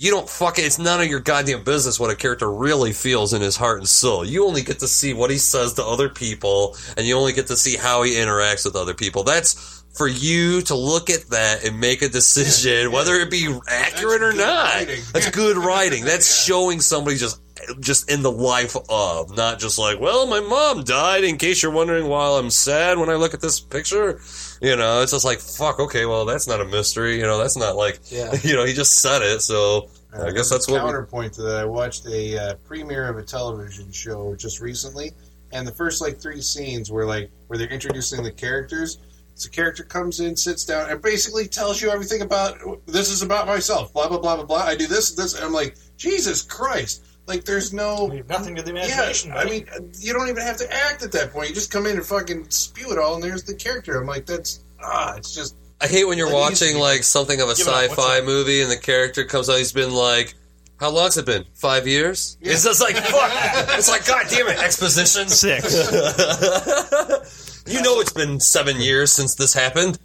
you 0.03 0.11
don't 0.11 0.29
fucking. 0.29 0.65
It's 0.65 0.81
none 0.81 1.01
of 1.01 1.07
your 1.07 1.21
goddamn 1.21 1.63
business 1.63 2.01
what 2.01 2.11
a 2.11 2.17
character 2.17 2.51
really 2.51 2.93
feels 2.93 3.33
in 3.33 3.41
his 3.41 3.57
heart 3.57 3.79
and 3.79 3.89
soul. 3.89 4.25
You 4.25 4.45
only 4.45 4.63
get 4.63 4.81
to 4.81 4.89
see 4.89 5.15
what 5.15 5.31
he 5.31 5.39
says 5.39 5.75
to 5.75 5.85
other 5.85 6.09
people, 6.09 6.77
and 6.97 7.07
you 7.07 7.17
only 7.17 7.33
get 7.33 7.47
to 7.47 7.57
see 7.57 7.77
how 7.77 8.03
he 8.03 8.15
interacts 8.15 8.65
with 8.65 8.75
other 8.75 8.95
people. 8.95 9.23
That's 9.23 9.82
for 9.93 10.09
you 10.09 10.63
to 10.63 10.75
look 10.75 11.11
at 11.11 11.29
that 11.31 11.65
and 11.65 11.79
make 11.79 12.03
a 12.03 12.09
decision, 12.09 12.93
whether 12.93 13.15
it 13.15 13.31
be 13.31 13.55
accurate 13.69 14.23
or 14.23 14.33
not. 14.33 14.87
That's 15.13 15.31
good 15.31 15.57
writing. 15.57 16.05
That's 16.05 16.45
showing 16.45 16.81
somebody 16.81 17.17
just 17.17 17.41
just 17.81 18.11
in 18.11 18.23
the 18.23 18.33
life 18.33 18.77
of, 18.89 19.37
not 19.37 19.61
just 19.61 19.79
like, 19.79 20.01
well, 20.01 20.27
my 20.27 20.41
mom 20.41 20.83
died. 20.83 21.25
In 21.25 21.37
case 21.37 21.63
you're 21.63 21.73
wondering, 21.73 22.09
while 22.09 22.37
I'm 22.37 22.51
sad 22.51 22.99
when 22.99 23.09
I 23.09 23.15
look 23.15 23.35
at 23.35 23.41
this 23.41 23.61
picture, 23.61 24.21
you 24.61 24.77
know, 24.77 25.03
it's 25.03 25.13
just 25.13 25.25
like, 25.25 25.39
fuck. 25.39 25.79
Okay, 25.79 26.05
well, 26.07 26.25
that's 26.25 26.49
not 26.49 26.61
a 26.61 26.65
mystery. 26.65 27.17
You 27.17 27.23
know, 27.23 27.39
that's 27.39 27.57
not 27.57 27.77
like, 27.77 28.01
Yeah. 28.11 28.35
you 28.43 28.55
know, 28.55 28.65
he 28.65 28.73
just 28.73 29.01
said 29.01 29.23
it. 29.23 29.43
So 29.43 29.91
I 30.13 30.31
guess 30.31 30.51
that's 30.51 30.69
what. 30.69 30.75
We, 30.75 30.81
counterpoint 30.81 31.35
to 31.35 31.43
that. 31.43 31.57
I 31.59 31.65
watched 31.65 32.07
a 32.07 32.39
uh, 32.39 32.55
premiere 32.65 33.09
of 33.09 33.17
a 33.17 33.23
television 33.23 33.91
show 33.93 34.35
just 34.35 34.61
recently, 34.61 35.13
and 35.53 35.67
the 35.67 35.73
first 35.73 36.03
like 36.03 36.19
three 36.19 36.41
scenes 36.41 36.91
were 36.91 37.07
like 37.07 37.31
where 37.47 37.59
they're 37.59 37.69
introducing 37.69 38.23
the 38.23 38.33
characters. 38.33 38.99
So 39.35 39.49
the 39.49 39.55
character 39.55 39.83
comes 39.83 40.21
in, 40.21 40.37
sits 40.37 40.65
down, 40.65 40.91
and 40.91 41.01
basically 41.01 41.47
tells 41.47 41.81
you 41.81 41.91
everything 41.91 42.23
about 42.23 42.59
this 42.87 43.11
is 43.11 43.23
about 43.23 43.47
myself. 43.47 43.93
Blah 43.93 44.09
blah 44.09 44.19
blah 44.19 44.37
blah 44.37 44.45
blah. 44.45 44.63
I 44.63 44.77
do 44.77 44.87
this 44.87 45.15
this. 45.15 45.35
And 45.35 45.45
I'm 45.45 45.53
like, 45.53 45.77
Jesus 45.97 46.43
Christ! 46.43 47.05
Like, 47.27 47.45
there's 47.45 47.73
no 47.73 48.09
nothing 48.29 48.57
to 48.57 48.63
the 48.63 48.71
imagination. 48.71 49.31
Yeah, 49.31 49.39
I 49.39 49.45
mean, 49.45 49.67
you 49.99 50.13
don't 50.13 50.29
even 50.29 50.43
have 50.43 50.57
to 50.59 50.73
act 50.73 51.03
at 51.03 51.13
that 51.13 51.33
point. 51.33 51.49
You 51.49 51.55
just 51.55 51.71
come 51.71 51.87
in 51.87 51.97
and 51.97 52.05
fucking 52.05 52.51
spew 52.51 52.91
it 52.93 52.99
all, 52.99 53.15
and 53.15 53.23
there's 53.23 53.45
the 53.45 53.55
character. 53.55 54.01
I'm 54.01 54.07
like, 54.07 54.27
that's 54.27 54.61
ah, 54.83 55.15
it's 55.17 55.35
just. 55.35 55.57
I 55.81 55.87
hate 55.87 56.05
when 56.05 56.19
you're 56.19 56.29
Like, 56.29 56.47
it 56.47 56.51
used 56.51 56.63
to 56.63 56.69
watching 56.69 56.81
like 56.81 57.03
something 57.05 57.41
of 57.41 57.49
a 57.49 57.55
Give 57.55 57.67
it 57.67 57.73
up, 57.73 57.91
sci-fi 57.91 58.21
movie 58.21 58.63
and 58.63 58.71
the 58.71 58.77
character 58.77 59.25
comes 59.25 59.49
out. 59.49 59.59
He's 59.59 59.73
been 59.73 59.93
like, 59.93 60.35
how 60.79 60.91
long's 60.91 61.17
it 61.17 61.27
been? 61.27 61.45
Five 61.55 61.87
years? 61.87 62.37
Yeah. 62.41 62.53
It's 62.53 62.65
just 62.65 62.81
like 62.81 62.97
fuck. 62.97 63.31
it's 63.79 63.89
like 63.89 64.05
god 64.05 64.27
damn 64.29 64.49
it, 64.49 64.59
exposition. 64.59 65.29
Six. 65.29 65.65
you 67.67 67.83
know, 67.83 68.01
it's 68.01 68.13
been 68.13 68.41
seven 68.41 68.81
years 68.81 69.13
since 69.13 69.35
this 69.35 69.55
happened 69.55 69.99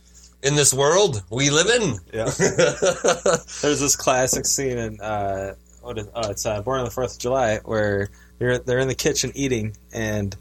in 0.44 0.56
this 0.56 0.74
world 0.74 1.24
we 1.30 1.50
live 1.50 1.68
in. 1.68 2.00
Yeah. 2.14 2.26
There's 3.62 3.80
this 3.80 3.96
classic 3.96 4.46
scene 4.46 4.78
in 4.78 5.02
uh, 5.02 5.56
what 5.82 5.98
is 5.98 6.08
oh, 6.14 6.30
it's 6.30 6.46
uh, 6.46 6.62
Born 6.62 6.80
on 6.80 6.86
the 6.86 6.92
Fourth 6.92 7.16
of 7.16 7.20
July 7.20 7.60
where 7.66 8.10
they're 8.40 8.60
they're 8.60 8.80
in 8.80 8.88
the 8.88 8.96
kitchen 8.96 9.32
eating 9.36 9.76
and 9.92 10.36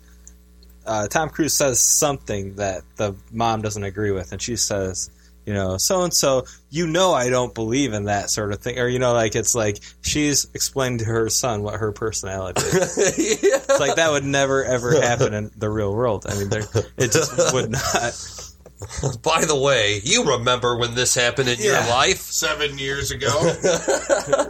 uh, 0.87 1.09
Tom 1.09 1.29
Cruise 1.31 1.55
says 1.55 1.81
something 1.81 2.57
that 2.57 2.83
the 2.97 3.15
mom 3.33 3.61
doesn't 3.61 3.83
agree 3.83 4.13
with, 4.13 4.33
and 4.33 4.41
she 4.41 4.57
says, 4.57 5.11
you 5.47 5.55
know, 5.55 5.77
so 5.77 6.03
and 6.03 6.13
so, 6.13 6.45
you 6.71 6.89
know, 6.89 7.13
I 7.13 7.31
don't 7.31 7.55
believe 7.55 7.93
in 7.93 8.05
that 8.05 8.31
sort 8.31 8.53
of 8.53 8.61
thing, 8.61 8.81
or 8.81 8.89
you 8.89 8.99
know, 8.99 9.13
like 9.13 9.37
it's 9.37 9.55
like 9.55 9.79
she's 10.03 10.47
explaining 10.55 10.99
to 10.99 11.05
her 11.05 11.29
son 11.31 11.63
what 11.63 11.79
her 11.79 11.93
personality 11.93 12.61
is. 12.63 12.99
It's 13.67 13.81
like 13.81 13.97
that 13.97 14.11
would 14.11 14.25
never 14.25 14.65
ever 14.65 15.01
happen 15.01 15.35
in 15.35 15.51
the 15.57 15.71
real 15.71 15.95
world. 15.95 16.27
I 16.29 16.37
mean, 16.37 16.49
there, 16.49 16.65
it 16.97 17.13
just 17.13 17.55
would 17.55 17.71
not. 17.71 18.43
By 19.23 19.45
the 19.45 19.57
way, 19.59 20.01
you 20.03 20.25
remember 20.25 20.77
when 20.77 20.95
this 20.95 21.15
happened 21.15 21.49
in 21.49 21.61
your 21.61 21.79
life? 21.81 22.19
Seven 22.19 22.79
years 22.79 23.11
ago. 23.11 23.29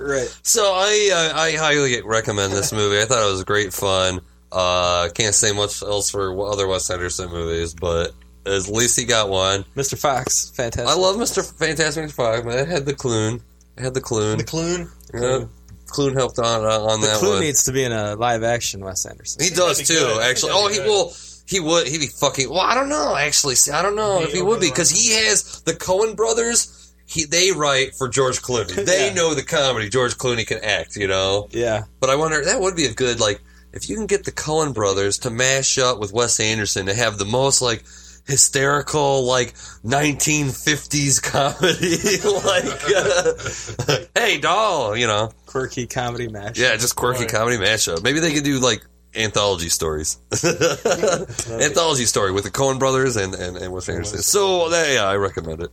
right. 0.01 0.35
So 0.43 0.73
I 0.75 1.11
uh, 1.13 1.39
I 1.39 1.53
highly 1.53 2.03
recommend 2.03 2.53
this 2.53 2.73
movie. 2.73 3.01
I 3.01 3.05
thought 3.05 3.23
it 3.27 3.31
was 3.31 3.45
great 3.45 3.73
fun. 3.73 4.21
Uh, 4.51 5.11
can't 5.15 5.35
say 5.35 5.53
much 5.53 5.83
else 5.83 6.11
for 6.11 6.47
other 6.47 6.67
Wes 6.67 6.89
Anderson 6.91 7.31
movies, 7.31 7.75
but 7.75 8.15
at 8.47 8.69
least 8.69 8.99
he 8.99 9.05
got 9.05 9.29
one. 9.29 9.65
Mr. 9.77 9.99
Fox, 9.99 10.51
fantastic. 10.51 10.89
I 10.89 10.95
love 10.99 11.17
Mr. 11.17 11.45
Fantastic 11.59 12.05
Mr. 12.07 12.13
Fox, 12.13 12.45
man. 12.45 12.59
It 12.59 12.69
had 12.69 12.87
the 12.87 12.95
Clune. 12.95 13.41
It 13.77 13.83
had 13.83 13.95
the 13.95 14.01
Clune. 14.01 14.39
The 14.39 14.45
Clune. 14.45 14.91
Yeah. 15.15 15.45
Clune 15.89 16.15
helped 16.15 16.39
on 16.39 16.65
uh, 16.65 16.81
on 16.81 17.01
The 17.01 17.07
that 17.09 17.17
clue 17.19 17.31
one. 17.33 17.41
needs 17.41 17.65
to 17.65 17.73
be 17.73 17.85
in 17.85 17.93
a 17.93 18.17
live 18.17 18.43
action 18.43 18.81
Wes 18.85 19.07
Anderson. 19.07 19.43
He 19.45 19.51
does 19.51 19.79
too, 19.87 19.95
good. 19.95 20.23
Actually. 20.23 20.53
that'd 20.53 20.65
Oh, 20.65 20.69
he 20.69 20.77
good. 20.79 20.87
will. 20.87 21.13
He 21.49 21.61
would. 21.61 21.87
He'd 21.87 21.99
be 22.01 22.07
fucking. 22.09 22.51
Well, 22.51 22.59
I 22.61 22.75
don't 22.75 22.89
know. 22.89 23.15
Actually, 23.15 23.55
See, 23.55 23.71
I 23.71 23.81
don't 23.83 23.95
know 23.95 24.21
if 24.23 24.33
he 24.33 24.43
would 24.43 24.61
be 24.61 24.69
because 24.69 24.91
he 24.91 25.13
has 25.13 25.63
the 25.63 25.73
Coen 25.75 26.17
brothers. 26.17 26.93
He 27.07 27.25
they 27.25 27.53
write 27.53 27.95
for 27.95 28.09
George 28.09 28.43
Clooney. 28.43 28.75
They 28.85 29.07
Yeah. 29.09 29.15
know 29.15 29.33
the 29.35 29.45
comedy. 29.45 29.89
George 29.89 30.17
Clooney 30.19 30.45
can 30.45 30.59
act. 30.65 30.97
You 30.97 31.07
know. 31.07 31.47
Yeah. 31.53 31.85
But 32.01 32.11
I 32.11 32.17
wonder 32.17 32.45
that 32.45 32.61
would 32.61 32.75
be 32.75 32.87
a 32.87 32.93
good 32.93 33.21
like 33.21 33.41
if 33.73 33.89
you 33.89 33.95
can 33.95 34.07
get 34.07 34.25
the 34.25 34.33
Coen 34.33 34.75
brothers 34.75 35.19
to 35.21 35.31
mash 35.31 35.79
up 35.79 36.01
with 36.01 36.13
Wes 36.13 36.41
Anderson 36.41 36.87
to 36.87 36.95
have 36.95 37.17
the 37.19 37.25
most 37.27 37.63
like 37.63 37.85
hysterical 38.27 39.25
like 39.25 39.55
1950s 39.85 41.23
comedy 41.23 42.19
like 42.45 43.89
uh, 43.89 44.21
hey 44.21 44.39
doll 44.39 44.97
you 44.97 45.07
know. 45.07 45.31
Quirky 45.47 45.87
comedy 45.87 46.29
match. 46.29 46.59
yeah 46.59 46.77
just 46.77 46.97
quirky 46.97 47.27
comedy 47.27 47.57
mashup. 47.57 48.03
Maybe 48.03 48.21
they 48.21 48.33
could 48.35 48.45
do 48.45 48.59
like 48.59 48.85
anthology 49.15 49.69
stories. 49.69 50.19
Anthology 50.33 52.05
story 52.05 52.33
with 52.33 52.45
the 52.45 52.51
Coen 52.51 52.79
brothers 52.79 53.17
and 53.17 53.35
and, 53.35 53.57
and 53.57 53.73
Wes 53.73 53.89
Anderson. 53.89 54.19
So 54.19 54.69
yeah 54.71 55.05
I 55.05 55.17
recommend 55.17 55.63
it. 55.63 55.71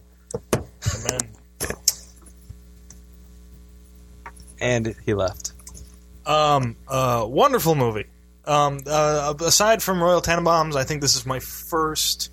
And 4.62 4.96
he 5.06 5.14
left. 5.14 5.52
Um, 6.26 6.78
uh, 6.88 7.26
wonderful 7.28 7.76
movie. 7.76 8.06
Um, 8.46 8.80
uh, 8.88 9.34
aside 9.42 9.82
from 9.84 10.02
Royal 10.02 10.22
Tenenbaums, 10.22 10.76
I 10.76 10.84
think 10.84 11.02
this 11.02 11.16
is 11.16 11.26
my 11.26 11.40
first, 11.40 12.32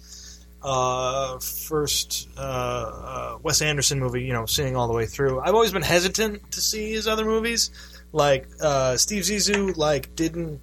uh, 0.62 1.38
first 1.38 2.28
uh, 2.36 2.40
uh, 2.40 3.38
Wes 3.42 3.62
Anderson 3.62 3.98
movie. 3.98 4.22
You 4.22 4.32
know, 4.32 4.46
seeing 4.46 4.76
all 4.76 4.88
the 4.88 4.94
way 4.94 5.06
through. 5.06 5.40
I've 5.40 5.54
always 5.54 5.72
been 5.72 5.82
hesitant 5.82 6.52
to 6.52 6.60
see 6.60 6.92
his 6.92 7.06
other 7.06 7.24
movies. 7.24 7.70
Like 8.12 8.48
uh, 8.60 8.96
Steve 8.96 9.22
Zissou, 9.22 9.76
like 9.76 10.14
didn't 10.16 10.60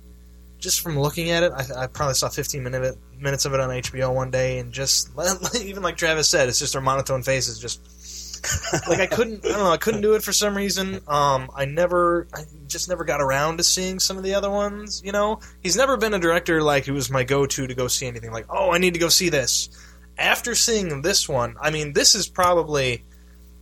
just 0.60 0.82
from 0.82 1.00
looking 1.00 1.30
at 1.30 1.44
it, 1.44 1.52
I, 1.52 1.84
I 1.84 1.88
probably 1.88 2.16
saw 2.16 2.30
15 2.30 2.64
minute, 2.64 2.98
minutes 3.20 3.46
of 3.46 3.54
it 3.54 3.60
on 3.60 3.70
HBO 3.70 4.14
one 4.14 4.32
day, 4.32 4.60
and 4.60 4.74
just 4.74 5.10
even 5.62 5.84
like 5.84 5.98
Travis 5.98 6.30
said, 6.30 6.50
it's 6.50 6.60
just 6.60 6.74
their 6.74 6.82
monotone 6.82 7.24
faces 7.24 7.60
just 7.60 7.80
like 8.88 9.00
I 9.00 9.08
couldn't 9.08 9.46
I 9.46 9.50
don't 9.50 9.60
know 9.60 9.72
I 9.72 9.78
couldn't 9.78 10.02
do 10.02 10.14
it 10.14 10.24
for 10.24 10.32
some 10.32 10.56
reason. 10.56 11.02
Um, 11.08 11.50
I 11.56 11.66
never 11.66 12.28
I 12.34 12.44
just 12.68 12.90
never 12.90 13.04
got 13.04 13.22
around 13.22 13.58
to 13.58 13.64
seeing 13.64 14.00
some 14.00 14.18
of 14.18 14.24
the 14.24 14.34
other 14.34 14.50
ones. 14.50 15.02
You 15.04 15.12
know, 15.12 15.40
he's 15.62 15.76
never 15.76 15.98
been 15.98 16.14
a 16.14 16.20
director 16.20 16.62
like 16.62 16.86
who 16.86 16.94
was 16.94 17.10
my 17.10 17.24
go 17.24 17.46
to 17.46 17.68
to 17.68 17.74
go 17.74 17.88
see 17.88 18.08
anything. 18.08 18.32
Like 18.32 18.46
oh 18.50 18.72
I 18.72 18.78
need 18.78 18.94
to 18.94 19.00
go 19.00 19.10
see 19.10 19.30
this. 19.30 19.70
After 20.18 20.56
seeing 20.56 21.02
this 21.02 21.28
one, 21.30 21.56
I 21.62 21.72
mean 21.72 21.94
this 21.94 22.16
is 22.16 22.28
probably 22.28 23.04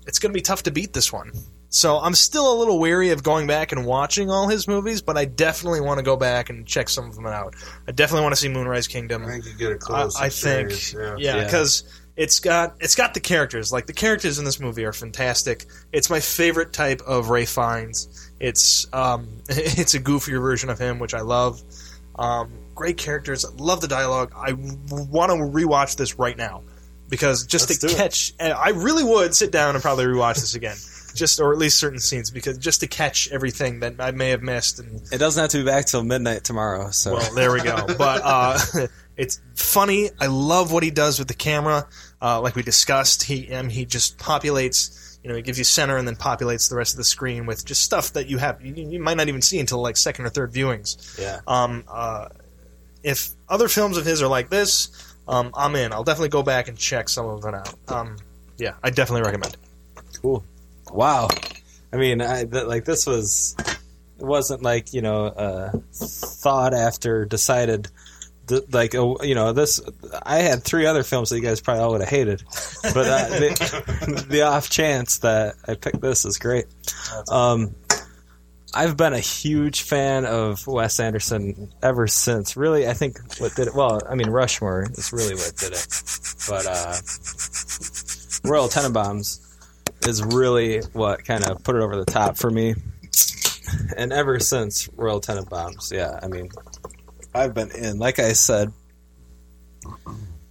it's 0.08 0.20
going 0.20 0.32
to 0.32 0.38
be 0.38 0.42
tough 0.42 0.64
to 0.64 0.72
beat 0.72 0.94
this 0.94 1.12
one. 1.12 1.32
So 1.70 1.98
I'm 2.00 2.14
still 2.14 2.54
a 2.54 2.56
little 2.58 2.80
wary 2.80 3.10
of 3.10 3.22
going 3.22 3.48
back 3.48 3.74
and 3.74 3.86
watching 3.86 4.30
all 4.30 4.48
his 4.48 4.66
movies, 4.66 5.02
but 5.02 5.18
I 5.18 5.26
definitely 5.26 5.82
want 5.82 5.98
to 5.98 6.04
go 6.04 6.16
back 6.16 6.50
and 6.50 6.66
check 6.66 6.88
some 6.88 7.10
of 7.10 7.16
them 7.16 7.26
out. 7.26 7.54
I 7.86 7.92
definitely 7.92 8.24
want 8.24 8.34
to 8.34 8.40
see 8.40 8.48
Moonrise 8.48 8.88
Kingdom. 8.88 9.26
I 9.26 9.32
think 9.32 9.46
you 9.46 9.54
get 9.56 9.72
a 9.74 9.78
close. 9.78 10.16
I, 10.16 10.28
I 10.28 10.30
think, 10.30 10.94
yeah. 10.94 11.16
yeah, 11.18 11.44
because 11.44 11.84
it's 12.16 12.40
got 12.40 12.76
it's 12.80 12.96
got 12.96 13.14
the 13.14 13.20
characters. 13.20 13.74
Like 13.74 13.88
the 13.88 13.94
characters 13.94 14.40
in 14.40 14.46
this 14.46 14.60
movie 14.60 14.86
are 14.86 14.94
fantastic. 14.94 15.66
It's 15.92 16.10
my 16.10 16.22
favorite 16.22 16.72
type 16.72 17.02
of 17.02 17.30
Ray 17.30 17.46
Fiennes. 17.46 18.32
It's 18.40 18.88
um, 18.94 19.28
it's 19.50 19.96
a 19.96 20.00
goofier 20.00 20.40
version 20.40 20.70
of 20.70 20.80
him, 20.80 21.00
which 21.00 21.14
I 21.14 21.22
love. 21.22 21.62
Um, 22.18 22.54
great 22.76 22.98
characters. 22.98 23.46
Love 23.58 23.82
the 23.82 23.88
dialogue. 23.88 24.34
I 24.36 24.54
want 24.54 25.32
to 25.32 25.38
rewatch 25.38 25.96
this 25.96 26.20
right 26.20 26.38
now 26.38 26.62
because 27.10 27.46
just 27.46 27.70
Let's 27.70 27.80
to 27.80 27.88
it. 27.88 27.96
catch, 27.96 28.34
and 28.40 28.54
I 28.54 28.70
really 28.70 29.04
would 29.04 29.34
sit 29.34 29.52
down 29.52 29.76
and 29.76 29.82
probably 29.82 30.06
rewatch 30.06 30.36
this 30.36 30.54
again. 30.56 30.76
Just 31.16 31.40
or 31.40 31.54
at 31.54 31.58
least 31.58 31.78
certain 31.78 32.00
scenes 32.00 32.30
because 32.30 32.58
just 32.58 32.82
to 32.82 32.88
catch 32.88 33.32
everything 33.32 33.80
that 33.80 34.02
I 34.02 34.12
may 34.12 34.32
have 34.32 34.42
missed 34.42 34.80
and 34.80 35.00
It 35.14 35.18
doesn't 35.18 35.40
have 35.42 35.50
to 35.52 35.60
be 35.60 35.64
back 35.64 35.86
till 35.86 36.04
midnight 36.04 36.44
tomorrow. 36.44 36.92
So 36.92 37.14
well, 37.14 37.34
there 37.34 37.54
we 37.54 37.62
go. 37.62 37.86
But 37.98 38.22
uh, 38.22 38.60
it's 39.16 39.40
funny. 39.54 40.10
I 40.20 40.26
love 40.28 40.74
what 40.74 40.84
he 40.84 40.92
does 40.92 41.18
with 41.18 41.30
the 41.30 41.34
camera. 41.34 41.88
Uh, 42.22 42.42
like 42.42 42.58
we 42.58 42.64
discussed, 42.64 43.24
he 43.24 43.50
um, 43.54 43.70
he 43.70 43.86
just 43.86 44.18
populates. 44.18 45.18
You 45.24 45.30
know, 45.30 45.38
he 45.38 45.42
gives 45.42 45.58
you 45.58 45.64
center 45.64 45.96
and 45.96 46.06
then 46.06 46.18
populates 46.18 46.70
the 46.70 46.76
rest 46.76 46.94
of 46.96 46.98
the 46.98 47.06
screen 47.06 47.46
with 47.46 47.64
just 47.66 47.82
stuff 47.82 48.12
that 48.12 48.28
you 48.28 48.38
have 48.40 48.62
you, 48.62 48.74
you 48.74 49.00
might 49.00 49.16
not 49.16 49.30
even 49.30 49.42
see 49.42 49.58
until 49.58 49.82
like 49.82 49.96
second 49.96 50.26
or 50.26 50.30
third 50.30 50.52
viewings. 50.52 51.18
Yeah. 51.18 51.40
Um. 51.48 51.86
Uh, 51.88 52.28
if 53.06 53.30
other 53.48 53.70
films 53.70 53.98
of 53.98 54.06
his 54.06 54.22
are 54.22 54.28
like 54.28 54.50
this, 54.50 54.90
um, 55.28 55.52
I'm 55.54 55.76
in. 55.76 55.94
I'll 55.94 56.04
definitely 56.04 56.30
go 56.30 56.44
back 56.44 56.68
and 56.68 56.78
check 56.78 57.08
some 57.08 57.26
of 57.28 57.42
them 57.42 57.56
out. 57.56 57.74
Um. 57.88 58.18
Yeah, 58.58 58.74
I 58.84 58.90
definitely 58.90 59.24
recommend. 59.24 59.56
Cool. 60.22 60.44
Wow. 60.92 61.28
I 61.94 61.98
mean, 61.98 62.22
I, 62.22 62.46
th- 62.46 62.66
like 62.66 62.86
this 62.86 63.06
was. 63.06 63.56
It 64.18 64.24
wasn't 64.26 64.64
like 64.64 64.94
you 64.94 65.02
know, 65.02 65.26
uh, 65.26 65.72
thought 65.94 66.74
after 66.74 67.26
decided. 67.26 67.90
th- 68.48 68.64
Like 68.72 68.96
uh, 68.96 69.16
you 69.24 69.36
know, 69.36 69.52
this 69.52 69.82
I 70.24 70.38
had 70.38 70.64
three 70.64 70.86
other 70.86 71.04
films 71.04 71.30
that 71.30 71.36
you 71.38 71.42
guys 71.44 71.60
probably 71.60 71.84
all 71.84 71.92
would 71.92 72.02
have 72.02 72.10
hated, 72.10 72.44
but 72.82 72.96
uh, 73.08 73.28
the, 73.28 74.26
the 74.30 74.42
off 74.44 74.70
chance 74.70 75.18
that 75.20 75.56
I 75.68 75.76
picked 75.76 76.00
this 76.00 76.24
is 76.24 76.38
great. 76.38 76.66
Um, 77.30 77.76
I've 78.74 78.98
been 78.98 79.14
a 79.14 79.20
huge 79.20 79.84
fan 79.84 80.26
of 80.26 80.66
Wes 80.68 81.00
Anderson 81.00 81.72
ever 81.82 82.08
since. 82.08 82.58
Really, 82.58 82.88
I 82.88 82.94
think 82.94 83.20
what 83.40 83.56
did 83.56 83.68
it. 83.68 83.76
Well, 83.76 84.02
I 84.10 84.16
mean, 84.16 84.30
Rushmore 84.30 84.88
is 84.92 85.14
really 85.14 85.36
what 85.36 85.54
did 85.58 85.74
it, 85.74 85.88
but 86.50 86.66
uh, 86.66 86.96
Royal 88.44 88.68
Tenenbaums 88.68 89.40
is 90.08 90.24
really 90.24 90.80
what 90.94 91.24
kind 91.26 91.46
of 91.46 91.64
put 91.64 91.76
it 91.76 91.82
over 91.82 91.96
the 91.96 92.06
top 92.06 92.38
for 92.38 92.50
me. 92.50 92.76
And 93.98 94.12
ever 94.14 94.40
since 94.40 94.90
Royal 94.96 95.22
Tenenbaums, 95.22 95.92
yeah, 95.92 96.20
I 96.22 96.28
mean, 96.28 96.50
I've 97.34 97.54
been 97.54 97.72
in. 97.72 97.98
Like 97.98 98.20
I 98.20 98.34
said, 98.34 98.72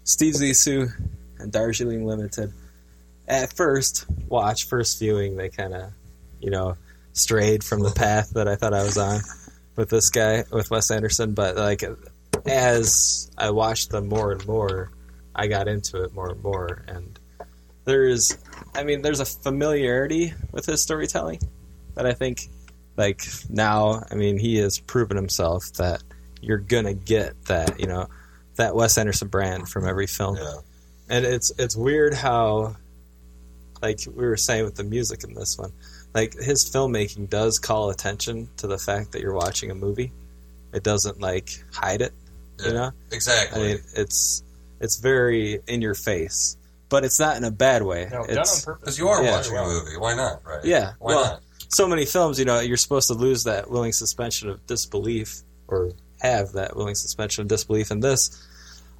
Steve 0.04 0.34
Zissou 0.34 0.90
and 1.38 1.52
Darjeeling 1.52 2.06
Limited. 2.06 2.52
At 3.26 3.52
first 3.52 4.06
watch, 4.28 4.66
first 4.66 4.98
viewing, 4.98 5.36
they 5.36 5.48
kind 5.48 5.74
of, 5.74 5.92
you 6.40 6.50
know, 6.50 6.76
strayed 7.14 7.64
from 7.64 7.80
the 7.82 7.92
path 7.92 8.30
that 8.34 8.46
I 8.46 8.56
thought 8.56 8.74
I 8.74 8.82
was 8.82 8.98
on 8.98 9.20
with 9.76 9.88
this 9.88 10.10
guy, 10.10 10.44
with 10.50 10.70
Wes 10.70 10.90
Anderson. 10.90 11.32
But 11.32 11.56
like, 11.56 11.82
as 12.44 13.30
I 13.38 13.50
watched 13.50 13.90
them 13.90 14.08
more 14.08 14.32
and 14.32 14.46
more, 14.46 14.90
I 15.34 15.46
got 15.46 15.66
into 15.66 16.02
it 16.02 16.12
more 16.12 16.30
and 16.30 16.42
more. 16.42 16.84
And 16.86 17.18
there's, 17.84 18.36
I 18.74 18.84
mean, 18.84 19.02
there's 19.02 19.20
a 19.20 19.24
familiarity 19.24 20.34
with 20.52 20.66
his 20.66 20.82
storytelling 20.82 21.40
that 21.94 22.06
I 22.06 22.12
think, 22.12 22.48
like 22.96 23.22
now, 23.48 24.02
I 24.10 24.14
mean, 24.14 24.38
he 24.38 24.56
has 24.58 24.78
proven 24.78 25.16
himself 25.16 25.72
that 25.74 26.02
you're 26.40 26.58
gonna 26.58 26.94
get 26.94 27.46
that, 27.46 27.80
you 27.80 27.86
know, 27.86 28.08
that 28.56 28.74
Wes 28.74 28.98
Anderson 28.98 29.28
brand 29.28 29.68
from 29.68 29.86
every 29.86 30.06
film. 30.06 30.38
And 31.08 31.24
it's 31.24 31.52
it's 31.58 31.76
weird 31.76 32.14
how, 32.14 32.76
like 33.82 34.00
we 34.06 34.24
were 34.24 34.36
saying 34.36 34.64
with 34.64 34.76
the 34.76 34.84
music 34.84 35.24
in 35.24 35.34
this 35.34 35.58
one, 35.58 35.72
like 36.14 36.34
his 36.34 36.64
filmmaking 36.64 37.28
does 37.28 37.58
call 37.58 37.90
attention 37.90 38.48
to 38.58 38.66
the 38.66 38.78
fact 38.78 39.12
that 39.12 39.20
you're 39.20 39.34
watching 39.34 39.70
a 39.70 39.74
movie. 39.74 40.12
It 40.72 40.82
doesn't 40.82 41.20
like 41.20 41.50
hide 41.72 42.00
it, 42.00 42.12
you 42.64 42.72
know. 42.72 42.90
Exactly. 43.10 43.60
I 43.60 43.66
mean, 43.74 43.82
it's 43.96 44.42
it's 44.80 44.98
very 44.98 45.60
in 45.66 45.82
your 45.82 45.94
face, 45.94 46.56
but 46.88 47.04
it's 47.04 47.18
not 47.18 47.36
in 47.36 47.44
a 47.44 47.50
bad 47.50 47.82
way. 47.82 48.08
No, 48.10 48.22
it's, 48.24 48.34
done 48.34 48.38
on 48.38 48.44
purpose. 48.76 48.80
Because 48.80 48.98
you 48.98 49.08
are 49.08 49.22
Yeah. 49.22 49.36
watching 49.36 49.56
a 49.56 49.64
movie. 49.64 49.96
Why 49.98 50.14
not? 50.14 50.44
Right? 50.44 50.64
Yeah. 50.64 50.92
Why 50.98 51.14
well, 51.14 51.24
not? 51.24 51.42
so 51.68 51.86
many 51.88 52.04
films, 52.04 52.38
you 52.38 52.44
know, 52.44 52.60
you're 52.60 52.76
supposed 52.76 53.08
to 53.08 53.14
lose 53.14 53.44
that 53.44 53.70
willing 53.70 53.92
suspension 53.92 54.48
of 54.48 54.64
disbelief 54.66 55.40
or 55.68 55.92
have 56.20 56.52
that 56.52 56.76
willing 56.76 56.94
suspension 56.94 57.42
of 57.42 57.48
disbelief. 57.48 57.90
In 57.90 58.00
this, 58.00 58.30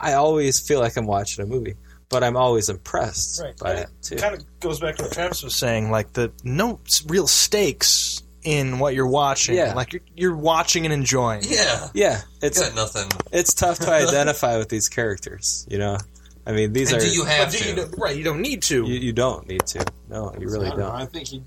I 0.01 0.15
always 0.15 0.61
feel 0.61 0.81
like 0.81 0.97
I'm 0.97 1.07
watching 1.07 1.45
a 1.45 1.47
movie, 1.47 1.75
but 2.15 2.25
I'm 2.25 2.37
always 2.37 2.69
impressed 2.69 3.41
Right. 3.43 3.57
by 3.59 3.71
And 3.73 3.81
it 3.81 3.89
too. 4.03 4.15
It 4.15 4.21
kind 4.21 4.35
of 4.35 4.61
goes 4.61 4.81
back 4.81 4.97
to 4.97 5.03
what 5.05 5.13
Travis 5.13 5.43
was 5.43 5.55
saying, 5.55 5.91
like 5.91 6.13
the 6.15 6.33
no 6.43 6.81
real 7.07 7.27
stakes 7.27 8.23
in 8.43 8.79
what 8.79 8.95
you're 8.95 9.07
watching. 9.09 9.57
Yeah. 9.57 9.75
Like 9.75 9.93
you're, 9.93 10.03
you're 10.17 10.37
watching 10.37 10.85
and 10.85 10.93
enjoying. 10.93 11.43
Yeah. 11.45 11.89
Yeah, 11.95 12.21
it's 12.43 12.61
got 12.61 12.75
nothing. 12.75 13.11
It's 13.33 13.55
tough 13.55 13.79
to 13.81 13.91
identify 14.09 14.59
with 14.59 14.69
these 14.69 14.89
characters. 14.89 15.67
You 15.71 15.79
know, 15.79 15.99
I 16.47 16.53
mean, 16.53 16.73
these 16.73 16.93
And 16.93 17.01
are. 17.03 17.05
do 17.07 17.11
you 17.11 17.25
have 17.25 17.53
But 17.53 17.59
do 17.59 17.69
you 17.71 17.75
to? 17.77 17.87
do- 17.87 17.97
right, 17.97 18.17
you 18.17 18.23
don't 18.25 18.41
need 18.43 18.63
to. 18.65 18.85
You, 18.85 18.95
you 18.95 19.13
don't 19.13 19.47
need 19.49 19.65
to. 19.69 19.85
No, 20.09 20.35
you 20.39 20.47
really 20.49 20.67
I 20.67 20.71
don't. 20.71 20.79
don't. 20.81 20.91
I 20.95 21.07
think 21.07 21.33
you. 21.33 21.45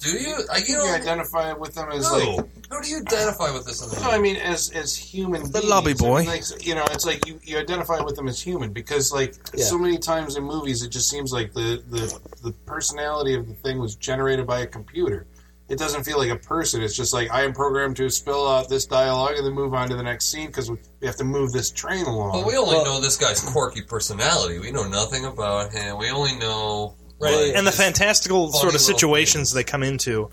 Do 0.00 0.10
you? 0.10 0.34
I 0.50 0.56
think 0.60 0.68
you 0.70 0.82
identify 0.82 1.52
with 1.52 1.74
them 1.74 1.90
as 1.92 2.10
No. 2.10 2.16
like. 2.36 2.46
How 2.70 2.80
do 2.80 2.88
you 2.88 2.98
identify 3.00 3.52
with 3.52 3.66
this? 3.66 3.82
In 3.94 4.02
No, 4.02 4.10
I 4.10 4.18
mean 4.18 4.36
as 4.36 4.70
as 4.70 4.96
human. 4.96 5.42
The 5.42 5.58
beings. 5.60 5.64
lobby 5.66 5.90
I 5.90 5.94
mean, 5.94 5.96
boy. 5.98 6.24
like, 6.24 6.66
you 6.66 6.74
know, 6.74 6.84
it's 6.90 7.04
like 7.04 7.26
you, 7.26 7.38
you 7.44 7.58
identify 7.58 8.00
with 8.00 8.16
them 8.16 8.26
as 8.28 8.40
human 8.40 8.72
because 8.72 9.12
like 9.12 9.34
Yeah. 9.54 9.64
so 9.66 9.76
many 9.78 9.98
times 9.98 10.36
in 10.36 10.44
movies, 10.44 10.82
it 10.82 10.88
just 10.88 11.10
seems 11.10 11.32
like 11.32 11.52
the, 11.52 11.82
the 11.90 12.18
the 12.42 12.52
personality 12.66 13.34
of 13.34 13.46
the 13.48 13.54
thing 13.54 13.78
was 13.78 13.94
generated 13.96 14.46
by 14.46 14.60
a 14.60 14.66
computer. 14.66 15.26
It 15.68 15.78
doesn't 15.78 16.02
feel 16.02 16.18
like 16.18 16.30
a 16.30 16.36
person. 16.36 16.82
It's 16.82 16.96
just 16.96 17.12
like 17.12 17.30
I 17.30 17.42
am 17.42 17.52
programmed 17.52 17.96
to 17.98 18.08
spill 18.10 18.48
out 18.48 18.68
this 18.68 18.86
dialogue 18.86 19.34
and 19.36 19.46
then 19.46 19.52
move 19.52 19.72
on 19.74 19.88
to 19.90 19.96
the 19.96 20.02
next 20.02 20.26
scene 20.26 20.46
because 20.46 20.70
we 20.70 20.78
we 21.00 21.06
have 21.06 21.16
to 21.16 21.24
move 21.24 21.52
this 21.52 21.70
train 21.70 22.06
along. 22.06 22.32
But 22.32 22.46
we 22.46 22.56
only 22.56 22.82
know 22.84 23.00
this 23.00 23.16
guy's 23.16 23.40
quirky 23.40 23.82
personality. 23.82 24.58
We 24.58 24.70
know 24.72 24.88
nothing 24.88 25.26
about 25.26 25.72
him. 25.72 25.98
We 25.98 26.10
only 26.10 26.36
know 26.36 26.94
Right. 27.20 27.52
and 27.54 27.66
the 27.66 27.72
fantastical 27.72 28.46
funny 28.48 28.58
sort 28.60 28.74
of 28.74 28.80
little 28.80 28.94
situations 28.98 29.52
they 29.52 29.64
come 29.64 29.82
into, 29.82 30.30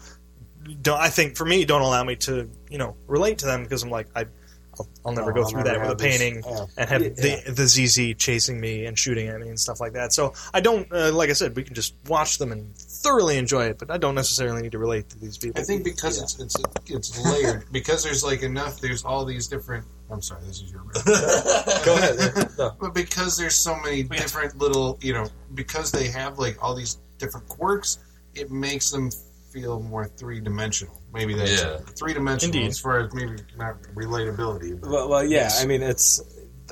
don't 0.82 1.00
I 1.00 1.10
think 1.10 1.36
for 1.38 1.46
me 1.46 1.66
don't 1.66 1.82
allow 1.82 2.04
me 2.04 2.16
to 2.18 2.50
you 2.70 2.78
know 2.78 2.96
relate 3.08 3.40
to 3.40 3.46
them 3.46 3.64
because 3.64 3.84
I'm 3.84 3.90
like 3.90 4.08
I. 4.16 4.26
I'll, 4.80 4.88
I'll 5.08 5.12
never 5.12 5.32
Oh, 5.32 5.34
go 5.34 5.42
I'll 5.42 5.50
through 5.50 5.64
never 5.64 5.80
that 5.80 5.90
with 5.90 6.00
a 6.00 6.04
painting 6.04 6.44
yeah. 6.46 6.66
and 6.78 6.88
have 6.92 7.02
Yeah. 7.02 7.10
the 7.10 7.52
the 7.52 7.68
ZZ 7.68 8.14
chasing 8.24 8.62
me 8.62 8.86
and 8.86 8.96
shooting 9.00 9.28
at 9.28 9.40
me 9.42 9.48
and 9.50 9.60
stuff 9.60 9.80
like 9.80 9.94
that. 9.94 10.14
So 10.14 10.34
I 10.54 10.60
don't, 10.60 10.88
uh, 10.94 11.12
like 11.14 11.32
I 11.32 11.34
said, 11.34 11.56
we 11.56 11.64
can 11.64 11.74
just 11.74 11.96
watch 12.08 12.38
them 12.38 12.52
and 12.52 12.76
thoroughly 12.78 13.40
enjoy 13.40 13.66
it, 13.70 13.80
but 13.80 13.90
I 13.90 13.98
don't 13.98 14.14
necessarily 14.14 14.62
need 14.62 14.74
to 14.74 14.78
relate 14.78 15.10
to 15.10 15.18
these 15.18 15.36
people. 15.40 15.60
I 15.60 15.64
think 15.64 15.84
because 15.84 16.22
it's 16.22 16.40
it's 16.40 16.56
it's 16.86 17.26
layered 17.26 17.64
because 17.72 18.04
there's 18.04 18.24
like 18.24 18.44
enough. 18.44 18.80
There's 18.80 19.04
all 19.04 19.26
these 19.26 19.48
different. 19.48 19.84
I'm 20.10 20.22
sorry, 20.22 20.42
this 20.46 20.62
is 20.62 20.72
your. 20.72 20.82
Go 21.86 21.96
ahead. 21.96 22.50
But 22.80 22.94
because 22.94 23.38
there's 23.38 23.56
so 23.56 23.76
many 23.80 24.04
different 24.04 24.58
little, 24.58 24.98
you 25.02 25.14
know, 25.14 25.28
because 25.54 25.92
they 25.92 26.08
have 26.08 26.40
like 26.40 26.62
all 26.64 26.76
these 26.76 26.98
different 27.18 27.48
quirks, 27.50 28.00
it 28.36 28.50
makes 28.52 28.90
them 28.90 29.10
feel 29.52 29.82
more 29.82 30.06
three 30.06 30.40
dimensional. 30.40 31.02
Maybe 31.14 31.34
that's 31.34 31.62
Yeah. 31.62 31.78
three 31.98 32.14
dimensional 32.14 32.56
Indeed. 32.56 32.70
as 32.70 32.80
far 32.80 33.00
as 33.00 33.14
maybe 33.14 33.38
not 33.58 33.82
relatability. 33.96 34.80
But 34.80 34.90
Well, 34.90 35.10
well, 35.10 35.24
yeah. 35.26 35.50
I 35.60 35.66
mean, 35.66 35.82
it's. 35.82 36.22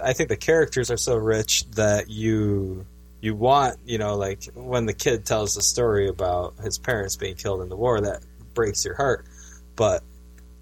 I 0.04 0.14
think 0.14 0.30
the 0.30 0.38
characters 0.38 0.92
are 0.92 0.98
so 0.98 1.16
rich 1.16 1.66
that 1.72 2.10
you 2.10 2.86
you 3.22 3.34
want 3.34 3.78
you 3.86 3.98
know 3.98 4.18
like 4.18 4.44
when 4.54 4.86
the 4.86 4.94
kid 4.94 5.26
tells 5.26 5.56
the 5.56 5.62
story 5.62 6.08
about 6.10 6.54
his 6.62 6.78
parents 6.78 7.16
being 7.16 7.36
killed 7.36 7.62
in 7.62 7.70
the 7.70 7.76
war 7.78 8.00
that 8.02 8.22
breaks 8.54 8.84
your 8.86 8.96
heart, 8.96 9.26
but 9.76 10.04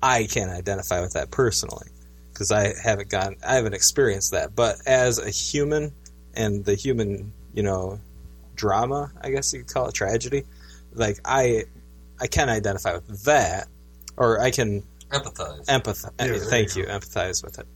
I 0.01 0.25
can't 0.25 0.51
identify 0.51 1.01
with 1.01 1.13
that 1.13 1.31
personally 1.31 1.87
because 2.43 2.51
I 2.51 2.73
haven't 2.81 3.09
gone 3.09 3.37
I 3.45 3.55
haven't 3.55 3.73
experienced 3.73 4.31
that. 4.31 4.55
But 4.55 4.77
as 4.85 5.19
a 5.19 5.29
human 5.29 5.93
and 6.35 6.65
the 6.65 6.75
human 6.75 7.31
you 7.53 7.63
know 7.63 7.99
drama, 8.55 9.11
I 9.21 9.29
guess 9.31 9.53
you 9.53 9.59
could 9.59 9.73
call 9.73 9.87
it 9.87 9.93
tragedy. 9.93 10.43
Like 10.93 11.19
I 11.25 11.65
I 12.19 12.27
can 12.27 12.49
identify 12.49 12.95
with 12.95 13.23
that, 13.23 13.67
or 14.17 14.39
I 14.39 14.51
can 14.51 14.83
empathize. 15.09 15.65
Empathize. 15.65 16.11
Yeah, 16.19 16.49
thank 16.49 16.75
you 16.75 16.83
you. 16.83 16.89
Empathize 16.89 17.43
with 17.43 17.59
it. 17.59 17.67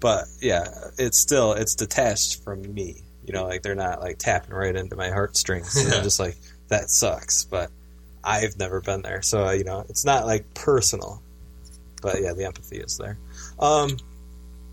But 0.00 0.24
yeah, 0.40 0.66
it's 0.98 1.18
still 1.18 1.52
it's 1.52 1.74
detached 1.74 2.42
from 2.42 2.74
me. 2.74 3.02
You 3.26 3.32
know, 3.32 3.44
like 3.44 3.62
they're 3.62 3.74
not 3.74 4.00
like 4.00 4.18
tapping 4.18 4.54
right 4.54 4.74
into 4.74 4.96
my 4.96 5.10
heartstrings. 5.10 5.76
And 5.76 5.88
Yeah. 5.90 5.98
I'm 5.98 6.04
just 6.04 6.20
like 6.20 6.36
that 6.68 6.90
sucks. 6.90 7.44
But 7.44 7.70
I've 8.24 8.58
never 8.58 8.80
been 8.80 9.02
there, 9.02 9.22
so 9.22 9.50
you 9.50 9.64
know, 9.64 9.84
it's 9.88 10.04
not 10.04 10.26
like 10.26 10.54
personal. 10.54 11.22
But 12.06 12.22
yeah, 12.22 12.34
the 12.34 12.44
empathy 12.44 12.76
is 12.76 12.96
there. 12.98 13.18
Um. 13.58 13.96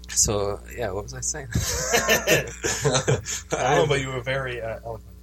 So 0.10 0.60
yeah, 0.78 0.92
what 0.92 1.06
was 1.06 1.16
I 1.16 1.22
saying? 1.22 1.48
I 3.52 3.56
don't 3.74 3.76
know, 3.76 3.88
but 3.88 4.02
you 4.02 4.10
were 4.10 4.22
very 4.22 4.62
uh, 4.62 4.78
eloquent. 4.86 5.16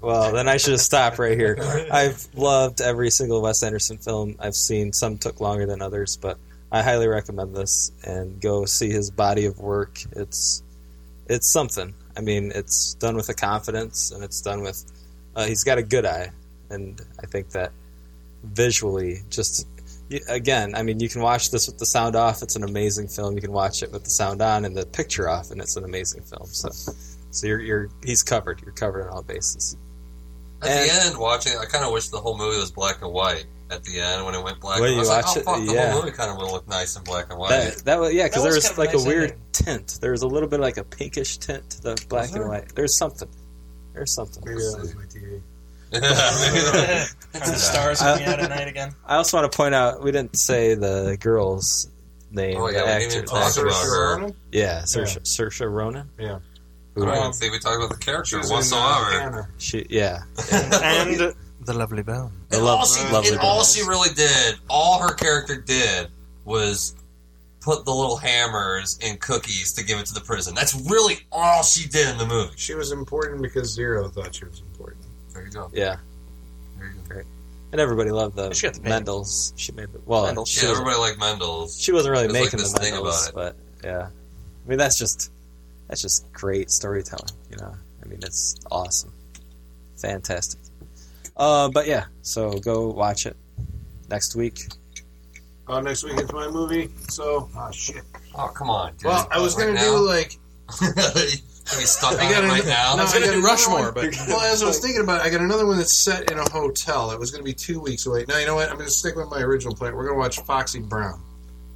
Well, 0.00 0.32
then 0.32 0.48
I 0.48 0.56
should 0.56 0.70
just 0.70 0.86
stop 0.86 1.18
right 1.18 1.36
here. 1.36 1.58
I've 1.92 2.26
loved 2.34 2.80
every 2.80 3.10
single 3.10 3.42
Wes 3.42 3.62
Anderson 3.62 3.98
film 3.98 4.36
I've 4.40 4.54
seen. 4.54 4.94
Some 4.94 5.18
took 5.18 5.38
longer 5.38 5.66
than 5.66 5.82
others, 5.82 6.16
but 6.16 6.38
I 6.72 6.82
highly 6.82 7.08
recommend 7.08 7.54
this 7.54 7.92
and 8.04 8.40
go 8.40 8.64
see 8.64 8.88
his 8.88 9.10
body 9.10 9.44
of 9.44 9.58
work. 9.58 10.00
It's 10.12 10.62
it's 11.28 11.52
something. 11.52 11.92
I 12.16 12.22
mean, 12.22 12.52
it's 12.54 12.94
done 12.94 13.16
with 13.16 13.28
a 13.28 13.34
confidence 13.34 14.12
and 14.12 14.24
it's 14.24 14.40
done 14.40 14.62
with. 14.62 14.82
Uh, 15.36 15.44
he's 15.44 15.64
got 15.64 15.76
a 15.76 15.82
good 15.82 16.06
eye, 16.06 16.30
and 16.70 16.98
I 17.22 17.26
think 17.26 17.50
that 17.50 17.72
visually, 18.44 19.18
just 19.28 19.66
again, 20.28 20.74
I 20.74 20.82
mean, 20.82 21.00
you 21.00 21.08
can 21.08 21.22
watch 21.22 21.50
this 21.50 21.66
with 21.66 21.78
the 21.78 21.86
sound 21.86 22.16
off. 22.16 22.42
It's 22.42 22.56
an 22.56 22.64
amazing 22.64 23.08
film. 23.08 23.34
You 23.34 23.40
can 23.40 23.52
watch 23.52 23.82
it 23.82 23.92
with 23.92 24.04
the 24.04 24.10
sound 24.10 24.42
on 24.42 24.64
and 24.64 24.76
the 24.76 24.86
picture 24.86 25.28
off, 25.28 25.50
and 25.50 25.60
it's 25.60 25.76
an 25.76 25.84
amazing 25.84 26.22
film. 26.22 26.46
So, 26.46 26.68
so 27.30 27.46
you're 27.46 27.60
you're 27.60 27.88
he's 28.04 28.22
covered. 28.22 28.60
You're 28.62 28.72
covered 28.72 29.02
on 29.06 29.08
all 29.10 29.22
bases. 29.22 29.76
At 30.62 30.68
And- 30.68 30.90
the 30.90 30.94
end, 31.06 31.18
watching, 31.18 31.56
I 31.58 31.64
kind 31.64 31.84
of 31.84 31.92
wish 31.92 32.08
the 32.08 32.20
whole 32.20 32.36
movie 32.36 32.58
was 32.58 32.70
black 32.70 33.02
and 33.02 33.12
white. 33.12 33.46
At 33.70 33.84
the 33.84 34.00
end, 34.00 34.24
when 34.26 34.34
it 34.34 34.42
went 34.42 34.58
black, 34.58 34.80
When 34.80 34.88
and 34.88 34.94
you 34.94 34.98
I 34.98 35.00
was 35.02 35.08
like, 35.08 35.24
watch 35.26 35.36
"Oh 35.36 35.40
it, 35.40 35.44
fuck!" 35.44 35.66
The 35.68 35.72
yeah. 35.74 35.92
whole 35.92 36.02
movie 36.02 36.16
kind 36.16 36.28
of 36.28 36.38
will 36.38 36.50
look 36.50 36.66
nice 36.66 36.96
in 36.96 37.04
black 37.04 37.30
and 37.30 37.38
white. 37.38 37.50
That, 37.50 37.76
that 37.84 38.00
was 38.00 38.12
yeah, 38.12 38.24
because 38.26 38.42
there 38.42 38.52
was 38.52 38.68
was 38.68 38.78
like 38.78 38.94
a 38.94 38.96
a 38.96 39.04
weird 39.04 39.30
ending. 39.30 39.38
tint. 39.52 39.98
There 40.00 40.10
was 40.10 40.22
a 40.22 40.26
little 40.26 40.48
bit 40.48 40.58
of 40.58 40.64
like 40.64 40.76
a 40.76 40.82
pinkish 40.82 41.38
tint 41.38 41.70
to 41.70 41.82
the 41.82 42.04
black 42.08 42.32
and 42.32 42.48
white. 42.48 42.74
There's 42.74 42.98
something. 42.98 43.28
There's 43.92 44.12
something. 44.12 44.42
maybe 44.44 44.56
that 44.60 44.78
was 44.80 44.94
my 44.96 45.02
TV. 45.04 45.40
The 45.90 47.06
stars 47.56 48.02
looking 48.02 48.26
out 48.26 48.40
at 48.40 48.50
night 48.50 48.68
again. 48.68 48.94
I 49.06 49.16
also 49.16 49.38
want 49.38 49.50
to 49.50 49.56
point 49.56 49.74
out 49.74 50.02
we 50.02 50.12
didn't 50.12 50.36
say 50.36 50.74
the 50.74 51.16
girl's 51.20 51.88
name. 52.30 52.56
Oh, 52.58 52.68
yeah, 52.68 52.80
the 52.80 52.86
we 52.86 53.08
didn't 53.08 53.16
actor. 53.16 53.26
talk 53.26 53.54
the 53.54 53.60
about 53.62 53.72
actress. 53.72 53.92
her. 53.94 54.14
Ronan? 54.16 54.34
Yeah, 54.52 54.82
Saoirse, 54.82 55.18
Saoirse 55.22 55.70
Ronan. 55.72 56.08
Yeah. 56.18 56.38
Who- 56.94 57.06
I 57.08 57.14
didn't 57.14 57.34
think 57.34 57.52
we 57.52 57.58
talked 57.58 57.76
about 57.76 57.90
the 57.90 57.96
character 58.04 58.30
She 58.30 58.36
was 58.36 58.50
in, 58.50 58.56
whatsoever. 58.56 59.40
uh, 59.40 59.44
She, 59.58 59.86
yeah, 59.88 60.22
and 60.52 61.34
the 61.62 61.72
lovely 61.74 62.02
bell. 62.02 62.32
the 62.48 62.56
And 62.56 62.64
lov- 62.66 62.80
all 62.80 62.86
she, 62.86 63.12
lovely. 63.12 63.30
and 63.30 63.38
all 63.40 63.64
she 63.64 63.82
really 63.82 64.12
did, 64.14 64.56
all 64.68 64.98
her 65.00 65.14
character 65.14 65.60
did, 65.60 66.08
was 66.44 66.94
put 67.60 67.84
the 67.84 67.92
little 67.94 68.16
hammers 68.16 68.98
in 69.02 69.18
cookies 69.18 69.72
to 69.74 69.84
give 69.84 69.98
it 69.98 70.06
to 70.06 70.14
the 70.14 70.20
prison. 70.20 70.54
That's 70.54 70.74
really 70.90 71.18
all 71.30 71.62
she 71.62 71.88
did 71.88 72.08
in 72.08 72.18
the 72.18 72.26
movie. 72.26 72.52
She 72.56 72.74
was 72.74 72.90
important 72.90 73.42
because 73.42 73.72
Zero 73.72 74.08
thought 74.08 74.34
she 74.34 74.44
was 74.46 74.60
important. 74.60 74.69
There 75.32 75.44
you 75.44 75.50
go. 75.50 75.70
Yeah, 75.72 75.96
There 76.78 76.88
you 76.88 76.94
go. 76.94 77.14
great. 77.14 77.26
And 77.72 77.80
everybody 77.80 78.10
loved 78.10 78.34
the 78.36 78.52
She 78.52 78.66
the 78.68 78.80
painting. 78.80 79.04
Mendl's. 79.04 79.52
She 79.56 79.70
made 79.72 79.92
the 79.92 80.00
well. 80.04 80.24
Mendl's. 80.26 80.48
She, 80.48 80.66
Yeah, 80.66 80.72
everybody 80.72 80.96
liked 80.98 81.18
Mendl's. 81.20 81.80
she 81.80 81.92
wasn't 81.92 82.12
really 82.12 82.26
There's, 82.26 82.34
like, 82.34 82.44
making 82.44 82.58
this 82.58 82.72
the 82.72 82.80
thing 82.80 82.94
Mendl's, 82.94 83.28
about 83.28 83.48
it. 83.48 83.56
but 83.82 83.88
yeah. 83.88 84.08
I 84.08 84.68
mean, 84.68 84.78
that's 84.78 84.98
just 84.98 85.30
that's 85.88 86.02
just 86.02 86.30
great 86.32 86.70
storytelling. 86.70 87.30
You 87.50 87.56
know, 87.58 87.74
I 88.04 88.08
mean, 88.08 88.18
it's 88.22 88.56
awesome, 88.70 89.12
fantastic. 89.96 90.60
Uh, 91.36 91.68
but 91.68 91.86
yeah, 91.86 92.04
so 92.22 92.52
go 92.58 92.88
watch 92.88 93.24
it 93.26 93.36
next 94.10 94.34
week. 94.36 94.60
Oh, 95.68 95.80
next 95.80 96.02
week 96.04 96.18
it's 96.18 96.32
my 96.32 96.48
movie. 96.48 96.90
So, 97.08 97.48
oh 97.56 97.70
shit. 97.70 98.02
Oh, 98.34 98.48
come 98.48 98.68
on. 98.70 98.92
Dude. 98.96 99.04
Well, 99.04 99.28
I 99.30 99.38
was 99.40 99.56
Right 99.56 99.66
gonna 99.68 99.74
now? 99.74 99.96
do 99.96 100.06
like. 100.06 100.38
Are 101.72 101.78
we 101.78 101.84
stuck 101.84 102.12
on 102.12 102.18
I 102.20 102.30
got 102.30 102.44
it 102.44 102.48
right 102.48 102.62
an- 102.62 102.68
now? 102.68 102.94
No, 102.96 103.00
I 103.00 103.04
was 103.04 103.12
gonna 103.12 103.26
got 103.26 103.32
do 103.34 103.42
Rushmore, 103.42 103.80
one. 103.82 103.94
but- 103.94 104.14
well, 104.28 104.40
as 104.40 104.62
I 104.62 104.66
was 104.66 104.78
thinking 104.80 105.02
about, 105.02 105.20
it, 105.20 105.26
I 105.26 105.30
got 105.30 105.40
another 105.40 105.66
one 105.66 105.76
that's 105.78 105.92
set 105.92 106.30
in 106.30 106.38
a 106.38 106.48
hotel. 106.50 107.10
It 107.12 107.18
was 107.20 107.30
going 107.30 107.42
to 107.42 107.44
be 107.44 107.54
two 107.54 107.80
weeks 107.80 108.06
away. 108.06 108.24
Now 108.28 108.38
you 108.38 108.46
know 108.46 108.54
what? 108.56 108.68
I'm 108.68 108.74
going 108.76 108.86
to 108.88 108.92
stick 108.94 109.14
with 109.16 109.28
my 109.30 109.40
original 109.40 109.74
plan. 109.74 109.94
We're 109.94 110.04
going 110.04 110.16
to 110.16 110.18
watch 110.20 110.40
Foxy 110.40 110.80
Brown, 110.80 111.20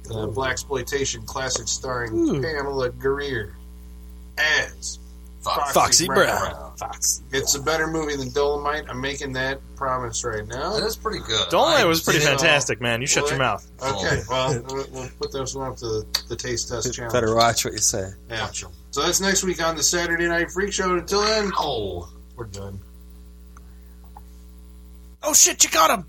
the 0.03 0.27
black 0.27 0.51
exploitation 0.51 1.21
classic 1.23 1.67
starring 1.67 2.13
Ooh. 2.13 2.41
Pamela 2.41 2.89
Grier 2.89 3.55
as 4.37 4.99
Foxy, 5.41 5.73
Foxy 5.73 6.07
Brown. 6.07 6.75
Foxy. 6.77 7.23
It's 7.31 7.55
a 7.55 7.61
better 7.61 7.87
movie 7.87 8.15
than 8.15 8.31
Dolomite. 8.31 8.85
I'm 8.89 8.99
making 8.99 9.33
that 9.33 9.59
promise 9.75 10.23
right 10.23 10.45
now. 10.45 10.73
That 10.77 10.83
is 10.85 10.95
pretty 10.97 11.19
good. 11.19 11.49
Dolomite 11.49 11.81
I 11.81 11.85
was 11.85 12.01
pretty 12.01 12.19
didn't- 12.19 12.39
fantastic, 12.39 12.81
man. 12.81 12.99
You 12.99 13.07
shut 13.07 13.23
Well, 13.23 13.31
your 13.33 13.39
mouth. 13.39 13.71
Okay, 13.81 14.21
oh. 14.21 14.25
well, 14.29 14.63
we'll 14.69 14.87
we'll 14.91 15.09
put 15.21 15.31
those 15.31 15.55
one 15.55 15.69
up 15.71 15.77
to 15.77 15.85
the, 15.85 16.23
the 16.29 16.35
taste 16.35 16.69
test 16.69 16.91
challenge. 16.93 17.13
Better 17.13 17.35
watch 17.35 17.63
what 17.63 17.73
you 17.73 17.79
say. 17.79 18.09
Yeah. 18.29 18.49
So 18.95 19.01
that's 19.01 19.19
next 19.19 19.43
week 19.43 19.61
on 19.61 19.75
the 19.75 19.83
Saturday 19.83 20.25
Night 20.25 20.49
Freak 20.49 20.71
Show. 20.71 20.95
Until 20.95 21.19
then, 21.19 21.51
Oh, 21.57 22.07
we're 22.37 22.45
done. 22.45 22.79
Oh 25.21 25.33
shit! 25.33 25.61
You 25.65 25.69
got 25.69 25.99
him. 25.99 26.05